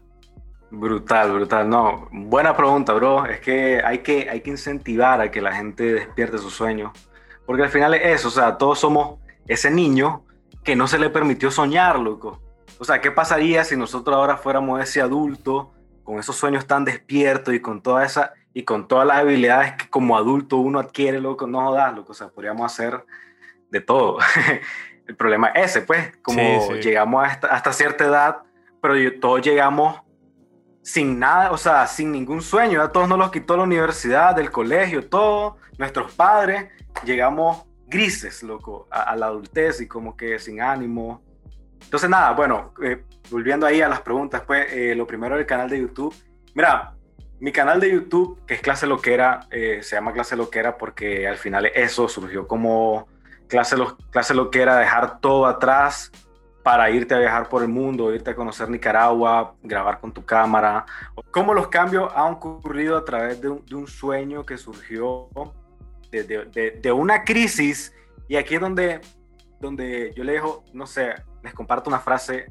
Brutal, 0.70 1.32
brutal. 1.32 1.68
No, 1.68 2.08
buena 2.10 2.56
pregunta, 2.56 2.92
bro. 2.92 3.24
Es 3.26 3.40
que 3.40 3.80
hay 3.82 3.98
que, 3.98 4.28
hay 4.28 4.40
que 4.40 4.50
incentivar 4.50 5.20
a 5.20 5.30
que 5.30 5.40
la 5.40 5.52
gente 5.52 5.94
despierte 5.94 6.38
sus 6.38 6.52
sueños. 6.52 6.90
Porque 7.46 7.62
al 7.62 7.68
final 7.68 7.94
es 7.94 8.20
eso, 8.20 8.28
o 8.28 8.30
sea, 8.30 8.56
todos 8.58 8.78
somos 8.78 9.18
ese 9.46 9.70
niño 9.70 10.24
que 10.62 10.76
no 10.76 10.86
se 10.86 10.98
le 10.98 11.10
permitió 11.10 11.50
soñar, 11.50 11.98
loco. 11.98 12.40
O 12.78 12.84
sea, 12.84 13.00
¿qué 13.00 13.10
pasaría 13.10 13.64
si 13.64 13.76
nosotros 13.76 14.16
ahora 14.16 14.36
fuéramos 14.36 14.80
ese 14.80 15.00
adulto 15.00 15.72
con 16.04 16.18
esos 16.18 16.36
sueños 16.36 16.66
tan 16.66 16.84
despiertos 16.84 17.54
y 17.54 17.60
con 17.60 17.82
toda 17.82 18.04
esa 18.04 18.34
y 18.54 18.62
con 18.62 18.86
todas 18.86 19.06
las 19.06 19.18
habilidades 19.18 19.72
que 19.72 19.90
como 19.90 20.16
adulto 20.16 20.58
uno 20.58 20.78
adquiere, 20.78 21.20
loco, 21.20 21.46
no 21.48 21.60
jodas, 21.66 21.94
loco, 21.94 22.12
o 22.12 22.14
sea, 22.14 22.28
podríamos 22.28 22.72
hacer 22.72 23.04
de 23.70 23.80
todo. 23.80 24.18
El 25.08 25.16
problema 25.16 25.48
es 25.48 25.72
ese, 25.72 25.82
pues, 25.82 26.16
como 26.22 26.72
llegamos 26.74 27.26
hasta, 27.26 27.72
cierta 27.72 28.04
edad, 28.04 28.42
pero 28.80 28.94
todos 29.20 29.42
llegamos 29.42 30.00
sin 30.82 31.18
nada, 31.18 31.50
o 31.50 31.58
sea, 31.58 31.86
sin 31.86 32.12
ningún 32.12 32.40
sueño, 32.40 32.80
ya 32.80 32.92
todos 32.92 33.08
nos 33.08 33.18
los 33.18 33.30
quitó 33.30 33.56
la 33.56 33.64
universidad, 33.64 34.36
del 34.36 34.50
colegio, 34.50 35.08
todo, 35.08 35.56
nuestros 35.76 36.12
padres, 36.12 36.70
llegamos 37.04 37.64
grises, 37.86 38.42
loco, 38.42 38.86
a, 38.90 39.14
la 39.16 39.26
adultez 39.26 39.80
y 39.80 39.88
como 39.88 40.16
que 40.16 40.38
sin 40.38 40.60
ánimo. 40.60 41.22
Entonces, 41.84 42.10
nada, 42.10 42.32
bueno, 42.32 42.72
eh, 42.82 43.04
volviendo 43.30 43.66
ahí 43.66 43.80
a 43.80 43.88
las 43.88 44.00
preguntas, 44.00 44.42
pues, 44.46 44.72
eh, 44.72 44.94
lo 44.94 45.06
primero 45.06 45.36
del 45.36 45.46
canal 45.46 45.68
de 45.68 45.80
YouTube. 45.80 46.14
Mira, 46.54 46.94
mi 47.40 47.52
canal 47.52 47.80
de 47.80 47.92
YouTube, 47.92 48.44
que 48.46 48.54
es 48.54 48.60
Clase 48.60 48.86
Loquera, 48.86 49.46
eh, 49.50 49.80
se 49.82 49.96
llama 49.96 50.12
Clase 50.12 50.36
Loquera 50.36 50.78
porque 50.78 51.28
al 51.28 51.36
final 51.36 51.66
eso 51.66 52.08
surgió 52.08 52.46
como 52.46 53.06
clase, 53.48 53.76
lo, 53.76 53.96
clase 54.10 54.34
Loquera, 54.34 54.76
dejar 54.76 55.20
todo 55.20 55.46
atrás 55.46 56.10
para 56.62 56.90
irte 56.90 57.14
a 57.14 57.18
viajar 57.18 57.48
por 57.50 57.62
el 57.62 57.68
mundo, 57.68 58.14
irte 58.14 58.30
a 58.30 58.34
conocer 58.34 58.70
Nicaragua, 58.70 59.54
grabar 59.62 60.00
con 60.00 60.12
tu 60.12 60.24
cámara. 60.24 60.86
Cómo 61.30 61.52
los 61.52 61.68
cambios 61.68 62.10
han 62.16 62.32
ocurrido 62.32 62.96
a 62.96 63.04
través 63.04 63.40
de 63.40 63.50
un, 63.50 63.86
sueño 63.86 64.46
que 64.46 64.56
surgió 64.56 65.28
de, 66.10 66.92
una 66.92 67.24
crisis. 67.24 67.94
Y 68.28 68.36
aquí 68.36 68.54
es 68.54 68.60
donde, 68.62 69.02
donde 69.60 70.14
yo 70.16 70.24
le 70.24 70.32
dejo, 70.32 70.64
no 70.72 70.86
sé, 70.86 71.14
les 71.44 71.54
comparto 71.54 71.88
una 71.90 72.00
frase 72.00 72.50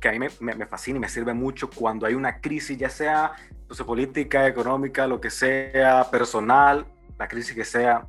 que 0.00 0.08
a 0.08 0.12
mí 0.12 0.18
me, 0.18 0.54
me, 0.54 0.66
fascina 0.66 0.96
y 0.96 1.00
me 1.00 1.08
sirve 1.08 1.34
mucho 1.34 1.68
cuando 1.68 2.06
hay 2.06 2.14
una 2.14 2.40
crisis, 2.40 2.76
ya 2.78 2.88
sea 2.88 3.32
entonces, 3.70 3.86
política, 3.86 4.48
económica, 4.48 5.06
lo 5.06 5.20
que 5.20 5.30
sea, 5.30 6.08
personal, 6.10 6.86
la 7.18 7.28
crisis 7.28 7.54
que 7.54 7.64
sea. 7.64 8.06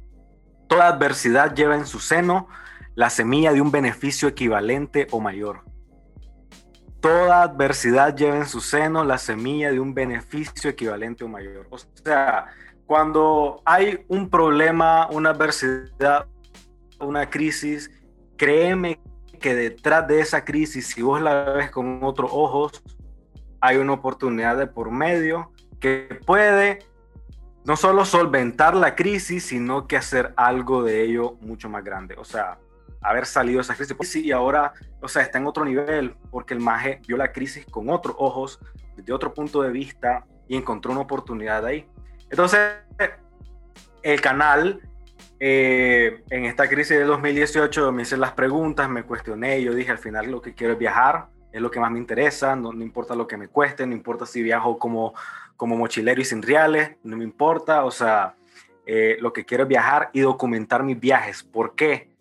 Toda 0.68 0.88
adversidad 0.88 1.53
lleva 1.53 1.76
en 1.76 1.86
su 1.86 1.99
seno 1.99 2.48
la 2.95 3.10
semilla 3.10 3.52
de 3.52 3.62
un 3.62 3.72
beneficio 3.72 4.30
equivalente 4.30 5.08
o 5.12 5.20
mayor. 5.20 5.64
Toda 7.02 7.44
adversidad 7.44 8.16
lleva 8.16 8.38
en 8.38 8.48
su 8.48 8.62
seno 8.62 9.03
la 9.03 9.18
semilla 9.18 9.72
de 9.72 9.80
un 9.80 9.94
beneficio 9.94 10.70
equivalente 10.70 11.26
o 11.26 11.28
mayor. 11.28 11.68
O 11.70 11.78
sea, 11.78 12.48
cuando 12.86 13.62
hay 13.66 14.06
un 14.08 14.30
problema, 14.30 15.08
una 15.12 15.32
adversidad, 15.32 16.26
una 16.99 17.30
crisis, 17.30 17.91
créeme 18.38 18.99
que 19.42 19.56
detrás 19.56 20.08
de 20.08 20.22
esa 20.22 20.46
crisis, 20.46 20.88
si 20.88 21.02
vos 21.02 21.22
la 21.22 21.44
ves 21.52 21.72
con 21.72 22.04
otros 22.04 22.32
ojos, 22.34 22.84
hay 23.60 23.78
una 23.78 23.94
oportunidad 23.94 24.58
de 24.58 24.68
por 24.68 24.92
medio 24.92 25.52
que 25.80 26.20
puede 26.26 26.80
no 27.66 27.76
solo 27.76 28.06
solventar 28.06 28.76
la 28.76 28.96
crisis, 28.96 29.46
sino 29.46 29.88
que 29.88 29.98
hacer 29.98 30.34
algo 30.36 30.84
de 30.84 31.04
ello 31.04 31.38
mucho 31.42 31.70
más 31.70 31.84
grande. 31.84 32.16
O 32.18 32.24
sea, 32.24 32.58
haber 33.02 33.26
salido 33.26 33.58
de 33.58 33.62
esa 33.62 33.76
crisis. 33.76 33.96
Pues 33.96 34.16
y 34.16 34.32
ahora, 34.32 34.74
o 35.02 35.08
sea, 35.08 35.22
está 35.22 35.38
en 35.38 35.48
otro 35.48 35.66
nivel, 35.66 36.16
porque 36.30 36.54
el 36.54 36.60
maje 36.60 37.02
vio 37.08 37.18
la 37.18 37.32
crisis 37.32 37.66
con 37.66 37.90
otros 37.90 38.16
ojos, 38.18 38.60
desde 38.96 39.14
otro 39.14 39.34
punto 39.34 39.62
de 39.62 39.72
vista, 39.72 40.26
y 40.48 40.56
encontró 40.56 40.92
una 40.92 41.02
oportunidad 41.02 41.66
ahí. 41.66 41.88
Entonces, 42.30 42.60
el 44.04 44.22
canal, 44.22 44.82
eh, 45.44 46.22
en 46.30 46.46
esta 46.46 46.70
crisis 46.70 47.00
de 47.00 47.04
2018, 47.04 47.92
me 47.92 48.04
hice 48.04 48.16
las 48.16 48.34
preguntas, 48.34 48.88
me 48.88 49.02
cuestioné, 49.02 49.64
yo 49.64 49.74
dije, 49.74 49.90
al 49.90 49.98
final 49.98 50.30
lo 50.30 50.40
que 50.40 50.54
quiero 50.54 50.74
es 50.74 50.80
viajar, 50.80 51.30
es 51.52 51.60
lo 51.60 51.72
que 51.72 51.80
más 51.80 51.90
me 51.90 51.98
interesa, 51.98 52.56
no, 52.56 52.72
no 52.72 52.84
importa 52.84 53.16
lo 53.16 53.26
que 53.26 53.38
me 53.38 53.48
cueste, 53.48 53.88
no 53.88 53.94
importa 53.94 54.28
si 54.28 54.44
viajo 54.44 54.78
como, 54.78 55.16
como 55.58 55.76
mochilero 55.76 56.22
y 56.22 56.26
sin 56.26 56.44
reales, 56.44 56.92
no 57.02 57.18
me 57.18 57.24
importa, 57.24 57.86
o 57.86 57.90
sea, 57.90 58.36
eh, 58.86 59.18
lo 59.20 59.34
que 59.34 59.44
quiero 59.44 59.64
es 59.64 59.70
viajar 59.70 60.12
y 60.14 60.20
documentar 60.20 60.84
mis 60.84 61.00
viajes. 61.00 61.42
¿Por 61.42 61.74
qué? 61.74 62.12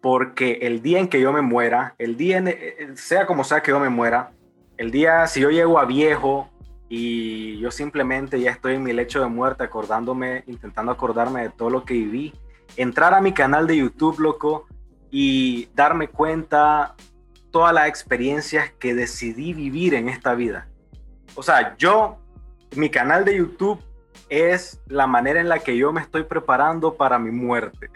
Porque 0.00 0.58
el 0.62 0.82
día 0.82 0.98
en 0.98 1.06
que 1.06 1.20
yo 1.20 1.32
me 1.32 1.40
muera, 1.40 1.94
el 1.98 2.16
día, 2.16 2.42
eh, 2.44 2.94
sea 2.96 3.26
como 3.26 3.44
sea 3.44 3.62
que 3.62 3.70
yo 3.70 3.78
me 3.78 3.90
muera, 3.90 4.32
el 4.76 4.90
día, 4.90 5.28
si 5.28 5.40
yo 5.40 5.50
llego 5.50 5.78
a 5.78 5.84
viejo 5.84 6.50
y 6.88 7.58
yo 7.58 7.70
simplemente 7.70 8.40
ya 8.40 8.50
estoy 8.50 8.74
en 8.74 8.82
mi 8.82 8.92
lecho 8.92 9.20
de 9.20 9.26
muerte 9.26 9.64
acordándome, 9.64 10.44
intentando 10.46 10.92
acordarme 10.92 11.42
de 11.42 11.50
todo 11.50 11.70
lo 11.70 11.84
que 11.84 11.94
viví, 11.94 12.34
entrar 12.76 13.14
a 13.14 13.20
mi 13.20 13.32
canal 13.32 13.66
de 13.66 13.76
YouTube, 13.76 14.18
loco, 14.20 14.66
y 15.10 15.68
darme 15.74 16.08
cuenta 16.08 16.96
todas 17.50 17.72
las 17.72 17.88
experiencias 17.88 18.72
que 18.72 18.94
decidí 18.94 19.52
vivir 19.52 19.94
en 19.94 20.08
esta 20.08 20.34
vida. 20.34 20.68
O 21.36 21.42
sea, 21.42 21.76
yo, 21.76 22.18
mi 22.74 22.90
canal 22.90 23.24
de 23.24 23.36
YouTube 23.36 23.80
es 24.28 24.80
la 24.88 25.06
manera 25.06 25.40
en 25.40 25.48
la 25.48 25.60
que 25.60 25.76
yo 25.76 25.92
me 25.92 26.00
estoy 26.00 26.24
preparando 26.24 26.94
para 26.94 27.18
mi 27.18 27.30
muerte. 27.30 27.90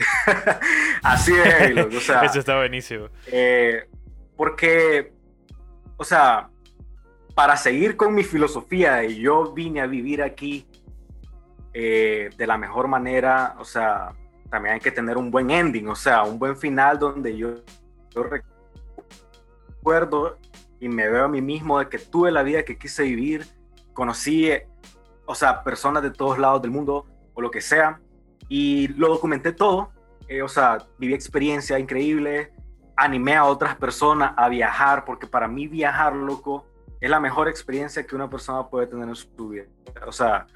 Así 1.02 1.32
es, 1.35 1.94
o 1.94 2.01
sea, 2.01 2.20
Eso 2.24 2.39
está 2.39 2.56
buenísimo. 2.56 3.09
Eh, 3.27 3.89
porque, 4.36 5.12
o 5.97 6.05
sea, 6.05 6.51
para 7.39 7.56
seguir 7.56 7.97
con 7.97 8.16
mi 8.16 8.24
filosofía 8.24 9.05
yo 9.05 9.52
vine 9.52 9.81
a 9.81 9.86
vivir 9.86 10.24
aquí 10.24 10.66
eh, 11.73 12.31
de 12.36 12.47
la 12.48 12.59
mejor 12.59 12.89
manera, 12.89 13.55
o 13.60 13.65
sea, 13.65 14.12
también 14.51 14.74
hay 14.74 14.81
que 14.81 14.90
tener 14.90 15.16
un 15.16 15.31
buen 15.31 15.48
ending, 15.52 15.86
o 15.86 15.94
sea, 15.94 16.24
un 16.24 16.36
buen 16.36 16.56
final 16.56 16.98
donde 16.98 17.36
yo, 17.36 17.55
yo 18.10 18.24
y 20.81 20.89
me 20.89 21.09
veo 21.09 21.27
a 21.27 21.28
mí 21.28 21.40
mismo 21.40 21.78
de 21.78 21.89
que 21.89 22.01
tuve 22.01 22.32
la 22.32 22.43
vida 22.43 22.65
que 22.65 22.77
quise 22.77 23.05
vivir, 23.05 23.47
conocí, 23.93 24.51
o 25.24 25.35
sea, 25.36 25.62
personas 25.62 26.02
de 26.02 26.10
todos 26.10 26.40
lados 26.40 26.60
del 26.60 26.73
mundo 26.73 27.06
o 27.35 27.40
lo 27.40 27.52
que 27.52 27.60
sea, 27.60 28.01
y 28.48 28.89
lo 28.89 29.10
documenté 29.10 29.52
todo, 29.52 29.93
eh, 30.27 30.43
o 30.43 30.48
sea, 30.48 30.78
viví 30.98 31.15
experiencia 31.15 31.78
increíble, 31.78 32.52
animé 32.97 33.36
a 33.36 33.44
otras 33.44 33.77
personas 33.77 34.32
a 34.36 34.48
viajar, 34.48 35.05
porque 35.05 35.28
para 35.28 35.47
mí 35.47 35.69
viajar, 35.69 36.16
loco, 36.16 36.66
es 37.00 37.10
la 37.10 37.20
mejor 37.20 37.48
experiencia 37.48 38.06
que 38.06 38.14
una 38.14 38.28
persona 38.28 38.66
puede 38.66 38.86
tener 38.86 39.08
en 39.08 39.14
su 39.14 39.48
vida. 39.48 39.64
O 40.06 40.12
sea, 40.12 40.46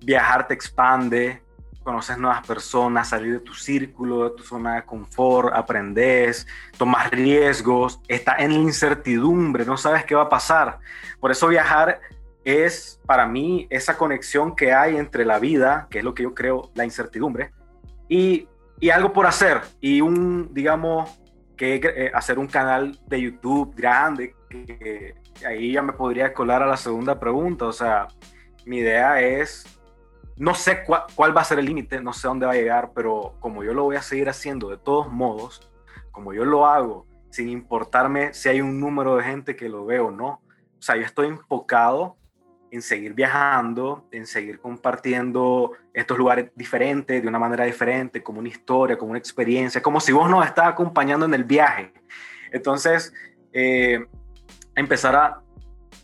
viajar 0.00 0.46
te 0.46 0.54
expande, 0.54 1.42
conoces 1.82 2.18
nuevas 2.18 2.44
personas, 2.46 3.08
salir 3.08 3.34
de 3.34 3.38
tu 3.38 3.54
círculo, 3.54 4.24
de 4.24 4.36
tu 4.36 4.42
zona 4.42 4.74
de 4.74 4.84
confort, 4.84 5.54
aprendes, 5.54 6.46
tomas 6.76 7.10
riesgos, 7.10 8.00
estás 8.08 8.40
en 8.40 8.52
la 8.52 8.58
incertidumbre, 8.58 9.64
no 9.64 9.76
sabes 9.76 10.04
qué 10.04 10.14
va 10.14 10.22
a 10.22 10.28
pasar. 10.28 10.80
Por 11.20 11.30
eso 11.30 11.46
viajar 11.46 12.00
es 12.44 13.00
para 13.06 13.26
mí 13.26 13.66
esa 13.70 13.96
conexión 13.96 14.54
que 14.54 14.72
hay 14.72 14.96
entre 14.96 15.24
la 15.24 15.38
vida, 15.38 15.86
que 15.88 15.98
es 15.98 16.04
lo 16.04 16.12
que 16.12 16.24
yo 16.24 16.34
creo, 16.34 16.70
la 16.74 16.84
incertidumbre, 16.84 17.52
y, 18.08 18.48
y 18.80 18.90
algo 18.90 19.12
por 19.12 19.26
hacer, 19.26 19.60
y 19.80 20.00
un, 20.00 20.52
digamos, 20.52 21.10
que 21.56 21.80
eh, 21.82 22.10
hacer 22.12 22.38
un 22.38 22.46
canal 22.48 22.98
de 23.06 23.20
YouTube 23.20 23.74
grande, 23.76 24.34
que 24.50 25.14
ahí 25.44 25.72
ya 25.72 25.82
me 25.82 25.92
podría 25.92 26.32
colar 26.32 26.62
a 26.62 26.66
la 26.66 26.76
segunda 26.76 27.18
pregunta, 27.18 27.66
o 27.66 27.72
sea, 27.72 28.08
mi 28.64 28.78
idea 28.78 29.20
es 29.20 29.64
no 30.36 30.54
sé 30.54 30.84
cuál, 30.84 31.36
va 31.36 31.40
a 31.40 31.44
ser 31.44 31.58
el 31.58 31.64
límite, 31.64 32.00
no 32.00 32.12
sé 32.12 32.28
dónde 32.28 32.46
va 32.46 32.52
a 32.52 32.56
llegar, 32.56 32.92
pero 32.94 33.36
como 33.40 33.64
yo 33.64 33.72
lo 33.72 33.84
voy 33.84 33.96
a 33.96 34.02
seguir 34.02 34.28
haciendo 34.28 34.68
de 34.68 34.76
todos 34.76 35.10
modos, 35.10 35.70
como 36.12 36.32
yo 36.34 36.44
lo 36.44 36.66
hago, 36.66 37.06
sin 37.30 37.48
importarme 37.48 38.34
si 38.34 38.50
hay 38.50 38.60
un 38.60 38.78
número 38.78 39.16
de 39.16 39.24
gente 39.24 39.56
que 39.56 39.68
lo 39.68 39.86
ve 39.86 39.98
o 39.98 40.10
no, 40.10 40.42
o 40.78 40.82
sea, 40.82 40.96
yo 40.96 41.02
estoy 41.02 41.28
enfocado 41.28 42.16
en 42.70 42.82
seguir 42.82 43.14
viajando, 43.14 44.06
en 44.10 44.26
seguir 44.26 44.60
compartiendo 44.60 45.72
estos 45.94 46.18
lugares 46.18 46.50
diferentes, 46.54 47.22
de 47.22 47.28
una 47.28 47.38
manera 47.38 47.64
diferente, 47.64 48.22
como 48.22 48.40
una 48.40 48.48
historia, 48.48 48.98
como 48.98 49.12
una 49.12 49.18
experiencia, 49.18 49.80
como 49.80 50.00
si 50.00 50.12
vos 50.12 50.28
nos 50.28 50.44
estás 50.44 50.66
acompañando 50.66 51.24
en 51.24 51.32
el 51.32 51.44
viaje. 51.44 51.92
Entonces, 52.52 53.14
eh, 53.52 54.04
empezar 54.76 55.42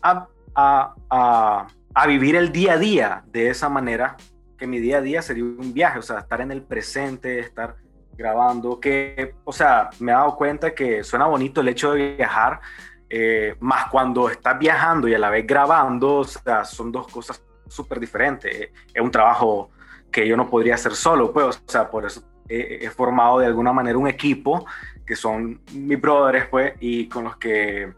a, 0.01 0.27
a 0.55 1.67
a 1.93 2.07
vivir 2.07 2.35
el 2.35 2.51
día 2.51 2.73
a 2.73 2.77
día 2.77 3.23
de 3.27 3.49
esa 3.49 3.69
manera, 3.69 4.17
que 4.57 4.67
mi 4.67 4.79
día 4.79 4.97
a 4.97 5.01
día 5.01 5.21
sería 5.21 5.43
un 5.43 5.73
viaje, 5.73 5.99
o 5.99 6.01
sea, 6.01 6.19
estar 6.19 6.41
en 6.41 6.51
el 6.51 6.63
presente, 6.63 7.39
estar 7.39 7.75
grabando, 8.15 8.79
que, 8.79 9.35
o 9.43 9.51
sea, 9.53 9.89
me 9.99 10.11
he 10.11 10.15
dado 10.15 10.35
cuenta 10.35 10.73
que 10.73 11.03
suena 11.03 11.25
bonito 11.25 11.61
el 11.61 11.67
hecho 11.67 11.93
de 11.93 12.15
viajar, 12.15 12.61
eh, 13.09 13.55
más 13.59 13.89
cuando 13.89 14.29
estás 14.29 14.57
viajando 14.57 15.07
y 15.07 15.13
a 15.13 15.19
la 15.19 15.29
vez 15.29 15.45
grabando, 15.45 16.17
o 16.17 16.23
sea, 16.23 16.65
son 16.65 16.91
dos 16.91 17.07
cosas 17.07 17.43
súper 17.67 17.99
diferentes. 17.99 18.69
Es 18.93 19.01
un 19.01 19.11
trabajo 19.11 19.69
que 20.11 20.27
yo 20.27 20.35
no 20.35 20.49
podría 20.49 20.75
hacer 20.75 20.93
solo, 20.93 21.31
pues, 21.31 21.45
o 21.45 21.71
sea, 21.71 21.89
por 21.89 22.05
eso 22.05 22.23
he, 22.47 22.79
he, 22.85 22.89
formado 22.89 23.39
de 23.39 23.47
alguna 23.47 23.73
manera 23.73 23.97
un 23.97 24.07
equipo 24.07 24.65
que 25.05 25.15
son 25.15 25.61
mis 25.73 25.99
brothers, 25.99 26.47
pues, 26.49 26.73
y 26.79 27.07
con 27.07 27.25
los 27.25 27.37
que 27.37 27.93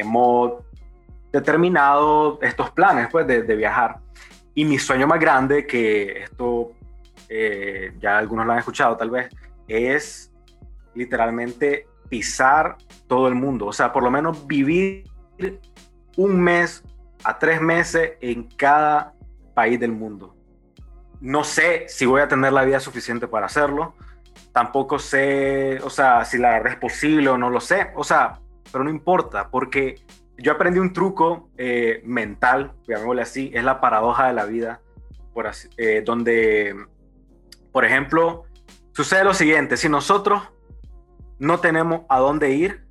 hemos 0.00 0.64
determinado 1.32 2.38
estos 2.42 2.70
planes 2.70 3.08
pues, 3.10 3.26
de, 3.26 3.42
viajar. 3.56 3.98
Y 4.54 4.64
mi 4.64 4.78
sueño 4.78 5.06
más 5.06 5.20
grande, 5.20 5.66
que 5.66 6.24
esto 6.24 6.72
eh, 7.28 7.92
ya 8.00 8.18
algunos 8.18 8.46
lo 8.46 8.52
han 8.52 8.58
escuchado 8.58 8.96
tal 8.96 9.10
vez, 9.10 9.28
es 9.68 10.32
literalmente 10.94 11.86
pisar 12.08 12.76
todo 13.06 13.28
el 13.28 13.34
mundo. 13.34 13.66
O 13.66 13.72
sea, 13.72 13.92
por 13.92 14.02
lo 14.02 14.10
menos 14.10 14.46
vivir 14.46 15.04
un 16.16 16.40
mes 16.40 16.82
a 17.24 17.38
tres 17.38 17.60
meses 17.60 18.12
en 18.20 18.44
cada 18.56 19.14
país 19.54 19.78
del 19.78 19.92
mundo. 19.92 20.34
No 21.20 21.44
sé 21.44 21.84
si 21.88 22.06
voy 22.06 22.22
a 22.22 22.28
tener 22.28 22.52
la 22.52 22.64
vida 22.64 22.80
suficiente 22.80 23.28
para 23.28 23.46
hacerlo. 23.46 23.94
Tampoco 24.52 24.98
sé, 24.98 25.78
o 25.82 25.90
sea, 25.90 26.24
si 26.24 26.38
la 26.38 26.50
verdad 26.50 26.72
es 26.72 26.78
posible 26.78 27.28
o 27.28 27.38
no 27.38 27.50
lo 27.50 27.60
sé. 27.60 27.90
O 27.94 28.02
sea, 28.02 28.40
pero 28.72 28.84
no 28.84 28.90
importa, 28.90 29.50
porque 29.50 29.96
yo 30.36 30.52
aprendí 30.52 30.78
un 30.78 30.92
truco 30.92 31.50
eh, 31.56 32.00
mental, 32.04 32.72
llamémosle 32.86 33.22
así, 33.22 33.50
es 33.54 33.64
la 33.64 33.80
paradoja 33.80 34.28
de 34.28 34.32
la 34.32 34.44
vida, 34.44 34.80
por 35.34 35.46
así, 35.46 35.68
eh, 35.76 36.02
donde, 36.04 36.74
por 37.72 37.84
ejemplo, 37.84 38.44
sucede 38.92 39.24
lo 39.24 39.34
siguiente, 39.34 39.76
si 39.76 39.88
nosotros 39.88 40.42
no 41.38 41.58
tenemos 41.60 42.02
a 42.08 42.18
dónde 42.18 42.50
ir, 42.50 42.84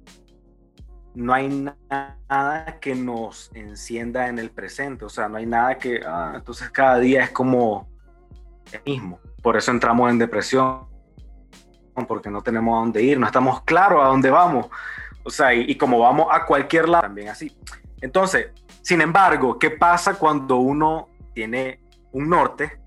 no 1.16 1.34
hay 1.34 1.50
nada 1.90 2.78
que 2.80 2.96
nos 2.96 3.52
encienda 3.54 4.28
en 4.28 4.40
el 4.40 4.52
presente, 4.52 5.06
o 5.06 5.10
sea, 5.10 5.28
no 5.28 5.38
hay 5.38 5.46
nada 5.46 5.78
que, 5.78 6.02
ah, 6.06 6.34
entonces 6.36 6.70
cada 6.70 7.00
día 7.00 7.24
es 7.24 7.32
como 7.32 7.90
el 8.72 8.82
mismo, 8.86 9.20
por 9.42 9.58
eso 9.58 9.72
entramos 9.72 10.10
en 10.12 10.20
depresión, 10.20 10.88
porque 12.08 12.30
no 12.30 12.42
tenemos 12.42 12.76
a 12.76 12.80
dónde 12.80 13.04
ir, 13.04 13.20
no 13.20 13.26
estamos 13.26 13.62
claros 13.64 14.04
a 14.04 14.08
dónde 14.08 14.30
vamos. 14.30 14.68
O 15.24 15.30
sea, 15.30 15.54
y, 15.54 15.76
como 15.76 16.00
vamos 16.00 16.28
a 16.32 16.46
cualquier 16.46 16.88
lado, 16.88 17.04
también 17.04 17.30
así. 17.30 17.56
Entonces, 18.02 18.52
sin 18.82 19.02
embargo, 19.02 19.60
¿qué 19.60 19.70
pasa 19.72 20.16
cuando 20.16 20.58
uno 20.58 21.10
tiene 21.34 21.82
un 22.12 22.30
norte, 22.30 22.80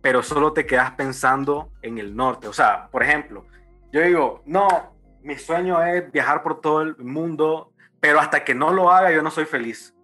pero 0.00 0.22
solo 0.22 0.52
te 0.52 0.66
quedas 0.66 0.92
pensando 0.92 1.70
en 1.82 1.98
el 1.98 2.16
norte? 2.16 2.48
O 2.48 2.52
sea, 2.52 2.88
por 2.90 3.02
ejemplo, 3.02 3.46
yo 3.92 4.00
digo, 4.00 4.42
no, 4.46 4.94
mi 5.22 5.36
sueño 5.36 5.82
es 5.82 6.10
viajar 6.10 6.42
por 6.42 6.60
todo 6.60 6.82
el 6.82 6.96
mundo, 6.98 7.72
pero 8.00 8.20
hasta 8.20 8.44
que 8.44 8.54
no 8.54 8.72
lo 8.72 8.90
haga 8.90 9.12
yo 9.12 9.22
no 9.22 9.30
soy 9.30 9.44
feliz. 9.44 9.94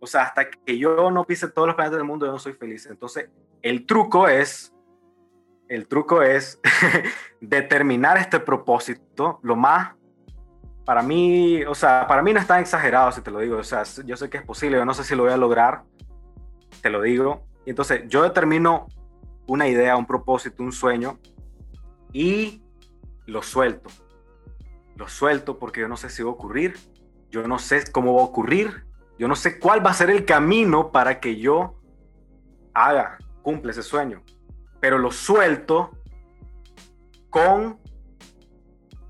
O 0.00 0.06
sea, 0.06 0.22
hasta 0.22 0.50
que 0.50 0.78
yo 0.78 1.10
no 1.10 1.24
pise 1.24 1.48
todos 1.48 1.68
los 1.68 1.76
planetas 1.76 1.98
del 1.98 2.06
mundo 2.06 2.26
yo 2.26 2.32
no 2.32 2.38
soy 2.38 2.54
feliz. 2.54 2.86
Entonces, 2.86 3.30
el 3.62 3.86
truco 3.86 4.26
es, 4.26 4.74
el 5.68 5.86
truco 5.86 6.22
es 6.22 6.60
determinar 7.40 8.18
este 8.18 8.40
propósito 8.40 9.38
lo 9.42 9.54
más 9.54 9.94
para 10.84 11.02
mí, 11.02 11.62
o 11.64 11.74
sea, 11.74 12.06
para 12.06 12.22
mí 12.22 12.32
no 12.32 12.40
está 12.40 12.60
exagerado, 12.60 13.12
si 13.12 13.20
te 13.20 13.30
lo 13.30 13.40
digo. 13.40 13.58
O 13.58 13.64
sea, 13.64 13.82
yo 14.04 14.16
sé 14.16 14.28
que 14.28 14.38
es 14.38 14.44
posible, 14.44 14.78
yo 14.78 14.84
no 14.84 14.94
sé 14.94 15.04
si 15.04 15.14
lo 15.14 15.24
voy 15.24 15.32
a 15.32 15.36
lograr, 15.36 15.84
te 16.80 16.90
lo 16.90 17.02
digo. 17.02 17.46
Y 17.64 17.70
entonces, 17.70 18.02
yo 18.08 18.22
determino 18.22 18.86
una 19.46 19.68
idea, 19.68 19.96
un 19.96 20.06
propósito, 20.06 20.62
un 20.62 20.72
sueño 20.72 21.18
y 22.12 22.62
lo 23.26 23.42
suelto. 23.42 23.90
Lo 24.96 25.08
suelto 25.08 25.58
porque 25.58 25.80
yo 25.80 25.88
no 25.88 25.96
sé 25.96 26.10
si 26.10 26.22
va 26.22 26.30
a 26.30 26.34
ocurrir, 26.34 26.76
yo 27.30 27.46
no 27.46 27.58
sé 27.58 27.90
cómo 27.90 28.14
va 28.14 28.22
a 28.22 28.24
ocurrir, 28.24 28.84
yo 29.18 29.28
no 29.28 29.36
sé 29.36 29.58
cuál 29.58 29.84
va 29.84 29.90
a 29.90 29.94
ser 29.94 30.10
el 30.10 30.24
camino 30.24 30.90
para 30.90 31.20
que 31.20 31.36
yo 31.36 31.80
haga, 32.74 33.18
cumple 33.42 33.70
ese 33.72 33.82
sueño. 33.82 34.22
Pero 34.80 34.98
lo 34.98 35.12
suelto 35.12 35.92
con 37.30 37.78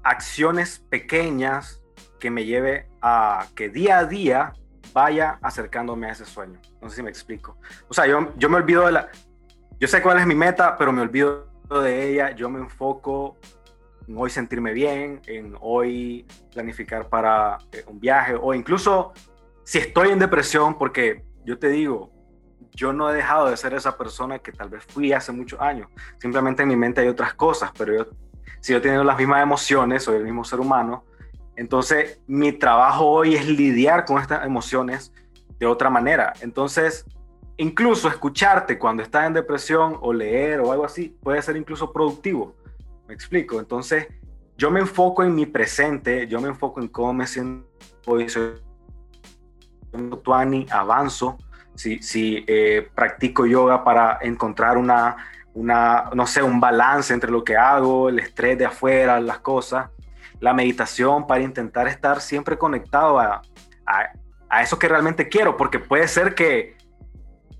acciones 0.03 0.85
pequeñas 0.89 1.83
que 2.19 2.31
me 2.31 2.45
lleve 2.45 2.89
a 3.01 3.47
que 3.55 3.69
día 3.69 3.99
a 3.99 4.05
día 4.05 4.53
vaya 4.93 5.39
acercándome 5.43 6.09
a 6.09 6.13
ese 6.13 6.25
sueño. 6.25 6.61
No 6.81 6.89
sé 6.89 6.97
si 6.97 7.03
me 7.03 7.11
explico. 7.11 7.57
O 7.89 7.95
sea, 7.95 8.07
yo, 8.07 8.33
yo 8.37 8.49
me 8.49 8.57
olvido 8.57 8.87
de 8.87 8.93
la... 8.93 9.09
Yo 9.81 9.89
sé 9.89 10.03
cuál 10.03 10.19
es 10.19 10.27
mi 10.27 10.35
meta, 10.35 10.77
pero 10.77 10.93
me 10.93 11.03
olvido 11.03 11.49
de 11.83 12.11
ella. 12.11 12.31
Yo 12.33 12.49
me 12.49 12.61
enfoco 12.61 13.37
en 14.07 14.17
hoy 14.17 14.31
sentirme 14.31 14.73
bien, 14.73 15.21
en 15.27 15.57
hoy 15.61 16.27
planificar 16.53 17.09
para 17.09 17.59
eh, 17.73 17.85
un 17.87 17.99
viaje 17.99 18.35
o 18.41 18.55
incluso 18.55 19.13
si 19.65 19.79
estoy 19.79 20.11
en 20.11 20.19
depresión, 20.19 20.77
porque 20.77 21.25
yo 21.45 21.59
te 21.59 21.69
digo, 21.69 22.13
yo 22.73 22.93
no 22.93 23.11
he 23.11 23.15
dejado 23.15 23.49
de 23.49 23.57
ser 23.57 23.75
esa 23.75 23.97
persona 23.97 24.39
que 24.39 24.53
tal 24.53 24.69
vez 24.69 24.85
fui 24.85 25.13
hace 25.13 25.33
muchos 25.33 25.61
años. 25.61 25.89
Simplemente 26.19 26.63
en 26.63 26.69
mi 26.69 26.77
mente 26.77 27.01
hay 27.01 27.09
otras 27.09 27.35
cosas, 27.35 27.71
pero 27.77 27.95
yo 27.95 28.07
sigo 28.63 28.81
teniendo 28.81 29.05
las 29.05 29.19
mismas 29.19 29.43
emociones, 29.43 30.05
soy 30.05 30.17
el 30.17 30.25
mismo 30.25 30.45
ser 30.45 30.61
humano. 30.61 31.05
Entonces, 31.57 32.21
mi 32.27 32.53
trabajo 32.53 33.07
hoy 33.07 33.35
es 33.35 33.47
lidiar 33.49 34.05
con 34.05 34.19
estas 34.19 34.47
emociones 34.47 35.13
de 35.59 35.67
otra 35.67 35.91
manera. 35.91 36.33
Entonces, 36.41 37.05
incluso 37.57 38.09
escucharte 38.09 38.79
cuando 38.79 39.03
estás 39.03 39.27
en 39.27 39.35
depresión 39.35 39.99
o 40.01 40.13
leer 40.13 40.61
o 40.61 40.71
algo 40.73 40.85
así 40.85 41.17
puede 41.23 41.43
ser 41.43 41.57
incluso 41.57 41.93
productivo. 41.93 42.55
¿Me 43.09 43.15
explico? 43.15 43.59
Entonces, 43.59 44.07
yo 44.57 44.71
me 44.71 44.79
enfoco 44.79 45.25
en 45.25 45.35
mi 45.35 45.45
presente, 45.45 46.29
yo 46.29 46.41
me 46.41 46.49
enfoco 46.49 46.81
en 46.81 46.87
cómo 46.87 47.13
me 47.13 47.27
siento 47.27 47.67
hoy, 48.07 48.27
tuani, 50.23 50.67
avanzo, 50.71 51.37
si, 51.75 52.01
si 52.01 52.45
eh, 52.47 52.89
practico 52.95 53.45
yoga 53.45 53.83
para 53.83 54.19
encontrar 54.23 54.79
una 54.79 55.17
una, 55.55 56.11
no 56.15 56.27
sé, 56.27 56.43
un 56.43 56.61
balance 56.61 57.13
entre 57.13 57.31
lo 57.31 57.45
que 57.45 57.57
hago, 57.57 58.09
el 58.09 58.19
estrés 58.19 58.59
de 58.59 58.67
afuera, 58.67 59.21
las 59.21 59.39
cosas, 59.39 59.91
la 60.41 60.55
meditación 60.55 61.27
para 61.27 61.43
intentar 61.43 61.87
estar 61.87 62.21
siempre 62.21 62.57
conectado 62.57 63.19
a, 63.19 63.43
a, 63.87 64.63
eso 64.63 64.79
que 64.79 64.89
realmente 64.89 65.29
quiero, 65.29 65.57
porque 65.57 65.79
puede 65.79 66.09
ser 66.09 66.35
que 66.35 66.77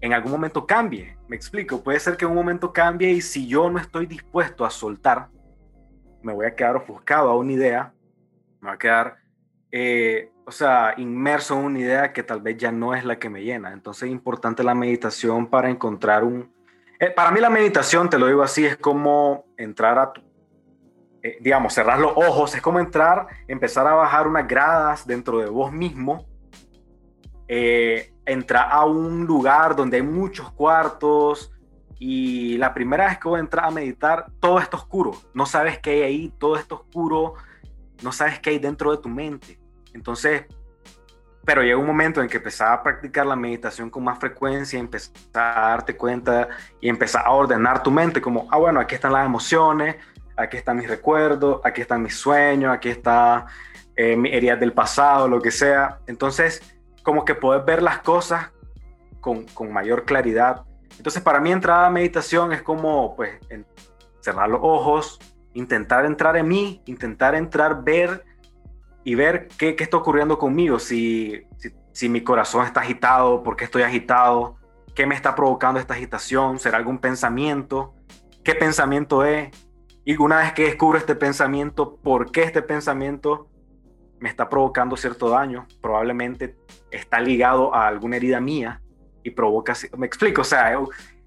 en 0.01 0.13
algún 0.13 0.33
momento 0.33 0.67
cambie, 0.67 1.17
me 1.29 1.37
explico, 1.37 1.83
puede 1.83 2.01
ser 2.01 2.17
que 2.17 2.25
en 2.25 2.33
un 2.33 2.37
momento 2.37 2.73
cambie 2.73 3.11
y 3.11 3.21
si 3.21 3.47
yo 3.47 3.71
no 3.71 3.79
estoy 3.79 4.07
dispuesto 4.07 4.65
a 4.65 4.71
soltar, 4.71 5.29
me 6.23 6.33
voy 6.33 6.47
a 6.47 6.55
quedar 6.55 6.77
ofuscado 6.77 7.31
a 7.31 7.37
una 7.37 7.53
idea, 7.53 7.93
me 8.61 8.69
voy 8.69 8.75
a 8.75 8.79
quedar, 8.79 9.17
eh, 9.71 10.31
o 10.45 10.51
sea, 10.51 10.95
inmerso 10.97 11.59
en 11.59 11.65
una 11.65 11.79
idea 11.79 12.13
que 12.13 12.23
tal 12.23 12.41
vez 12.41 12.57
ya 12.57 12.73
no 12.73 12.95
es 12.95 13.05
la 13.05 13.19
que 13.19 13.31
me 13.31 13.43
llena. 13.43 13.73
Entonces 13.73 14.05
es 14.05 14.11
importante 14.11 14.63
la 14.63 14.75
meditación 14.75 15.47
para 15.47 15.71
encontrar 15.71 16.25
un, 16.25 16.52
eh, 17.03 17.11
para 17.11 17.33
mí 17.33 17.41
la 17.41 17.51
meditación, 17.51 18.09
te 18.09 18.17
lo 18.17 18.29
digo 18.29 18.45
así, 18.45 18.65
es 18.65 18.77
como 18.77 19.45
entrar 19.57 19.99
a 19.99 20.13
tu, 20.13 20.21
eh, 21.21 21.37
digamos, 21.41 21.75
cerrar 21.75 21.99
los 21.99 22.13
ojos, 22.15 22.55
es 22.55 22.63
como 22.63 22.79
entrar, 22.79 23.27
empezar 23.49 23.89
a 23.89 23.95
bajar 23.95 24.29
unas 24.29 24.47
gradas 24.47 25.05
dentro 25.05 25.39
de 25.41 25.47
vos 25.47 25.73
mismo, 25.73 26.25
eh, 27.49 28.15
entrar 28.25 28.69
a 28.71 28.85
un 28.85 29.27
lugar 29.27 29.75
donde 29.75 29.97
hay 29.97 30.05
muchos 30.05 30.53
cuartos 30.53 31.51
y 31.99 32.57
la 32.59 32.73
primera 32.73 33.07
vez 33.07 33.19
que 33.19 33.29
voy 33.29 33.39
a 33.39 33.41
entrar 33.41 33.65
a 33.65 33.71
meditar, 33.73 34.27
todo 34.39 34.61
está 34.61 34.77
oscuro, 34.77 35.11
no 35.35 35.45
sabes 35.45 35.81
qué 35.81 35.91
hay 35.91 36.03
ahí, 36.03 36.35
todo 36.39 36.55
está 36.55 36.77
oscuro, 36.77 37.35
no 38.05 38.13
sabes 38.13 38.39
qué 38.39 38.51
hay 38.51 38.59
dentro 38.61 38.93
de 38.93 38.99
tu 38.99 39.09
mente. 39.09 39.59
Entonces, 39.93 40.45
pero 41.45 41.63
llega 41.63 41.77
un 41.77 41.87
momento 41.87 42.23
en 42.23 42.29
que 42.29 42.37
empezaba 42.37 42.75
a 42.75 42.83
practicar 42.83 43.27
la 43.27 43.37
meditación 43.37 43.91
con 43.91 44.05
más 44.05 44.19
frecuencia, 44.19 44.79
empezar 44.79 45.13
a 45.35 45.69
darte 45.71 45.97
cuenta 45.97 46.49
y 46.81 46.89
empezar 46.89 47.25
a 47.27 47.33
ordenar 47.33 47.83
tu 47.83 47.91
mente 47.91 48.21
como, 48.21 48.47
ah, 48.51 48.59
bueno, 48.59 48.79
aquí 48.79 48.95
están 48.95 49.13
las 49.13 49.27
emociones, 49.27 49.97
aquí 50.37 50.57
están 50.57 50.77
mis 50.77 50.89
recuerdos, 50.89 51.61
aquí 51.65 51.81
están 51.81 52.03
mis 52.03 52.15
sueños, 52.15 52.73
aquí 52.73 52.91
está 52.91 53.47
eh, 53.97 54.17
mi 54.17 54.33
heridas 54.33 54.61
del 54.61 54.73
pasado, 54.73 55.27
lo 55.27 55.43
que 55.43 55.51
sea. 55.51 55.99
Entonces, 56.07 56.63
como 57.03 57.25
que 57.25 57.35
puedes 57.35 57.65
ver 57.65 57.83
las 57.83 57.99
cosas 57.99 58.51
con, 59.21 59.45
con 59.47 59.73
mayor 59.73 60.05
claridad. 60.05 60.63
Entonces, 60.97 61.23
para 61.23 61.41
mí 61.41 61.51
entrar 61.51 61.85
a 61.85 61.91
meditación 61.91 62.53
es 62.53 62.63
como, 62.63 63.17
pues, 63.17 63.33
cerrar 64.21 64.49
los 64.49 64.61
ojos, 64.63 65.19
intentar 65.55 66.05
entrar 66.05 66.37
en 66.37 66.47
mí, 66.47 66.83
intentar 66.87 67.35
entrar, 67.35 67.83
ver 67.83 68.25
y 69.05 69.15
ver 69.15 69.49
qué, 69.59 69.77
qué 69.77 69.85
está 69.85 69.97
ocurriendo 69.97 70.39
conmigo, 70.39 70.79
si, 70.79 71.43
si, 71.93 72.09
mi 72.09 72.23
corazón 72.23 72.65
está 72.65 72.81
agitado, 72.81 73.43
por 73.43 73.57
qué 73.57 73.65
estoy 73.65 73.83
agitado, 73.83 74.57
qué 74.95 75.07
me 75.07 75.15
está 75.15 75.35
provocando 75.35 75.81
esta 75.81 75.95
agitación, 75.95 76.59
será 76.59 76.79
algún 76.79 76.99
pensamiento, 76.99 77.95
qué 78.45 78.55
pensamiento 78.55 79.25
es, 79.25 79.51
y 80.05 80.17
una 80.17 80.39
vez 80.39 80.53
que 80.53 80.65
descubro 80.65 80.99
este 80.99 81.15
pensamiento, 81.15 81.97
por 81.97 82.31
qué 82.31 82.43
este 82.43 82.63
pensamiento 82.63 83.49
me 84.21 84.29
está 84.29 84.49
provocando 84.49 84.97
cierto 84.97 85.29
daño, 85.29 85.67
probablemente 85.81 86.57
está 86.91 87.21
ligado 87.21 87.75
a 87.75 87.89
alguna 87.89 88.17
herida 88.17 88.41
mía 88.41 88.81
y 89.25 89.31
provoca, 89.31 89.75
me 89.97 90.07
explico, 90.07 90.43
o 90.43 90.45
sea, 90.45 90.79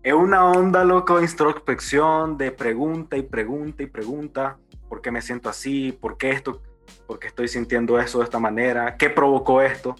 es 0.02 0.14
una 0.14 0.46
onda 0.46 0.84
loco 0.86 1.18
de 1.18 1.26
introspección, 1.26 2.38
de 2.38 2.52
pregunta 2.52 3.18
y 3.18 3.24
pregunta 3.24 3.84
y 3.84 3.88
pregunta, 3.88 4.58
¿por 4.88 5.02
qué 5.02 5.12
me 5.12 5.22
siento 5.22 5.50
así? 5.50 5.92
¿Por 5.92 6.18
qué 6.18 6.30
esto? 6.30 6.62
¿Por 7.08 7.20
qué 7.20 7.28
estoy 7.28 7.48
sintiendo 7.48 8.00
eso 8.00 8.20
de 8.20 8.26
esta 8.26 8.40
manera? 8.40 8.98
¿Qué 8.98 9.10
provocó 9.10 9.62
esto? 9.62 9.96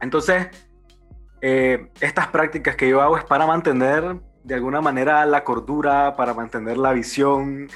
Entonces, 0.00 0.48
eh, 1.42 1.88
estas 2.00 2.28
prácticas 2.28 2.76
que 2.76 2.88
yo 2.88 3.00
hago 3.00 3.16
es 3.16 3.24
para 3.24 3.46
mantener 3.46 4.20
de 4.42 4.54
alguna 4.54 4.80
manera 4.80 5.24
la 5.26 5.44
cordura, 5.44 6.16
para 6.16 6.34
mantener 6.34 6.78
la 6.78 6.92
visión 6.92 7.68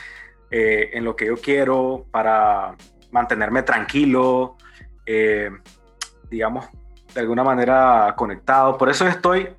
eh, 0.51 0.91
en 0.93 1.05
lo 1.05 1.17
que 1.17 1.27
yo 1.27 1.37
quiero, 1.37 2.07
para 2.11 2.75
mantenerme 3.11 3.63
tranquilo, 3.63 4.57
eh, 5.07 5.51
digamos, 6.31 6.67
de 7.15 7.21
alguna 7.21 7.45
manera 7.45 8.15
conectado. 8.17 8.77
Por 8.77 8.89
eso 8.89 9.07
estoy 9.07 9.51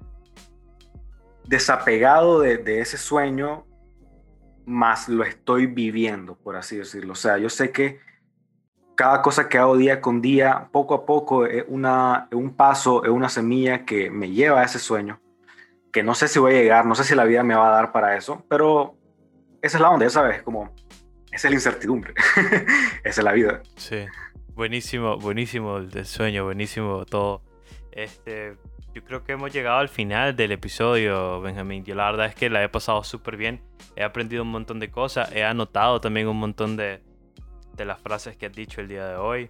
desapegado 1.45 2.39
de, 2.39 2.57
de 2.57 2.81
ese 2.81 2.97
sueño, 2.97 3.65
más 4.65 5.07
lo 5.07 5.23
estoy 5.23 5.67
viviendo, 5.67 6.35
por 6.35 6.55
así 6.55 6.77
decirlo. 6.77 7.13
O 7.13 7.15
sea, 7.15 7.37
yo 7.37 7.49
sé 7.49 7.71
que 7.71 7.99
cada 8.95 9.21
cosa 9.21 9.49
que 9.49 9.57
hago 9.57 9.77
día 9.77 10.01
con 10.01 10.21
día, 10.21 10.69
poco 10.71 10.93
a 10.93 11.05
poco, 11.05 11.45
es, 11.45 11.65
una, 11.67 12.27
un 12.31 12.55
paso, 12.55 13.03
es 13.03 13.09
una 13.09 13.29
semilla 13.29 13.85
que 13.85 14.09
me 14.09 14.31
lleva 14.31 14.61
a 14.61 14.63
ese 14.63 14.79
sueño, 14.79 15.19
que 15.91 16.01
no 16.01 16.15
sé 16.15 16.27
si 16.27 16.39
voy 16.39 16.55
a 16.55 16.61
llegar, 16.61 16.85
no 16.85 16.95
sé 16.95 17.03
si 17.03 17.13
la 17.13 17.25
vida 17.25 17.43
me 17.43 17.55
va 17.55 17.67
a 17.67 17.71
dar 17.71 17.91
para 17.91 18.17
eso, 18.17 18.43
pero 18.49 18.95
esa 19.61 19.77
es 19.77 19.81
la 19.81 19.89
onda, 19.89 20.09
¿sabes? 20.09 20.41
Como, 20.41 20.73
esa 21.31 21.47
es 21.47 21.51
la 21.51 21.55
incertidumbre, 21.55 22.13
esa 23.03 23.21
es 23.21 23.23
la 23.23 23.33
vida. 23.33 23.61
Sí, 23.75 24.05
buenísimo, 24.53 25.17
buenísimo 25.17 25.77
el 25.77 26.05
sueño, 26.05 26.45
buenísimo 26.45 27.05
todo. 27.05 27.41
Este, 27.91 28.55
yo 28.93 29.03
creo 29.03 29.23
que 29.23 29.33
hemos 29.33 29.51
llegado 29.51 29.79
al 29.79 29.89
final 29.89 30.35
del 30.37 30.53
episodio, 30.53 31.41
Benjamín. 31.41 31.83
Yo 31.83 31.95
la 31.95 32.05
verdad 32.11 32.27
es 32.27 32.35
que 32.35 32.49
la 32.49 32.63
he 32.63 32.69
pasado 32.69 33.03
súper 33.03 33.35
bien. 33.35 33.61
He 33.97 34.03
aprendido 34.03 34.43
un 34.43 34.51
montón 34.51 34.79
de 34.79 34.89
cosas. 34.89 35.33
He 35.33 35.43
anotado 35.43 35.99
también 35.99 36.27
un 36.27 36.37
montón 36.37 36.77
de, 36.77 37.01
de 37.75 37.85
las 37.85 37.99
frases 37.99 38.37
que 38.37 38.47
has 38.47 38.53
dicho 38.53 38.81
el 38.81 38.87
día 38.87 39.07
de 39.07 39.15
hoy. 39.15 39.49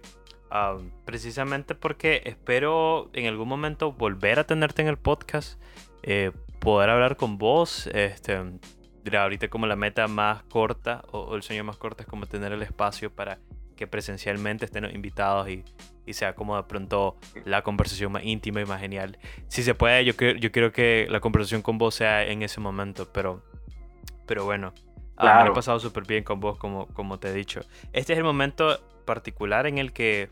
precisamente 1.04 1.74
porque 1.74 2.22
espero 2.24 3.10
en 3.12 3.26
algún 3.26 3.48
momento 3.48 3.92
volver 3.92 4.38
a 4.38 4.44
tenerte 4.44 4.82
en 4.82 4.88
el 4.88 4.96
podcast, 4.96 5.60
eh, 6.02 6.32
poder 6.60 6.90
hablar 6.90 7.16
con 7.16 7.38
vos. 7.38 7.88
Este, 7.88 8.40
ahorita 9.14 9.48
como 9.48 9.66
la 9.66 9.76
meta 9.76 10.08
más 10.08 10.42
corta 10.44 11.04
o, 11.12 11.36
el 11.36 11.42
sueño 11.42 11.64
más 11.64 11.76
corto 11.76 12.02
es 12.02 12.08
como 12.08 12.26
tener 12.26 12.52
el 12.52 12.62
espacio 12.62 13.12
para 13.12 13.38
que 13.76 13.86
presencialmente 13.86 14.64
estén 14.64 14.84
invitados 14.86 15.48
y, 15.50 15.62
y, 16.06 16.14
sea 16.14 16.34
como 16.34 16.56
de 16.56 16.62
pronto 16.62 17.16
la 17.44 17.62
conversación 17.62 18.10
más 18.10 18.24
íntima 18.24 18.62
y 18.62 18.64
más 18.64 18.80
genial. 18.80 19.18
Si 19.48 19.62
se 19.62 19.74
puede, 19.74 20.04
yo, 20.04 20.14
yo 20.14 20.50
quiero 20.50 20.72
que 20.72 21.06
la 21.10 21.20
conversación 21.20 21.60
con 21.60 21.76
vos 21.76 21.94
sea 21.94 22.24
en 22.24 22.42
ese 22.42 22.58
momento, 22.58 23.12
pero, 23.12 23.42
pero 24.26 24.46
bueno, 24.46 24.72
Claro. 25.16 25.44
me 25.44 25.50
he 25.50 25.54
pasado 25.54 25.78
súper 25.78 26.04
bien 26.04 26.24
con 26.24 26.40
vos, 26.40 26.58
como, 26.58 26.86
como 26.88 27.18
te 27.18 27.28
he 27.28 27.32
dicho. 27.32 27.60
Este 27.92 28.12
es 28.12 28.18
el 28.18 28.24
momento 28.24 28.78
particular 29.04 29.66
en 29.66 29.78
el 29.78 29.92
que 29.92 30.28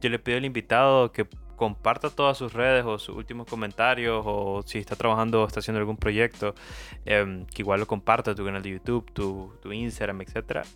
yo 0.00 0.10
le 0.10 0.18
pido 0.18 0.38
al 0.38 0.44
invitado 0.44 1.12
que 1.12 1.26
comparta 1.56 2.10
todas 2.10 2.36
sus 2.36 2.52
redes 2.52 2.84
o 2.84 2.98
sus 2.98 3.14
últimos 3.14 3.46
comentarios 3.46 4.24
o 4.26 4.62
si 4.66 4.78
está 4.78 4.96
trabajando 4.96 5.42
o 5.42 5.46
está 5.46 5.60
haciendo 5.60 5.78
algún 5.78 5.96
proyecto, 5.96 6.56
em, 7.04 7.46
que 7.46 7.62
igual 7.62 7.78
lo 7.78 7.86
comparta 7.86 8.34
tu 8.34 8.44
canal 8.44 8.62
de 8.62 8.70
YouTube, 8.70 9.08
tu, 9.12 9.52
tu 9.62 9.72
Instagram, 9.72 10.22
etc. 10.22 10.66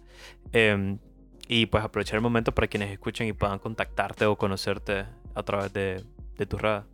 Em, 0.52 0.98
y 1.48 1.66
pues 1.66 1.82
aprovechar 1.82 2.16
el 2.16 2.22
momento 2.22 2.52
para 2.52 2.68
quienes 2.68 2.92
escuchen 2.92 3.26
y 3.26 3.32
puedan 3.32 3.58
contactarte 3.58 4.26
o 4.26 4.36
conocerte 4.36 5.06
a 5.34 5.42
través 5.42 5.72
de, 5.72 6.04
de 6.36 6.46
tus 6.46 6.60
redes. 6.60 6.84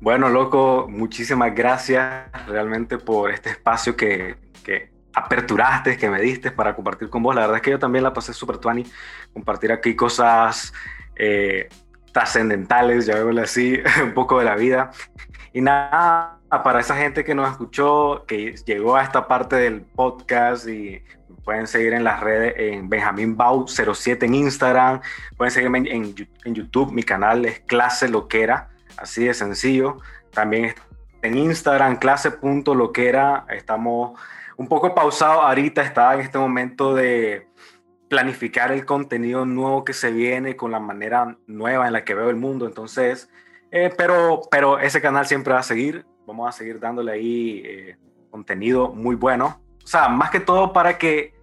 Bueno, 0.00 0.28
loco, 0.28 0.86
muchísimas 0.88 1.54
gracias 1.54 2.30
realmente 2.46 2.96
por 2.96 3.30
este 3.30 3.50
espacio 3.50 3.94
que, 3.96 4.36
que 4.64 4.93
aperturaste, 5.14 5.96
que 5.96 6.10
me 6.10 6.20
diste 6.20 6.50
para 6.50 6.74
compartir 6.74 7.08
con 7.08 7.22
vos. 7.22 7.34
La 7.34 7.42
verdad 7.42 7.56
es 7.56 7.62
que 7.62 7.70
yo 7.70 7.78
también 7.78 8.04
la 8.04 8.12
pasé 8.12 8.32
súper 8.32 8.58
tuani, 8.58 8.84
compartir 9.32 9.72
aquí 9.72 9.94
cosas 9.94 10.72
eh, 11.16 11.68
trascendentales, 12.12 13.06
veo 13.06 13.42
así, 13.42 13.80
un 14.02 14.12
poco 14.12 14.38
de 14.38 14.44
la 14.44 14.56
vida. 14.56 14.90
Y 15.52 15.60
nada, 15.60 16.38
para 16.48 16.80
esa 16.80 16.96
gente 16.96 17.24
que 17.24 17.34
nos 17.34 17.50
escuchó, 17.50 18.24
que 18.26 18.54
llegó 18.66 18.96
a 18.96 19.02
esta 19.02 19.28
parte 19.28 19.56
del 19.56 19.82
podcast 19.82 20.68
y 20.68 21.02
pueden 21.44 21.66
seguir 21.66 21.92
en 21.92 22.04
las 22.04 22.20
redes 22.20 22.54
en 22.56 22.88
Benjamín 22.88 23.36
Bau 23.36 23.66
07 23.68 24.26
en 24.26 24.34
Instagram, 24.34 25.00
pueden 25.36 25.52
seguirme 25.52 25.78
en, 25.78 26.14
en, 26.44 26.54
YouTube, 26.54 26.92
mi 26.92 27.02
canal 27.02 27.44
es 27.44 27.60
Clase 27.60 28.08
Loquera, 28.08 28.70
así 28.96 29.24
de 29.24 29.34
sencillo. 29.34 29.98
También 30.32 30.74
en 31.22 31.38
Instagram, 31.38 31.96
clase.loquera, 31.96 33.46
estamos 33.50 34.18
un 34.56 34.68
poco 34.68 34.94
pausado 34.94 35.42
ahorita, 35.42 35.82
está 35.82 36.14
en 36.14 36.20
este 36.20 36.38
momento 36.38 36.94
de 36.94 37.48
planificar 38.08 38.72
el 38.72 38.84
contenido 38.84 39.44
nuevo 39.46 39.84
que 39.84 39.92
se 39.92 40.12
viene 40.12 40.56
con 40.56 40.70
la 40.70 40.80
manera 40.80 41.36
nueva 41.46 41.86
en 41.86 41.92
la 41.92 42.04
que 42.04 42.14
veo 42.14 42.30
el 42.30 42.36
mundo. 42.36 42.66
Entonces, 42.66 43.28
eh, 43.70 43.90
pero, 43.96 44.42
pero 44.50 44.78
ese 44.78 45.00
canal 45.00 45.26
siempre 45.26 45.54
va 45.54 45.60
a 45.60 45.64
seguir. 45.64 46.06
Vamos 46.26 46.48
a 46.48 46.52
seguir 46.52 46.78
dándole 46.78 47.12
ahí 47.12 47.62
eh, 47.64 47.96
contenido 48.30 48.92
muy 48.92 49.16
bueno. 49.16 49.60
O 49.82 49.86
sea, 49.86 50.08
más 50.08 50.30
que 50.30 50.40
todo 50.40 50.72
para 50.72 50.96
que 50.96 51.34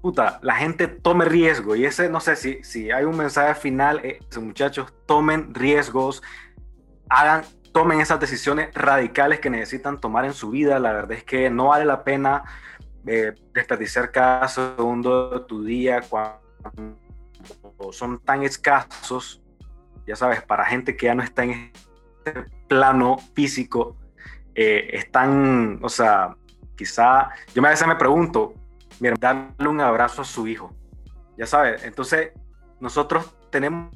puta, 0.00 0.38
la 0.42 0.54
gente 0.54 0.88
tome 0.88 1.24
riesgo. 1.24 1.76
Y 1.76 1.84
ese, 1.84 2.08
no 2.08 2.20
sé 2.20 2.36
si, 2.36 2.62
si 2.62 2.90
hay 2.90 3.04
un 3.04 3.16
mensaje 3.16 3.54
final, 3.54 4.00
eh, 4.04 4.20
muchachos, 4.40 4.92
tomen 5.06 5.54
riesgos, 5.54 6.22
hagan 7.08 7.42
tomen 7.72 8.00
esas 8.00 8.20
decisiones 8.20 8.74
radicales 8.74 9.40
que 9.40 9.50
necesitan 9.50 10.00
tomar 10.00 10.24
en 10.24 10.34
su 10.34 10.50
vida. 10.50 10.78
La 10.78 10.92
verdad 10.92 11.12
es 11.12 11.24
que 11.24 11.50
no 11.50 11.68
vale 11.68 11.84
la 11.84 12.04
pena 12.04 12.42
eh, 13.06 13.34
desperdiciar 13.54 14.10
cada 14.10 14.46
segundo 14.48 15.30
de 15.30 15.40
tu 15.46 15.64
día 15.64 16.00
cuando 16.08 16.90
son 17.92 18.18
tan 18.20 18.42
escasos, 18.42 19.42
ya 20.06 20.16
sabes, 20.16 20.42
para 20.42 20.64
gente 20.64 20.96
que 20.96 21.06
ya 21.06 21.14
no 21.14 21.22
está 21.22 21.44
en 21.44 21.72
este 22.24 22.44
plano 22.68 23.18
físico, 23.34 23.96
eh, 24.54 24.90
están, 24.92 25.78
o 25.82 25.88
sea, 25.88 26.36
quizá, 26.76 27.30
yo 27.54 27.64
a 27.64 27.70
veces 27.70 27.88
me 27.88 27.96
pregunto, 27.96 28.54
mira, 28.98 29.14
darle 29.18 29.68
un 29.68 29.80
abrazo 29.80 30.22
a 30.22 30.24
su 30.24 30.46
hijo, 30.46 30.74
ya 31.38 31.46
sabes, 31.46 31.84
entonces 31.84 32.32
nosotros 32.80 33.34
tenemos 33.50 33.90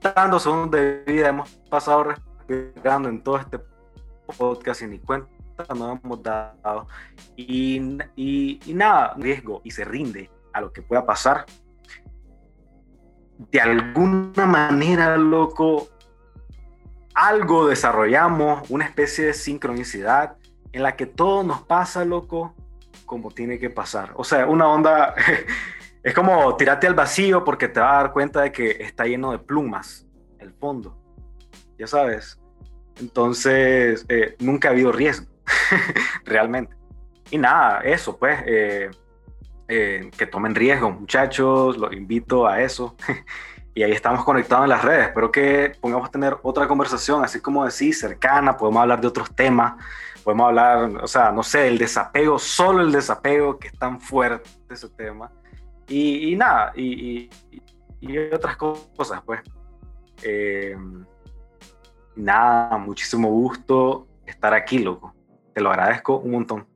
tantos 0.00 0.44
segundos 0.44 0.70
de 0.70 1.02
vida, 1.06 1.28
hemos 1.28 1.50
pasado 1.68 2.14
en 2.48 3.22
todo 3.22 3.38
este 3.38 3.60
podcast 4.36 4.82
y 4.82 4.86
ni 4.86 4.98
cuenta 4.98 5.28
nos 5.74 5.98
hemos 6.02 6.22
dado. 6.22 6.86
Y, 7.36 7.98
y, 8.16 8.60
y 8.64 8.74
nada, 8.74 9.14
riesgo 9.16 9.60
y 9.64 9.70
se 9.70 9.84
rinde 9.84 10.30
a 10.52 10.60
lo 10.60 10.72
que 10.72 10.82
pueda 10.82 11.04
pasar. 11.04 11.44
De 13.38 13.60
alguna 13.60 14.46
manera, 14.46 15.16
loco, 15.16 15.88
algo 17.14 17.66
desarrollamos, 17.66 18.68
una 18.70 18.84
especie 18.84 19.26
de 19.26 19.34
sincronicidad 19.34 20.36
en 20.72 20.82
la 20.82 20.96
que 20.96 21.06
todo 21.06 21.42
nos 21.42 21.62
pasa, 21.62 22.04
loco, 22.04 22.54
como 23.06 23.30
tiene 23.30 23.58
que 23.58 23.70
pasar. 23.70 24.12
O 24.16 24.24
sea, 24.24 24.46
una 24.46 24.68
onda, 24.68 25.14
es 26.02 26.14
como 26.14 26.56
tirarte 26.56 26.86
al 26.86 26.94
vacío 26.94 27.44
porque 27.44 27.68
te 27.68 27.80
vas 27.80 27.92
a 27.92 27.96
dar 28.02 28.12
cuenta 28.12 28.42
de 28.42 28.52
que 28.52 28.70
está 28.80 29.04
lleno 29.04 29.32
de 29.32 29.38
plumas 29.38 30.06
el 30.38 30.52
fondo. 30.52 30.96
Ya 31.78 31.86
sabes, 31.86 32.37
entonces, 33.00 34.04
eh, 34.08 34.36
nunca 34.40 34.68
ha 34.68 34.70
habido 34.72 34.92
riesgo, 34.92 35.26
realmente. 36.24 36.74
Y 37.30 37.38
nada, 37.38 37.80
eso, 37.80 38.16
pues, 38.16 38.40
eh, 38.46 38.90
eh, 39.68 40.10
que 40.16 40.26
tomen 40.26 40.54
riesgo, 40.54 40.90
muchachos, 40.90 41.76
los 41.76 41.92
invito 41.92 42.46
a 42.46 42.62
eso. 42.62 42.96
y 43.74 43.82
ahí 43.82 43.92
estamos 43.92 44.24
conectados 44.24 44.64
en 44.64 44.70
las 44.70 44.84
redes. 44.84 45.08
Espero 45.08 45.30
que 45.30 45.72
pongamos 45.80 46.08
a 46.08 46.12
tener 46.12 46.36
otra 46.42 46.66
conversación, 46.66 47.22
así 47.24 47.40
como 47.40 47.64
decís, 47.64 48.00
cercana, 48.00 48.56
podemos 48.56 48.82
hablar 48.82 49.00
de 49.00 49.08
otros 49.08 49.34
temas, 49.34 49.74
podemos 50.24 50.48
hablar, 50.48 50.90
o 51.02 51.06
sea, 51.06 51.30
no 51.30 51.42
sé, 51.42 51.68
el 51.68 51.78
desapego, 51.78 52.38
solo 52.38 52.82
el 52.82 52.92
desapego, 52.92 53.58
que 53.58 53.68
es 53.68 53.78
tan 53.78 54.00
fuerte 54.00 54.48
ese 54.70 54.88
tema. 54.88 55.30
Y, 55.86 56.36
nada, 56.36 56.72
y, 56.76 57.30
y, 58.00 58.18
otras 58.32 58.56
cosas, 58.56 59.22
pues. 59.24 59.40
Eh, 60.22 60.76
nada, 62.18 62.76
muchísimo 62.78 63.28
gusto 63.28 64.06
estar 64.26 64.52
aquí, 64.52 64.78
loco. 64.78 65.14
Te 65.54 65.60
lo 65.60 65.70
agradezco 65.70 66.18
un 66.18 66.32
montón. 66.32 66.66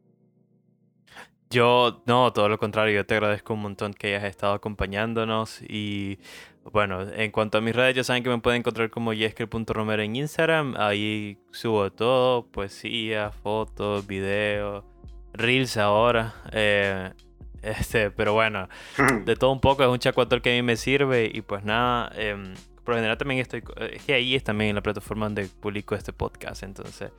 Yo, 1.51 2.02
no, 2.06 2.32
todo 2.32 2.48
lo 2.48 2.59
contrario, 2.59 2.94
yo 2.94 3.05
te 3.05 3.14
agradezco 3.14 3.52
un 3.52 3.60
montón 3.60 3.93
que 3.93 4.09
hayas 4.09 4.24
estado 4.24 4.55
acompañándonos 4.55 5.60
y 5.60 6.19
bueno, 6.64 7.02
en 7.02 7.31
cuanto 7.31 7.59
a 7.59 7.60
mis 7.60 7.77
redes, 7.77 7.94
ya 7.94 8.05
saben 8.05 8.23
que 8.23 8.31
me 8.31 8.39
pueden 8.39 8.60
encontrar 8.60 8.89
como 8.89 9.12
yesker.romero 9.12 10.02
en 10.02 10.16
Instagram, 10.16 10.77
ahí 10.78 11.39
subo 11.51 11.93
todo, 11.93 12.47
poesía, 12.47 13.32
fotos, 13.32 14.06
videos, 14.06 14.85
reels 15.35 15.77
ahora, 15.77 16.35
eh, 16.52 17.12
este, 17.62 18.10
pero 18.10 18.32
bueno, 18.32 18.69
de 19.27 19.36
todo 19.36 19.52
un 19.52 19.60
poco, 19.60 19.82
es 19.82 19.90
un 19.90 19.98
chacuator 19.98 20.40
que 20.40 20.52
a 20.52 20.55
mí 20.55 20.62
me 20.62 20.77
sirve 20.77 21.31
y 21.32 21.43
pues 21.43 21.64
nada, 21.64 22.10
eh, 22.14 22.55
por 22.85 22.95
lo 22.95 22.99
general 22.99 23.19
también 23.19 23.41
estoy, 23.41 23.63
eh, 23.77 23.93
es 23.95 24.05
que 24.05 24.15
ahí 24.15 24.35
es 24.35 24.45
también 24.45 24.75
la 24.75 24.83
plataforma 24.83 25.27
donde 25.27 25.47
publico 25.47 25.95
este 25.95 26.13
podcast, 26.13 26.63
entonces 26.63 27.13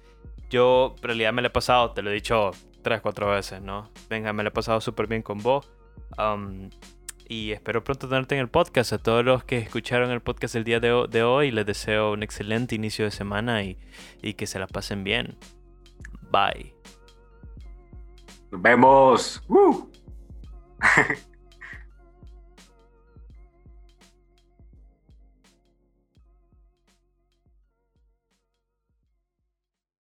yo 0.49 0.94
en 0.98 1.03
realidad 1.03 1.34
me 1.34 1.41
lo 1.41 1.48
he 1.48 1.52
pasado, 1.52 1.91
te 1.91 2.02
lo 2.02 2.11
he 2.11 2.14
dicho 2.14 2.52
tres, 2.84 3.02
cuatro 3.02 3.30
veces, 3.31 3.61
¿no? 3.61 3.90
Venga, 4.10 4.34
me 4.34 4.44
lo 4.44 4.49
he 4.49 4.52
pasado 4.52 4.80
súper 4.81 5.07
bien 5.07 5.23
con 5.23 5.40
vos. 5.40 5.69
y 7.27 7.52
espero 7.52 7.84
pronto 7.84 8.07
tenerte 8.07 8.35
en 8.35 8.41
el 8.41 8.49
podcast. 8.49 8.94
A 8.94 8.98
todos 8.99 9.26
los 9.26 9.44
que 9.44 9.57
escucharon 9.57 10.11
el 10.11 10.22
podcast 10.22 10.56
el 10.56 10.64
día 10.64 10.80
de, 10.80 11.23
hoy, 11.23 11.49
les 11.49 11.65
deseo 11.65 12.11
un 12.14 12.22
excelente 12.22 12.76
inicio 12.76 13.06
de 13.06 13.11
semana 13.11 13.64
y, 13.64 13.80
y 14.22 14.35
que 14.35 14.45
se 14.45 14.60
la 14.60 14.68
pasen 14.68 15.03
bien. 15.03 15.38
Bye. 16.30 16.76
Nos 18.52 18.61
vemos. 18.61 19.41